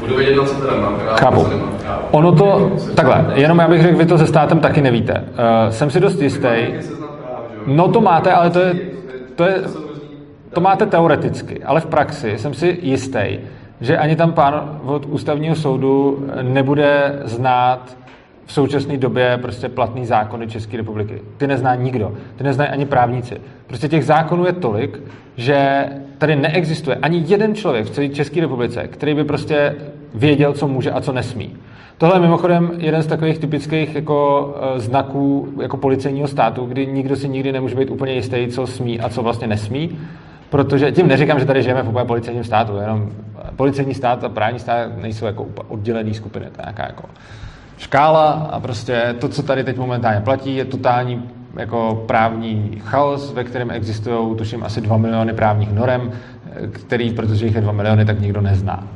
budu 0.00 0.16
vědět, 0.16 0.36
na 0.36 0.44
co 0.44 0.54
teda 0.54 0.76
mám 0.76 0.94
právo, 0.94 1.16
Chápu. 1.16 1.46
nemám 1.48 1.78
právo. 1.82 2.02
Ono 2.10 2.32
to, 2.32 2.72
takhle, 2.94 3.24
jenom 3.34 3.58
já 3.58 3.68
bych 3.68 3.82
řekl, 3.82 3.98
vy 3.98 4.06
to 4.06 4.18
se 4.18 4.26
státem 4.26 4.60
taky 4.60 4.80
nevíte. 4.80 5.12
Uh, 5.14 5.70
jsem 5.70 5.90
si 5.90 6.00
dost 6.00 6.22
jistý. 6.22 6.48
No 7.66 7.88
to 7.88 8.00
máte, 8.00 8.32
ale 8.32 8.50
to 8.50 8.58
je, 8.58 8.74
to 9.36 9.44
je, 9.44 9.54
to 10.54 10.60
máte 10.60 10.86
teoreticky, 10.86 11.64
ale 11.64 11.80
v 11.80 11.86
praxi 11.86 12.38
jsem 12.38 12.54
si 12.54 12.78
jistý, 12.82 13.38
že 13.80 13.98
ani 13.98 14.16
tam 14.16 14.32
pán 14.32 14.80
od 14.84 15.06
ústavního 15.06 15.54
soudu 15.54 16.26
nebude 16.42 17.20
znát 17.24 17.96
v 18.46 18.52
současné 18.52 18.96
době 18.96 19.38
prostě 19.42 19.68
platný 19.68 20.06
zákony 20.06 20.48
České 20.48 20.76
republiky. 20.76 21.22
Ty 21.36 21.46
nezná 21.46 21.74
nikdo. 21.74 22.14
Ty 22.36 22.44
neznají 22.44 22.70
ani 22.70 22.86
právníci. 22.86 23.40
Prostě 23.66 23.88
těch 23.88 24.04
zákonů 24.04 24.46
je 24.46 24.52
tolik, 24.52 25.00
že 25.36 25.86
tady 26.18 26.36
neexistuje 26.36 26.96
ani 26.96 27.24
jeden 27.26 27.54
člověk 27.54 27.86
v 27.86 27.90
celé 27.90 28.08
České 28.08 28.40
republice, 28.40 28.88
který 28.88 29.14
by 29.14 29.24
prostě 29.24 29.76
věděl, 30.14 30.52
co 30.52 30.68
může 30.68 30.90
a 30.90 31.00
co 31.00 31.12
nesmí. 31.12 31.56
Tohle 31.98 32.16
je 32.16 32.20
mimochodem 32.20 32.70
jeden 32.78 33.02
z 33.02 33.06
takových 33.06 33.38
typických 33.38 33.94
jako 33.94 34.48
e, 34.76 34.80
znaků 34.80 35.48
jako 35.62 35.76
policejního 35.76 36.28
státu, 36.28 36.64
kdy 36.66 36.86
nikdo 36.86 37.16
si 37.16 37.28
nikdy 37.28 37.52
nemůže 37.52 37.76
být 37.76 37.90
úplně 37.90 38.12
jistý, 38.12 38.46
co 38.48 38.66
smí 38.66 39.00
a 39.00 39.08
co 39.08 39.22
vlastně 39.22 39.46
nesmí. 39.46 39.98
Protože 40.50 40.92
tím 40.92 41.08
neříkám, 41.08 41.40
že 41.40 41.46
tady 41.46 41.62
žijeme 41.62 41.82
v 41.82 41.88
úplně 41.88 42.04
policejním 42.04 42.44
státu, 42.44 42.76
jenom 42.76 43.10
policejní 43.56 43.94
stát 43.94 44.24
a 44.24 44.28
právní 44.28 44.58
stát 44.58 44.98
nejsou 45.02 45.26
jako 45.26 45.46
oddělené 45.68 46.14
skupiny, 46.14 46.46
to 46.46 46.60
je 46.60 46.64
nějaká 46.64 46.86
jako 46.86 47.04
škála 47.82 48.30
a 48.30 48.60
prostě 48.60 49.14
to, 49.18 49.28
co 49.28 49.42
tady 49.42 49.64
teď 49.64 49.78
momentálně 49.78 50.20
platí, 50.20 50.56
je 50.56 50.64
totální 50.64 51.22
jako 51.56 52.04
právní 52.06 52.80
chaos, 52.84 53.32
ve 53.32 53.44
kterém 53.44 53.70
existují, 53.70 54.36
tuším, 54.36 54.64
asi 54.64 54.80
2 54.80 54.96
miliony 54.96 55.32
právních 55.32 55.72
norem, 55.72 56.12
který, 56.72 57.12
protože 57.12 57.46
jich 57.46 57.54
je 57.54 57.60
2 57.60 57.72
miliony, 57.72 58.04
tak 58.04 58.20
nikdo 58.20 58.40
nezná. 58.40 58.86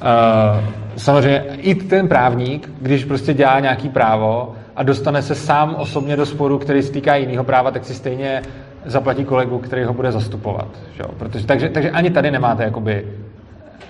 Uh, 0.00 0.64
samozřejmě 0.96 1.44
i 1.56 1.74
ten 1.74 2.08
právník, 2.08 2.70
když 2.80 3.04
prostě 3.04 3.34
dělá 3.34 3.60
nějaký 3.60 3.88
právo 3.88 4.54
a 4.76 4.82
dostane 4.82 5.22
se 5.22 5.34
sám 5.34 5.74
osobně 5.74 6.16
do 6.16 6.26
sporu, 6.26 6.58
který 6.58 6.82
se 6.82 6.92
týká 6.92 7.16
jiného 7.16 7.44
práva, 7.44 7.70
tak 7.70 7.84
si 7.84 7.94
stejně 7.94 8.42
zaplatí 8.84 9.24
kolegu, 9.24 9.58
který 9.58 9.84
ho 9.84 9.94
bude 9.94 10.12
zastupovat. 10.12 10.68
Že? 10.96 11.02
Protože, 11.18 11.46
takže, 11.46 11.68
takže 11.68 11.90
ani 11.90 12.10
tady 12.10 12.30
nemáte 12.30 12.64
jakoby, 12.64 13.06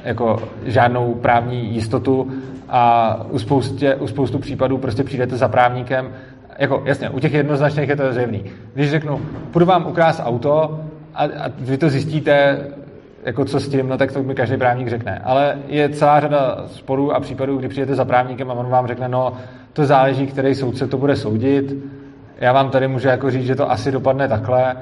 jako 0.04 0.42
žádnou 0.64 1.14
právní 1.14 1.74
jistotu 1.74 2.30
a 2.68 3.16
u, 3.30 3.38
spoustě, 3.38 3.94
u 3.94 4.06
spoustu 4.06 4.38
případů 4.38 4.78
prostě 4.78 5.04
přijdete 5.04 5.36
za 5.36 5.48
právníkem, 5.48 6.12
jako 6.58 6.82
jasně, 6.84 7.10
u 7.10 7.18
těch 7.20 7.32
jednoznačných 7.32 7.88
je 7.88 7.96
to 7.96 8.12
zjevný. 8.12 8.44
Když 8.74 8.90
řeknu, 8.90 9.20
půjdu 9.50 9.66
vám 9.66 9.86
ukrást 9.86 10.20
auto 10.24 10.80
a, 11.14 11.24
a 11.24 11.50
vy 11.58 11.78
to 11.78 11.88
zjistíte 11.88 12.58
jako 13.24 13.44
co 13.44 13.60
s 13.60 13.68
tím, 13.68 13.88
no 13.88 13.98
tak 13.98 14.12
to 14.12 14.22
mi 14.22 14.34
každý 14.34 14.56
právník 14.56 14.88
řekne. 14.88 15.20
Ale 15.24 15.58
je 15.66 15.88
celá 15.88 16.20
řada 16.20 16.64
sporů 16.66 17.12
a 17.12 17.20
případů, 17.20 17.58
kdy 17.58 17.68
přijdete 17.68 17.94
za 17.94 18.04
právníkem 18.04 18.50
a 18.50 18.54
on 18.54 18.66
vám 18.66 18.86
řekne, 18.86 19.08
no 19.08 19.32
to 19.72 19.86
záleží, 19.86 20.26
který 20.26 20.54
soudce 20.54 20.86
to 20.86 20.98
bude 20.98 21.16
soudit. 21.16 21.74
Já 22.38 22.52
vám 22.52 22.70
tady 22.70 22.88
můžu 22.88 23.08
jako 23.08 23.30
říct, 23.30 23.46
že 23.46 23.54
to 23.54 23.70
asi 23.70 23.92
dopadne 23.92 24.28
takhle, 24.28 24.76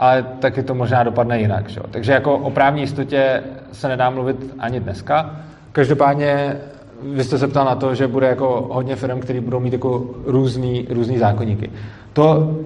ale 0.00 0.22
taky 0.22 0.62
to 0.62 0.74
možná 0.74 1.02
dopadne 1.02 1.40
jinak. 1.40 1.68
Že? 1.68 1.80
Takže 1.90 2.12
jako 2.12 2.38
o 2.38 2.50
právní 2.50 2.80
jistotě 2.80 3.42
se 3.72 3.88
nedá 3.88 4.10
mluvit 4.10 4.54
ani 4.58 4.80
dneska. 4.80 5.36
Každopádně 5.72 6.56
vy 7.02 7.24
jste 7.24 7.38
se 7.38 7.48
ptal 7.48 7.64
na 7.64 7.74
to, 7.74 7.94
že 7.94 8.06
bude 8.06 8.26
jako 8.26 8.68
hodně 8.70 8.96
firm, 8.96 9.20
které 9.20 9.40
budou 9.40 9.60
mít 9.60 9.72
jako 9.72 10.10
různý, 10.26 10.86
různý 10.90 11.18
zákonníky. 11.18 11.70
To, 12.12 12.56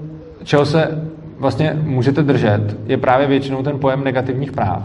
čeho 0.44 0.66
se 0.66 1.09
vlastně 1.39 1.77
můžete 1.82 2.23
držet, 2.23 2.77
je 2.86 2.97
právě 2.97 3.27
většinou 3.27 3.62
ten 3.62 3.78
pojem 3.78 4.05
negativních 4.05 4.52
práv. 4.52 4.82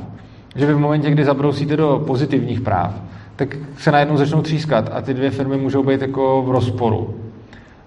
Že 0.56 0.66
vy 0.66 0.74
v 0.74 0.80
momentě, 0.80 1.12
kdy 1.12 1.26
zabrousíte 1.26 1.78
do 1.78 2.04
pozitivních 2.08 2.62
práv, 2.62 3.02
tak 3.36 3.58
se 3.78 3.92
najednou 3.92 4.18
začnou 4.18 4.42
třískat 4.42 4.90
a 4.94 5.02
ty 5.02 5.14
dvě 5.14 5.32
firmy 5.32 5.58
můžou 5.58 5.84
být 5.84 6.02
jako 6.02 6.42
v 6.42 6.52
rozporu. 6.52 7.16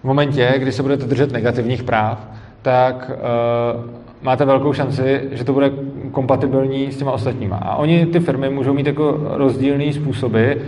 V 0.01 0.05
momentě, 0.05 0.55
kdy 0.57 0.73
se 0.73 0.83
budete 0.83 1.07
držet 1.07 1.33
negativních 1.33 1.83
práv, 1.83 2.27
tak 2.63 3.11
uh, 3.11 4.03
máte 4.23 4.45
velkou 4.45 4.73
šanci, 4.73 5.21
že 5.33 5.45
to 5.45 5.53
bude 5.53 5.71
kompatibilní 6.11 6.93
s 6.93 6.97
těma 6.97 7.13
ostatníma. 7.13 7.57
A 7.57 7.77
oni, 7.77 8.07
ty 8.07 8.21
firmy, 8.21 8.51
můžou 8.51 8.73
mít 8.75 8.87
jako 8.87 9.21
rozdílné 9.23 9.93
způsoby, 9.93 10.53
uh, 10.53 10.59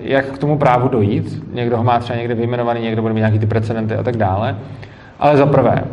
jak 0.00 0.26
k 0.26 0.38
tomu 0.38 0.58
právu 0.58 0.88
dojít. 0.88 1.42
Někdo 1.52 1.76
ho 1.76 1.84
má 1.84 1.98
třeba 1.98 2.18
někde 2.18 2.34
vyjmenovaný, 2.34 2.80
někdo 2.80 3.02
bude 3.02 3.14
mít 3.14 3.20
nějaký 3.20 3.38
ty 3.38 3.46
precedenty 3.46 3.94
a 3.94 4.02
tak 4.02 4.16
dále. 4.16 4.58
Ale 5.18 5.36
za 5.36 5.46
prvé, 5.46 5.84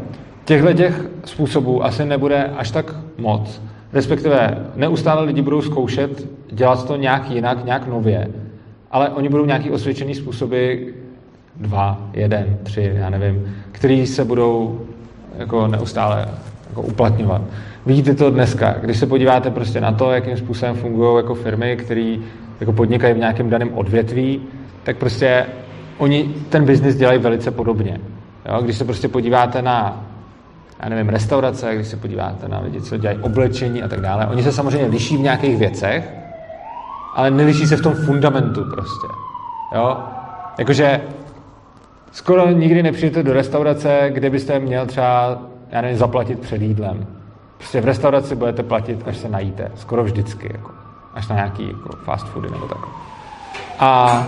těchto 0.45 0.73
těch 0.73 1.05
způsobů 1.25 1.85
asi 1.85 2.05
nebude 2.05 2.43
až 2.57 2.71
tak 2.71 2.95
moc. 3.17 3.61
Respektive 3.93 4.57
neustále 4.75 5.23
lidi 5.23 5.41
budou 5.41 5.61
zkoušet 5.61 6.27
dělat 6.51 6.87
to 6.87 6.95
nějak 6.95 7.29
jinak, 7.29 7.65
nějak 7.65 7.87
nově, 7.87 8.27
ale 8.91 9.09
oni 9.09 9.29
budou 9.29 9.45
nějaký 9.45 9.71
osvědčený 9.71 10.15
způsoby, 10.15 10.73
dva, 11.55 12.09
jeden, 12.13 12.57
tři, 12.63 12.91
já 12.95 13.09
nevím, 13.09 13.55
který 13.71 14.07
se 14.07 14.25
budou 14.25 14.81
jako 15.37 15.67
neustále 15.67 16.27
jako 16.69 16.81
uplatňovat. 16.81 17.41
Vidíte 17.85 18.13
to 18.13 18.29
dneska, 18.29 18.75
když 18.81 18.97
se 18.97 19.05
podíváte 19.05 19.51
prostě 19.51 19.81
na 19.81 19.91
to, 19.91 20.11
jakým 20.11 20.37
způsobem 20.37 20.75
fungují 20.75 21.17
jako 21.17 21.35
firmy, 21.35 21.77
které 21.77 22.17
jako 22.59 22.73
podnikají 22.73 23.13
v 23.13 23.17
nějakém 23.17 23.49
daném 23.49 23.73
odvětví, 23.73 24.41
tak 24.83 24.97
prostě 24.97 25.45
oni 25.97 26.35
ten 26.49 26.65
biznis 26.65 26.95
dělají 26.95 27.19
velice 27.19 27.51
podobně. 27.51 27.99
Jo? 28.49 28.61
Když 28.61 28.77
se 28.77 28.85
prostě 28.85 29.07
podíváte 29.07 29.61
na 29.61 30.05
já 30.83 30.89
nevím, 30.89 31.09
restaurace, 31.09 31.75
když 31.75 31.87
se 31.87 31.97
podíváte 31.97 32.47
na 32.47 32.59
lidi, 32.59 32.81
co 32.81 32.97
dělají 32.97 33.19
oblečení 33.21 33.83
a 33.83 33.87
tak 33.87 34.01
dále, 34.01 34.27
oni 34.27 34.43
se 34.43 34.51
samozřejmě 34.51 34.87
liší 34.87 35.17
v 35.17 35.19
nějakých 35.19 35.57
věcech, 35.57 36.09
ale 37.15 37.31
neliší 37.31 37.67
se 37.67 37.77
v 37.77 37.81
tom 37.81 37.93
fundamentu 37.93 38.65
prostě. 38.71 39.07
Jo? 39.75 39.97
Jakože 40.57 41.01
skoro 42.15 42.51
nikdy 42.51 42.83
nepřijete 42.83 43.23
do 43.23 43.33
restaurace, 43.33 44.09
kde 44.09 44.29
byste 44.29 44.59
měl 44.59 44.85
třeba, 44.85 45.37
já 45.71 45.81
nevím, 45.81 45.97
zaplatit 45.97 46.39
před 46.39 46.61
jídlem. 46.61 47.07
Prostě 47.57 47.81
v 47.81 47.85
restauraci 47.85 48.35
budete 48.35 48.63
platit, 48.63 49.03
až 49.07 49.17
se 49.17 49.29
najíte. 49.29 49.71
Skoro 49.75 50.03
vždycky. 50.03 50.49
Jako. 50.53 50.71
Až 51.13 51.27
na 51.27 51.35
nějaký 51.35 51.67
jako 51.67 51.89
fast 52.03 52.27
foody 52.27 52.49
nebo 52.51 52.67
tak. 52.67 52.77
A 53.79 54.23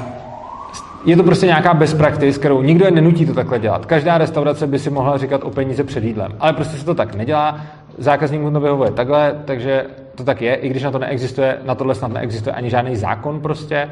je 1.05 1.15
to 1.15 1.23
prostě 1.23 1.45
nějaká 1.45 1.73
best 1.73 1.97
practice, 1.97 2.39
kterou 2.39 2.61
nikdo 2.61 2.85
je 2.85 2.91
nenutí 2.91 3.26
to 3.26 3.34
takhle 3.34 3.59
dělat. 3.59 3.85
Každá 3.85 4.18
restaurace 4.18 4.68
by 4.68 4.80
si 4.80 4.89
mohla 4.89 5.18
říkat 5.18 5.43
o 5.43 5.49
peníze 5.49 5.84
před 5.84 6.03
jídlem, 6.03 6.31
ale 6.39 6.53
prostě 6.53 6.77
se 6.77 6.85
to 6.85 6.95
tak 6.95 7.15
nedělá. 7.15 7.61
Zákazník 7.97 8.41
mu 8.41 8.51
to 8.51 8.59
vyhovuje 8.59 8.91
takhle, 8.91 9.35
takže 9.45 9.85
to 10.15 10.23
tak 10.23 10.41
je, 10.41 10.55
i 10.55 10.69
když 10.69 10.84
na 10.84 10.91
to 10.91 10.99
neexistuje, 10.99 11.57
na 11.65 11.76
tohle 11.76 11.95
snad 11.95 12.11
neexistuje 12.11 12.53
ani 12.53 12.69
žádný 12.69 12.95
zákon 12.95 13.39
prostě. 13.41 13.89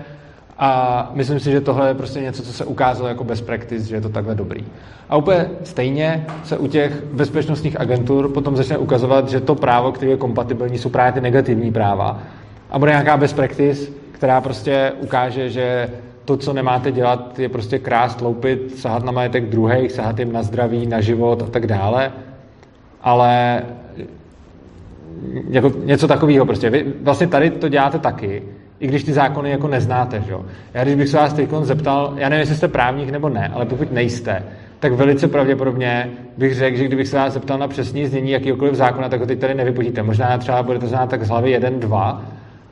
A 0.57 1.11
myslím 1.13 1.39
si, 1.39 1.51
že 1.51 1.61
tohle 1.61 1.87
je 1.87 1.93
prostě 1.93 2.21
něco, 2.21 2.43
co 2.43 2.53
se 2.53 2.65
ukázalo 2.65 3.09
jako 3.09 3.23
best 3.23 3.45
practice, 3.45 3.87
že 3.87 3.95
je 3.95 4.01
to 4.01 4.09
takhle 4.09 4.35
dobrý. 4.35 4.65
A 5.09 5.17
úplně 5.17 5.49
stejně 5.63 6.25
se 6.43 6.57
u 6.57 6.67
těch 6.67 7.03
bezpečnostních 7.03 7.79
agentur 7.79 8.29
potom 8.29 8.55
začne 8.55 8.77
ukazovat, 8.77 9.29
že 9.29 9.39
to 9.39 9.55
právo, 9.55 9.91
které 9.91 10.11
je 10.11 10.17
kompatibilní, 10.17 10.77
jsou 10.77 10.89
právě 10.89 11.11
ty 11.11 11.21
negativní 11.21 11.71
práva. 11.71 12.19
A 12.71 12.79
bude 12.79 12.91
nějaká 12.91 13.17
best 13.17 13.35
practice, 13.35 13.91
která 14.11 14.41
prostě 14.41 14.91
ukáže, 15.01 15.49
že 15.49 15.89
to, 16.25 16.37
co 16.37 16.53
nemáte 16.53 16.91
dělat, 16.91 17.39
je 17.39 17.49
prostě 17.49 17.79
krást, 17.79 18.21
loupit, 18.21 18.79
sahat 18.79 19.03
na 19.03 19.11
majetek 19.11 19.49
druhých, 19.49 19.91
sahat 19.91 20.19
jim 20.19 20.31
na 20.31 20.43
zdraví, 20.43 20.87
na 20.87 21.01
život 21.01 21.41
a 21.41 21.45
tak 21.45 21.67
dále. 21.67 22.11
Ale 23.01 23.63
jako 25.49 25.71
něco 25.83 26.07
takového 26.07 26.45
prostě. 26.45 26.69
Vy 26.69 26.93
vlastně 27.01 27.27
tady 27.27 27.49
to 27.49 27.69
děláte 27.69 27.99
taky, 27.99 28.43
i 28.85 28.87
když 28.87 29.03
ty 29.03 29.13
zákony 29.13 29.49
jako 29.49 29.67
neznáte. 29.67 30.23
Že? 30.27 30.33
Já 30.73 30.83
když 30.83 30.95
bych 30.95 31.09
se 31.09 31.17
vás 31.17 31.33
teď 31.33 31.49
zeptal, 31.61 32.13
já 32.17 32.29
nevím, 32.29 32.39
jestli 32.39 32.55
jste 32.55 32.67
právník 32.67 33.09
nebo 33.09 33.29
ne, 33.29 33.51
ale 33.53 33.65
pokud 33.65 33.91
nejste, 33.91 34.43
tak 34.79 34.93
velice 34.93 35.27
pravděpodobně 35.27 36.09
bych 36.37 36.55
řekl, 36.55 36.77
že 36.77 36.85
kdybych 36.85 37.07
se 37.07 37.17
vás 37.17 37.33
zeptal 37.33 37.57
na 37.57 37.67
přesní 37.67 38.05
znění 38.05 38.31
jakýkoliv 38.31 38.75
zákona, 38.75 39.09
tak 39.09 39.19
ho 39.19 39.25
teď 39.25 39.39
tady 39.39 39.53
nevypočíte. 39.53 40.03
Možná 40.03 40.37
třeba 40.37 40.63
budete 40.63 40.87
znát 40.87 41.09
tak 41.09 41.23
z 41.23 41.29
hlavy 41.29 41.51
jeden, 41.51 41.79
dva, 41.79 42.21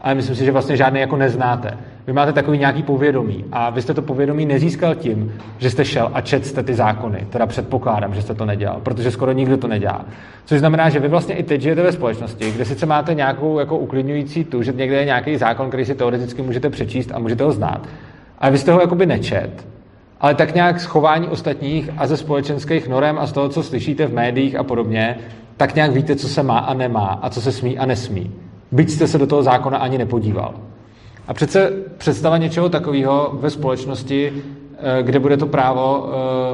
ale 0.02 0.15
myslím 0.15 0.35
si, 0.35 0.45
že 0.45 0.52
vlastně 0.52 0.77
žádný 0.77 0.99
jako 0.99 1.18
neznáte. 1.18 1.77
Vy 2.07 2.13
máte 2.13 2.34
takový 2.34 2.57
nějaký 2.57 2.84
povědomí 2.84 3.45
a 3.51 3.69
vy 3.69 3.81
jste 3.81 3.93
to 3.93 4.01
povědomí 4.01 4.45
nezískal 4.45 4.95
tím, 4.95 5.34
že 5.57 5.69
jste 5.69 5.85
šel 5.85 6.11
a 6.13 6.21
čet 6.21 6.45
jste 6.45 6.63
ty 6.63 6.73
zákony. 6.73 7.27
Teda 7.30 7.45
předpokládám, 7.45 8.13
že 8.13 8.21
jste 8.21 8.34
to 8.34 8.45
nedělal, 8.45 8.80
protože 8.84 9.11
skoro 9.11 9.31
nikdo 9.31 9.57
to 9.57 9.67
nedělá. 9.67 10.05
Což 10.45 10.59
znamená, 10.59 10.89
že 10.89 10.99
vy 10.99 11.07
vlastně 11.07 11.35
i 11.35 11.43
teď 11.43 11.61
žijete 11.61 11.84
ve 11.84 11.91
společnosti, 11.91 12.51
kde 12.51 12.65
sice 12.65 12.85
máte 12.85 13.13
nějakou 13.13 13.59
jako 13.59 13.77
uklidňující 13.77 14.43
tu, 14.43 14.63
že 14.63 14.73
někde 14.73 14.97
je 14.97 15.05
nějaký 15.05 15.38
zákon, 15.38 15.67
který 15.67 15.85
si 15.85 15.95
teoreticky 15.95 16.41
můžete 16.41 16.69
přečíst 16.69 17.11
a 17.13 17.19
můžete 17.19 17.43
ho 17.43 17.51
znát. 17.51 17.88
Ale 18.39 18.51
vy 18.51 18.57
jste 18.57 18.71
ho 18.71 18.81
jakoby 18.81 19.05
nečet, 19.05 19.67
ale 20.21 20.35
tak 20.35 20.55
nějak 20.55 20.80
schování 20.80 21.27
ostatních 21.27 21.89
a 21.97 22.07
ze 22.07 22.17
společenských 22.17 22.88
norem 22.88 23.17
a 23.19 23.25
z 23.27 23.31
toho, 23.31 23.49
co 23.49 23.63
slyšíte 23.63 24.07
v 24.07 24.13
médiích 24.13 24.55
a 24.55 24.63
podobně, 24.63 25.17
tak 25.57 25.75
nějak 25.75 25.91
víte, 25.91 26.15
co 26.15 26.27
se 26.27 26.43
má 26.43 26.57
a 26.57 26.73
nemá 26.73 27.19
a 27.21 27.30
co 27.30 27.41
se 27.41 27.51
smí 27.51 27.77
a 27.77 27.85
nesmí 27.85 28.31
byť 28.73 28.89
jste 28.89 29.07
se 29.07 29.17
do 29.17 29.27
toho 29.27 29.43
zákona 29.43 29.77
ani 29.77 29.97
nepodíval. 29.97 30.53
A 31.27 31.33
přece 31.33 31.71
představa 31.97 32.37
něčeho 32.37 32.69
takového 32.69 33.37
ve 33.41 33.49
společnosti, 33.49 34.33
eh, 34.77 35.03
kde 35.03 35.19
bude, 35.19 35.37
to 35.37 35.45
právo, 35.45 36.09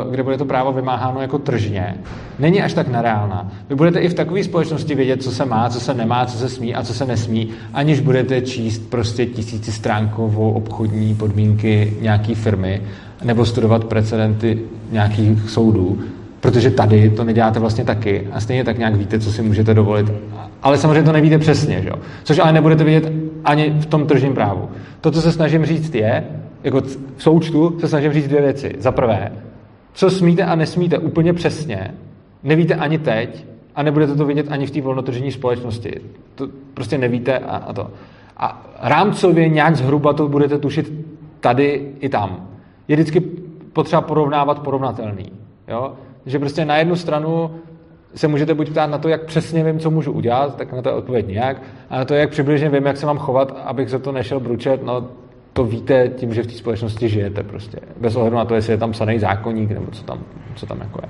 eh, 0.07 0.11
kde 0.11 0.23
bude 0.23 0.37
to 0.37 0.45
právo 0.45 0.73
vymáháno 0.73 1.21
jako 1.21 1.37
tržně, 1.37 1.95
není 2.39 2.61
až 2.61 2.73
tak 2.73 2.87
nereálná. 2.87 3.51
Vy 3.69 3.75
budete 3.75 3.99
i 3.99 4.09
v 4.09 4.13
takové 4.13 4.43
společnosti 4.43 4.95
vědět, 4.95 5.23
co 5.23 5.31
se 5.31 5.45
má, 5.45 5.69
co 5.69 5.79
se 5.79 5.93
nemá, 5.93 6.25
co 6.25 6.37
se 6.37 6.49
smí 6.49 6.75
a 6.75 6.83
co 6.83 6.93
se 6.93 7.05
nesmí, 7.05 7.49
aniž 7.73 7.99
budete 7.99 8.41
číst 8.41 8.89
prostě 8.89 9.25
tisíci 9.25 9.71
stránkovou 9.71 10.51
obchodní 10.51 11.15
podmínky 11.15 11.97
nějaké 12.01 12.35
firmy 12.35 12.81
nebo 13.23 13.45
studovat 13.45 13.85
precedenty 13.85 14.59
nějakých 14.91 15.49
soudů, 15.49 15.99
protože 16.39 16.71
tady 16.71 17.09
to 17.09 17.23
neděláte 17.23 17.59
vlastně 17.59 17.83
taky 17.83 18.27
a 18.31 18.39
stejně 18.39 18.63
tak 18.63 18.77
nějak 18.77 18.95
víte, 18.95 19.19
co 19.19 19.31
si 19.31 19.41
můžete 19.41 19.73
dovolit 19.73 20.11
ale 20.63 20.77
samozřejmě 20.77 21.03
to 21.03 21.11
nevíte 21.11 21.37
přesně, 21.37 21.81
že? 21.81 21.91
což 22.23 22.39
ale 22.39 22.53
nebudete 22.53 22.83
vidět 22.83 23.11
ani 23.45 23.69
v 23.69 23.85
tom 23.85 24.07
tržním 24.07 24.33
právu. 24.33 24.69
To, 25.01 25.11
co 25.11 25.21
se 25.21 25.31
snažím 25.31 25.65
říct, 25.65 25.95
je, 25.95 26.23
jako 26.63 26.81
v 27.15 27.23
součtu 27.23 27.79
se 27.79 27.87
snažím 27.87 28.13
říct 28.13 28.27
dvě 28.27 28.41
věci. 28.41 28.75
Za 28.77 28.91
prvé, 28.91 29.31
co 29.93 30.09
smíte 30.09 30.43
a 30.43 30.55
nesmíte 30.55 30.97
úplně 30.97 31.33
přesně, 31.33 31.93
nevíte 32.43 32.75
ani 32.75 32.97
teď 32.97 33.45
a 33.75 33.83
nebudete 33.83 34.15
to 34.15 34.25
vidět 34.25 34.51
ani 34.51 34.65
v 34.65 34.71
té 34.71 34.81
volnotržní 34.81 35.31
společnosti. 35.31 36.01
To 36.35 36.47
prostě 36.73 36.97
nevíte 36.97 37.37
a, 37.37 37.57
a 37.57 37.73
to. 37.73 37.89
A 38.37 38.65
rámcově 38.81 39.49
nějak 39.49 39.75
zhruba 39.75 40.13
to 40.13 40.27
budete 40.27 40.57
tušit 40.57 40.93
tady 41.39 41.91
i 41.99 42.09
tam. 42.09 42.47
Je 42.87 42.95
vždycky 42.95 43.19
potřeba 43.73 44.01
porovnávat 44.01 44.59
porovnatelný. 44.59 45.31
Jo? 45.67 45.93
Že 46.25 46.39
prostě 46.39 46.65
na 46.65 46.77
jednu 46.77 46.95
stranu 46.95 47.51
se 48.15 48.27
můžete 48.27 48.53
buď 48.53 48.69
ptát 48.69 48.89
na 48.89 48.97
to, 48.97 49.09
jak 49.09 49.25
přesně 49.25 49.63
vím, 49.63 49.79
co 49.79 49.91
můžu 49.91 50.11
udělat, 50.11 50.55
tak 50.55 50.73
na 50.73 50.81
to 50.81 50.95
odpověď 50.95 51.27
nějak, 51.27 51.57
a 51.89 51.97
na 51.97 52.05
to, 52.05 52.13
jak 52.13 52.29
přibližně 52.29 52.69
vím, 52.69 52.85
jak 52.85 52.97
se 52.97 53.05
mám 53.05 53.17
chovat, 53.17 53.61
abych 53.65 53.89
za 53.89 53.99
to 53.99 54.11
nešel 54.11 54.39
bručet, 54.39 54.83
no 54.83 55.07
to 55.53 55.63
víte 55.63 56.07
tím, 56.07 56.33
že 56.33 56.43
v 56.43 56.47
té 56.47 56.53
společnosti 56.53 57.09
žijete 57.09 57.43
prostě. 57.43 57.79
Bez 57.97 58.15
ohledu 58.15 58.35
na 58.35 58.45
to, 58.45 58.55
jestli 58.55 58.73
je 58.73 58.77
tam 58.77 58.91
psaný 58.91 59.19
zákonník, 59.19 59.71
nebo 59.71 59.91
co 59.91 60.03
tam, 60.03 60.19
co 60.55 60.65
tam 60.65 60.79
jako 60.81 60.99
je. 61.03 61.09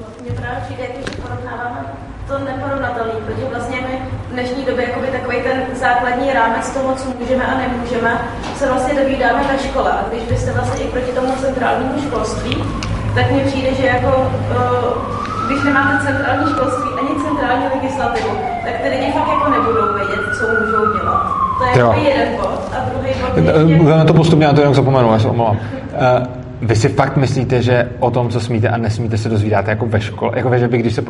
No, 0.00 0.06
mně 0.22 0.30
právě 0.30 0.60
přijde, 0.64 0.82
když 0.96 1.16
porovnáváme 1.16 1.84
to 2.28 2.38
neporovnatelný, 2.38 3.12
protože 3.26 3.46
vlastně 3.50 3.76
my 3.80 3.98
v 4.28 4.32
dnešní 4.32 4.64
době 4.64 4.84
jakoby 4.84 5.06
takový 5.06 5.36
ten 5.42 5.62
základní 5.72 6.32
rámec 6.32 6.74
toho, 6.74 6.94
co 6.94 7.10
můžeme 7.20 7.46
a 7.46 7.58
nemůžeme, 7.58 8.18
se 8.54 8.68
vlastně 8.68 9.02
dovídáme 9.02 9.44
ve 9.52 9.58
škole. 9.58 9.90
A 9.90 10.08
když 10.08 10.22
byste 10.22 10.52
vlastně 10.52 10.84
i 10.84 10.88
proti 10.88 11.12
tomu 11.12 11.32
centrálnímu 11.32 12.02
školství, 12.02 12.64
tak 13.14 13.30
mně 13.30 13.44
přijde, 13.44 13.74
že 13.74 13.86
jako, 13.86 14.32
uh, 14.50 15.46
když 15.46 15.64
nemáte 15.64 16.06
centrální 16.06 16.50
školství 16.50 16.90
ani 17.00 17.22
centrální 17.24 17.64
legislativu, 17.74 18.30
tak 18.64 18.74
ty 18.82 18.88
lidi 18.88 19.12
fakt 19.12 19.28
jako 19.28 19.50
nebudou 19.50 19.94
vědět, 19.94 20.36
co 20.38 20.46
můžou 20.46 20.98
dělat. 20.98 21.34
To 21.58 21.64
je 21.64 21.78
jako 21.78 22.00
jeden 22.00 22.36
bod. 22.36 22.60
A 22.76 22.90
druhý 22.90 23.14
bod 23.20 23.36
ještě... 23.36 23.76
Můžeme 23.76 24.04
to 24.04 24.14
postupně, 24.14 24.46
já 24.46 24.52
to 24.52 24.60
jenom 24.60 24.74
zapomenu, 24.74 25.12
já 25.12 25.18
se 25.18 25.28
omlouvám. 25.28 25.56
Uh, 25.56 26.26
vy 26.62 26.76
si 26.76 26.88
fakt 26.88 27.16
myslíte, 27.16 27.62
že 27.62 27.88
o 27.98 28.10
tom, 28.10 28.28
co 28.28 28.40
smíte 28.40 28.68
a 28.68 28.76
nesmíte, 28.76 29.18
se 29.18 29.28
dozvídáte 29.28 29.70
jako 29.70 29.86
ve 29.86 30.00
škole? 30.00 30.32
Jako 30.34 30.58
že 30.58 30.68
by, 30.68 30.78
když 30.78 30.94
se... 30.94 31.04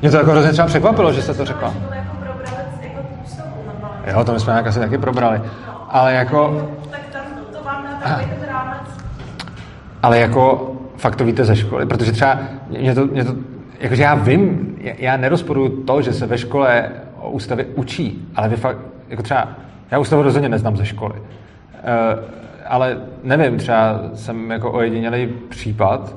Mě 0.00 0.10
to 0.10 0.16
jako 0.16 0.30
hrozně 0.30 0.52
třeba 0.52 0.66
překvapilo, 0.68 1.12
že 1.12 1.22
se 1.22 1.34
to 1.34 1.44
řekla. 1.44 1.68
Jako 1.68 1.94
jako 1.94 2.20
Jo, 4.06 4.24
to 4.24 4.32
my 4.32 4.40
jsme 4.40 4.52
nějak 4.52 4.66
asi 4.66 4.78
taky 4.78 4.98
probrali. 4.98 5.42
Ale 5.88 6.14
jako... 6.14 6.68
Tak 6.90 7.00
tam 7.12 7.22
to 7.52 7.64
vám 7.64 7.84
dá 7.84 8.08
takový 8.08 8.30
ten 8.40 8.48
rámec. 8.48 8.88
Ale 10.02 10.18
jako 10.18 10.69
fakt 11.00 11.16
to 11.16 11.24
víte 11.24 11.44
ze 11.44 11.56
školy, 11.56 11.86
protože 11.86 12.12
třeba 12.12 12.38
mě 12.68 12.94
to, 12.94 13.06
mě 13.06 13.24
to 13.24 13.34
jakože 13.80 14.02
já 14.02 14.14
vím, 14.14 14.76
já 14.78 15.16
nerozporuju 15.16 15.68
to, 15.68 16.02
že 16.02 16.12
se 16.12 16.26
ve 16.26 16.38
škole 16.38 16.88
o 17.20 17.30
ústavě 17.30 17.64
učí, 17.64 18.28
ale 18.36 18.48
vy 18.48 18.56
fakt, 18.56 18.78
jako 19.08 19.22
třeba, 19.22 19.48
já 19.90 19.98
ústavu 19.98 20.22
rozhodně 20.22 20.48
neznám 20.48 20.76
ze 20.76 20.86
školy, 20.86 21.14
uh, 21.14 21.20
ale 22.66 22.98
nevím, 23.22 23.58
třeba 23.58 24.00
jsem 24.14 24.50
jako 24.50 24.72
ojedinělý 24.72 25.26
případ, 25.48 26.16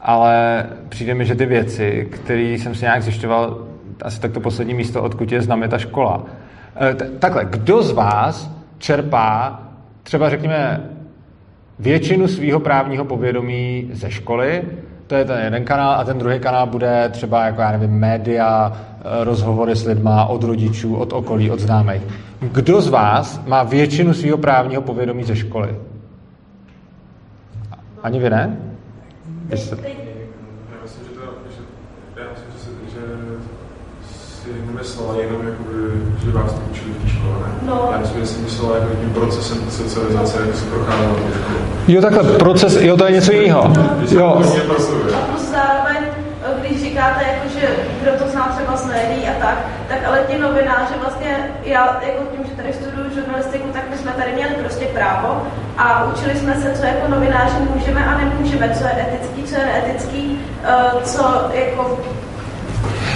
ale 0.00 0.66
přijde 0.88 1.14
mi, 1.14 1.24
že 1.24 1.34
ty 1.34 1.46
věci, 1.46 2.08
které 2.10 2.42
jsem 2.42 2.74
si 2.74 2.84
nějak 2.84 3.02
zjišťoval, 3.02 3.66
asi 4.02 4.20
tak 4.20 4.32
to 4.32 4.40
poslední 4.40 4.74
místo, 4.74 5.02
odkud 5.02 5.32
je 5.32 5.42
znám, 5.42 5.62
je 5.62 5.68
ta 5.68 5.78
škola. 5.78 6.16
Uh, 6.16 7.08
takhle, 7.18 7.44
kdo 7.44 7.82
z 7.82 7.92
vás 7.92 8.50
čerpá 8.78 9.60
třeba 10.02 10.30
řekněme 10.30 10.80
většinu 11.78 12.28
svého 12.28 12.60
právního 12.60 13.04
povědomí 13.04 13.90
ze 13.92 14.10
školy, 14.10 14.62
to 15.06 15.14
je 15.14 15.24
ten 15.24 15.44
jeden 15.44 15.64
kanál, 15.64 16.00
a 16.00 16.04
ten 16.04 16.18
druhý 16.18 16.40
kanál 16.40 16.66
bude 16.66 17.08
třeba, 17.08 17.44
jako 17.44 17.60
já 17.60 17.72
nevím, 17.72 17.90
média, 17.90 18.72
eh, 18.72 19.24
rozhovory 19.24 19.76
s 19.76 19.86
lidma 19.86 20.24
od 20.24 20.44
rodičů, 20.44 20.96
od 20.96 21.12
okolí, 21.12 21.50
od 21.50 21.60
známých. 21.60 22.02
Kdo 22.40 22.80
z 22.80 22.88
vás 22.88 23.46
má 23.46 23.62
většinu 23.62 24.14
svého 24.14 24.38
právního 24.38 24.82
povědomí 24.82 25.24
ze 25.24 25.36
školy? 25.36 25.76
Ani 28.02 28.18
vy 28.18 28.30
ne? 28.30 28.56
Teď, 29.48 29.70
teď, 29.70 29.98
Já 30.70 30.82
myslím, 30.82 31.04
že 31.04 31.10
to, 31.14 31.20
že, 31.56 31.62
já 32.20 32.26
myslím, 32.30 32.78
že, 32.88 33.00
si, 34.08 34.50
že 34.50 34.60
si 34.84 34.98
nemyslela 34.98 35.14
jenom, 35.20 35.46
jakoby, 35.46 35.74
že 36.24 36.30
vás 36.30 36.52
to 36.52 36.60
učili 36.70 36.90
v 36.90 37.02
té 37.02 37.08
škole, 37.08 37.34
ne? 37.40 37.52
No. 37.62 37.88
Já 37.92 37.98
myslím, 37.98 38.20
že 38.20 38.26
si 38.26 38.40
myslela 38.40 38.76
jako 38.76 38.94
tím 38.94 39.10
procesem 39.10 39.70
socializace, 39.70 40.38
jak 40.46 40.56
se 40.56 40.64
procházelo 40.64 41.14
tou 41.14 41.30
školou. 41.40 41.60
Jo, 41.88 42.02
takhle, 42.02 42.22
proces, 42.22 42.76
jo, 42.80 42.96
to 42.96 43.04
je 43.06 43.12
něco 43.12 43.32
jiného. 43.32 43.72
Jo, 44.10 44.42
a 45.16 45.20
plus 45.26 45.50
zároveň, 45.50 45.96
eh, 46.06 46.60
když 46.60 46.82
říkáte, 46.82 47.24
jako, 47.32 47.48
že 47.60 47.68
kdo 48.02 48.10
to 48.24 48.30
zná 48.30 48.46
třeba 48.56 48.76
z 48.76 48.86
médií 48.86 49.28
a 49.28 49.46
tak, 49.46 49.58
tak 49.88 49.98
ale 50.06 50.20
ti 50.28 50.38
novináři 50.38 50.94
vlastně, 51.00 51.50
já 51.64 52.00
jako 52.06 52.22
tím, 52.32 52.44
že 52.46 52.56
tady 52.56 52.72
studuju 52.72 53.14
žurnalistiku, 53.14 53.68
tak 53.72 53.82
my 53.90 53.96
jsme 53.96 54.12
tady 54.12 54.32
měli 54.32 54.54
prostě 54.54 54.84
právo 54.84 55.42
a 55.78 56.12
učili 56.12 56.36
jsme 56.36 56.54
se, 56.54 56.72
co 56.78 56.86
jako 56.86 57.08
novináři 57.08 57.56
můžeme 57.74 58.06
a 58.06 58.18
nemůžeme, 58.18 58.74
co 58.78 58.84
je 58.84 59.06
etický, 59.08 59.42
co 59.42 59.54
je 59.54 59.66
neetický, 59.66 60.38
eh, 60.64 61.04
co 61.04 61.22
jako 61.52 61.98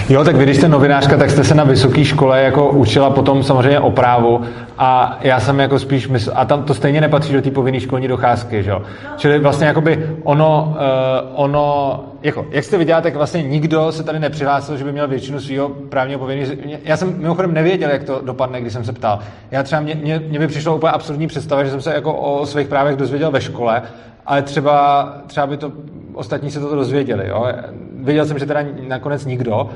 Jo, 0.08 0.24
tak 0.24 0.36
vy, 0.36 0.44
když 0.44 0.56
jste 0.56 0.68
novinářka, 0.68 1.16
tak 1.16 1.30
jste 1.30 1.44
se 1.44 1.54
na 1.54 1.64
vysoké 1.64 2.04
škole 2.04 2.42
jako 2.42 2.70
učila 2.70 3.10
potom 3.10 3.42
samozřejmě 3.42 3.80
o 3.80 3.90
právu 3.90 4.40
a 4.78 5.18
já 5.20 5.40
jsem 5.40 5.60
jako 5.60 5.78
spíš 5.78 6.08
mysl, 6.08 6.32
a 6.34 6.44
tam 6.44 6.62
to 6.62 6.74
stejně 6.74 7.00
nepatří 7.00 7.32
do 7.32 7.42
té 7.42 7.50
povinné 7.50 7.80
školní 7.80 8.08
docházky, 8.08 8.62
že 8.62 8.70
jo. 8.70 8.82
Čili 9.16 9.38
vlastně 9.38 9.66
jakoby 9.66 10.16
ono, 10.22 10.76
uh, 10.76 11.44
ono, 11.44 12.00
jako, 12.22 12.46
jak 12.50 12.64
jste 12.64 12.78
viděla, 12.78 13.00
tak 13.00 13.16
vlastně 13.16 13.42
nikdo 13.42 13.92
se 13.92 14.02
tady 14.02 14.18
nepřihlásil, 14.18 14.76
že 14.76 14.84
by 14.84 14.92
měl 14.92 15.08
většinu 15.08 15.40
svého 15.40 15.68
právního 15.68 16.20
povinného. 16.20 16.52
Já 16.84 16.96
jsem 16.96 17.14
mimochodem 17.18 17.54
nevěděl, 17.54 17.90
jak 17.90 18.04
to 18.04 18.20
dopadne, 18.24 18.60
když 18.60 18.72
jsem 18.72 18.84
se 18.84 18.92
ptal. 18.92 19.18
Já 19.50 19.62
třeba, 19.62 19.80
mě, 19.80 19.94
mě, 19.94 20.22
mě 20.28 20.38
by 20.38 20.46
přišlo 20.46 20.76
úplně 20.76 20.92
absurdní 20.92 21.26
představa, 21.26 21.64
že 21.64 21.70
jsem 21.70 21.80
se 21.80 21.94
jako 21.94 22.14
o 22.14 22.46
svých 22.46 22.68
právech 22.68 22.96
dozvěděl 22.96 23.30
ve 23.30 23.40
škole, 23.40 23.82
ale 24.26 24.42
třeba, 24.42 25.08
třeba 25.26 25.46
by 25.46 25.56
to 25.56 25.72
ostatní 26.14 26.50
se 26.50 26.60
to 26.60 26.74
dozvěděli. 26.74 27.28
Jo? 27.28 27.46
Věděl 27.92 28.26
jsem, 28.26 28.38
že 28.38 28.46
teda 28.46 28.60
nakonec 28.88 29.24
nikdo, 29.24 29.70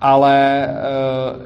ale 0.00 0.64
e, 0.64 0.70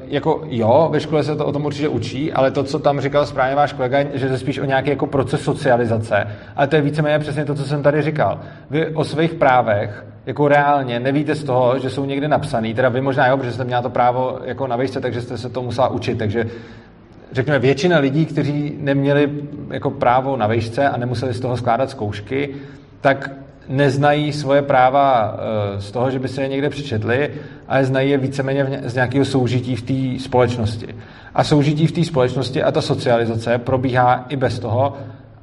jako 0.07 0.41
jo, 0.45 0.89
ve 0.91 0.99
škole 0.99 1.23
se 1.23 1.35
to 1.35 1.45
o 1.45 1.51
tom 1.51 1.65
určitě 1.65 1.87
učí, 1.87 2.33
ale 2.33 2.51
to, 2.51 2.63
co 2.63 2.79
tam 2.79 2.99
říkal 2.99 3.25
správně 3.25 3.55
váš 3.55 3.73
kolega, 3.73 3.97
že 4.13 4.27
je 4.27 4.37
spíš 4.37 4.59
o 4.59 4.65
nějaký 4.65 4.89
jako 4.89 5.07
proces 5.07 5.41
socializace, 5.41 6.27
ale 6.55 6.67
to 6.67 6.75
je 6.75 6.81
víceméně 6.81 7.19
přesně 7.19 7.45
to, 7.45 7.55
co 7.55 7.63
jsem 7.63 7.83
tady 7.83 8.01
říkal. 8.01 8.39
Vy 8.69 8.87
o 8.87 9.03
svých 9.03 9.33
právech 9.33 10.05
jako 10.25 10.47
reálně 10.47 10.99
nevíte 10.99 11.35
z 11.35 11.43
toho, 11.43 11.79
že 11.79 11.89
jsou 11.89 12.05
někde 12.05 12.27
napsaný, 12.27 12.73
teda 12.73 12.89
vy 12.89 13.01
možná 13.01 13.27
jo, 13.27 13.37
protože 13.37 13.51
jste 13.51 13.63
měla 13.63 13.81
to 13.81 13.89
právo 13.89 14.39
jako 14.43 14.67
na 14.67 14.75
výšce, 14.75 15.01
takže 15.01 15.21
jste 15.21 15.37
se 15.37 15.49
to 15.49 15.61
musela 15.61 15.87
učit, 15.87 16.17
takže 16.17 16.45
řekněme, 17.31 17.59
většina 17.59 17.99
lidí, 17.99 18.25
kteří 18.25 18.75
neměli 18.79 19.29
jako 19.71 19.91
právo 19.91 20.37
na 20.37 20.47
výšce 20.47 20.89
a 20.89 20.97
nemuseli 20.97 21.33
z 21.33 21.39
toho 21.39 21.57
skládat 21.57 21.89
zkoušky, 21.89 22.55
tak 23.01 23.31
neznají 23.67 24.33
svoje 24.33 24.61
práva 24.61 25.37
eh, 25.37 25.81
z 25.81 25.91
toho, 25.91 26.11
že 26.11 26.19
by 26.19 26.27
se 26.27 26.41
je 26.41 26.47
někde 26.47 26.69
přečetli, 26.69 27.29
ale 27.67 27.85
znají 27.85 28.09
je 28.09 28.17
víceméně 28.17 28.81
z 28.85 28.93
nějakého 28.93 29.25
soužití 29.25 29.75
v 29.75 29.81
té 29.81 30.23
společnosti. 30.23 30.95
A 31.35 31.43
soužití 31.43 31.87
v 31.87 31.91
té 31.91 32.03
společnosti 32.03 32.63
a 32.63 32.71
ta 32.71 32.81
socializace 32.81 33.57
probíhá 33.57 34.25
i 34.29 34.35
bez 34.35 34.59
toho, 34.59 34.97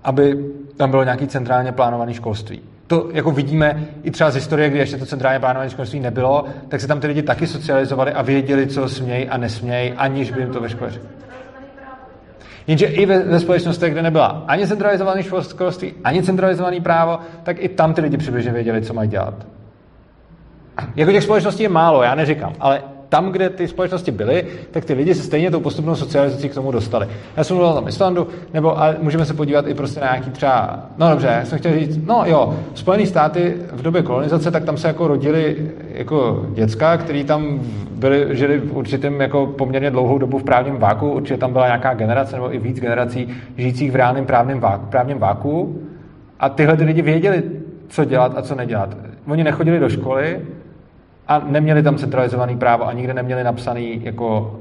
aby 0.04 0.44
tam 0.76 0.90
bylo 0.90 1.04
nějaký 1.04 1.26
centrálně 1.26 1.72
plánované 1.72 2.14
školství. 2.14 2.60
To 2.86 3.08
jako 3.12 3.30
vidíme 3.30 3.86
i 4.02 4.10
třeba 4.10 4.30
z 4.30 4.34
historie, 4.34 4.70
kdy 4.70 4.78
ještě 4.78 4.96
to 4.96 5.06
centrálně 5.06 5.40
plánované 5.40 5.70
školství 5.70 6.00
nebylo, 6.00 6.44
tak 6.68 6.80
se 6.80 6.86
tam 6.86 7.00
ty 7.00 7.06
lidi 7.06 7.22
taky 7.22 7.46
socializovali 7.46 8.12
a 8.12 8.22
věděli, 8.22 8.66
co 8.66 8.88
smějí 8.88 9.28
a 9.28 9.36
nesmějí, 9.36 9.92
aniž 9.92 10.30
by 10.30 10.40
jim 10.40 10.50
to 10.50 10.60
ve 10.60 10.68
škole 10.68 10.90
řekli. 10.90 11.15
Jenže 12.66 12.86
i 12.86 13.06
ve, 13.06 13.18
ve 13.18 13.40
společnostech, 13.40 13.92
kde 13.92 14.02
nebyla 14.02 14.44
ani 14.48 14.66
centralizovaný 14.66 15.22
školství, 15.22 15.94
ani 16.04 16.22
centralizovaný 16.22 16.80
právo, 16.80 17.18
tak 17.42 17.56
i 17.60 17.68
tam 17.68 17.94
ty 17.94 18.00
lidi 18.00 18.16
přibližně 18.16 18.52
věděli, 18.52 18.82
co 18.82 18.94
mají 18.94 19.08
dělat. 19.08 19.46
Jako 20.96 21.12
těch 21.12 21.22
společností 21.22 21.62
je 21.62 21.68
málo, 21.68 22.02
já 22.02 22.14
neříkám, 22.14 22.52
ale 22.60 22.82
tam, 23.08 23.32
kde 23.32 23.50
ty 23.50 23.68
společnosti 23.68 24.10
byly, 24.10 24.44
tak 24.70 24.84
ty 24.84 24.92
lidi 24.92 25.14
se 25.14 25.22
stejně 25.22 25.50
tou 25.50 25.60
postupnou 25.60 25.94
socializací 25.94 26.48
k 26.48 26.54
tomu 26.54 26.72
dostali. 26.72 27.08
Já 27.36 27.44
jsem 27.44 27.56
mluvil 27.56 27.74
tam 27.74 27.88
Islandu, 27.88 28.28
nebo 28.54 28.78
ale 28.78 28.96
můžeme 29.02 29.24
se 29.24 29.34
podívat 29.34 29.66
i 29.66 29.74
prostě 29.74 30.00
na 30.00 30.06
nějaký 30.06 30.30
třeba, 30.30 30.86
no 30.98 31.10
dobře, 31.10 31.26
já 31.26 31.44
jsem 31.44 31.58
chtěl 31.58 31.72
říct, 31.72 32.06
no 32.06 32.22
jo, 32.26 32.56
Spojené 32.74 33.06
státy 33.06 33.56
v 33.72 33.82
době 33.82 34.02
kolonizace, 34.02 34.50
tak 34.50 34.64
tam 34.64 34.76
se 34.76 34.88
jako 34.88 35.08
rodili 35.08 35.56
jako 35.92 36.46
děcka, 36.54 36.96
který 36.96 37.24
tam 37.24 37.60
byli, 37.90 38.26
žili 38.30 38.58
v 38.58 38.76
určitém 38.76 39.20
jako 39.20 39.46
poměrně 39.46 39.90
dlouhou 39.90 40.18
dobu 40.18 40.38
v 40.38 40.44
právním 40.44 40.76
váku, 40.76 41.10
určitě 41.12 41.36
tam 41.36 41.52
byla 41.52 41.66
nějaká 41.66 41.94
generace 41.94 42.36
nebo 42.36 42.54
i 42.54 42.58
víc 42.58 42.80
generací 42.80 43.28
žijících 43.56 43.92
v 43.92 43.96
reálném 43.96 44.26
právním 44.26 44.60
váku, 44.60 44.86
právním 44.86 45.18
váku 45.18 45.80
a 46.40 46.48
tyhle 46.48 46.76
ty 46.76 46.84
lidi 46.84 47.02
věděli, 47.02 47.42
co 47.88 48.04
dělat 48.04 48.32
a 48.36 48.42
co 48.42 48.54
nedělat. 48.54 48.96
Oni 49.28 49.44
nechodili 49.44 49.78
do 49.78 49.88
školy, 49.88 50.40
a 51.28 51.38
neměli 51.38 51.82
tam 51.82 51.96
centralizovaný 51.96 52.56
právo 52.56 52.86
a 52.86 52.92
nikde 52.92 53.14
neměli 53.14 53.44
napsaný 53.44 54.00
jako, 54.04 54.56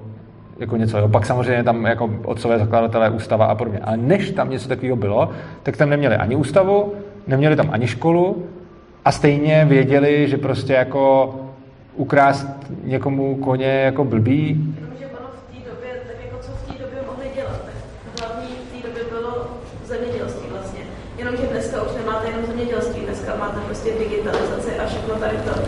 jako 0.60 0.78
něco. 0.78 0.98
Jo. 0.98 1.08
Pak 1.08 1.26
samozřejmě 1.26 1.64
tam 1.64 1.86
jako 1.86 2.10
otcové 2.26 2.60
zakladatelé 2.60 3.10
ústava 3.10 3.46
a 3.46 3.56
podobně. 3.56 3.80
Ale 3.80 3.98
než 3.98 4.32
tam 4.32 4.50
něco 4.50 4.70
takového 4.70 4.96
bylo, 4.96 5.30
tak 5.64 5.78
tam 5.78 5.90
neměli 5.90 6.16
ani 6.16 6.36
ústavu, 6.36 6.94
neměli 7.28 7.56
tam 7.56 7.70
ani 7.72 7.88
školu 7.88 8.44
a 9.06 9.12
stejně 9.12 9.66
věděli, 9.66 10.28
že 10.28 10.38
prostě 10.38 10.74
jako 10.74 11.36
ukrást 11.96 12.48
někomu 12.84 13.36
koně 13.36 13.66
jako 13.66 14.06
blbý. 14.06 14.48
Jenomže 14.48 15.06
v 15.06 15.66
době, 15.70 15.90
tak 16.08 16.16
jako 16.26 16.38
co 16.42 16.52
v 16.52 16.64
té 16.68 16.74
době 16.84 17.00
dělat, 17.36 17.62
hlavní 18.20 18.48
v 18.48 18.82
té 18.82 18.88
době 18.88 19.04
bylo 19.10 19.48
vlastně. 20.52 20.80
Jenomže 21.18 21.44
dneska 21.52 21.82
už 21.82 21.92
nemáte 21.98 22.28
jenom 22.28 22.46
zemědělství, 22.46 23.02
dneska 23.06 23.36
máte 23.40 23.60
prostě 23.60 23.90
digitalizaci 24.00 24.80
a 24.80 24.86
všechno 24.86 25.16
tady 25.16 25.38
to. 25.38 25.65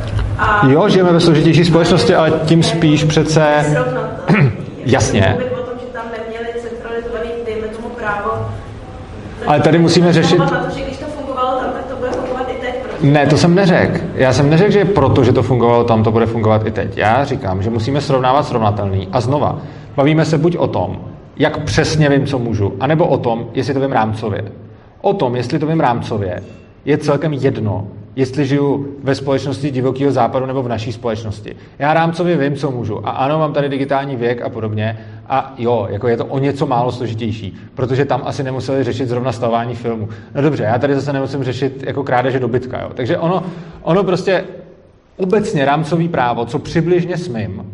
Jo, 0.68 0.90
žijeme 0.90 1.12
ve 1.12 1.20
složitější 1.20 1.66
společnosti, 1.66 2.16
ale 2.16 2.32
tím 2.46 2.64
spíš 2.64 3.04
přece... 3.04 3.66
Jasně. 4.86 5.38
Ale 9.48 9.60
tady 9.60 9.80
musíme 9.80 10.14
řešit- 10.14 10.40
Na 10.40 10.46
to, 10.48 10.78
že 10.78 10.84
když 10.86 10.98
to 10.98 11.06
fungovalo 11.06 11.60
tam, 11.60 11.70
tak 11.72 11.86
to 11.86 11.96
bude 11.96 12.12
fungovat 12.12 12.48
i 12.50 12.62
teď. 12.62 12.76
Ne, 13.02 13.28
to 13.28 13.38
jsem 13.38 13.56
neřekl. 13.56 14.00
Já 14.16 14.34
jsem 14.34 14.50
neřekl, 14.50 14.72
že 14.72 14.86
proto, 14.86 15.24
že 15.24 15.34
to 15.34 15.44
fungovalo 15.44 15.84
tam, 15.84 16.04
to 16.04 16.12
bude 16.12 16.26
fungovat 16.26 16.68
i 16.68 16.72
teď. 16.72 16.98
Já 16.98 17.24
říkám, 17.26 17.62
že 17.64 17.70
musíme 17.70 18.02
srovnávat 18.02 18.48
srovnatelný. 18.48 19.08
A 19.12 19.22
znova, 19.22 19.60
bavíme 19.96 20.26
se 20.26 20.38
buď 20.38 20.58
o 20.58 20.68
tom, 20.68 20.98
jak 21.38 21.64
přesně 21.64 22.10
vím, 22.10 22.26
co 22.26 22.40
můžu, 22.40 22.74
anebo 22.80 23.08
o 23.08 23.18
tom, 23.18 23.48
jestli 23.54 23.74
to 23.74 23.80
vím 23.80 23.92
rámcově. 23.92 24.44
O 25.02 25.14
tom, 25.14 25.36
jestli 25.36 25.60
to 25.60 25.68
vím 25.68 25.80
rámcově, 25.80 26.44
je 26.86 26.98
celkem 26.98 27.34
jedno, 27.34 27.88
jestli 28.18 28.46
žiju 28.46 28.96
ve 29.04 29.16
společnosti 29.16 29.72
divokého 29.72 30.12
západu 30.12 30.46
nebo 30.46 30.64
v 30.64 30.68
naší 30.68 30.92
společnosti. 30.92 31.56
Já 31.80 31.94
rámcově 31.94 32.38
vím, 32.38 32.56
co 32.56 32.72
můžu. 32.72 33.08
A 33.08 33.12
ano, 33.12 33.40
mám 33.40 33.54
tady 33.54 33.70
digitální 33.70 34.16
věk 34.16 34.42
a 34.42 34.50
podobně. 34.50 35.00
A 35.30 35.54
jo, 35.58 35.88
jako 35.90 36.08
je 36.08 36.18
to 36.18 36.26
o 36.26 36.40
něco 36.40 36.66
málo 36.66 36.92
složitější, 36.92 37.58
protože 37.76 38.06
tam 38.06 38.22
asi 38.26 38.44
nemuseli 38.44 38.84
řešit 38.84 39.10
zrovna 39.10 39.32
stavování 39.32 39.76
filmu. 39.76 40.10
No 40.36 40.42
dobře, 40.42 40.64
já 40.64 40.80
tady 40.80 40.96
zase 40.96 41.14
nemusím 41.14 41.44
řešit 41.44 41.84
jako 41.88 42.04
krádeže 42.04 42.40
dobytka. 42.40 42.82
Jo. 42.82 42.92
Takže 42.94 43.18
ono, 43.18 43.44
ono 43.82 44.04
prostě 44.04 44.44
obecně 45.18 45.66
rámcový 45.66 46.10
právo, 46.10 46.46
co 46.46 46.60
přibližně 46.60 47.18
smím, 47.18 47.66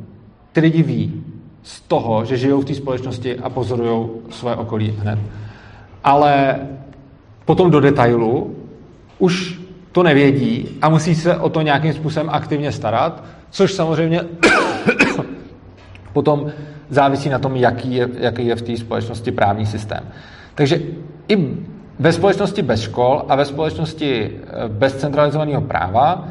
ty 0.52 0.60
lidi 0.60 0.84
ví 0.84 1.24
z 1.64 1.82
toho, 1.82 2.26
že 2.26 2.38
žijou 2.38 2.62
v 2.62 2.66
té 2.66 2.76
společnosti 2.76 3.40
a 3.40 3.50
pozorují 3.50 4.10
své 4.30 4.56
okolí 4.56 4.96
hned. 5.00 5.20
Ale 6.04 6.60
potom 7.46 7.72
do 7.72 7.80
detailu 7.80 8.56
už 9.20 9.63
to 9.94 10.04
nevědí 10.04 10.70
a 10.82 10.90
musí 10.90 11.16
se 11.16 11.38
o 11.38 11.50
to 11.50 11.62
nějakým 11.62 11.94
způsobem 11.94 12.30
aktivně 12.30 12.72
starat, 12.72 13.24
což 13.50 13.74
samozřejmě 13.74 14.22
potom 16.14 16.52
závisí 16.90 17.30
na 17.30 17.40
tom, 17.40 17.56
jaký 17.56 17.96
je, 17.96 18.10
jaký 18.20 18.46
je 18.46 18.56
v 18.56 18.62
té 18.62 18.78
společnosti 18.78 19.32
právní 19.32 19.66
systém. 19.66 20.04
Takže 20.56 20.82
i 21.28 21.58
ve 22.00 22.12
společnosti 22.12 22.62
bez 22.62 22.82
škol 22.82 23.26
a 23.30 23.36
ve 23.36 23.46
společnosti 23.46 24.32
eh, 24.32 24.68
bez 24.68 24.98
centralizovaného 24.98 25.62
práva 25.62 26.28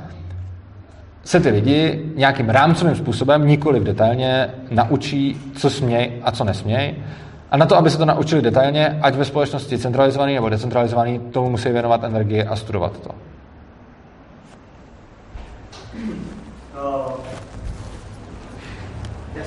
se 1.25 1.41
ty 1.41 1.51
lidi 1.51 2.03
nějakým 2.17 2.49
rámcovým 2.49 2.97
způsobem, 2.97 3.47
nikoli 3.47 3.81
detailně, 3.81 4.51
naučí, 4.71 5.41
co 5.55 5.71
směj 5.71 6.13
a 6.23 6.33
co 6.33 6.45
nesměj. 6.45 6.95
A 7.51 7.57
na 7.57 7.67
to, 7.67 7.77
aby 7.77 7.91
se 7.91 7.99
to 7.99 8.05
naučili 8.05 8.43
detailně, 8.43 8.99
ať 9.03 9.15
ve 9.15 9.25
společnosti 9.25 9.79
centralizovaný 9.79 10.35
nebo 10.35 10.49
decentralizovaný, 10.49 11.19
tomu 11.19 11.51
musí 11.51 11.69
věnovat 11.69 12.05
energii 12.05 12.45
a 12.45 12.57
studovat 12.57 12.99
to. 12.99 13.11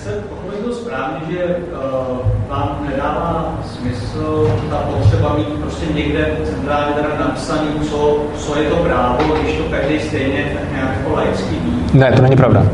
Jsem 0.06 0.14
pochopil 0.30 0.74
správně, 0.74 1.20
že 1.32 1.44
uh, 1.46 2.18
vám 2.50 2.88
nedává 2.92 3.60
smysl 3.64 4.58
ta 4.70 4.76
potřeba 4.76 5.36
mít 5.38 5.48
prostě 5.48 5.86
někde 5.94 6.38
centrálně 6.44 6.94
teda 6.96 7.10
napsaný, 7.20 7.70
co, 7.90 8.18
co 8.38 8.60
je 8.60 8.70
to 8.70 8.76
právo, 8.76 9.18
když 9.42 9.58
to 9.58 9.64
každý 9.64 10.00
stejně 10.00 10.46
tak 10.54 10.72
nějak 10.74 10.98
jako 10.98 11.14
laicky 11.14 11.56
ví. 11.56 12.00
Ne, 12.00 12.12
to 12.12 12.22
není 12.22 12.36
pravda. 12.36 12.66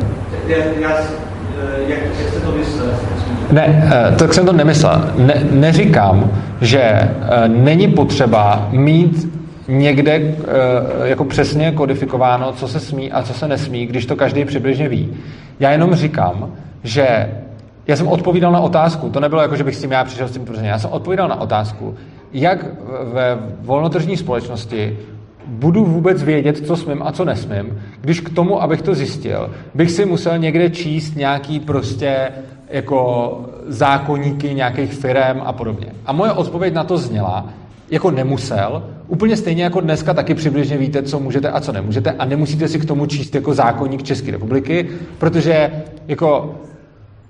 Já, 0.48 0.58
já, 0.58 0.90
eh, 0.90 1.06
jak, 1.88 2.00
jak 2.20 2.30
jste 2.30 2.40
to 2.40 2.52
myslel? 2.52 2.88
Ne, 3.52 3.90
tak 4.20 4.34
jsem 4.34 4.46
to 4.46 4.54
nemyslel. 4.54 5.12
Ne, 5.18 5.44
neříkám, 5.52 6.32
že 6.62 7.10
není 7.48 7.88
potřeba 7.88 8.68
mít 8.72 9.41
někde 9.72 10.36
jako 11.04 11.26
přesně 11.26 11.72
kodifikováno, 11.72 12.52
co 12.52 12.68
se 12.68 12.80
smí 12.80 13.12
a 13.12 13.24
co 13.24 13.34
se 13.34 13.48
nesmí, 13.48 13.86
když 13.86 14.06
to 14.06 14.16
každý 14.16 14.46
přibližně 14.46 14.90
ví. 14.90 15.18
Já 15.60 15.72
jenom 15.72 15.96
říkám, 15.96 16.54
že 16.84 17.30
já 17.88 17.96
jsem 17.96 18.08
odpovídal 18.08 18.52
na 18.52 18.60
otázku, 18.60 19.10
to 19.10 19.20
nebylo 19.20 19.42
jako, 19.42 19.56
že 19.56 19.64
bych 19.64 19.76
s 19.76 19.82
tím 19.82 19.92
já 19.92 20.04
přišel 20.04 20.28
s 20.28 20.32
tím 20.32 20.46
tvrzením, 20.46 20.70
já 20.70 20.80
jsem 20.80 20.92
odpovídal 20.92 21.28
na 21.28 21.42
otázku, 21.42 21.96
jak 22.34 22.66
ve 23.14 23.38
volnotržní 23.62 24.18
společnosti 24.18 24.98
budu 25.48 25.86
vůbec 25.86 26.24
vědět, 26.24 26.68
co 26.68 26.76
smím 26.76 27.04
a 27.04 27.12
co 27.12 27.26
nesmím, 27.26 27.82
když 28.02 28.20
k 28.20 28.34
tomu, 28.34 28.62
abych 28.62 28.82
to 28.82 28.96
zjistil, 28.96 29.50
bych 29.74 29.92
si 29.92 30.06
musel 30.06 30.38
někde 30.38 30.70
číst 30.70 31.16
nějaký 31.16 31.60
prostě 31.60 32.32
jako 32.70 33.42
zákonníky 33.68 34.54
nějakých 34.54 34.94
firm 34.94 35.42
a 35.46 35.54
podobně. 35.54 35.88
A 36.06 36.14
moje 36.14 36.32
odpověď 36.32 36.74
na 36.74 36.84
to 36.84 36.98
zněla, 36.98 37.46
jako 37.92 38.12
nemusel, 38.12 38.84
úplně 39.12 39.38
stejně 39.38 39.64
jako 39.64 39.82
dneska 39.82 40.14
taky 40.14 40.34
přibližně 40.34 40.78
víte, 40.78 41.04
co 41.04 41.20
můžete 41.20 41.50
a 41.50 41.60
co 41.60 41.72
nemůžete 41.72 42.12
a 42.12 42.26
nemusíte 42.26 42.68
si 42.68 42.80
k 42.80 42.86
tomu 42.86 43.06
číst 43.06 43.36
jako 43.36 43.54
zákonník 43.54 44.04
České 44.04 44.32
republiky, 44.32 44.90
protože 45.18 45.72
jako 46.08 46.56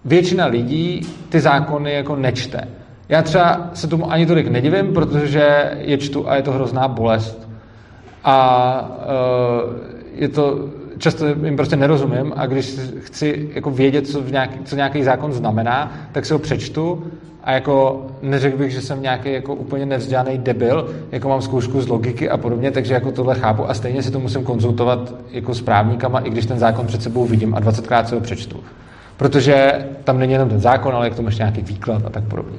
většina 0.06 0.46
lidí 0.46 1.02
ty 1.30 1.40
zákony 1.40 1.94
jako 1.94 2.16
nečte. 2.16 2.68
Já 3.10 3.22
třeba 3.22 3.70
se 3.74 3.88
tomu 3.88 4.12
ani 4.12 4.26
tolik 4.26 4.48
nedivím, 4.48 4.94
protože 4.94 5.72
je 5.78 5.98
čtu 5.98 6.30
a 6.30 6.36
je 6.36 6.42
to 6.42 6.52
hrozná 6.52 6.88
bolest. 6.88 7.50
A 8.24 9.00
uh, 9.66 9.74
je 10.14 10.28
to, 10.28 10.70
často 10.98 11.26
jim 11.28 11.56
prostě 11.56 11.76
nerozumím 11.76 12.34
a 12.36 12.46
když 12.46 12.80
chci 13.00 13.50
jako 13.54 13.72
vědět, 13.72 14.08
co, 14.08 14.22
v 14.22 14.32
nějaký, 14.32 14.60
co 14.64 14.76
nějaký 14.76 15.04
zákon 15.04 15.34
znamená, 15.34 15.92
tak 16.12 16.26
si 16.26 16.34
ho 16.34 16.40
přečtu 16.40 17.04
a 17.44 17.52
jako 17.52 18.06
neřekl 18.22 18.58
bych, 18.58 18.72
že 18.72 18.82
jsem 18.82 19.02
nějaký 19.02 19.34
jako 19.34 19.56
úplně 19.56 19.86
nevzdělaný 19.86 20.38
debil, 20.38 20.90
jako 21.12 21.30
mám 21.30 21.42
zkoušku 21.42 21.82
z 21.82 21.88
logiky 21.88 22.30
a 22.30 22.38
podobně, 22.38 22.72
takže 22.72 22.94
jako 22.94 23.12
tohle 23.12 23.36
chápu 23.36 23.70
a 23.70 23.74
stejně 23.74 24.04
si 24.04 24.12
to 24.12 24.20
musím 24.20 24.44
konzultovat 24.44 25.14
jako 25.32 25.54
s 25.54 25.62
právníkama, 25.62 26.20
i 26.20 26.30
když 26.30 26.46
ten 26.46 26.60
zákon 26.60 26.88
před 26.88 27.04
sebou 27.04 27.26
vidím 27.26 27.56
a 27.56 27.60
20krát 27.60 28.06
si 28.06 28.16
ho 28.16 28.22
přečtu. 28.22 28.64
Protože 29.18 29.86
tam 30.04 30.20
není 30.20 30.34
jenom 30.34 30.50
ten 30.50 30.60
zákon, 30.60 30.96
ale 30.96 31.08
je 31.08 31.10
k 31.10 31.16
tomu 31.16 31.28
ještě 31.28 31.44
nějaký 31.44 31.62
výklad 31.62 32.06
a 32.06 32.10
tak 32.10 32.24
podobně. 32.24 32.58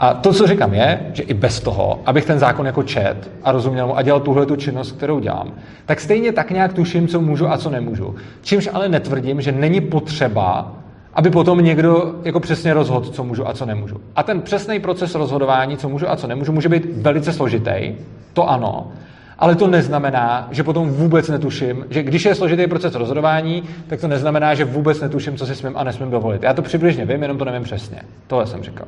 A 0.00 0.14
to, 0.14 0.32
co 0.32 0.46
říkám, 0.46 0.74
je, 0.74 1.00
že 1.12 1.22
i 1.22 1.34
bez 1.34 1.60
toho, 1.60 2.00
abych 2.06 2.24
ten 2.24 2.38
zákon 2.38 2.66
jako 2.66 2.82
čet 2.82 3.30
a 3.42 3.52
rozuměl 3.52 3.86
mu 3.86 3.96
a 3.96 4.02
dělal 4.02 4.20
tuhle 4.20 4.46
tu 4.46 4.56
činnost, 4.56 4.92
kterou 4.92 5.20
dělám, 5.20 5.52
tak 5.86 6.00
stejně 6.00 6.32
tak 6.32 6.50
nějak 6.50 6.72
tuším, 6.72 7.08
co 7.08 7.20
můžu 7.20 7.48
a 7.48 7.58
co 7.58 7.70
nemůžu. 7.70 8.14
Čímž 8.42 8.68
ale 8.72 8.88
netvrdím, 8.88 9.40
že 9.40 9.52
není 9.52 9.80
potřeba, 9.80 10.72
aby 11.14 11.30
potom 11.30 11.64
někdo 11.64 12.14
jako 12.24 12.40
přesně 12.40 12.74
rozhodl, 12.74 13.10
co 13.10 13.24
můžu 13.24 13.48
a 13.48 13.54
co 13.54 13.66
nemůžu. 13.66 14.00
A 14.16 14.22
ten 14.22 14.40
přesný 14.40 14.80
proces 14.80 15.14
rozhodování, 15.14 15.76
co 15.76 15.88
můžu 15.88 16.10
a 16.10 16.16
co 16.16 16.26
nemůžu, 16.26 16.52
může 16.52 16.68
být 16.68 16.86
velice 16.92 17.32
složitý, 17.32 17.94
to 18.32 18.50
ano, 18.50 18.92
ale 19.38 19.56
to 19.56 19.66
neznamená, 19.66 20.48
že 20.50 20.62
potom 20.62 20.88
vůbec 20.88 21.28
netuším, 21.28 21.86
že 21.90 22.02
když 22.02 22.24
je 22.24 22.34
složitý 22.34 22.66
proces 22.66 22.94
rozhodování, 22.94 23.62
tak 23.86 24.00
to 24.00 24.08
neznamená, 24.08 24.54
že 24.54 24.64
vůbec 24.64 25.00
netuším, 25.00 25.36
co 25.36 25.46
si 25.46 25.54
smím 25.54 25.72
a 25.76 25.84
nesmím 25.84 26.10
dovolit. 26.10 26.42
Já 26.42 26.54
to 26.54 26.62
přibližně 26.62 27.04
vím, 27.04 27.22
jenom 27.22 27.38
to 27.38 27.44
nevím 27.44 27.62
přesně. 27.62 28.02
Tohle 28.26 28.46
jsem 28.46 28.62
říkal. 28.62 28.86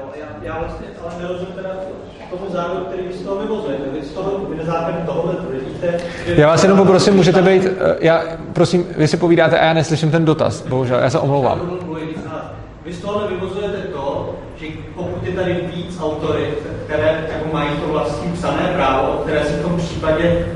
Jo, 0.00 0.10
já, 0.20 0.26
já 0.42 0.58
vlastně 0.58 0.86
ale 1.04 1.22
nerozumím 1.22 1.54
teda 1.54 1.70
tomu 2.30 2.52
závěru, 2.52 2.84
který 2.84 3.02
vy 3.08 3.12
z 3.14 3.22
toho 3.22 3.36
vyvozujete. 3.36 3.84
Vy 3.92 4.02
z 4.02 4.12
toho, 4.12 4.38
vy 4.48 4.56
na 4.56 4.64
základě 4.64 4.98
tohohle 5.06 5.34
tvrdíte, 5.34 6.00
Já 6.26 6.48
vás 6.48 6.62
jenom 6.62 6.78
poprosím, 6.78 7.14
můžete 7.14 7.42
být, 7.42 7.66
eh, 7.66 7.96
já, 8.00 8.22
prosím, 8.52 8.86
vy 8.96 9.08
si 9.08 9.16
povídáte 9.16 9.58
a 9.58 9.64
já 9.64 9.72
neslyším 9.72 10.10
ten 10.10 10.24
dotaz, 10.24 10.66
bohužel, 10.66 10.98
já 10.98 11.10
se 11.10 11.18
omlouvám. 11.18 11.80
Vy 12.84 12.92
z 12.92 13.00
tohohle 13.00 13.28
vyvozujete 13.28 13.78
to, 13.78 14.34
že 14.56 14.66
pokud 14.94 15.26
je 15.26 15.32
tady 15.32 15.60
víc 15.74 16.00
autorit, 16.00 16.58
které 16.84 17.26
jako 17.32 17.52
mají 17.52 17.68
to 17.70 17.92
vlastní 17.92 18.32
psané 18.32 18.72
právo, 18.76 19.12
které 19.22 19.44
se 19.44 19.52
v 19.52 19.62
tom 19.62 19.76
případě, 19.76 20.46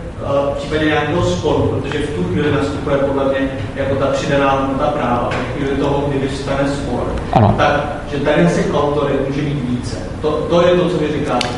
případě 0.64 0.90
nějakého 0.90 1.22
sporu, 1.22 1.62
protože 1.62 2.06
v 2.06 2.10
tu 2.10 2.22
chvíli 2.22 2.52
nastupuje 2.52 2.96
podle 2.96 3.24
mě 3.24 3.48
jako 3.76 3.94
ta 3.94 4.06
přidaná 4.06 4.50
hodnota 4.50 4.86
práva, 4.86 5.30
v 5.30 5.56
chvíli 5.56 5.76
toho, 5.76 6.04
kdy 6.08 6.18
vystane 6.18 6.68
spor, 6.68 7.14
ano. 7.32 7.54
tak, 7.58 7.86
že 8.12 8.16
tady 8.16 8.48
si 8.48 8.72
autorit 8.72 9.28
může 9.28 9.40
být 9.40 9.68
více. 9.70 9.96
To, 10.22 10.30
to 10.30 10.66
je 10.66 10.74
to, 10.74 10.88
co 10.88 10.98
vy 10.98 11.06
říkáte. 11.18 11.48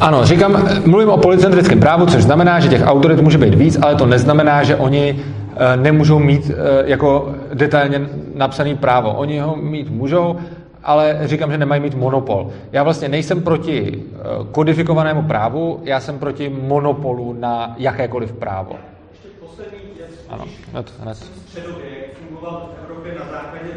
Ano, 0.00 0.24
říkám, 0.24 0.68
mluvím 0.84 1.08
o 1.08 1.16
policentrickém 1.16 1.80
právu, 1.80 2.06
což 2.06 2.22
znamená, 2.22 2.60
že 2.60 2.68
těch 2.68 2.86
autorit 2.86 3.20
může 3.20 3.38
být 3.38 3.54
víc, 3.54 3.78
ale 3.82 3.94
to 3.94 4.06
neznamená, 4.06 4.62
že 4.62 4.76
oni 4.76 5.16
eh, 5.56 5.76
nemůžou 5.76 6.18
mít 6.18 6.50
eh, 6.50 6.82
jako 6.84 7.34
detailně 7.54 8.00
napsaný 8.34 8.76
právo. 8.76 9.12
Oni 9.12 9.38
ho 9.38 9.56
mít 9.56 9.90
můžou, 9.90 10.36
ale 10.86 11.18
říkám, 11.24 11.50
že 11.50 11.58
nemají 11.58 11.80
mít 11.82 11.94
monopol. 11.94 12.50
Já 12.72 12.82
vlastně 12.82 13.08
nejsem 13.08 13.42
proti 13.42 14.02
eh, 14.02 14.18
kodifikovanému 14.52 15.22
právu, 15.22 15.80
já 15.84 16.00
jsem 16.00 16.18
proti 16.18 16.48
monopolu 16.48 17.32
na 17.32 17.74
jakékoliv 17.78 18.32
právo. 18.32 18.76
Ještě 19.12 19.28
poslední 19.40 19.78
věc. 19.96 20.10
Ano, 20.28 20.44
hned, 20.72 20.92
hned. 21.00 21.16
Středověk 21.16 22.18
fungoval 22.18 22.70
v 22.74 22.84
Evropě 22.84 23.14
na 23.14 23.24
základě 23.24 23.70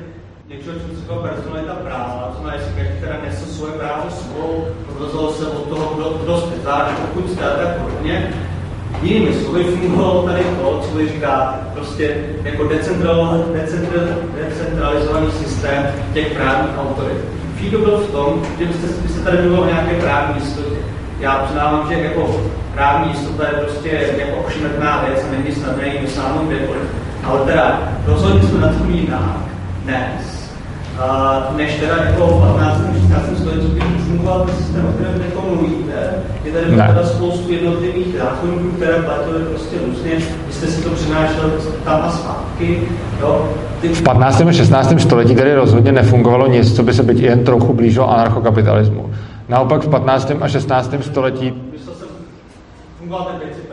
něčeho, 0.48 0.80
co 0.80 0.88
se 0.88 1.02
říkal 1.02 1.19
personalita 1.19 1.73
práva, 1.73 2.27
to 2.27 2.34
znamená, 2.34 2.56
jestli 2.56 2.73
každý 2.73 2.99
teda 2.99 3.18
nesl 3.26 3.45
svoje 3.45 3.73
právo 3.73 4.10
svou, 4.10 4.65
odvozoval 4.90 5.31
se 5.31 5.48
od 5.48 5.69
toho, 5.69 5.95
kdo, 5.95 6.19
kdo 6.23 6.38
zpětá, 6.38 6.98
pokud 7.02 7.31
jste 7.31 7.52
a 7.52 7.57
tak 7.57 7.77
podobně. 7.81 8.34
Jinými 9.02 9.34
slovy 9.34 9.64
fungovalo 9.64 10.24
tady 10.24 10.44
to, 10.44 10.82
co 10.84 10.98
vy 10.98 11.10
říká, 11.10 11.60
prostě 11.74 12.16
jako 12.44 12.64
decentralizovaný 12.64 15.32
systém 15.32 15.88
těch 16.14 16.34
právních 16.34 16.78
autorit. 16.78 17.18
Fido 17.56 17.80
byl 17.80 17.98
v 17.98 18.11
tom, 18.11 18.44
že 18.60 18.66
byste, 18.66 18.88
byste 19.02 19.22
tady 19.22 19.38
mluvil 19.38 19.60
o 19.60 19.66
nějaké 19.66 20.02
právní 20.02 20.36
jistotě. 20.36 20.76
Já 21.20 21.36
přiznávám, 21.36 21.88
že 21.90 21.94
jako 21.94 22.41
právní 22.74 23.11
jistota 23.11 23.48
je 23.48 23.53
prostě 23.53 23.90
jako 24.18 24.38
ošmetná 24.48 25.06
věc 25.07 25.26
není 25.32 25.56
snadné 25.56 25.88
ji 25.88 26.02
dosáhnout 26.02 26.48
kdekoliv. 26.48 26.82
Ale 27.24 27.40
teda 27.40 27.82
rozhodně 28.06 28.49
jsme 28.49 28.60
na 28.60 28.68
tom 28.68 28.90
jinak 28.90 29.38
dnes, 29.84 30.39
než 31.58 31.76
teda 31.80 31.96
jako 32.04 32.28
v 32.28 32.40
15. 32.40 32.82
16. 33.02 33.42
století, 33.42 33.68
kdy 33.72 33.82
fungoval 33.82 34.46
ten 34.46 34.56
systém, 34.56 34.86
o 34.86 34.92
kterém 34.94 35.22
jako 35.22 35.42
mluvíte. 35.42 36.14
Je 36.44 36.52
tady 36.52 36.66
teda 36.66 37.04
spoustu 37.04 37.52
jednotlivých 37.52 38.18
zákonů, 38.18 38.72
které 38.72 39.02
platily 39.02 39.44
prostě 39.44 39.76
různě. 39.88 40.12
Vy 40.48 40.54
jste 40.54 40.68
si 40.68 40.84
to 40.84 40.90
přinášel 40.90 41.52
tam 41.84 42.02
a 42.02 42.10
zpátky. 42.12 42.82
Jo? 43.20 43.50
Ty... 43.82 43.88
V 43.88 44.02
15. 44.02 44.42
a 44.42 44.52
16. 44.52 45.02
století 45.02 45.36
tady 45.36 45.56
rozhodně 45.56 45.92
nefungovalo 45.92 46.48
nic, 46.48 46.76
co 46.76 46.84
by 46.84 46.94
se 46.94 47.04
byť 47.04 47.20
jen 47.20 47.44
trochu 47.44 47.74
blížilo 47.74 48.12
anarchokapitalismu. 48.12 49.10
Naopak 49.50 49.82
v 49.82 49.90
15. 49.90 50.32
a 50.42 50.48
16. 50.48 50.94
století 51.02 51.54
fungoval 53.10 53.26
ten 53.26 53.40
princip 53.40 53.69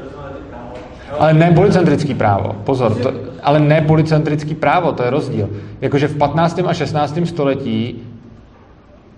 ale 1.19 1.35
ne 1.35 1.53
policentrický 1.53 2.15
právo, 2.15 2.57
pozor, 2.65 2.95
to, 2.95 3.13
ale 3.43 3.61
ne 3.61 3.81
policentrický 3.81 4.55
právo, 4.55 4.93
to 4.93 5.03
je 5.03 5.11
rozdíl. 5.11 5.49
Jakože 5.81 6.09
v 6.09 6.17
15. 6.17 6.61
a 6.67 6.75
16. 6.75 7.19
století 7.25 8.03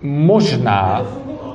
možná, 0.01 1.01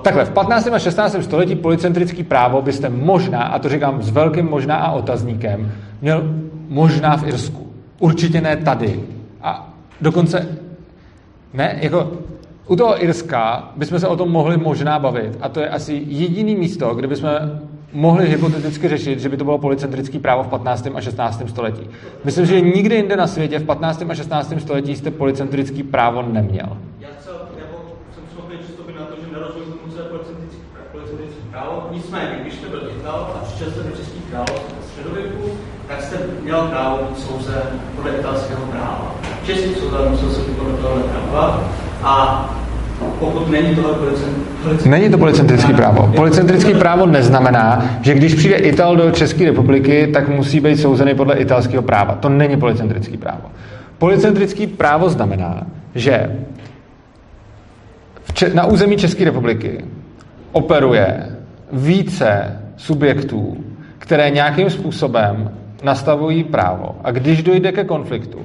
takhle, 0.03 0.25
v 0.25 0.31
15. 0.31 0.69
a 0.73 0.79
16. 0.79 1.17
století 1.21 1.55
policentrický 1.55 2.25
právo 2.25 2.63
byste 2.63 2.89
možná, 2.89 3.43
a 3.43 3.59
to 3.59 3.69
říkám 3.69 4.03
s 4.03 4.11
velkým 4.11 4.47
možná 4.47 4.77
a 4.77 4.93
otazníkem, 4.93 5.73
měl 6.01 6.23
možná 6.69 7.17
v 7.17 7.29
Irsku. 7.29 7.67
Určitě 7.99 8.41
ne 8.41 8.57
tady. 8.57 9.01
A 9.43 9.75
dokonce, 10.01 10.49
ne, 11.55 11.79
jako 11.81 12.13
u 12.69 12.77
toho 12.77 13.05
Irska 13.05 13.73
bychom 13.77 14.01
se 14.01 14.09
o 14.09 14.17
tom 14.17 14.31
mohli 14.31 14.57
možná 14.57 14.99
bavit. 14.99 15.39
A 15.41 15.49
to 15.49 15.61
je 15.61 15.69
asi 15.69 16.03
jediný 16.07 16.57
místo, 16.57 16.95
kde 16.95 17.09
bychom 17.09 17.31
mohli 17.95 18.29
hypoteticky 18.29 18.89
řešit, 18.89 19.21
že 19.21 19.29
by 19.29 19.37
to 19.37 19.45
bylo 19.45 19.59
policentrické 19.59 20.19
právo 20.19 20.43
v 20.43 20.49
15. 20.49 20.89
a 20.95 21.01
16. 21.01 21.43
století. 21.47 21.89
Myslím, 22.25 22.47
že 22.47 22.61
nikde 22.61 22.97
jinde 22.97 23.17
na 23.17 23.27
světě 23.27 23.59
v 23.59 23.65
15. 23.65 24.03
a 24.09 24.15
16. 24.15 24.53
století 24.59 24.97
jste 24.97 25.11
policentrické 25.11 25.83
právo 25.83 26.23
neměl. 26.23 26.77
Já 27.01 27.09
jsem 27.21 27.35
schopný 28.33 28.57
přistoupit 28.59 28.97
na 28.97 29.05
to, 29.05 29.15
že 29.25 29.33
nerozumím 29.33 29.73
tomu, 29.73 29.93
co 29.93 29.99
je 29.99 30.05
policentrické 30.93 31.41
právo. 31.51 31.89
Nicméně, 31.91 32.39
když 32.43 32.55
jste 32.55 32.69
byl 32.69 32.91
Ital 33.01 33.35
a 33.35 33.45
přišel 33.45 33.71
jste 33.71 33.83
do 33.83 33.97
Českých 33.97 34.25
království 34.31 34.75
středověku, 34.91 35.51
tak 35.89 36.03
jste 36.03 36.19
měl 36.43 36.63
právo 36.63 36.99
být 37.05 37.19
souzen 37.19 37.63
podle 37.97 38.11
italského 38.11 38.67
práva. 38.67 39.15
Český 39.47 39.75
souzen 39.75 40.11
musel 40.11 40.31
se 40.31 40.41
podle 40.41 40.73
práva 41.03 41.71
a 42.03 42.64
pokud 42.99 43.51
není 43.51 43.75
tohle 43.75 43.95
policentrické 43.95 44.89
Není 44.89 45.11
to 45.11 45.19
policentrické 45.19 45.75
právo. 45.75 46.13
Policentrické 46.17 46.75
právo 46.75 47.07
neznamená, 47.07 47.85
že 48.03 48.15
když 48.15 48.35
přijde 48.35 48.57
Ital 48.57 48.97
do 48.97 49.11
České 49.11 49.45
republiky, 49.45 50.07
tak 50.13 50.29
musí 50.29 50.61
být 50.61 50.77
souzený 50.77 51.15
podle 51.15 51.35
italského 51.35 51.83
práva. 51.83 52.15
To 52.15 52.29
není 52.29 52.57
policentrické 52.57 53.17
právo. 53.17 53.51
Policentrické 53.99 54.67
právo 54.67 55.09
znamená, 55.09 55.67
že 55.95 56.37
na 58.55 58.67
území 58.67 58.97
České 58.97 59.25
republiky 59.25 59.85
operuje 60.53 61.37
více 61.73 62.61
subjektů, 62.77 63.57
které 63.99 64.31
nějakým 64.31 64.71
způsobem 64.71 65.51
nastavují 65.83 66.45
právo. 66.45 66.97
A 67.05 67.11
když 67.11 67.43
dojde 67.43 67.73
ke 67.73 67.85
konfliktu, 67.85 68.39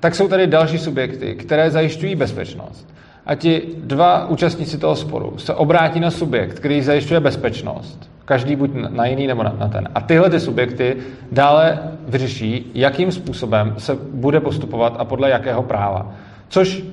tak 0.00 0.14
jsou 0.14 0.28
tady 0.28 0.46
další 0.46 0.78
subjekty, 0.78 1.34
které 1.34 1.70
zajišťují 1.70 2.16
bezpečnost 2.16 2.92
a 3.26 3.34
ti 3.34 3.62
dva 3.76 4.26
účastníci 4.26 4.78
toho 4.78 4.96
sporu 4.96 5.38
se 5.38 5.54
obrátí 5.54 6.00
na 6.00 6.10
subjekt, 6.10 6.58
který 6.58 6.82
zajišťuje 6.82 7.20
bezpečnost, 7.20 8.10
každý 8.24 8.56
buď 8.56 8.70
na 8.88 9.06
jiný 9.06 9.26
nebo 9.26 9.42
na, 9.42 9.68
ten. 9.72 9.88
A 9.94 10.00
tyhle 10.00 10.30
ty 10.30 10.40
subjekty 10.40 10.96
dále 11.32 11.78
vyřeší, 12.08 12.70
jakým 12.74 13.12
způsobem 13.12 13.74
se 13.78 13.98
bude 14.12 14.40
postupovat 14.40 14.96
a 14.98 15.04
podle 15.04 15.30
jakého 15.30 15.62
práva. 15.62 16.12
Což 16.48 16.84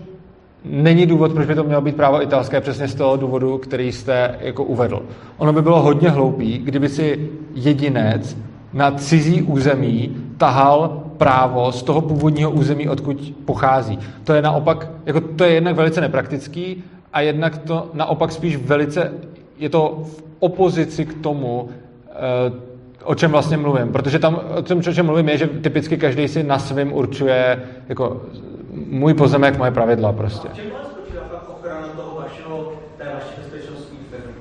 není 0.66 1.06
důvod, 1.06 1.34
proč 1.34 1.48
by 1.48 1.56
to 1.56 1.64
mělo 1.64 1.82
být 1.82 1.96
právo 1.96 2.24
italské, 2.24 2.62
přesně 2.62 2.88
z 2.88 2.96
toho 2.96 3.18
důvodu, 3.18 3.58
který 3.58 3.92
jste 3.92 4.36
jako 4.40 4.64
uvedl. 4.64 5.02
Ono 5.38 5.54
by 5.54 5.62
bylo 5.62 5.82
hodně 5.82 6.10
hloupý, 6.10 6.58
kdyby 6.58 6.90
si 6.90 7.30
jedinec 7.56 8.38
na 8.74 8.92
cizí 8.92 9.42
území 9.42 10.18
tahal 10.38 11.04
právo 11.20 11.72
z 11.72 11.84
toho 11.84 12.02
původního 12.02 12.52
území, 12.52 12.90
odkud 12.90 13.34
pochází. 13.46 14.00
To 14.24 14.34
je 14.34 14.42
naopak, 14.42 14.88
jako 15.06 15.22
to 15.22 15.44
je 15.44 15.54
jednak 15.54 15.76
velice 15.76 16.02
nepraktický 16.02 16.84
a 17.14 17.22
jednak 17.22 17.58
to 17.58 17.90
naopak 17.94 18.32
spíš 18.32 18.56
velice, 18.56 19.12
je 19.58 19.70
to 19.70 20.04
v 20.04 20.24
opozici 20.40 21.06
k 21.06 21.22
tomu, 21.22 21.70
eh, 22.10 22.52
o 23.04 23.16
čem 23.16 23.32
vlastně 23.32 23.58
mluvím. 23.58 23.92
Protože 23.92 24.20
tam, 24.20 24.40
o 24.56 24.62
čem, 24.62 24.80
o 24.80 24.82
čem 24.82 25.06
mluvím, 25.06 25.30
je, 25.30 25.38
že 25.38 25.48
typicky 25.48 25.98
každý 25.98 26.28
si 26.28 26.44
na 26.44 26.60
svém 26.60 26.94
určuje 26.94 27.64
jako 27.90 28.22
můj 28.74 29.14
pozemek, 29.14 29.58
moje 29.58 29.72
pravidla 29.72 30.14
prostě. 30.14 30.48
A 30.48 30.56
čem 30.56 30.66
spočívá 30.92 31.48
ochrana 31.48 31.88
toho 31.88 32.16
vašeho, 32.16 32.74
té 32.98 33.04
vaší 33.14 33.34
bezpečnostní 33.38 33.98
firmy? 34.10 34.34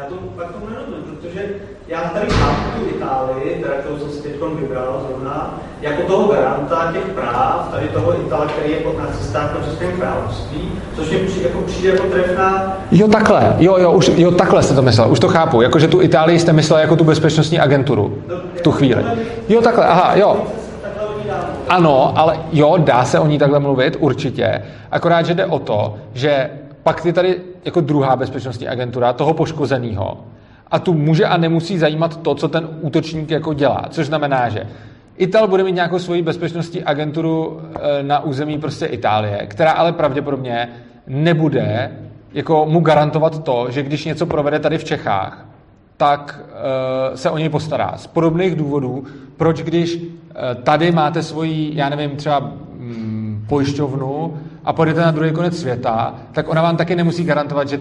Já 0.00 0.06
to 0.06 0.14
pak 0.36 0.52
tomu 0.52 0.66
nerozumím, 0.70 1.02
protože 1.02 1.40
já 1.88 2.00
tady 2.00 2.26
mám 2.40 2.56
tu 2.76 2.96
Itálii, 2.96 3.62
teda 3.62 3.74
kterou 3.74 3.98
jsem 3.98 4.10
si 4.10 4.22
teď 4.22 4.32
vybral 4.60 5.06
zrovna, 5.08 5.60
jako 5.80 6.02
toho 6.02 6.34
garanta 6.34 6.92
těch 6.92 7.04
práv, 7.04 7.68
tady 7.70 7.88
toho 7.88 8.20
Itala, 8.20 8.46
který 8.46 8.72
je 8.72 8.76
pod 8.76 8.98
nacistách 8.98 9.54
na 9.54 9.66
Českém 9.66 9.92
království, 9.92 10.72
což 10.96 11.10
mi 11.10 11.18
přijde 11.18 11.48
jako, 11.48 11.62
přijde 11.62 11.88
jako 11.88 12.02
trefná... 12.02 12.78
Jo, 12.90 13.08
takhle, 13.08 13.56
jo, 13.58 13.76
jo, 13.78 13.92
už, 13.92 14.10
jo, 14.16 14.30
takhle 14.30 14.62
jste 14.62 14.74
to 14.74 14.82
myslel, 14.82 15.10
už 15.10 15.20
to 15.20 15.28
chápu, 15.28 15.62
jakože 15.62 15.88
tu 15.88 16.02
Itálii 16.02 16.38
jste 16.38 16.52
myslel 16.52 16.78
jako 16.78 16.96
tu 16.96 17.04
bezpečnostní 17.04 17.60
agenturu 17.60 18.18
v 18.54 18.60
tu 18.60 18.72
chvíli. 18.72 19.04
Jo, 19.48 19.60
takhle, 19.60 19.86
aha, 19.86 20.14
jo. 20.16 20.44
Ano, 21.68 22.18
ale 22.18 22.38
jo, 22.52 22.76
dá 22.78 23.04
se 23.04 23.18
o 23.18 23.26
ní 23.26 23.38
takhle 23.38 23.60
mluvit, 23.60 23.96
určitě. 24.00 24.62
Akorát, 24.90 25.26
že 25.26 25.34
jde 25.34 25.46
o 25.46 25.58
to, 25.58 25.94
že 26.14 26.50
pak 26.82 27.04
je 27.04 27.12
tady 27.12 27.40
jako 27.64 27.80
druhá 27.80 28.16
bezpečnostní 28.16 28.68
agentura 28.68 29.12
toho 29.12 29.34
poškozeného, 29.34 30.18
a 30.70 30.78
tu 30.78 30.94
může 30.94 31.26
a 31.26 31.36
nemusí 31.36 31.78
zajímat 31.78 32.22
to, 32.22 32.34
co 32.34 32.48
ten 32.48 32.68
útočník 32.80 33.30
jako 33.30 33.54
dělá. 33.54 33.84
Což 33.90 34.06
znamená, 34.06 34.48
že 34.48 34.66
Ital 35.16 35.48
bude 35.48 35.64
mít 35.64 35.72
nějakou 35.72 35.98
svoji 35.98 36.22
bezpečnostní 36.22 36.84
agenturu 36.84 37.60
eh, 37.60 38.02
na 38.02 38.20
území 38.20 38.58
prostě 38.58 38.86
Itálie, 38.86 39.46
která 39.46 39.70
ale 39.70 39.92
pravděpodobně 39.92 40.68
nebude 41.06 41.90
jako 42.32 42.66
mu 42.66 42.80
garantovat 42.80 43.44
to, 43.44 43.66
že 43.70 43.82
když 43.82 44.04
něco 44.04 44.26
provede 44.26 44.58
tady 44.58 44.78
v 44.78 44.84
Čechách, 44.84 45.46
tak 45.96 46.40
uh, 46.40 47.16
se 47.16 47.30
o 47.30 47.38
něj 47.38 47.48
postará. 47.48 47.92
Z 47.96 48.06
podobných 48.06 48.54
důvodů, 48.54 49.04
proč 49.36 49.62
když 49.62 49.96
uh, 49.96 50.04
tady 50.62 50.92
máte 50.92 51.22
svoji, 51.22 51.70
já 51.74 51.88
nevím, 51.88 52.16
třeba 52.16 52.38
um, 52.38 53.44
pojišťovnu 53.48 54.38
a 54.64 54.72
půjdete 54.72 55.00
na 55.00 55.10
druhý 55.10 55.32
konec 55.32 55.60
světa, 55.60 56.14
tak 56.32 56.48
ona 56.48 56.62
vám 56.62 56.76
taky 56.76 56.96
nemusí 56.96 57.24
garantovat, 57.24 57.68
že 57.68 57.80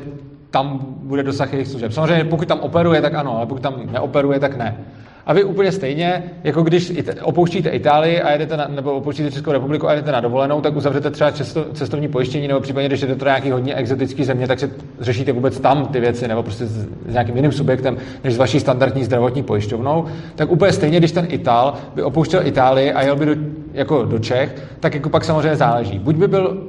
tam 0.51 0.79
bude 1.03 1.23
dosah 1.23 1.53
jejich 1.53 1.67
služeb. 1.67 1.91
Samozřejmě 1.91 2.23
pokud 2.23 2.47
tam 2.47 2.59
operuje, 2.59 3.01
tak 3.01 3.13
ano, 3.13 3.37
ale 3.37 3.45
pokud 3.45 3.61
tam 3.61 3.73
neoperuje, 3.91 4.39
tak 4.39 4.57
ne. 4.57 4.77
A 5.25 5.33
vy 5.33 5.43
úplně 5.43 5.71
stejně, 5.71 6.23
jako 6.43 6.63
když 6.63 6.93
opouštíte 7.21 7.69
Itálii 7.69 8.21
a 8.21 8.31
jedete 8.31 8.57
na, 8.57 8.67
nebo 8.67 8.93
opouštíte 8.93 9.31
Českou 9.31 9.51
republiku 9.51 9.87
a 9.87 9.91
jedete 9.91 10.11
na 10.11 10.19
dovolenou, 10.19 10.61
tak 10.61 10.75
uzavřete 10.75 11.11
třeba 11.11 11.31
cesto, 11.31 11.65
cestovní 11.73 12.07
pojištění, 12.07 12.47
nebo 12.47 12.59
případně, 12.59 12.87
když 12.87 13.01
jdete 13.01 13.15
do 13.15 13.25
nějaký 13.25 13.51
hodně 13.51 13.75
exotický 13.75 14.23
země, 14.23 14.47
tak 14.47 14.59
si 14.59 14.71
řešíte 14.99 15.31
vůbec 15.31 15.59
tam 15.59 15.85
ty 15.85 15.99
věci, 15.99 16.27
nebo 16.27 16.43
prostě 16.43 16.65
s, 16.65 16.87
s 17.07 17.13
nějakým 17.13 17.35
jiným 17.35 17.51
subjektem, 17.51 17.97
než 18.23 18.33
s 18.33 18.37
vaší 18.37 18.59
standardní 18.59 19.03
zdravotní 19.03 19.43
pojišťovnou. 19.43 20.05
Tak 20.35 20.51
úplně 20.51 20.71
stejně, 20.71 20.99
když 20.99 21.11
ten 21.11 21.27
Ital 21.29 21.73
by 21.95 22.03
opouštěl 22.03 22.47
Itálii 22.47 22.91
a 22.91 23.01
jel 23.01 23.15
by 23.15 23.25
do, 23.25 23.35
jako 23.79 24.05
do 24.05 24.19
Čech, 24.19 24.67
tak 24.79 24.93
jako 24.93 25.09
pak 25.09 25.25
samozřejmě 25.25 25.55
záleží. 25.55 25.99
Buď 25.99 26.15
by 26.15 26.27
byl 26.27 26.63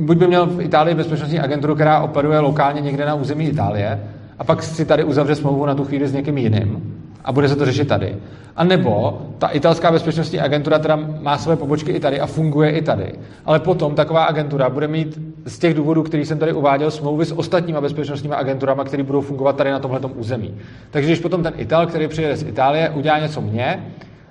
buď 0.00 0.16
by 0.16 0.26
měl 0.26 0.46
v 0.46 0.60
Itálii 0.60 0.94
bezpečnostní 0.94 1.40
agenturu, 1.40 1.74
která 1.74 2.00
operuje 2.00 2.38
lokálně 2.38 2.80
někde 2.80 3.06
na 3.06 3.14
území 3.14 3.48
Itálie, 3.48 4.00
a 4.38 4.44
pak 4.44 4.62
si 4.62 4.84
tady 4.84 5.04
uzavře 5.04 5.34
smlouvu 5.34 5.66
na 5.66 5.74
tu 5.74 5.84
chvíli 5.84 6.08
s 6.08 6.12
někým 6.12 6.38
jiným 6.38 7.00
a 7.24 7.32
bude 7.32 7.48
se 7.48 7.56
to 7.56 7.64
řešit 7.64 7.88
tady. 7.88 8.16
A 8.56 8.64
nebo 8.64 9.22
ta 9.38 9.48
italská 9.48 9.92
bezpečnostní 9.92 10.40
agentura 10.40 10.78
teda 10.78 10.98
má 11.20 11.38
své 11.38 11.56
pobočky 11.56 11.92
i 11.92 12.00
tady 12.00 12.20
a 12.20 12.26
funguje 12.26 12.70
i 12.70 12.82
tady. 12.82 13.12
Ale 13.44 13.60
potom 13.60 13.94
taková 13.94 14.24
agentura 14.24 14.70
bude 14.70 14.88
mít 14.88 15.20
z 15.44 15.58
těch 15.58 15.74
důvodů, 15.74 16.02
který 16.02 16.24
jsem 16.24 16.38
tady 16.38 16.52
uváděl, 16.52 16.90
smlouvy 16.90 17.24
s 17.24 17.32
ostatníma 17.32 17.80
bezpečnostními 17.80 18.34
agenturami, 18.34 18.82
které 18.84 19.02
budou 19.02 19.20
fungovat 19.20 19.56
tady 19.56 19.70
na 19.70 19.78
tomhle 19.78 20.00
území. 20.00 20.54
Takže 20.90 21.08
když 21.08 21.20
potom 21.20 21.42
ten 21.42 21.52
Ital, 21.56 21.86
který 21.86 22.08
přijede 22.08 22.36
z 22.36 22.42
Itálie, 22.42 22.90
udělá 22.90 23.18
něco 23.18 23.40
mně, 23.40 23.84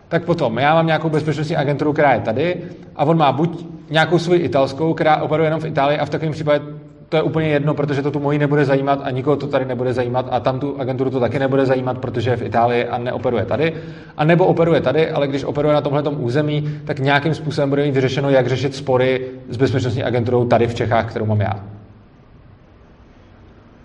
tak 0.09 0.25
potom 0.25 0.57
já 0.57 0.73
mám 0.73 0.85
nějakou 0.85 1.09
bezpečnostní 1.09 1.55
agenturu, 1.55 1.93
která 1.93 2.13
je 2.13 2.19
tady 2.19 2.55
a 2.95 3.05
on 3.05 3.17
má 3.17 3.31
buď 3.31 3.65
nějakou 3.89 4.19
svoji 4.19 4.39
italskou, 4.39 4.93
která 4.93 5.21
operuje 5.21 5.47
jenom 5.47 5.59
v 5.59 5.65
Itálii 5.65 5.99
a 5.99 6.05
v 6.05 6.09
takovém 6.09 6.33
případě 6.33 6.61
to 7.09 7.17
je 7.17 7.23
úplně 7.23 7.47
jedno, 7.47 7.73
protože 7.73 8.01
to 8.01 8.11
tu 8.11 8.19
moji 8.19 8.39
nebude 8.39 8.65
zajímat 8.65 8.99
a 9.03 9.11
nikoho 9.11 9.35
to 9.35 9.47
tady 9.47 9.65
nebude 9.65 9.93
zajímat 9.93 10.27
a 10.31 10.39
tam 10.39 10.59
tu 10.59 10.75
agenturu 10.79 11.09
to 11.09 11.19
taky 11.19 11.39
nebude 11.39 11.65
zajímat, 11.65 11.97
protože 11.97 12.29
je 12.29 12.37
v 12.37 12.41
Itálii 12.41 12.85
a 12.85 12.97
neoperuje 12.97 13.45
tady. 13.45 13.73
A 14.17 14.23
nebo 14.23 14.45
operuje 14.45 14.81
tady, 14.81 15.11
ale 15.11 15.27
když 15.27 15.43
operuje 15.43 15.73
na 15.73 15.81
tomhle 15.81 16.03
území, 16.03 16.69
tak 16.85 16.99
nějakým 16.99 17.33
způsobem 17.33 17.69
bude 17.69 17.83
mít 17.83 17.91
vyřešeno, 17.91 18.29
jak 18.29 18.47
řešit 18.47 18.75
spory 18.75 19.21
s 19.49 19.57
bezpečnostní 19.57 20.03
agenturou 20.03 20.45
tady 20.45 20.67
v 20.67 20.75
Čechách, 20.75 21.09
kterou 21.09 21.25
mám 21.25 21.41
já. 21.41 21.78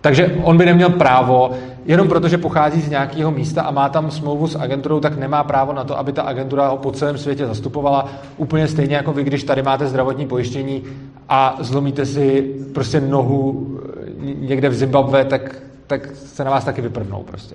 Takže 0.04 0.36
on 0.42 0.56
by 0.56 0.66
neměl 0.66 0.90
právo, 0.90 1.50
jenom 1.84 2.08
protože 2.08 2.38
pochází 2.38 2.80
z 2.80 2.90
nějakého 2.90 3.30
místa 3.30 3.62
a 3.62 3.70
má 3.70 3.88
tam 3.88 4.10
smlouvu 4.10 4.46
s 4.46 4.56
agenturou, 4.56 5.00
tak 5.00 5.16
nemá 5.16 5.44
právo 5.44 5.72
na 5.72 5.84
to, 5.84 5.98
aby 5.98 6.12
ta 6.12 6.22
agentura 6.22 6.68
ho 6.68 6.76
po 6.76 6.92
celém 6.92 7.18
světě 7.18 7.46
zastupovala. 7.46 8.08
Úplně 8.36 8.68
stejně 8.68 8.96
jako 8.96 9.12
vy, 9.12 9.24
když 9.24 9.44
tady 9.44 9.62
máte 9.62 9.86
zdravotní 9.86 10.26
pojištění 10.26 10.82
a 11.28 11.56
zlomíte 11.60 12.06
si 12.06 12.54
prostě 12.74 13.00
nohu 13.00 13.66
někde 14.20 14.68
v 14.68 14.74
Zimbabwe, 14.74 15.24
tak, 15.24 15.56
tak 15.86 16.10
se 16.16 16.44
na 16.44 16.50
vás 16.50 16.64
taky 16.64 16.80
vyprvnou 16.80 17.22
prostě. 17.22 17.54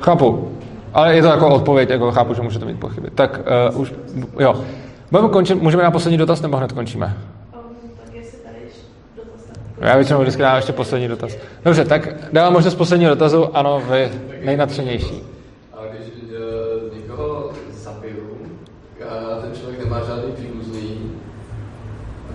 Chápu. 0.00 0.48
Ale 0.94 1.16
je 1.16 1.22
to 1.22 1.28
jako 1.28 1.48
odpověď, 1.48 1.90
jako 1.90 2.10
chápu, 2.10 2.34
že 2.34 2.42
můžete 2.42 2.64
mít 2.64 2.80
pochyby. 2.80 3.10
Tak 3.10 3.40
uh, 3.72 3.80
už, 3.80 3.94
jo. 4.38 4.64
Budeme 5.10 5.28
končit, 5.28 5.62
můžeme 5.62 5.82
na 5.82 5.90
poslední 5.90 6.18
dotaz, 6.18 6.42
nebo 6.42 6.56
hned 6.56 6.72
končíme? 6.72 7.16
Já 9.80 9.96
většinou 9.96 10.20
vždycky 10.20 10.42
dám 10.42 10.56
ještě 10.56 10.72
poslední 10.72 11.08
dotaz. 11.08 11.36
Dobře, 11.64 11.84
tak 11.84 12.08
dávám 12.32 12.52
možnost 12.52 12.74
posledního 12.74 13.10
dotazu. 13.10 13.56
Ano, 13.56 13.82
vy 13.90 14.10
nejnatřenější. 14.44 15.22
A 15.72 15.76
když 15.90 16.08
uh, 16.08 16.96
někoho 16.96 17.50
zabiju 17.72 18.38
a 19.08 19.40
ten 19.40 19.50
člověk 19.60 19.84
nemá 19.84 20.00
žádný 20.06 20.32
příbuzný, 20.32 21.12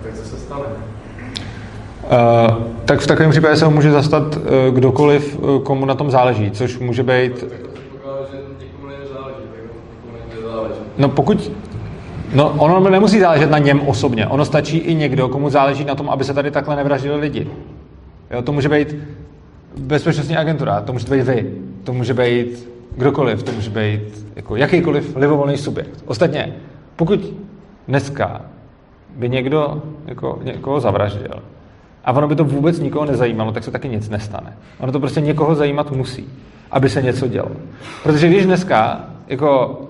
tak 0.02 0.14
co 0.14 0.24
se 0.24 0.36
stane? 0.36 0.64
Uh, 2.04 2.62
tak 2.84 3.00
v 3.00 3.06
takovém 3.06 3.30
případě 3.30 3.56
se 3.56 3.64
ho 3.64 3.70
může 3.70 3.92
zastat 3.92 4.36
uh, 4.36 4.42
kdokoliv, 4.70 5.38
uh, 5.38 5.62
komu 5.62 5.86
na 5.86 5.94
tom 5.94 6.10
záleží, 6.10 6.50
což 6.50 6.78
může 6.78 7.02
být... 7.02 7.44
No 10.98 11.08
pokud 11.08 11.50
No, 12.34 12.50
ono 12.58 12.90
nemusí 12.90 13.20
záležet 13.20 13.50
na 13.50 13.58
něm 13.58 13.80
osobně. 13.80 14.26
Ono 14.26 14.44
stačí 14.44 14.78
i 14.78 14.94
někdo, 14.94 15.28
komu 15.28 15.50
záleží 15.50 15.84
na 15.84 15.94
tom, 15.94 16.10
aby 16.10 16.24
se 16.24 16.34
tady 16.34 16.50
takhle 16.50 16.76
nevraždili 16.76 17.16
lidi. 17.16 17.48
Jo? 18.30 18.42
To 18.42 18.52
může 18.52 18.68
být 18.68 18.96
bezpečnostní 19.78 20.36
agentura, 20.36 20.80
to 20.80 20.92
může 20.92 21.06
být 21.10 21.22
vy, 21.22 21.52
to 21.84 21.92
může 21.92 22.14
být 22.14 22.68
kdokoliv, 22.96 23.42
to 23.42 23.52
může 23.52 23.70
být 23.70 24.26
jako 24.36 24.56
jakýkoliv 24.56 25.16
libovolný 25.16 25.58
subjekt. 25.58 26.04
Ostatně, 26.06 26.54
pokud 26.96 27.20
dneska 27.88 28.40
by 29.16 29.28
někdo 29.28 29.82
jako 30.06 30.38
někoho 30.42 30.80
zavraždil 30.80 31.42
a 32.04 32.12
ono 32.12 32.28
by 32.28 32.36
to 32.36 32.44
vůbec 32.44 32.80
nikoho 32.80 33.04
nezajímalo, 33.04 33.52
tak 33.52 33.64
se 33.64 33.70
taky 33.70 33.88
nic 33.88 34.08
nestane. 34.08 34.56
Ono 34.80 34.92
to 34.92 35.00
prostě 35.00 35.20
někoho 35.20 35.54
zajímat 35.54 35.90
musí, 35.90 36.28
aby 36.70 36.88
se 36.88 37.02
něco 37.02 37.28
dělo. 37.28 37.50
Protože 38.02 38.28
když 38.28 38.46
dneska 38.46 39.04
jako 39.28 39.80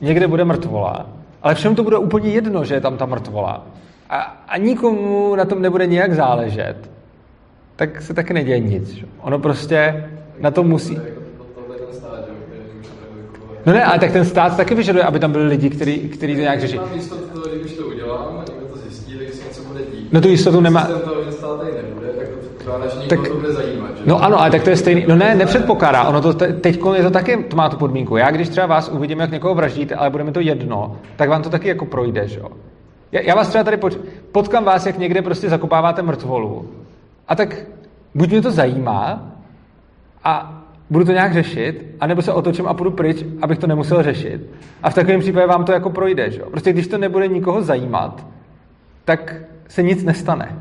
někde 0.00 0.28
bude 0.28 0.44
mrtvola, 0.44 1.06
ale 1.42 1.54
všem 1.54 1.74
to 1.74 1.82
bude 1.82 1.98
úplně 1.98 2.30
jedno, 2.30 2.64
že 2.64 2.74
je 2.74 2.80
tam 2.80 2.96
ta 2.96 3.06
mrtvola 3.06 3.66
a, 4.12 4.44
a 4.48 4.56
nikomu 4.56 5.34
na 5.34 5.44
tom 5.44 5.62
nebude 5.62 5.86
nijak 5.86 6.14
záležet, 6.14 6.76
tak 7.76 8.02
se 8.02 8.14
taky 8.14 8.34
neděje 8.34 8.60
nic. 8.60 8.88
Že? 8.88 9.06
Ono 9.20 9.38
prostě 9.38 10.10
na 10.40 10.50
to 10.50 10.62
musí... 10.62 10.98
No 13.66 13.72
ne, 13.72 13.84
ale 13.84 13.98
tak 13.98 14.12
ten 14.12 14.24
stát 14.24 14.56
taky 14.56 14.74
vyžaduje, 14.74 15.04
aby 15.04 15.18
tam 15.18 15.32
byli 15.32 15.46
lidi, 15.46 15.70
kteří, 15.70 15.98
kteří 16.08 16.34
to 16.34 16.40
nějak 16.40 16.60
řeší. 16.60 16.76
Mám 16.76 16.94
jistotu, 16.94 17.42
když 17.60 17.72
to 17.72 17.86
udělám 17.86 18.38
a 18.38 18.44
někdo 18.52 18.66
to 18.66 18.78
zjistí, 18.78 19.14
tak 19.44 19.54
se 19.54 19.62
bude 19.62 19.80
dít. 19.80 20.12
No 20.12 20.20
tu 20.20 20.28
jistotu 20.28 20.60
nemá... 20.60 20.80
Systém 20.80 21.00
toho, 21.00 21.24
že 21.24 21.32
stát 21.32 21.60
tady 21.60 21.72
nebude, 21.82 22.01
tak 23.08 23.18
zajímat. 23.48 23.96
Že? 23.96 24.02
No 24.06 24.22
ano, 24.24 24.40
ale 24.40 24.50
tak 24.50 24.62
to 24.62 24.70
je 24.70 24.76
stejný. 24.76 25.04
No 25.08 25.16
ne, 25.16 25.34
nepředpokládá. 25.34 26.04
Ono 26.04 26.20
to 26.20 26.34
te, 26.34 26.52
teď 26.52 26.80
je 26.94 27.02
to 27.02 27.10
taky, 27.10 27.36
to 27.36 27.56
má 27.56 27.68
tu 27.68 27.76
podmínku. 27.76 28.16
Já 28.16 28.30
když 28.30 28.48
třeba 28.48 28.66
vás 28.66 28.88
uvidím, 28.88 29.20
jak 29.20 29.30
někoho 29.30 29.54
vraždíte, 29.54 29.94
ale 29.94 30.10
bude 30.10 30.24
mi 30.24 30.32
to 30.32 30.40
jedno, 30.40 30.96
tak 31.16 31.28
vám 31.28 31.42
to 31.42 31.50
taky 31.50 31.68
jako 31.68 31.86
projde, 31.86 32.28
že 32.28 32.40
jo? 32.40 32.48
Já, 33.12 33.20
já 33.20 33.34
vás 33.34 33.48
třeba 33.48 33.64
tady 33.64 33.76
poč- 33.76 33.98
potkám 34.32 34.64
vás, 34.64 34.86
jak 34.86 34.98
někde 34.98 35.22
prostě 35.22 35.48
zakopáváte 35.48 36.02
mrtvolu. 36.02 36.68
A 37.28 37.34
tak 37.34 37.56
buď 38.14 38.30
mě 38.30 38.42
to 38.42 38.50
zajímá 38.50 39.32
a 40.24 40.62
budu 40.90 41.04
to 41.04 41.12
nějak 41.12 41.32
řešit, 41.32 41.86
anebo 42.00 42.22
se 42.22 42.32
otočím 42.32 42.66
a 42.66 42.74
půjdu 42.74 42.90
pryč, 42.90 43.24
abych 43.42 43.58
to 43.58 43.66
nemusel 43.66 44.02
řešit. 44.02 44.40
A 44.82 44.90
v 44.90 44.94
takovém 44.94 45.20
případě 45.20 45.46
vám 45.46 45.64
to 45.64 45.72
jako 45.72 45.90
projde. 45.90 46.30
Že? 46.30 46.42
Prostě 46.50 46.72
když 46.72 46.86
to 46.86 46.98
nebude 46.98 47.28
nikoho 47.28 47.62
zajímat, 47.62 48.26
tak 49.04 49.34
se 49.68 49.82
nic 49.82 50.04
nestane. 50.04 50.58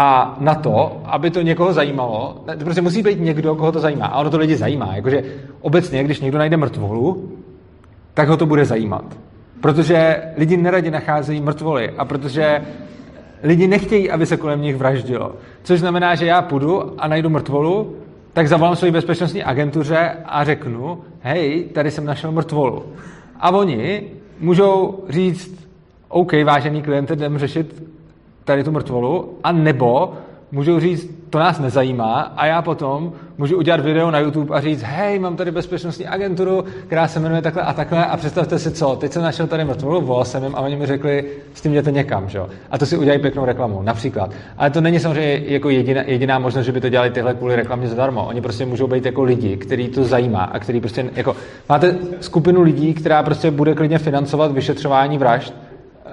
A 0.00 0.36
na 0.40 0.54
to, 0.54 1.02
aby 1.04 1.30
to 1.30 1.42
někoho 1.42 1.72
zajímalo, 1.72 2.44
prostě 2.64 2.82
musí 2.82 3.02
být 3.02 3.20
někdo, 3.20 3.54
koho 3.54 3.72
to 3.72 3.80
zajímá. 3.80 4.06
A 4.06 4.20
ono 4.20 4.30
to 4.30 4.38
lidi 4.38 4.56
zajímá. 4.56 4.96
Jakože 4.96 5.22
obecně, 5.60 6.04
když 6.04 6.20
někdo 6.20 6.38
najde 6.38 6.56
mrtvolu, 6.56 7.32
tak 8.14 8.28
ho 8.28 8.36
to 8.36 8.46
bude 8.46 8.64
zajímat. 8.64 9.04
Protože 9.60 10.16
lidi 10.36 10.56
neradi 10.56 10.90
nacházejí 10.90 11.40
mrtvoly 11.40 11.90
a 11.90 12.04
protože 12.04 12.62
lidi 13.42 13.68
nechtějí, 13.68 14.10
aby 14.10 14.26
se 14.26 14.36
kolem 14.36 14.62
nich 14.62 14.76
vraždilo. 14.76 15.32
Což 15.62 15.80
znamená, 15.80 16.14
že 16.14 16.26
já 16.26 16.42
půjdu 16.42 17.00
a 17.00 17.08
najdu 17.08 17.30
mrtvolu 17.30 17.96
tak 18.32 18.48
zavolám 18.48 18.76
své 18.76 18.90
bezpečnostní 18.90 19.44
agentuře 19.44 20.16
a 20.24 20.44
řeknu, 20.44 20.98
hej, 21.20 21.64
tady 21.64 21.90
jsem 21.90 22.04
našel 22.04 22.32
mrtvolu. 22.32 22.82
A 23.40 23.50
oni 23.50 24.02
můžou 24.40 25.04
říct, 25.08 25.68
OK, 26.08 26.32
vážený 26.44 26.82
klient, 26.82 27.10
jdeme 27.10 27.38
řešit 27.38 27.82
tady 28.48 28.64
tu 28.64 28.72
mrtvolu, 28.72 29.38
a 29.44 29.52
nebo 29.52 30.12
můžou 30.52 30.80
říct, 30.80 31.10
to 31.30 31.38
nás 31.38 31.58
nezajímá 31.58 32.32
a 32.36 32.46
já 32.46 32.62
potom 32.62 33.12
můžu 33.38 33.56
udělat 33.56 33.80
video 33.80 34.10
na 34.10 34.18
YouTube 34.18 34.56
a 34.56 34.60
říct, 34.60 34.82
hej, 34.82 35.18
mám 35.18 35.36
tady 35.36 35.50
bezpečnostní 35.50 36.06
agenturu, 36.06 36.64
která 36.86 37.08
se 37.08 37.20
jmenuje 37.20 37.42
takhle 37.42 37.62
a 37.62 37.72
takhle 37.72 38.06
a 38.06 38.16
představte 38.16 38.58
si 38.58 38.70
co, 38.70 38.96
teď 38.96 39.12
jsem 39.12 39.22
našel 39.22 39.46
tady 39.46 39.64
mrtvolu, 39.64 40.00
volal 40.00 40.24
jsem 40.24 40.44
jim 40.44 40.56
a 40.56 40.60
oni 40.60 40.76
mi 40.76 40.86
řekli, 40.86 41.24
s 41.54 41.60
tím 41.60 41.72
jděte 41.72 41.90
někam, 41.90 42.28
že? 42.28 42.40
A 42.70 42.78
to 42.78 42.86
si 42.86 42.96
udělají 42.96 43.20
pěknou 43.20 43.44
reklamu, 43.44 43.82
například. 43.82 44.30
Ale 44.56 44.70
to 44.70 44.80
není 44.80 45.00
samozřejmě 45.00 45.42
jako 45.46 45.70
jediná, 45.70 46.02
jediná 46.06 46.38
možnost, 46.38 46.66
že 46.66 46.72
by 46.72 46.80
to 46.80 46.88
dělali 46.88 47.10
tyhle 47.10 47.34
kvůli 47.34 47.56
reklamě 47.56 47.88
zadarmo. 47.88 48.26
Oni 48.26 48.40
prostě 48.40 48.66
můžou 48.66 48.86
být 48.86 49.06
jako 49.06 49.22
lidi, 49.22 49.56
který 49.56 49.88
to 49.88 50.04
zajímá 50.04 50.44
a 50.44 50.58
který 50.58 50.80
prostě 50.80 51.10
jako, 51.16 51.36
máte 51.68 51.96
skupinu 52.20 52.62
lidí, 52.62 52.94
která 52.94 53.22
prostě 53.22 53.50
bude 53.50 53.74
klidně 53.74 53.98
financovat 53.98 54.52
vyšetřování 54.52 55.18
vražd, 55.18 55.54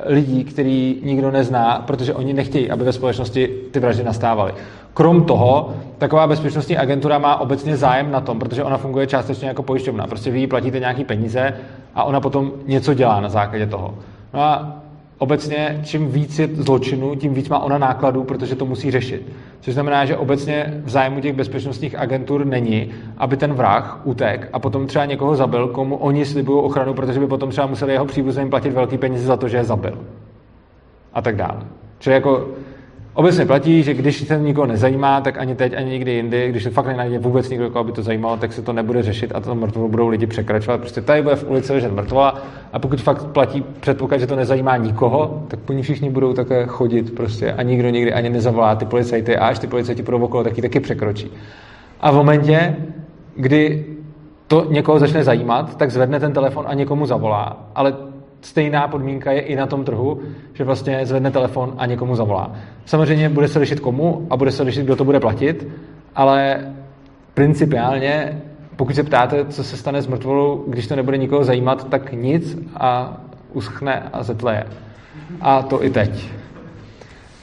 lidí, 0.06 0.44
který 0.44 1.02
nikdo 1.04 1.32
nezná, 1.32 1.84
protože 1.88 2.14
oni 2.14 2.34
nechtějí, 2.34 2.72
aby 2.72 2.84
ve 2.84 2.94
společnosti 2.94 3.50
ty 3.72 3.80
vraždy 3.80 4.04
nastávaly. 4.04 4.54
Krom 4.94 5.24
toho, 5.24 5.74
taková 5.98 6.28
bezpečnostní 6.28 6.78
agentura 6.78 7.20
má 7.20 7.36
obecně 7.36 7.78
zájem 7.78 8.12
na 8.12 8.22
tom, 8.22 8.40
protože 8.40 8.64
ona 8.64 8.78
funguje 8.78 9.08
částečně 9.08 9.48
jako 9.48 9.64
pojišťovna. 9.64 10.08
Prostě 10.08 10.32
vy 10.32 10.40
jí 10.40 10.48
platíte 10.48 10.80
nějaký 10.80 11.04
peníze 11.04 11.54
a 11.96 12.04
ona 12.04 12.22
potom 12.22 12.52
něco 12.66 12.94
dělá 12.94 13.20
na 13.20 13.30
základě 13.30 13.68
toho. 13.68 13.94
No 14.34 14.42
a 14.42 14.82
obecně 15.26 15.82
čím 15.84 16.12
víc 16.12 16.40
je 16.40 16.50
zločinu, 16.54 17.16
tím 17.16 17.34
víc 17.34 17.50
má 17.50 17.60
ona 17.60 17.78
nákladů, 17.78 18.24
protože 18.24 18.56
to 18.56 18.66
musí 18.66 18.92
řešit. 18.92 19.32
Což 19.60 19.74
znamená, 19.74 20.06
že 20.06 20.18
obecně 20.18 20.82
v 20.86 20.90
zájmu 20.90 21.22
těch 21.22 21.34
bezpečnostních 21.34 21.96
agentur 21.96 22.46
není, 22.46 22.92
aby 23.18 23.38
ten 23.38 23.54
vrah 23.54 24.02
utek 24.04 24.50
a 24.54 24.60
potom 24.60 24.88
třeba 24.88 25.06
někoho 25.06 25.36
zabil, 25.36 25.68
komu 25.68 25.96
oni 25.96 26.26
slibují 26.26 26.64
ochranu, 26.64 26.94
protože 26.94 27.20
by 27.20 27.28
potom 27.28 27.50
třeba 27.50 27.68
museli 27.68 27.94
jeho 27.94 28.06
příbuzným 28.06 28.50
platit 28.50 28.74
velký 28.74 28.98
peníze 28.98 29.26
za 29.26 29.38
to, 29.38 29.48
že 29.48 29.58
je 29.58 29.64
zabil. 29.64 29.98
A 31.14 31.22
tak 31.22 31.36
dále. 31.36 31.62
Čili 32.00 32.14
jako 32.14 32.48
Obecně 33.16 33.46
platí, 33.46 33.84
že 33.84 33.94
když 33.94 34.28
se 34.28 34.40
nikoho 34.40 34.68
nezajímá, 34.68 35.22
tak 35.22 35.38
ani 35.38 35.56
teď, 35.56 35.74
ani 35.78 35.90
nikdy 35.92 36.12
jindy, 36.12 36.50
když 36.50 36.64
se 36.64 36.70
fakt 36.70 36.86
nenajde 36.86 37.20
vůbec 37.20 37.50
nikdo, 37.50 37.70
koho 37.70 37.84
by 37.84 37.92
to 37.92 38.04
zajímalo, 38.04 38.38
tak 38.38 38.54
se 38.54 38.62
to 38.62 38.74
nebude 38.74 39.04
řešit 39.04 39.32
a 39.36 39.40
to 39.40 39.56
mrtvolu 39.56 39.90
budou 39.90 40.08
lidi 40.08 40.28
překračovat. 40.28 40.80
Prostě 40.80 41.02
tady 41.02 41.22
bude 41.22 41.36
v 41.36 41.50
ulici 41.50 41.74
ležet 41.74 41.92
mrtvola 41.92 42.42
a 42.74 42.80
pokud 42.80 43.02
fakt 43.02 43.26
platí 43.26 43.64
předpoklad, 43.80 44.20
že 44.20 44.28
to 44.28 44.36
nezajímá 44.36 44.78
nikoho, 44.78 45.44
tak 45.48 45.60
po 45.60 45.74
ní 45.74 45.84
všichni 45.84 46.10
budou 46.10 46.34
také 46.34 46.66
chodit 46.66 47.16
prostě 47.16 47.54
a 47.54 47.62
nikdo 47.62 47.90
nikdy 47.90 48.14
ani 48.14 48.30
nezavolá 48.30 48.76
ty 48.76 48.86
policajty 48.86 49.38
a 49.38 49.48
až 49.48 49.60
ty 49.60 49.68
policajti 49.68 50.04
budou 50.04 50.24
okolo, 50.24 50.44
tak 50.44 50.58
ji 50.58 50.62
taky 50.62 50.80
překročí. 50.80 51.32
A 52.02 52.12
v 52.12 52.16
momentě, 52.16 52.76
kdy 53.36 53.86
to 54.48 54.66
někoho 54.70 55.00
začne 55.00 55.24
zajímat, 55.24 55.78
tak 55.78 55.92
zvedne 55.92 56.20
ten 56.20 56.34
telefon 56.34 56.66
a 56.68 56.74
někomu 56.74 57.06
zavolá, 57.06 57.58
ale 57.76 57.94
stejná 58.42 58.88
podmínka 58.88 59.32
je 59.32 59.40
i 59.40 59.56
na 59.56 59.68
tom 59.68 59.86
trhu, 59.86 60.22
že 60.54 60.64
vlastně 60.64 61.06
zvedne 61.06 61.32
telefon 61.32 61.74
a 61.78 61.86
někomu 61.86 62.16
zavolá. 62.16 62.56
Samozřejmě 62.86 63.30
bude 63.30 63.48
se 63.48 63.60
lišit 63.60 63.80
komu 63.80 64.28
a 64.30 64.38
bude 64.38 64.52
se 64.52 64.64
lišit, 64.64 64.84
kdo 64.84 64.96
to 64.96 65.06
bude 65.06 65.20
platit, 65.20 65.68
ale 66.16 66.60
principiálně, 67.34 68.42
pokud 68.76 68.96
se 68.96 69.04
ptáte, 69.04 69.46
co 69.46 69.64
se 69.64 69.78
stane 69.78 70.02
s 70.02 70.08
mrtvolou, 70.08 70.64
když 70.68 70.88
to 70.88 70.96
nebude 70.96 71.18
nikoho 71.18 71.44
zajímat, 71.44 71.90
tak 71.90 72.14
nic 72.14 72.58
a 72.76 73.18
uschne 73.54 74.10
a 74.14 74.24
zetleje. 74.24 74.64
A 75.42 75.62
to 75.62 75.84
i 75.84 75.90
teď. 75.90 76.30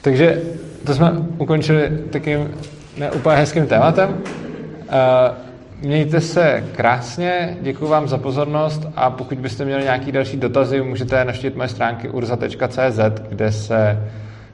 Takže 0.01 0.41
to 0.85 0.93
jsme 0.93 1.11
ukončili 1.37 1.89
takým 2.09 2.51
neúplně 2.97 3.37
hezkým 3.37 3.67
tématem. 3.67 4.09
Uh, 4.09 5.52
Mějte 5.83 6.21
se 6.21 6.63
krásně, 6.75 7.57
děkuji 7.61 7.87
vám 7.87 8.07
za 8.07 8.17
pozornost 8.17 8.87
a 8.95 9.09
pokud 9.09 9.37
byste 9.37 9.65
měli 9.65 9.83
nějaký 9.83 10.11
další 10.11 10.37
dotazy, 10.37 10.81
můžete 10.81 11.25
navštívit 11.25 11.55
moje 11.55 11.69
stránky 11.69 12.09
urza.cz, 12.09 12.99
kde 13.29 13.51
se 13.51 13.99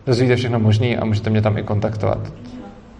dozvíte 0.05 0.35
všechno 0.35 0.59
možné 0.59 0.95
a 0.95 1.05
můžete 1.05 1.29
mě 1.29 1.41
tam 1.41 1.57
i 1.57 1.63
kontaktovat. 1.63 2.19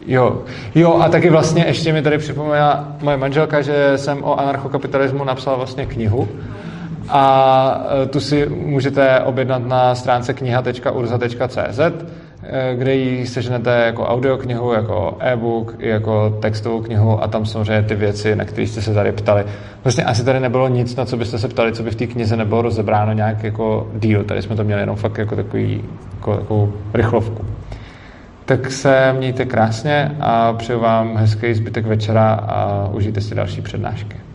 Jo. 0.07 0.41
jo, 0.75 0.93
a 0.93 1.09
taky 1.09 1.29
vlastně 1.29 1.65
ještě 1.67 1.93
mi 1.93 2.01
tady 2.01 2.17
připomněla 2.17 2.95
moje 3.01 3.17
manželka, 3.17 3.61
že 3.61 3.93
jsem 3.95 4.23
o 4.23 4.39
anarchokapitalismu 4.39 5.23
napsal 5.23 5.57
vlastně 5.57 5.85
knihu 5.85 6.27
a 7.09 7.85
e, 8.03 8.05
tu 8.05 8.19
si 8.19 8.49
můžete 8.49 9.19
objednat 9.19 9.67
na 9.67 9.95
stránce 9.95 10.33
kniha.urza.cz 10.33 11.79
kde 12.75 12.95
ji 12.95 13.27
seženete 13.27 13.83
jako 13.85 14.05
audioknihu, 14.05 14.73
jako 14.73 15.17
e-book, 15.19 15.75
jako 15.79 16.37
textovou 16.41 16.81
knihu 16.81 17.23
a 17.23 17.27
tam 17.27 17.45
samozřejmě 17.45 17.83
ty 17.83 17.95
věci, 17.95 18.35
na 18.35 18.45
které 18.45 18.67
jste 18.67 18.81
se 18.81 18.93
tady 18.93 19.11
ptali. 19.11 19.43
Vlastně 19.83 20.03
asi 20.03 20.25
tady 20.25 20.39
nebylo 20.39 20.67
nic, 20.67 20.95
na 20.95 21.05
co 21.05 21.17
byste 21.17 21.39
se 21.39 21.47
ptali, 21.47 21.73
co 21.73 21.83
by 21.83 21.91
v 21.91 21.95
té 21.95 22.07
knize 22.07 22.37
nebylo 22.37 22.61
rozebráno 22.61 23.13
nějak 23.13 23.43
jako 23.43 23.87
díl. 23.95 24.23
Tady 24.23 24.41
jsme 24.41 24.55
to 24.55 24.63
měli 24.63 24.81
jenom 24.81 24.95
fakt 24.95 25.17
jako 25.17 25.35
takový, 25.35 25.83
jako, 26.15 26.37
takovou 26.37 26.73
rychlovku. 26.93 27.45
Tak 28.45 28.71
se 28.71 29.13
mějte 29.17 29.45
krásně 29.45 30.15
a 30.19 30.53
přeju 30.53 30.79
vám 30.79 31.17
hezký 31.17 31.53
zbytek 31.53 31.85
večera 31.85 32.33
a 32.33 32.87
užijte 32.93 33.21
si 33.21 33.35
další 33.35 33.61
přednášky. 33.61 34.28